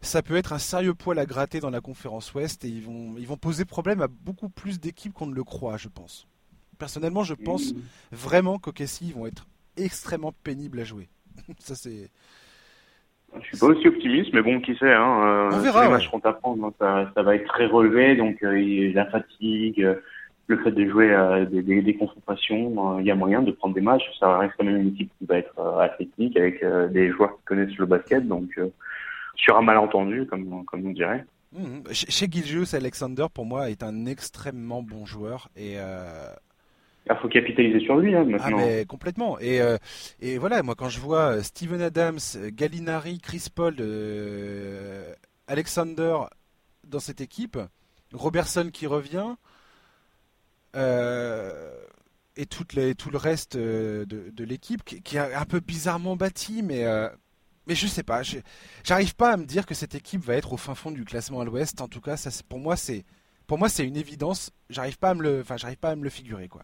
ça 0.00 0.22
peut 0.22 0.36
être 0.36 0.52
un 0.52 0.58
sérieux 0.58 0.94
poil 0.94 1.18
à 1.18 1.26
gratter 1.26 1.58
dans 1.58 1.70
la 1.70 1.80
conférence 1.80 2.32
Ouest 2.34 2.64
et 2.64 2.68
ils 2.68 2.82
vont, 2.82 3.16
ils 3.18 3.26
vont 3.26 3.36
poser 3.36 3.64
problème 3.64 4.00
à 4.00 4.08
beaucoup 4.08 4.48
plus 4.48 4.78
d'équipes 4.78 5.12
qu'on 5.12 5.26
ne 5.26 5.34
le 5.34 5.44
croit, 5.44 5.76
je 5.76 5.88
pense. 5.88 6.28
Personnellement, 6.78 7.24
je 7.24 7.34
pense 7.34 7.72
mmh. 7.72 7.80
vraiment 8.12 8.58
qu'OKC 8.60 9.12
vont 9.12 9.26
être 9.26 9.48
extrêmement 9.76 10.32
pénibles 10.44 10.78
à 10.78 10.84
jouer. 10.84 11.08
ça 11.58 11.74
c'est. 11.74 12.10
Je 13.36 13.46
suis 13.46 13.58
pas 13.58 13.66
aussi 13.66 13.86
optimiste, 13.86 14.32
mais 14.32 14.42
bon, 14.42 14.60
qui 14.60 14.74
sait. 14.76 14.92
Hein, 14.92 15.22
euh, 15.24 15.50
On 15.52 15.58
verra. 15.58 15.98
Les 15.98 16.06
qu'on 16.06 16.20
hein, 16.24 16.72
ça, 16.78 17.10
ça, 17.14 17.22
va 17.22 17.36
être 17.36 17.46
très 17.46 17.66
relevé, 17.66 18.16
donc 18.16 18.42
euh, 18.42 18.92
la 18.94 19.06
fatigue, 19.06 19.82
euh, 19.82 19.96
le 20.46 20.58
fait 20.62 20.72
de 20.72 20.88
jouer 20.88 21.14
à 21.14 21.44
des, 21.44 21.62
des, 21.62 21.82
des 21.82 21.96
confrontations, 21.96 22.98
il 22.98 23.06
y 23.06 23.10
a 23.10 23.14
moyen 23.14 23.42
de 23.42 23.52
prendre 23.52 23.74
des 23.74 23.80
matchs. 23.80 24.04
Ça 24.18 24.38
reste 24.38 24.54
quand 24.58 24.64
même 24.64 24.80
une 24.80 24.88
équipe 24.88 25.10
qui 25.18 25.26
va 25.26 25.38
être 25.38 25.60
athlétique 25.80 26.36
avec 26.36 26.64
des 26.90 27.10
joueurs 27.10 27.36
qui 27.36 27.44
connaissent 27.44 27.76
le 27.76 27.86
basket, 27.86 28.26
donc 28.26 28.58
sur 29.36 29.56
un 29.56 29.62
malentendu, 29.62 30.26
comme, 30.26 30.64
comme 30.64 30.86
on 30.86 30.90
dirait. 30.90 31.24
Mmh. 31.52 31.92
Chez 31.92 32.26
Gilgius, 32.30 32.74
Alexander, 32.74 33.26
pour 33.32 33.44
moi, 33.46 33.70
est 33.70 33.82
un 33.82 34.06
extrêmement 34.06 34.82
bon 34.82 35.04
joueur. 35.04 35.48
Et. 35.54 35.74
Euh... 35.76 36.34
Il 37.10 37.16
faut 37.22 37.28
capitaliser 37.28 37.80
sur 37.80 37.96
lui 37.96 38.14
hein, 38.14 38.24
ah, 38.26 38.30
maintenant. 38.30 38.58
Ah, 38.60 38.64
mais 38.66 38.84
complètement. 38.84 39.38
Et, 39.40 39.60
euh, 39.60 39.76
et 40.20 40.38
voilà, 40.38 40.62
moi, 40.62 40.74
quand 40.74 40.88
je 40.88 41.00
vois 41.00 41.42
Steven 41.42 41.80
Adams, 41.80 42.18
Gallinari, 42.52 43.18
Chris 43.18 43.46
Paul, 43.54 43.76
euh, 43.80 45.12
Alexander 45.46 46.16
dans 46.84 47.00
cette 47.00 47.20
équipe, 47.20 47.58
Robertson 48.12 48.70
qui 48.72 48.86
revient. 48.86 49.34
Euh, 50.76 51.72
et 52.36 52.46
tout, 52.46 52.64
les, 52.74 52.94
tout 52.94 53.10
le 53.10 53.18
reste 53.18 53.56
de, 53.56 54.06
de 54.08 54.44
l'équipe 54.44 54.84
qui, 54.84 55.02
qui, 55.02 55.16
est 55.16 55.34
un 55.34 55.44
peu 55.44 55.60
bizarrement 55.60 56.14
bâti, 56.14 56.62
mais 56.62 56.84
euh, 56.84 57.08
mais 57.66 57.74
je 57.74 57.86
sais 57.86 58.04
pas, 58.04 58.22
j'arrive 58.84 59.14
pas 59.16 59.32
à 59.32 59.36
me 59.36 59.44
dire 59.44 59.66
que 59.66 59.74
cette 59.74 59.94
équipe 59.94 60.22
va 60.22 60.34
être 60.36 60.52
au 60.52 60.56
fin 60.56 60.74
fond 60.74 60.90
du 60.90 61.04
classement 61.04 61.40
à 61.40 61.44
l'Ouest. 61.44 61.80
En 61.80 61.88
tout 61.88 62.00
cas, 62.00 62.16
ça, 62.16 62.30
pour 62.48 62.60
moi, 62.60 62.76
c'est 62.76 63.04
pour 63.46 63.58
moi 63.58 63.68
c'est 63.68 63.84
une 63.84 63.96
évidence. 63.96 64.52
J'arrive 64.70 64.98
pas 64.98 65.10
à 65.10 65.14
me 65.14 65.22
le, 65.22 65.40
enfin, 65.40 65.56
j'arrive 65.56 65.78
pas 65.78 65.90
à 65.90 65.96
me 65.96 66.04
le 66.04 66.10
figurer 66.10 66.48
quoi. 66.48 66.62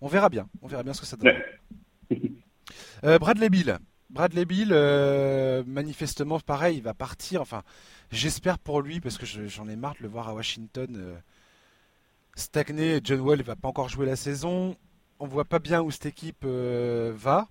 On 0.00 0.08
verra 0.08 0.28
bien, 0.28 0.48
on 0.62 0.66
verra 0.66 0.82
bien 0.82 0.92
ce 0.92 1.00
que 1.00 1.06
ça 1.06 1.16
donne. 1.16 1.32
euh, 3.04 3.18
Bradley 3.18 3.48
Bill, 3.48 3.78
Bradley 4.10 4.44
Bill, 4.44 4.70
euh, 4.72 5.64
manifestement 5.66 6.38
pareil, 6.40 6.78
il 6.78 6.82
va 6.82 6.94
partir. 6.94 7.42
Enfin, 7.42 7.62
j'espère 8.10 8.58
pour 8.58 8.80
lui 8.80 9.00
parce 9.00 9.18
que 9.18 9.26
j'en 9.26 9.68
ai 9.68 9.76
marre 9.76 9.94
de 9.98 10.02
le 10.02 10.08
voir 10.08 10.28
à 10.28 10.34
Washington 10.34 10.94
euh, 10.96 11.16
stagner. 12.34 13.00
John 13.02 13.20
Wall, 13.20 13.40
il 13.40 13.44
va 13.44 13.56
pas 13.56 13.68
encore 13.68 13.88
jouer 13.88 14.06
la 14.06 14.16
saison. 14.16 14.76
On 15.18 15.26
voit 15.26 15.44
pas 15.44 15.58
bien 15.58 15.82
où 15.82 15.90
cette 15.90 16.06
équipe 16.06 16.44
euh, 16.44 17.12
va. 17.16 17.48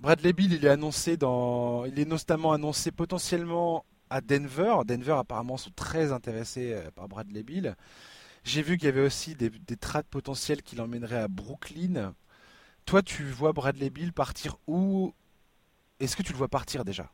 Bradley 0.00 0.32
Bill, 0.32 0.54
il 0.54 0.64
est 0.64 0.70
annoncé 0.70 1.16
dans, 1.16 1.84
il 1.84 2.00
est 2.00 2.04
notamment 2.04 2.52
annoncé 2.52 2.90
potentiellement 2.90 3.84
à 4.10 4.20
Denver. 4.20 4.76
Denver 4.86 5.16
apparemment 5.18 5.56
sont 5.56 5.70
très 5.70 6.10
intéressés 6.10 6.76
par 6.96 7.06
Bradley 7.06 7.42
Bill. 7.42 7.76
J'ai 8.44 8.62
vu 8.62 8.76
qu'il 8.76 8.86
y 8.86 8.88
avait 8.88 9.04
aussi 9.04 9.34
des, 9.34 9.50
des 9.50 9.76
trades 9.76 10.06
potentiels 10.06 10.62
qui 10.62 10.76
l'emmèneraient 10.76 11.22
à 11.22 11.28
Brooklyn. 11.28 12.14
Toi, 12.86 13.02
tu 13.02 13.22
vois 13.22 13.52
Bradley 13.52 13.90
Bill 13.90 14.12
partir 14.12 14.56
où? 14.66 15.12
Est-ce 16.00 16.16
que 16.16 16.22
tu 16.22 16.32
le 16.32 16.38
vois 16.38 16.48
partir 16.48 16.84
déjà? 16.84 17.10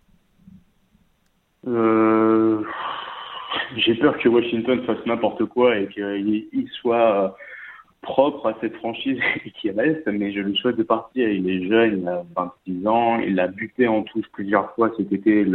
Euh... 1.66 2.62
J'ai 3.76 3.94
peur 3.94 4.16
que 4.18 4.28
Washington 4.28 4.82
fasse 4.84 5.04
n'importe 5.06 5.44
quoi 5.46 5.76
et 5.76 5.88
qu'il 5.88 6.68
soit 6.80 7.36
propre 8.00 8.46
à 8.46 8.54
cette 8.60 8.76
franchise 8.76 9.18
qui 9.60 9.70
reste, 9.70 10.06
mais 10.06 10.32
je 10.32 10.40
lui 10.40 10.56
souhaite 10.56 10.76
de 10.76 10.82
partir. 10.82 11.28
Il 11.28 11.48
est 11.50 11.68
jeune, 11.68 12.00
il 12.02 12.08
a 12.08 12.24
26 12.36 12.86
ans, 12.86 13.18
il 13.18 13.38
a 13.40 13.48
buté 13.48 13.86
en 13.86 14.02
touche 14.02 14.26
plusieurs 14.32 14.74
fois 14.74 14.90
cet 14.96 15.12
été 15.12 15.46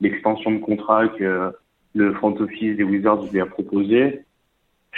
l'extension 0.00 0.52
de 0.52 0.58
contrat 0.58 1.08
que 1.08 1.52
le 1.94 2.14
front 2.14 2.34
office 2.36 2.76
des 2.76 2.84
Wizards 2.84 3.30
lui 3.32 3.40
a 3.40 3.46
proposé. 3.46 4.22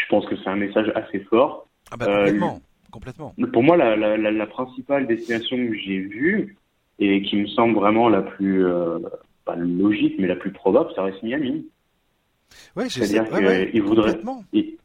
Je 0.00 0.08
pense 0.08 0.26
que 0.26 0.36
c'est 0.36 0.48
un 0.48 0.56
message 0.56 0.90
assez 0.94 1.20
fort. 1.20 1.68
Ah 1.90 1.96
bah 1.96 2.06
complètement, 2.06 2.56
euh, 2.56 2.90
complètement. 2.90 3.34
Pour 3.52 3.62
moi, 3.62 3.76
la, 3.76 3.96
la, 3.96 4.16
la, 4.16 4.46
principale 4.46 5.06
destination 5.06 5.56
que 5.56 5.74
j'ai 5.74 5.98
vue 5.98 6.56
et 6.98 7.22
qui 7.22 7.36
me 7.36 7.46
semble 7.46 7.74
vraiment 7.74 8.08
la 8.08 8.22
plus, 8.22 8.64
euh, 8.64 8.98
pas 9.44 9.56
logique, 9.56 10.16
mais 10.18 10.28
la 10.28 10.36
plus 10.36 10.52
probable, 10.52 10.90
ça 10.94 11.02
reste 11.02 11.22
Miami. 11.22 11.66
Ouais, 12.76 12.88
C'est-à-dire 12.88 13.32
ouais, 13.32 13.70
qu'il 13.70 13.82
voudrait, 13.82 14.18
il, 14.52 14.76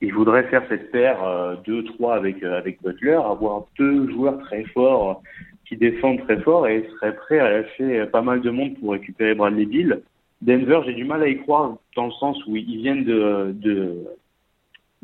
il, 0.00 0.12
voudrait 0.12 0.44
faire 0.48 0.62
cette 0.68 0.90
paire 0.90 1.18
2-3 1.66 2.14
avec, 2.14 2.42
avec 2.42 2.82
Butler, 2.82 3.12
avoir 3.14 3.66
deux 3.78 4.10
joueurs 4.10 4.38
très 4.40 4.64
forts 4.64 5.22
qui 5.66 5.76
défendent 5.76 6.20
très 6.24 6.40
fort 6.42 6.68
et 6.68 6.86
serait 6.94 7.16
prêt 7.16 7.38
à 7.38 7.50
lâcher 7.50 8.04
pas 8.12 8.20
mal 8.20 8.42
de 8.42 8.50
monde 8.50 8.78
pour 8.78 8.92
récupérer 8.92 9.34
Bradley 9.34 9.64
Bill. 9.64 10.02
Denver, 10.42 10.80
j'ai 10.84 10.92
du 10.92 11.04
mal 11.04 11.22
à 11.22 11.28
y 11.28 11.38
croire 11.38 11.76
dans 11.96 12.06
le 12.06 12.12
sens 12.12 12.36
où 12.46 12.56
ils 12.56 12.76
viennent 12.76 13.04
de, 13.04 13.52
de, 13.54 14.04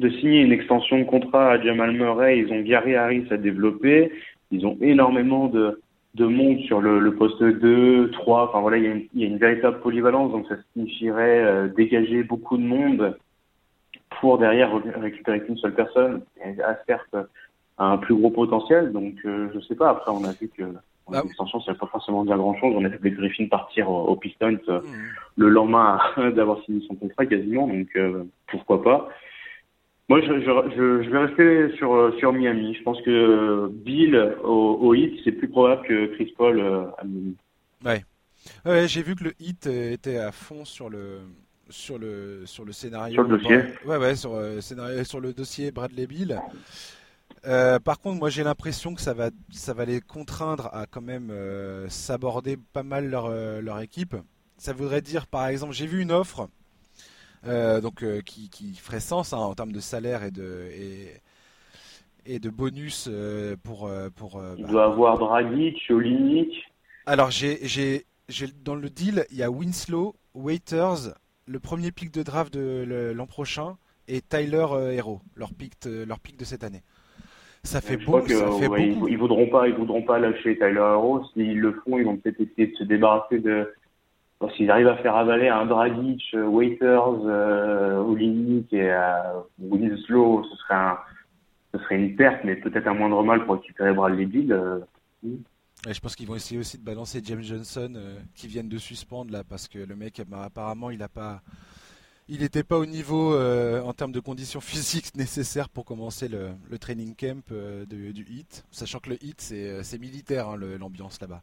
de 0.01 0.11
signer 0.11 0.41
une 0.41 0.53
extension 0.53 0.99
de 0.99 1.05
contrat 1.05 1.53
à 1.53 1.61
Jamal 1.61 1.93
Murray. 1.93 2.39
Ils 2.39 2.53
ont 2.53 2.61
Gary 2.63 2.97
Harris 2.97 3.27
à 3.31 3.37
développer. 3.37 4.11
Ils 4.51 4.67
ont 4.67 4.77
énormément 4.81 5.47
de, 5.47 5.81
de 6.15 6.27
monde 6.27 6.59
sur 6.61 6.81
le, 6.81 6.99
le 6.99 7.15
poste 7.15 7.43
2, 7.43 8.11
3. 8.11 8.49
Enfin 8.49 8.61
voilà, 8.61 8.79
il 8.79 8.85
y, 8.85 8.87
a 8.89 8.91
une, 8.91 9.07
il 9.15 9.21
y, 9.21 9.25
a 9.25 9.29
une, 9.29 9.39
véritable 9.39 9.81
polyvalence. 9.81 10.33
Donc 10.33 10.47
ça 10.49 10.57
signifierait 10.73 11.45
euh, 11.45 11.69
dégager 11.69 12.23
beaucoup 12.23 12.57
de 12.57 12.63
monde 12.63 13.17
pour 14.21 14.39
derrière 14.39 14.73
récupérer 14.97 15.41
qu'une 15.43 15.59
seule 15.59 15.75
personne. 15.75 16.23
Et 16.45 16.61
à 16.63 16.79
certes 16.87 17.17
un 17.81 17.97
plus 17.97 18.15
gros 18.15 18.31
potentiel. 18.31 18.93
Donc 18.93 19.15
euh, 19.25 19.49
je 19.55 19.61
sais 19.61 19.75
pas. 19.75 19.91
Après 19.91 20.11
on 20.11 20.25
a 20.25 20.33
vu 20.33 20.49
que 20.49 20.63
bah, 21.09 21.23
l'extension 21.25 21.61
ça 21.61 21.73
veut 21.73 21.79
pas 21.79 21.87
forcément 21.87 22.25
dire 22.25 22.37
grand 22.37 22.55
chose. 22.57 22.75
On 22.77 22.85
a 22.85 22.89
vu 22.89 22.99
les 23.03 23.11
Griffins 23.11 23.49
partir 23.49 23.91
au, 23.91 24.15
Pistons 24.17 24.59
euh, 24.69 24.81
mmh. 24.81 24.85
le 25.37 25.49
lendemain 25.49 25.99
d'avoir 26.35 26.63
signé 26.65 26.87
son 26.87 26.95
contrat 26.95 27.27
quasiment. 27.27 27.67
Donc 27.67 27.89
euh, 27.97 28.25
pourquoi 28.49 28.83
pas. 28.83 29.09
Moi, 30.11 30.21
je, 30.23 30.41
je, 30.41 31.03
je, 31.05 31.09
vais 31.09 31.19
rester 31.19 31.77
sur, 31.77 32.13
sur 32.19 32.33
Miami. 32.33 32.75
Je 32.75 32.83
pense 32.83 33.01
que 33.03 33.69
Bill 33.69 34.17
au, 34.43 34.77
au 34.81 34.93
Heat, 34.93 35.21
c'est 35.23 35.31
plus 35.31 35.49
probable 35.49 35.87
que 35.87 36.07
Chris 36.17 36.35
Paul 36.37 36.59
euh, 36.59 36.83
à 36.99 37.05
Miami. 37.05 37.37
Ouais. 37.85 38.05
ouais 38.67 38.89
j'ai 38.89 39.05
vu 39.05 39.15
que 39.15 39.23
le 39.23 39.33
Heat 39.39 39.69
était 39.69 40.19
à 40.19 40.33
fond 40.33 40.65
sur 40.65 40.91
le 40.91 41.21
sur 41.69 41.97
le 41.97 42.43
sur 42.45 42.65
le 42.65 42.73
scénario. 42.73 43.15
Sur 43.15 43.23
le 43.23 43.39
dossier. 43.39 43.59
Ouais, 43.87 43.99
ouais, 43.99 44.17
sur, 44.17 44.35
euh, 44.35 44.61
scénario, 44.61 45.05
sur 45.05 45.21
le 45.21 45.33
dossier 45.33 45.71
Bradley 45.71 46.09
Bill. 46.09 46.41
Euh, 47.47 47.79
par 47.79 48.01
contre, 48.01 48.19
moi 48.19 48.31
j'ai 48.31 48.43
l'impression 48.43 48.97
que 48.97 49.01
ça 49.01 49.15
va, 49.15 49.31
ça 49.51 49.75
va 49.75 49.85
les 49.85 50.01
contraindre 50.01 50.71
à 50.73 50.87
quand 50.87 51.03
même 51.03 51.31
euh, 51.31 51.89
s'aborder 51.89 52.57
pas 52.73 52.83
mal 52.83 53.09
leur, 53.09 53.27
euh, 53.27 53.61
leur 53.61 53.79
équipe. 53.79 54.17
Ça 54.59 54.73
voudrait 54.73 55.03
dire, 55.03 55.29
par 55.29 55.47
exemple, 55.47 55.73
j'ai 55.73 55.87
vu 55.87 56.03
une 56.03 56.11
offre 56.11 56.41
euh, 56.41 56.47
donc 57.45 58.03
euh, 58.03 58.21
qui, 58.21 58.51
qui, 58.51 58.75
ferait 58.75 59.01
sens 59.01 59.33
hein, 59.33 59.39
en 59.39 59.55
termes 59.55 59.73
de 59.73 59.81
salaire 59.81 60.23
et 60.25 60.31
de 60.31 60.69
et, 60.73 61.09
et 62.27 62.39
de 62.39 62.51
bonus 62.51 63.09
euh, 63.11 63.57
pour 63.63 63.91
pour. 64.17 64.43
Il 64.57 64.65
bah, 64.65 64.71
doit 64.71 64.85
avoir 64.85 65.19
Dragic, 65.19 65.79
Olinik. 65.91 66.53
Alors 67.07 67.31
j'ai 67.31 68.05
dans 68.63 68.75
le 68.75 68.91
deal 68.91 69.25
il 69.31 69.39
y 69.39 69.43
a 69.43 69.51
Winslow, 69.51 70.15
Waiters, 70.35 71.15
le 71.47 71.59
premier 71.59 71.91
pic 71.91 72.13
de 72.13 72.23
draft 72.23 72.53
de 72.53 73.13
l'an 73.15 73.27
prochain 73.27 73.77
et 74.07 74.21
Tyler 74.21 74.67
Hero, 74.93 75.21
leur 75.35 75.55
pic 75.55 75.73
leur 75.85 76.21
pic 76.21 76.37
de 76.39 76.45
cette 76.45 76.65
année. 76.65 76.83
Ça 77.63 77.83
fait, 77.83 77.99
beau, 77.99 78.23
que, 78.23 78.33
ça 78.33 78.51
fait 78.53 78.69
ouais, 78.69 78.87
beaucoup. 78.89 79.07
Ils, 79.07 79.13
ils, 79.13 79.19
voudront 79.19 79.47
pas, 79.49 79.69
ils 79.69 79.75
voudront 79.75 80.03
pas 80.03 80.19
lâcher 80.19 80.57
Tyler 80.57 80.77
Hero. 80.77 81.23
S'ils 81.35 81.61
le 81.61 81.73
font, 81.85 81.99
ils 81.99 82.07
vont 82.07 82.17
peut-être 82.17 82.41
essayer 82.41 82.69
de 82.69 82.77
se 82.77 82.85
débarrasser 82.85 83.39
de 83.39 83.71
s'ils 84.49 84.71
arrivent 84.71 84.89
à 84.89 84.97
faire 84.97 85.17
avaler 85.17 85.49
un 85.49 85.67
Dragic, 85.67 86.23
euh, 86.35 86.47
Waiters, 86.47 87.27
euh, 87.27 87.99
Olinik 87.99 88.73
et 88.73 88.91
euh, 88.91 89.41
Winslow, 89.59 90.45
ce 90.45 90.57
serait 90.57 90.75
un, 90.75 90.99
une 91.91 92.17
perte, 92.17 92.43
mais 92.45 92.57
peut-être 92.57 92.87
un 92.87 92.95
moindre 92.95 93.23
mal 93.23 93.45
pour 93.45 93.57
récupérer 93.57 93.93
Bradley 93.93 94.27
Bill. 94.27 94.53
Euh, 94.53 94.81
je 95.89 96.01
pense 96.01 96.17
qu'ils 96.17 96.27
vont 96.27 96.37
essayer 96.37 96.59
aussi 96.59 96.79
de 96.79 96.85
balancer 96.85 97.21
James 97.25 97.43
Johnson, 97.43 97.93
qui 98.35 98.49
viennent 98.49 98.69
de 98.69 98.79
suspendre 98.79 99.33
là, 99.33 99.45
parce 99.45 99.69
que 99.69 99.79
le 99.79 99.97
mec, 99.97 100.23
bah, 100.27 100.45
apparemment, 100.45 100.91
il 100.91 101.03
a 101.03 101.09
pas, 101.09 101.43
il 102.29 102.41
n'était 102.41 102.65
pas 102.65 102.79
au 102.79 102.87
niveau 102.87 103.35
en 103.35 103.93
termes 103.93 104.13
de 104.13 104.21
conditions 104.21 104.61
physiques 104.61 105.15
nécessaires 105.17 105.69
pour 105.69 105.85
commencer 105.85 106.29
le, 106.29 106.79
training 106.79 107.15
camp 107.15 107.53
du 107.89 108.25
HIT, 108.29 108.65
sachant 108.71 108.99
que 108.99 109.11
le 109.11 109.25
HIT 109.25 109.41
c'est 109.41 109.99
militaire 109.99 110.49
hein, 110.49 110.57
l'ambiance 110.79 111.21
là-bas. 111.21 111.43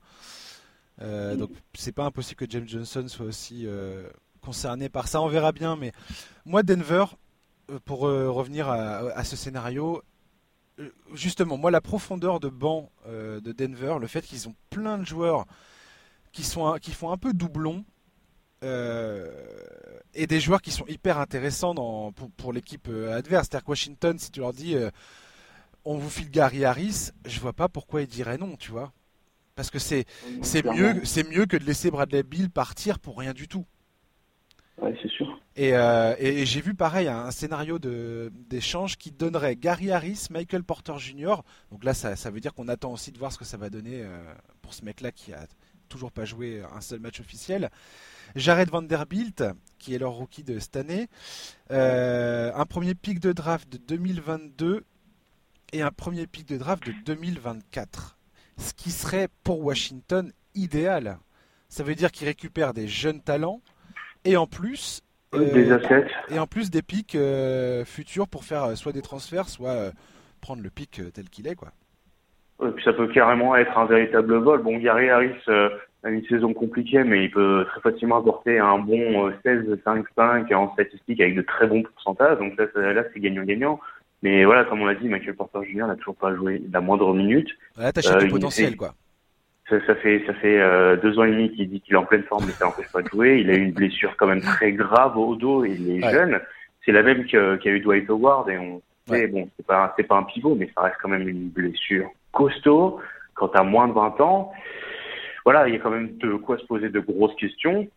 Euh, 1.01 1.35
donc 1.35 1.51
c'est 1.75 1.91
pas 1.91 2.05
impossible 2.05 2.37
que 2.37 2.49
James 2.49 2.67
Johnson 2.67 3.05
soit 3.07 3.25
aussi 3.25 3.63
euh, 3.65 4.07
concerné 4.41 4.89
par 4.89 5.07
ça. 5.07 5.21
On 5.21 5.27
verra 5.27 5.51
bien. 5.51 5.75
Mais 5.75 5.91
moi, 6.45 6.63
Denver, 6.63 7.05
euh, 7.69 7.79
pour 7.85 8.01
revenir 8.01 8.69
à, 8.69 9.23
ce 9.23 9.35
scénario, 9.35 10.01
justement, 11.13 11.57
moi, 11.57 11.71
la 11.71 11.81
profondeur 11.81 12.39
de 12.39 12.49
banc 12.49 12.91
de 13.07 13.51
Denver, 13.51 13.97
le 13.99 14.07
fait 14.07 14.21
qu'ils 14.21 14.47
ont 14.47 14.55
plein 14.69 14.97
de 14.97 15.05
joueurs 15.05 15.45
qui, 16.31 16.43
sont, 16.43 16.77
qui 16.81 16.91
font 16.91 17.11
un 17.11 17.17
peu 17.17 17.33
doublon. 17.33 17.83
et 18.61 20.27
des 20.27 20.39
joueurs 20.39 20.61
qui 20.61 20.71
sont 20.71 20.85
hyper 20.87 21.19
intéressants 21.19 22.13
pour 22.37 22.53
l'équipe 22.53 22.87
adverse. 22.87 23.47
C'est-à-dire 23.49 23.65
que 23.65 23.71
Washington, 23.71 24.17
si 24.19 24.31
tu 24.31 24.39
leur 24.39 24.53
dis 24.53 24.75
on 25.85 25.97
vous 25.97 26.09
file 26.09 26.29
Gary 26.29 26.65
Harris, 26.65 27.11
je 27.25 27.39
vois 27.39 27.53
pas 27.53 27.69
pourquoi 27.69 28.01
ils 28.01 28.07
diraient 28.07 28.37
non, 28.37 28.57
tu 28.57 28.71
vois. 28.71 28.91
Parce 29.57 29.71
que 29.71 29.79
c'est 29.79 30.05
c'est 30.43 30.63
mieux 30.63 31.01
c'est 31.03 31.27
mieux 31.29 31.47
que 31.47 31.57
de 31.57 31.65
laisser 31.65 31.91
Bradley 31.91 32.23
Bill 32.23 32.49
partir 32.49 32.99
pour 32.99 33.17
rien 33.17 33.33
du 33.33 33.49
tout. 33.49 33.65
Ouais, 34.79 34.95
c'est 35.01 35.09
sûr. 35.09 35.41
Et, 35.55 35.75
euh, 35.75 36.15
et 36.19 36.45
j'ai 36.45 36.61
vu 36.61 36.75
pareil 36.75 37.07
un 37.07 37.31
scénario 37.31 37.79
d'échange 37.79 38.95
qui 38.97 39.11
donnerait 39.11 39.55
Gary 39.55 39.91
Harris, 39.91 40.27
Michael 40.29 40.63
Porter 40.63 40.99
Jr. 40.99 41.37
Donc 41.71 41.83
là, 41.83 41.95
ça, 41.95 42.15
ça 42.15 42.29
veut 42.29 42.39
dire 42.39 42.53
qu'on 42.53 42.67
attend 42.67 42.93
aussi 42.93 43.11
de 43.11 43.17
voir 43.17 43.31
ce 43.31 43.39
que 43.39 43.45
ça 43.45 43.57
va 43.57 43.71
donner 43.71 44.03
euh, 44.03 44.23
pour 44.61 44.75
ce 44.75 44.85
mec-là 44.85 45.11
qui 45.11 45.33
a 45.33 45.47
toujours 45.89 46.11
pas 46.11 46.25
joué 46.25 46.61
un 46.75 46.81
seul 46.81 46.99
match 46.99 47.19
officiel. 47.19 47.71
Jared 48.35 48.69
Vanderbilt, 48.69 49.43
qui 49.79 49.95
est 49.95 49.97
leur 49.97 50.11
rookie 50.11 50.43
de 50.43 50.59
cette 50.59 50.75
année, 50.75 51.07
euh, 51.71 52.51
un 52.53 52.65
premier 52.65 52.93
pick 52.93 53.19
de 53.19 53.33
draft 53.33 53.67
de 53.71 53.77
2022 53.77 54.83
et 55.73 55.81
un 55.81 55.91
premier 55.91 56.27
pick 56.27 56.45
de 56.47 56.57
draft 56.57 56.85
de 56.85 56.93
2024 57.03 58.16
ce 58.57 58.73
qui 58.73 58.91
serait 58.91 59.27
pour 59.43 59.63
Washington 59.63 60.31
idéal. 60.55 61.17
Ça 61.69 61.83
veut 61.83 61.95
dire 61.95 62.11
qu'il 62.11 62.27
récupère 62.27 62.73
des 62.73 62.87
jeunes 62.87 63.21
talents 63.21 63.61
et 64.25 64.37
en 64.37 64.47
plus 64.47 65.03
des 65.33 65.71
euh, 65.71 65.75
assets 65.75 66.07
et 66.29 66.39
en 66.39 66.47
plus 66.47 66.71
des 66.71 66.81
pics 66.81 67.15
euh, 67.15 67.83
futurs 67.85 68.27
pour 68.27 68.43
faire 68.43 68.63
euh, 68.63 68.75
soit 68.75 68.93
des 68.93 69.01
transferts, 69.01 69.49
soit 69.49 69.91
prendre 70.41 70.63
le 70.63 70.69
pic 70.69 71.01
tel 71.13 71.29
qu'il 71.29 71.47
est 71.47 71.55
quoi. 71.55 71.69
Et 72.65 72.71
puis 72.71 72.83
ça 72.83 72.93
peut 72.93 73.07
carrément 73.07 73.55
être 73.55 73.77
un 73.77 73.85
véritable 73.85 74.35
vol. 74.37 74.63
Bon, 74.63 74.77
Gary 74.77 75.09
Harris 75.09 75.35
a 76.03 76.09
une 76.09 76.25
saison 76.25 76.53
compliquée, 76.53 77.03
mais 77.03 77.25
il 77.25 77.31
peut 77.31 77.65
très 77.67 77.81
facilement 77.81 78.17
apporter 78.17 78.57
un 78.57 78.79
bon 78.79 79.29
16-5-5 79.45 80.53
en 80.55 80.73
statistique 80.73 81.21
avec 81.21 81.35
de 81.35 81.43
très 81.43 81.67
bons 81.67 81.83
pourcentages. 81.83 82.39
Donc 82.39 82.57
là, 82.57 82.93
là 82.93 83.03
c'est 83.13 83.19
gagnant-gagnant. 83.19 83.79
Mais 84.27 84.43
voilà, 84.43 84.65
comme 84.65 84.81
on 84.81 84.85
l'a 84.85 84.95
dit, 84.95 85.07
Michael 85.07 85.35
Porter 85.35 85.59
Jr. 85.63 85.87
n'a 85.87 85.95
toujours 85.95 86.17
pas 86.17 86.35
joué 86.35 86.61
la 86.71 86.81
moindre 86.81 87.13
minute. 87.13 87.47
Là, 87.77 87.93
t'achètes 87.93 88.15
euh, 88.15 88.19
du 88.19 88.27
potentiel, 88.27 88.75
quoi. 88.75 88.93
Ça, 89.69 89.85
ça, 89.85 89.95
fait 89.95 90.23
ça 90.25 90.33
fait 90.33 90.59
euh, 90.59 90.95
deux 90.97 91.17
ans 91.17 91.23
et 91.23 91.31
demi 91.31 91.51
qu'il 91.51 91.69
dit 91.69 91.81
qu'il 91.81 91.93
est 91.93 91.97
en 91.97 92.05
pleine 92.05 92.23
forme, 92.23 92.45
mais 92.45 92.51
ça 92.53 92.65
n'empêche 92.65 92.91
pas 92.91 93.01
de 93.01 93.07
jouer. 93.07 93.39
Il 93.39 93.49
a 93.49 93.55
eu 93.55 93.63
une 93.63 93.71
blessure 93.71 94.15
quand 94.17 94.27
même 94.27 94.41
très 94.41 94.73
grave 94.73 95.17
au 95.17 95.35
dos 95.35 95.65
et 95.65 95.71
il 95.71 95.91
est 95.91 96.11
jeune. 96.11 96.39
C'est 96.85 96.91
la 96.91 97.03
même 97.03 97.25
qu'a 97.25 97.69
eu 97.69 97.79
Dwight 97.79 98.09
Howard 98.09 98.49
et 98.49 98.57
on 98.57 98.81
sait, 99.07 99.27
bon, 99.27 99.49
c'est 99.57 99.65
pas 99.65 99.93
c'est 99.97 100.03
pas 100.03 100.15
un 100.15 100.23
pivot, 100.23 100.55
mais 100.55 100.69
ça 100.73 100.83
reste 100.83 100.95
quand 101.01 101.09
même 101.09 101.27
une 101.27 101.49
blessure 101.49 102.09
costaud 102.31 102.99
quand 103.33 103.49
t'as 103.49 103.63
moins 103.63 103.87
de 103.87 103.93
20 103.93 104.21
ans. 104.21 104.53
Voilà, 105.43 105.67
il 105.67 105.73
y 105.73 105.77
a 105.77 105.79
quand 105.79 105.91
même 105.91 106.17
de 106.17 106.35
quoi 106.35 106.57
se 106.57 106.65
poser 106.65 106.89
de 106.89 106.99
grosses 106.99 107.35
questions. 107.35 107.87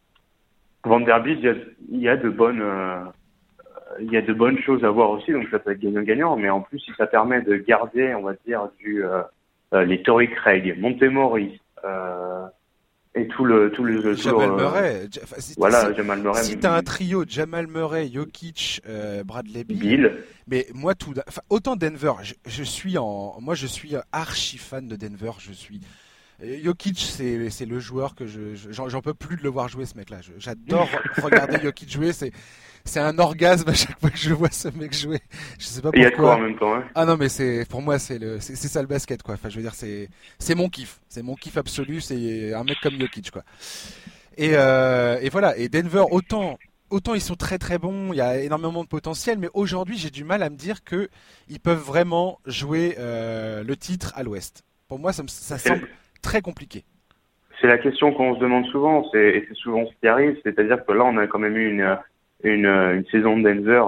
Vanderbilt, 0.85 1.39
il 1.41 1.45
y 1.45 1.49
a, 1.49 1.55
il 1.91 2.01
y 2.01 2.09
a 2.09 2.17
de 2.17 2.29
bonnes 2.31 2.63
euh, 2.63 3.05
il 3.99 4.13
y 4.13 4.17
a 4.17 4.23
de 4.23 4.33
bonnes 4.33 4.59
choses 4.59 4.85
à 4.85 4.91
voir 4.91 5.11
aussi, 5.11 5.33
donc 5.33 5.47
ça 5.51 5.59
peut 5.59 5.73
être 5.73 5.81
gagnant-gagnant, 5.81 6.37
mais 6.37 6.51
en 6.51 6.61
plus, 6.61 6.79
si 6.79 6.93
ça 6.97 7.07
permet 7.07 7.43
de 7.43 7.57
garder, 7.57 8.15
on 8.15 8.23
va 8.23 8.35
dire, 8.47 8.69
du, 8.79 9.05
euh, 9.05 9.23
euh 9.75 9.85
les 9.85 10.03
Tory 10.03 10.31
Craig, 10.31 10.79
Montemori, 10.79 11.61
euh, 11.85 12.47
et 13.15 13.27
tout 13.27 13.45
le 13.45 13.73
tout 13.73 13.83
le 13.83 14.15
Jamal 14.15 14.53
Murray. 14.53 15.09
si 15.39 15.55
voilà, 15.57 15.93
Jamal 15.93 16.21
Murray. 16.21 16.43
Si 16.45 16.59
t'as 16.59 16.77
un 16.77 16.83
trio 16.83 17.25
Jamal 17.27 17.67
Murray, 17.67 18.09
Jokic, 18.13 18.83
euh, 18.89 19.25
Bradley 19.25 19.65
Bill, 19.65 19.79
Bill. 19.79 20.13
Mais 20.47 20.67
moi 20.75 20.95
tout, 20.95 21.13
enfin, 21.27 21.43
autant 21.51 21.75
Denver, 21.75 22.13
je, 22.23 22.35
je, 22.47 22.63
suis 22.63 22.99
en, 22.99 23.37
moi 23.41 23.55
je 23.55 23.67
suis 23.67 23.95
archi 24.13 24.59
fan 24.59 24.87
de 24.87 24.95
Denver. 24.95 25.33
Je 25.39 25.53
suis 25.53 25.81
Jokic, 26.43 26.99
c'est 26.99 27.67
le 27.67 27.81
joueur 27.81 28.15
que 28.15 28.27
je 28.27 28.55
j'en 28.71 29.01
peux 29.01 29.15
plus 29.15 29.37
de 29.37 29.43
le 29.43 29.49
voir 29.49 29.69
jouer 29.69 29.87
ce 29.87 29.97
mec-là. 29.97 30.19
J'adore 30.39 30.89
regarder 31.23 31.61
Jokic 31.63 31.91
jouer. 31.91 32.13
C'est 32.13 32.33
c'est 32.85 33.01
un 33.01 33.19
orgasme 33.19 33.69
à 33.69 33.75
chaque 33.75 34.01
fois 34.01 34.11
que 34.11 34.19
je 34.19 34.33
vois 34.33 34.51
ce 34.51 34.69
mec 34.69 34.95
jouer. 34.95 35.21
Je 35.59 35.67
sais 35.67 35.83
pas 35.83 35.91
pourquoi. 35.91 36.01
Il 36.01 36.03
y 36.03 36.07
a 36.07 36.11
quoi 36.11 36.37
en 36.37 36.41
même 36.41 36.59
temps. 36.59 36.75
Hein. 36.75 36.85
Ah 36.95 37.05
non 37.05 37.17
mais 37.17 37.29
c'est 37.29 37.67
pour 37.69 37.83
moi 37.83 37.99
c'est 37.99 38.19
le 38.19 38.41
c'est 38.41 38.57
ça 38.57 38.81
le 38.81 38.89
basket 38.89 39.23
quoi. 39.23 39.35
Enfin 39.35 39.49
je 39.49 39.57
veux 39.57 39.63
dire 39.63 39.75
c'est 39.75 40.09
c'est 40.39 40.55
mon 40.55 40.69
kiff, 40.69 41.01
c'est 41.09 41.23
mon 41.23 41.35
kiff 41.35 41.57
absolu. 41.57 42.01
C'est 42.01 42.55
un 42.55 42.65
mec 42.65 42.79
comme 42.83 42.99
Jokic 42.99 43.31
quoi. 43.31 43.43
Et 44.37 44.53
euh, 44.55 45.19
et 45.21 45.29
voilà 45.29 45.57
et 45.59 45.69
Denver 45.69 46.05
autant 46.11 46.59
autant 46.89 47.15
ils 47.15 47.21
sont 47.21 47.37
très 47.37 47.59
très 47.59 47.79
bons, 47.79 48.13
il 48.13 48.17
y 48.17 48.23
a 48.23 48.41
énormément 48.41 48.83
de 48.83 48.89
potentiel, 48.89 49.39
mais 49.39 49.49
aujourd'hui 49.53 49.99
j'ai 49.99 50.11
du 50.11 50.25
mal 50.25 50.43
à 50.43 50.49
me 50.49 50.57
dire 50.57 50.83
que 50.85 51.09
ils 51.49 51.61
peuvent 51.61 51.83
vraiment 51.83 52.41
jouer 52.47 52.97
euh, 52.99 53.63
le 53.63 53.77
titre 53.77 54.13
à 54.17 54.23
l'Ouest. 54.23 54.65
Pour 54.89 54.99
moi 54.99 55.13
ça, 55.13 55.23
ça 55.29 55.59
semble 55.59 55.87
très 56.23 56.41
compliqué. 56.41 56.85
C'est 57.61 57.67
la 57.67 57.79
question 57.79 58.13
qu'on 58.13 58.35
se 58.35 58.41
demande 58.41 58.65
souvent, 58.67 59.05
et 59.15 59.45
c'est 59.49 59.55
souvent 59.55 59.85
ce 59.87 59.93
qui 60.01 60.09
arrive, 60.09 60.39
c'est-à-dire 60.43 60.85
que 60.85 60.93
là 60.93 61.05
on 61.05 61.17
a 61.19 61.27
quand 61.27 61.39
même 61.39 61.57
eu 61.57 61.71
une 61.71 61.99
une, 62.43 62.67
une 62.67 63.05
saison 63.11 63.37
de 63.37 63.43
Denver 63.43 63.83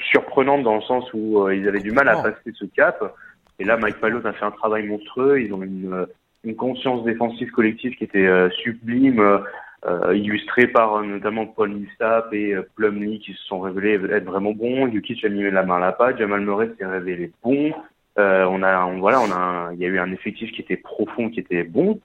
surprenante 0.00 0.62
dans 0.62 0.76
le 0.76 0.82
sens 0.82 1.12
où 1.12 1.50
ils 1.50 1.66
avaient 1.66 1.80
du 1.80 1.90
mal 1.90 2.08
à 2.08 2.22
passer 2.22 2.52
ce 2.54 2.64
cap. 2.66 3.16
Et 3.58 3.64
là, 3.64 3.76
Mike 3.76 3.98
Palot 3.98 4.24
a 4.24 4.32
fait 4.32 4.44
un 4.44 4.52
travail 4.52 4.86
monstrueux. 4.86 5.42
Ils 5.42 5.52
ont 5.52 5.64
une, 5.64 6.06
une 6.44 6.54
conscience 6.54 7.02
défensive 7.04 7.50
collective 7.50 7.96
qui 7.96 8.04
était 8.04 8.28
sublime 8.62 9.42
euh, 9.86 10.12
illustré 10.16 10.66
par 10.66 10.96
euh, 10.96 11.04
notamment 11.04 11.46
Paul 11.46 11.70
Millsap 11.70 12.32
et 12.32 12.52
euh, 12.52 12.68
Plumlee 12.74 13.20
qui 13.20 13.32
se 13.34 13.44
sont 13.44 13.60
révélés 13.60 14.12
être 14.12 14.24
vraiment 14.24 14.50
bons. 14.50 14.88
Yukic 14.88 15.24
a 15.24 15.28
mis 15.28 15.48
la 15.48 15.62
main 15.62 15.76
à 15.76 15.78
la 15.78 15.92
pâte, 15.92 16.18
Jamal 16.18 16.40
Murray 16.40 16.68
s'est 16.76 16.84
révélé 16.84 17.30
bon. 17.44 17.72
Euh, 18.18 18.44
on 18.50 18.62
a, 18.62 18.84
on, 18.84 18.98
voilà, 18.98 19.20
on 19.20 19.30
a, 19.30 19.70
il 19.74 19.80
y 19.80 19.84
a 19.84 19.88
eu 19.88 19.98
un 19.98 20.12
effectif 20.12 20.50
qui 20.52 20.60
était 20.60 20.76
profond, 20.76 21.30
qui 21.30 21.40
était 21.40 21.62
bon. 21.62 22.00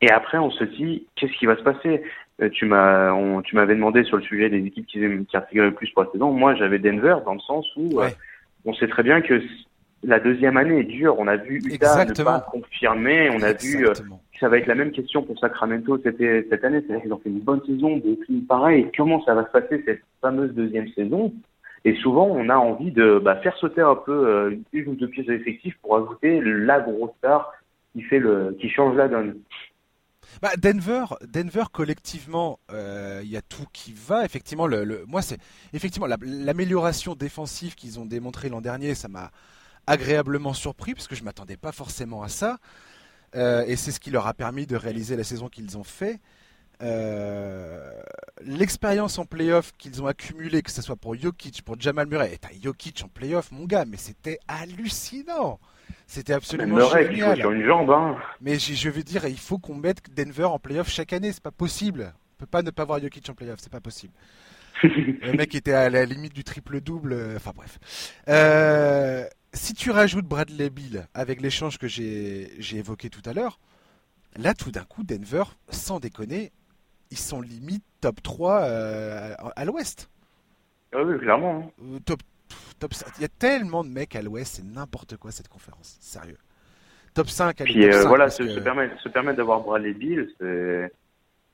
Et 0.00 0.10
après, 0.10 0.38
on 0.38 0.50
se 0.50 0.64
dit, 0.64 1.06
qu'est-ce 1.14 1.32
qui 1.38 1.46
va 1.46 1.56
se 1.56 1.62
passer? 1.62 2.02
Tu 2.54 2.66
m'as, 2.66 3.14
tu 3.42 3.54
m'avais 3.54 3.76
demandé 3.76 4.02
sur 4.02 4.16
le 4.16 4.22
sujet 4.24 4.50
des 4.50 4.64
équipes 4.64 4.86
qui, 4.86 4.98
qui 4.98 5.56
le 5.56 5.74
plus 5.74 5.90
pour 5.90 6.02
la 6.02 6.10
saison. 6.10 6.32
Moi, 6.32 6.56
j'avais 6.56 6.80
Denver 6.80 7.18
dans 7.24 7.34
le 7.34 7.40
sens 7.40 7.66
où 7.76 8.00
on 8.64 8.74
sait 8.74 8.88
très 8.88 9.04
bien 9.04 9.20
que 9.20 9.40
la 10.02 10.18
deuxième 10.18 10.56
année 10.56 10.80
est 10.80 10.84
dure. 10.84 11.16
On 11.20 11.28
a 11.28 11.36
vu 11.36 11.60
Utah 11.64 12.04
ne 12.04 12.24
pas 12.24 12.40
confirmer. 12.50 13.30
On 13.30 13.42
a 13.42 13.52
vu 13.52 13.86
euh, 13.86 13.92
ça 14.40 14.48
va 14.48 14.58
être 14.58 14.66
la 14.66 14.74
même 14.74 14.90
question 14.90 15.22
pour 15.22 15.38
Sacramento 15.38 15.98
cette, 16.02 16.18
cette 16.18 16.64
année. 16.64 16.80
C'est-à-dire 16.80 17.02
qu'ils 17.02 17.12
ont 17.12 17.18
fait 17.18 17.30
une 17.30 17.38
bonne 17.38 17.64
saison, 17.64 17.98
Brooklyn 17.98 18.40
pareil. 18.48 18.88
Comment 18.96 19.24
ça 19.24 19.34
va 19.34 19.46
se 19.46 19.52
passer 19.52 19.82
cette 19.84 20.02
fameuse 20.20 20.52
deuxième 20.52 20.88
saison? 20.94 21.32
Et 21.84 21.96
souvent, 21.96 22.26
on 22.26 22.48
a 22.48 22.56
envie 22.56 22.92
de 22.92 23.18
bah, 23.18 23.36
faire 23.36 23.56
sauter 23.56 23.80
un 23.80 23.96
peu 23.96 24.12
euh, 24.12 24.56
une 24.72 24.88
ou 24.90 24.94
deux 24.94 25.08
pièces 25.08 25.26
d'effectif 25.26 25.76
pour 25.82 25.96
ajouter 25.96 26.40
la 26.40 26.80
grosse 26.80 27.10
star 27.18 27.52
qui 27.94 28.70
change 28.70 28.96
la 28.96 29.08
donne. 29.08 29.36
Bah, 30.40 30.50
Denver, 30.56 31.04
Denver 31.26 31.64
collectivement, 31.72 32.58
il 32.70 32.76
euh, 32.76 33.22
y 33.24 33.36
a 33.36 33.42
tout 33.42 33.66
qui 33.72 33.92
va. 33.92 34.24
Effectivement, 34.24 34.68
moi 35.06 35.22
c'est 35.22 35.38
effectivement 35.74 36.08
l'amélioration 36.22 37.14
défensive 37.14 37.74
qu'ils 37.74 38.00
ont 38.00 38.06
démontré 38.06 38.48
l'an 38.48 38.60
dernier, 38.60 38.94
ça 38.94 39.08
m'a 39.08 39.30
agréablement 39.86 40.54
surpris 40.54 40.94
parce 40.94 41.08
que 41.08 41.16
je 41.16 41.24
m'attendais 41.24 41.56
pas 41.56 41.72
forcément 41.72 42.22
à 42.22 42.28
ça. 42.28 42.58
Euh, 43.34 43.64
et 43.66 43.76
c'est 43.76 43.90
ce 43.90 44.00
qui 44.00 44.10
leur 44.10 44.26
a 44.26 44.34
permis 44.34 44.66
de 44.66 44.76
réaliser 44.76 45.16
la 45.16 45.24
saison 45.24 45.48
qu'ils 45.48 45.78
ont 45.78 45.84
fait. 45.84 46.20
Euh, 46.82 48.02
l'expérience 48.44 49.18
en 49.18 49.24
playoff 49.24 49.72
qu'ils 49.78 50.02
ont 50.02 50.06
accumulée, 50.06 50.62
que 50.62 50.70
ce 50.70 50.82
soit 50.82 50.96
pour 50.96 51.14
Jokic, 51.14 51.62
pour 51.62 51.80
Jamal 51.80 52.08
Murray, 52.08 52.34
et 52.34 52.62
Jokic 52.62 53.02
en 53.04 53.08
playoff, 53.08 53.52
mon 53.52 53.66
gars, 53.66 53.84
mais 53.84 53.96
c'était 53.96 54.38
hallucinant. 54.48 55.60
C'était 56.06 56.32
absolument 56.32 56.76
Murray, 56.76 57.06
génial. 57.06 57.38
Il 57.38 57.44
une 57.44 57.66
jambe, 57.66 57.90
hein. 57.90 58.16
Mais 58.40 58.58
je 58.58 58.90
veux 58.90 59.02
dire, 59.02 59.26
il 59.26 59.38
faut 59.38 59.58
qu'on 59.58 59.76
mette 59.76 60.02
Denver 60.14 60.44
en 60.44 60.58
playoff 60.58 60.88
chaque 60.88 61.12
année, 61.12 61.32
c'est 61.32 61.42
pas 61.42 61.50
possible. 61.50 62.12
On 62.36 62.40
peut 62.40 62.46
pas 62.46 62.62
ne 62.62 62.70
pas 62.70 62.84
voir 62.84 63.00
Jokic 63.00 63.28
en 63.30 63.34
playoff, 63.34 63.60
c'est 63.60 63.72
pas 63.72 63.80
possible. 63.80 64.12
le 64.82 65.32
mec 65.32 65.54
était 65.54 65.72
à 65.72 65.90
la 65.90 66.04
limite 66.04 66.34
du 66.34 66.44
triple 66.44 66.80
double. 66.80 67.12
Euh, 67.12 67.36
enfin 67.36 67.52
bref. 67.54 67.78
Euh, 68.28 69.24
si 69.54 69.74
tu 69.74 69.90
rajoutes 69.90 70.26
Bradley 70.26 70.70
Bill 70.70 71.06
avec 71.14 71.40
l'échange 71.40 71.78
que 71.78 71.86
j'ai 71.86 72.48
évoqué 72.72 73.10
tout 73.10 73.22
à 73.26 73.32
l'heure, 73.32 73.58
là 74.36 74.54
tout 74.54 74.70
d'un 74.70 74.84
coup, 74.84 75.04
Denver, 75.04 75.44
sans 75.68 76.00
déconner, 76.00 76.52
ils 77.12 77.18
sont 77.18 77.42
limite 77.42 77.84
top 78.00 78.22
3 78.22 78.62
euh, 78.62 79.34
à 79.54 79.64
l'ouest. 79.64 80.10
Ah 80.94 81.02
oui, 81.04 81.18
clairement. 81.18 81.70
Hein. 81.78 81.84
Euh, 81.94 81.98
top, 82.04 82.20
top, 82.78 82.92
il 83.18 83.22
y 83.22 83.24
a 83.24 83.28
tellement 83.28 83.84
de 83.84 83.90
mecs 83.90 84.16
à 84.16 84.22
l'ouest, 84.22 84.56
c'est 84.56 84.64
n'importe 84.64 85.16
quoi 85.18 85.30
cette 85.30 85.48
conférence, 85.48 85.98
sérieux. 86.00 86.38
Top 87.14 87.28
5 87.28 87.60
à 87.60 87.64
Puis 87.64 87.86
euh, 87.86 88.04
voilà, 88.06 88.30
se, 88.30 88.42
permettre, 88.60 88.98
se 89.00 89.10
permettre 89.10 89.36
d'avoir 89.36 89.60
Bradley 89.60 89.92
Bill, 89.92 90.28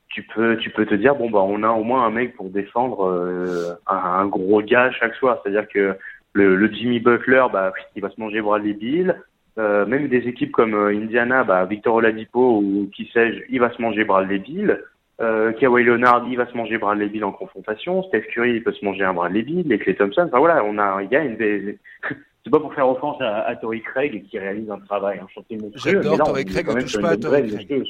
tu 0.07 0.23
peux, 0.33 0.57
tu 0.57 0.69
peux 0.71 0.85
te 0.85 0.95
dire, 0.95 1.13
bon, 1.15 1.29
bah, 1.29 1.41
on 1.41 1.61
a 1.61 1.69
au 1.69 1.83
moins 1.83 2.05
un 2.05 2.09
mec 2.09 2.35
pour 2.35 2.49
défendre 2.49 3.77
un, 3.85 3.95
un, 3.95 4.25
gros 4.27 4.61
gars 4.61 4.91
chaque 4.91 5.13
soir. 5.15 5.39
C'est-à-dire 5.43 5.67
que 5.67 5.97
le, 6.33 6.73
Jimmy 6.73 7.01
Butler, 7.01 7.45
bah, 7.51 7.73
il 7.95 8.01
va 8.01 8.09
se 8.09 8.19
manger 8.19 8.41
Bradley 8.41 8.73
Bill. 8.73 9.21
Euh, 9.57 9.85
même 9.85 10.07
des 10.07 10.25
équipes 10.27 10.53
comme 10.53 10.73
Indiana, 10.73 11.43
bah, 11.43 11.65
Victor 11.65 11.95
Oladipo 11.95 12.59
ou 12.59 12.89
qui 12.95 13.09
sais-je, 13.13 13.41
il 13.49 13.59
va 13.59 13.71
se 13.71 13.81
manger 13.81 14.05
Bradley 14.05 14.39
Bill. 14.39 14.81
Euh, 15.21 15.51
Kawhi 15.53 15.83
Leonard, 15.83 16.25
il 16.29 16.37
va 16.37 16.47
se 16.47 16.55
manger 16.55 16.77
Bradley 16.77 17.09
Bill 17.09 17.25
en 17.25 17.31
confrontation. 17.31 18.03
Steph 18.03 18.21
Curry, 18.33 18.55
il 18.55 18.63
peut 18.63 18.71
se 18.71 18.85
manger 18.85 19.03
un 19.03 19.13
Bradley 19.13 19.41
Bill. 19.41 19.71
Et 19.71 19.79
Clay 19.79 19.95
Thompson, 19.95 20.23
enfin 20.27 20.39
voilà, 20.39 20.63
on 20.63 20.77
a, 20.77 21.01
il 21.03 21.11
y 21.11 21.15
a 21.15 21.23
une 21.23 21.37
des... 21.37 21.77
C'est 22.43 22.51
pas 22.51 22.59
pour 22.61 22.73
faire 22.73 22.87
offense 22.87 23.17
à, 23.19 23.41
à 23.41 23.55
Torrey 23.57 23.81
Craig 23.81 24.23
qui 24.29 24.39
réalise 24.39 24.71
un 24.71 24.79
travail 24.79 25.19
enchanté 25.19 25.57
J'adore 25.75 26.17
Torrey 26.17 26.45
Craig, 26.45 26.67
ne 26.67 26.81
touche 26.81 27.01
pas 27.01 27.09
à 27.09 27.17
Torrey 27.17 27.43
Craig. 27.43 27.85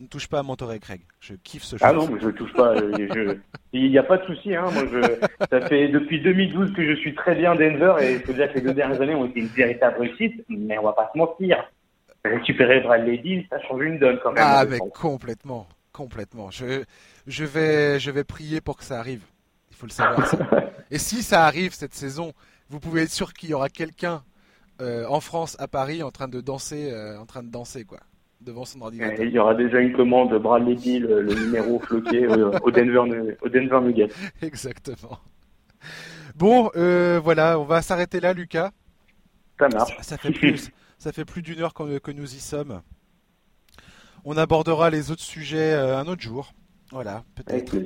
Ne 0.00 0.06
touche 0.06 0.28
pas 0.28 0.40
à 0.40 0.42
mon 0.42 0.56
Torrey 0.56 0.78
Craig. 0.80 1.00
Je 1.20 1.34
kiffe 1.34 1.62
ce 1.62 1.76
jeu. 1.76 1.84
Ah 1.84 1.92
non, 1.92 2.08
mais 2.08 2.20
je 2.20 2.30
touche 2.30 2.52
pas. 2.52 2.76
je... 2.76 3.36
Il 3.72 3.90
n'y 3.90 3.98
a 3.98 4.02
pas 4.02 4.18
de 4.18 4.24
souci. 4.26 4.54
Hein. 4.54 4.66
Moi, 4.72 4.84
je... 4.92 5.46
ça 5.50 5.60
fait 5.68 5.88
depuis 5.88 6.20
2012 6.20 6.72
que 6.72 6.84
je 6.84 6.94
suis 7.00 7.14
très 7.14 7.34
bien 7.34 7.54
Denver 7.54 7.94
et 8.00 8.14
il 8.14 8.20
faut 8.20 8.32
dire 8.32 8.48
que 8.52 8.58
les 8.58 8.60
deux 8.60 8.74
dernières 8.74 9.00
années 9.00 9.14
ont 9.14 9.26
été 9.26 9.40
une 9.40 9.46
véritable 9.46 9.98
réussite. 10.00 10.44
Mais 10.48 10.78
on 10.78 10.84
va 10.84 10.92
pas 10.92 11.10
se 11.12 11.18
mentir. 11.18 11.64
Récupérer 12.24 12.80
Bradley 12.80 13.18
Bill, 13.18 13.46
ça 13.50 13.60
change 13.62 13.82
une 13.82 13.98
donne 13.98 14.18
quand 14.22 14.32
même. 14.32 14.44
Ah, 14.46 14.64
mais 14.68 14.78
complètement, 14.78 15.66
complètement. 15.98 16.50
Je, 16.52 16.84
je 17.26 17.44
vais, 17.44 17.98
je 17.98 18.12
vais 18.12 18.22
prier 18.22 18.60
pour 18.60 18.76
que 18.76 18.84
ça 18.84 19.00
arrive. 19.00 19.24
Il 19.70 19.76
faut 19.76 19.86
le 19.86 19.92
savoir. 19.92 20.24
Ça. 20.28 20.38
et 20.92 20.98
si 20.98 21.24
ça 21.24 21.44
arrive 21.44 21.74
cette 21.74 21.94
saison, 21.94 22.32
vous 22.70 22.78
pouvez 22.78 23.02
être 23.02 23.10
sûr 23.10 23.32
qu'il 23.32 23.50
y 23.50 23.54
aura 23.54 23.68
quelqu'un 23.68 24.22
euh, 24.80 25.04
en 25.08 25.20
France, 25.20 25.56
à 25.58 25.66
Paris, 25.66 26.04
en 26.04 26.12
train 26.12 26.28
de 26.28 26.40
danser, 26.40 26.92
euh, 26.92 27.18
en 27.18 27.26
train 27.26 27.42
de 27.42 27.50
danser 27.50 27.84
quoi 27.84 27.98
devant 28.40 28.64
son 28.64 28.80
ordinateur. 28.82 29.24
il 29.24 29.32
y 29.32 29.38
aura 29.40 29.56
déjà 29.56 29.80
une 29.80 29.92
commande 29.92 30.30
de 30.30 30.38
Bradley 30.38 30.76
Bill, 30.76 31.02
le 31.02 31.34
numéro 31.34 31.80
floqué 31.80 32.28
au, 32.62 32.70
Denver, 32.70 33.36
au 33.42 33.48
Denver 33.48 33.80
Nuggets. 33.80 34.14
Exactement. 34.40 35.18
Bon, 36.36 36.70
euh, 36.76 37.20
voilà, 37.20 37.58
on 37.58 37.64
va 37.64 37.82
s'arrêter 37.82 38.20
là, 38.20 38.32
Lucas. 38.32 38.70
Ça 39.58 39.68
marche. 39.68 39.96
Ça, 40.02 40.16
fait 40.16 40.30
plus, 40.30 40.70
ça 40.98 41.10
fait 41.10 41.24
plus 41.24 41.42
d'une 41.42 41.60
heure 41.60 41.74
que, 41.74 42.12
nous 42.12 42.32
y 42.32 42.38
sommes. 42.38 42.80
On 44.30 44.36
abordera 44.36 44.90
les 44.90 45.10
autres 45.10 45.22
sujets 45.22 45.72
euh, 45.72 45.96
un 45.96 46.06
autre 46.06 46.20
jour. 46.20 46.52
Voilà, 46.92 47.22
peut-être. 47.34 47.76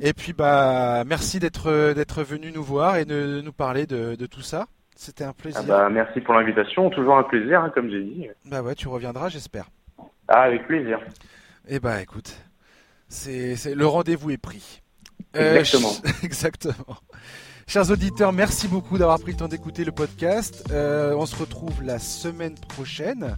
Et 0.00 0.12
puis 0.12 0.32
bah 0.32 1.04
merci 1.06 1.38
d'être 1.38 1.92
d'être 1.92 2.22
venu 2.22 2.50
nous 2.52 2.62
voir 2.62 2.96
et 2.96 3.04
de, 3.04 3.40
nous 3.44 3.52
parler 3.52 3.86
de, 3.86 4.16
de 4.16 4.26
tout 4.26 4.42
ça. 4.42 4.66
C'était 4.96 5.24
un 5.24 5.32
plaisir. 5.32 5.60
Ah 5.62 5.68
bah, 5.68 5.88
merci 5.88 6.20
pour 6.20 6.34
l'invitation. 6.34 6.90
Toujours 6.90 7.16
un 7.16 7.22
plaisir, 7.22 7.60
hein, 7.62 7.70
comme 7.72 7.90
j'ai 7.90 8.02
dit. 8.02 8.28
Bah 8.46 8.62
ouais, 8.62 8.74
tu 8.74 8.88
reviendras, 8.88 9.28
j'espère. 9.28 9.66
Ah, 10.26 10.42
avec 10.42 10.66
plaisir. 10.66 10.98
Eh 11.68 11.78
bah 11.78 12.02
écoute, 12.02 12.34
c'est, 13.08 13.56
le 13.72 13.86
rendez-vous 13.86 14.30
est 14.30 14.38
pris. 14.38 14.82
Euh, 15.36 15.58
exactement. 15.58 15.92
exactement. 16.24 16.96
Chers 17.68 17.90
auditeurs, 17.90 18.32
merci 18.32 18.68
beaucoup 18.68 18.98
d'avoir 18.98 19.20
pris 19.20 19.32
le 19.32 19.38
temps 19.38 19.48
d'écouter 19.48 19.84
le 19.84 19.92
podcast. 19.92 20.64
Euh, 20.72 21.14
on 21.16 21.26
se 21.26 21.36
retrouve 21.36 21.82
la 21.82 21.98
semaine 21.98 22.54
prochaine 22.68 23.36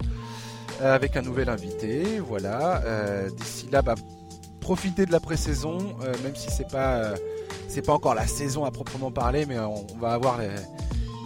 avec 0.81 1.17
un 1.17 1.23
nouvel 1.23 1.49
invité. 1.49 2.21
Voilà. 2.21 2.83
d'ici 3.37 3.69
là, 3.71 3.83
bah, 3.83 3.95
profitez 4.61 5.07
de 5.07 5.13
la 5.13 5.21
pré-saison, 5.21 5.79
même 6.23 6.37
si 6.37 6.51
c'est 6.51 6.69
pas 6.69 7.15
c'est 7.69 7.83
pas 7.83 7.93
encore 7.93 8.15
la 8.15 8.27
saison 8.27 8.65
à 8.65 8.71
proprement 8.71 9.11
parler, 9.11 9.45
mais 9.47 9.59
on, 9.59 9.87
va 10.01 10.13
avoir 10.13 10.39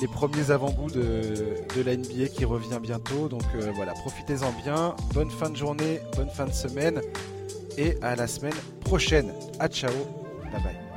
les 0.03 0.09
premiers 0.09 0.50
avant-goûts 0.50 0.90
de, 0.90 1.64
la 1.84 1.96
NBA 1.96 2.26
qui 2.34 2.44
revient 2.44 2.80
bientôt. 2.82 3.28
Donc 3.28 3.44
euh, 3.55 3.70
voilà, 3.74 3.92
profitez-en 3.92 4.53
bien. 4.64 4.94
Bonne 5.14 5.30
fin 5.30 5.48
de 5.48 5.57
journée, 5.57 6.00
bonne 6.16 6.30
fin 6.30 6.46
de 6.46 6.53
semaine 6.53 7.00
et 7.78 7.96
à 8.03 8.16
la 8.16 8.26
semaine 8.26 8.53
prochaine. 8.80 9.32
A 9.61 9.68
ciao, 9.68 9.92
bye 10.53 10.62
bye. 10.62 10.91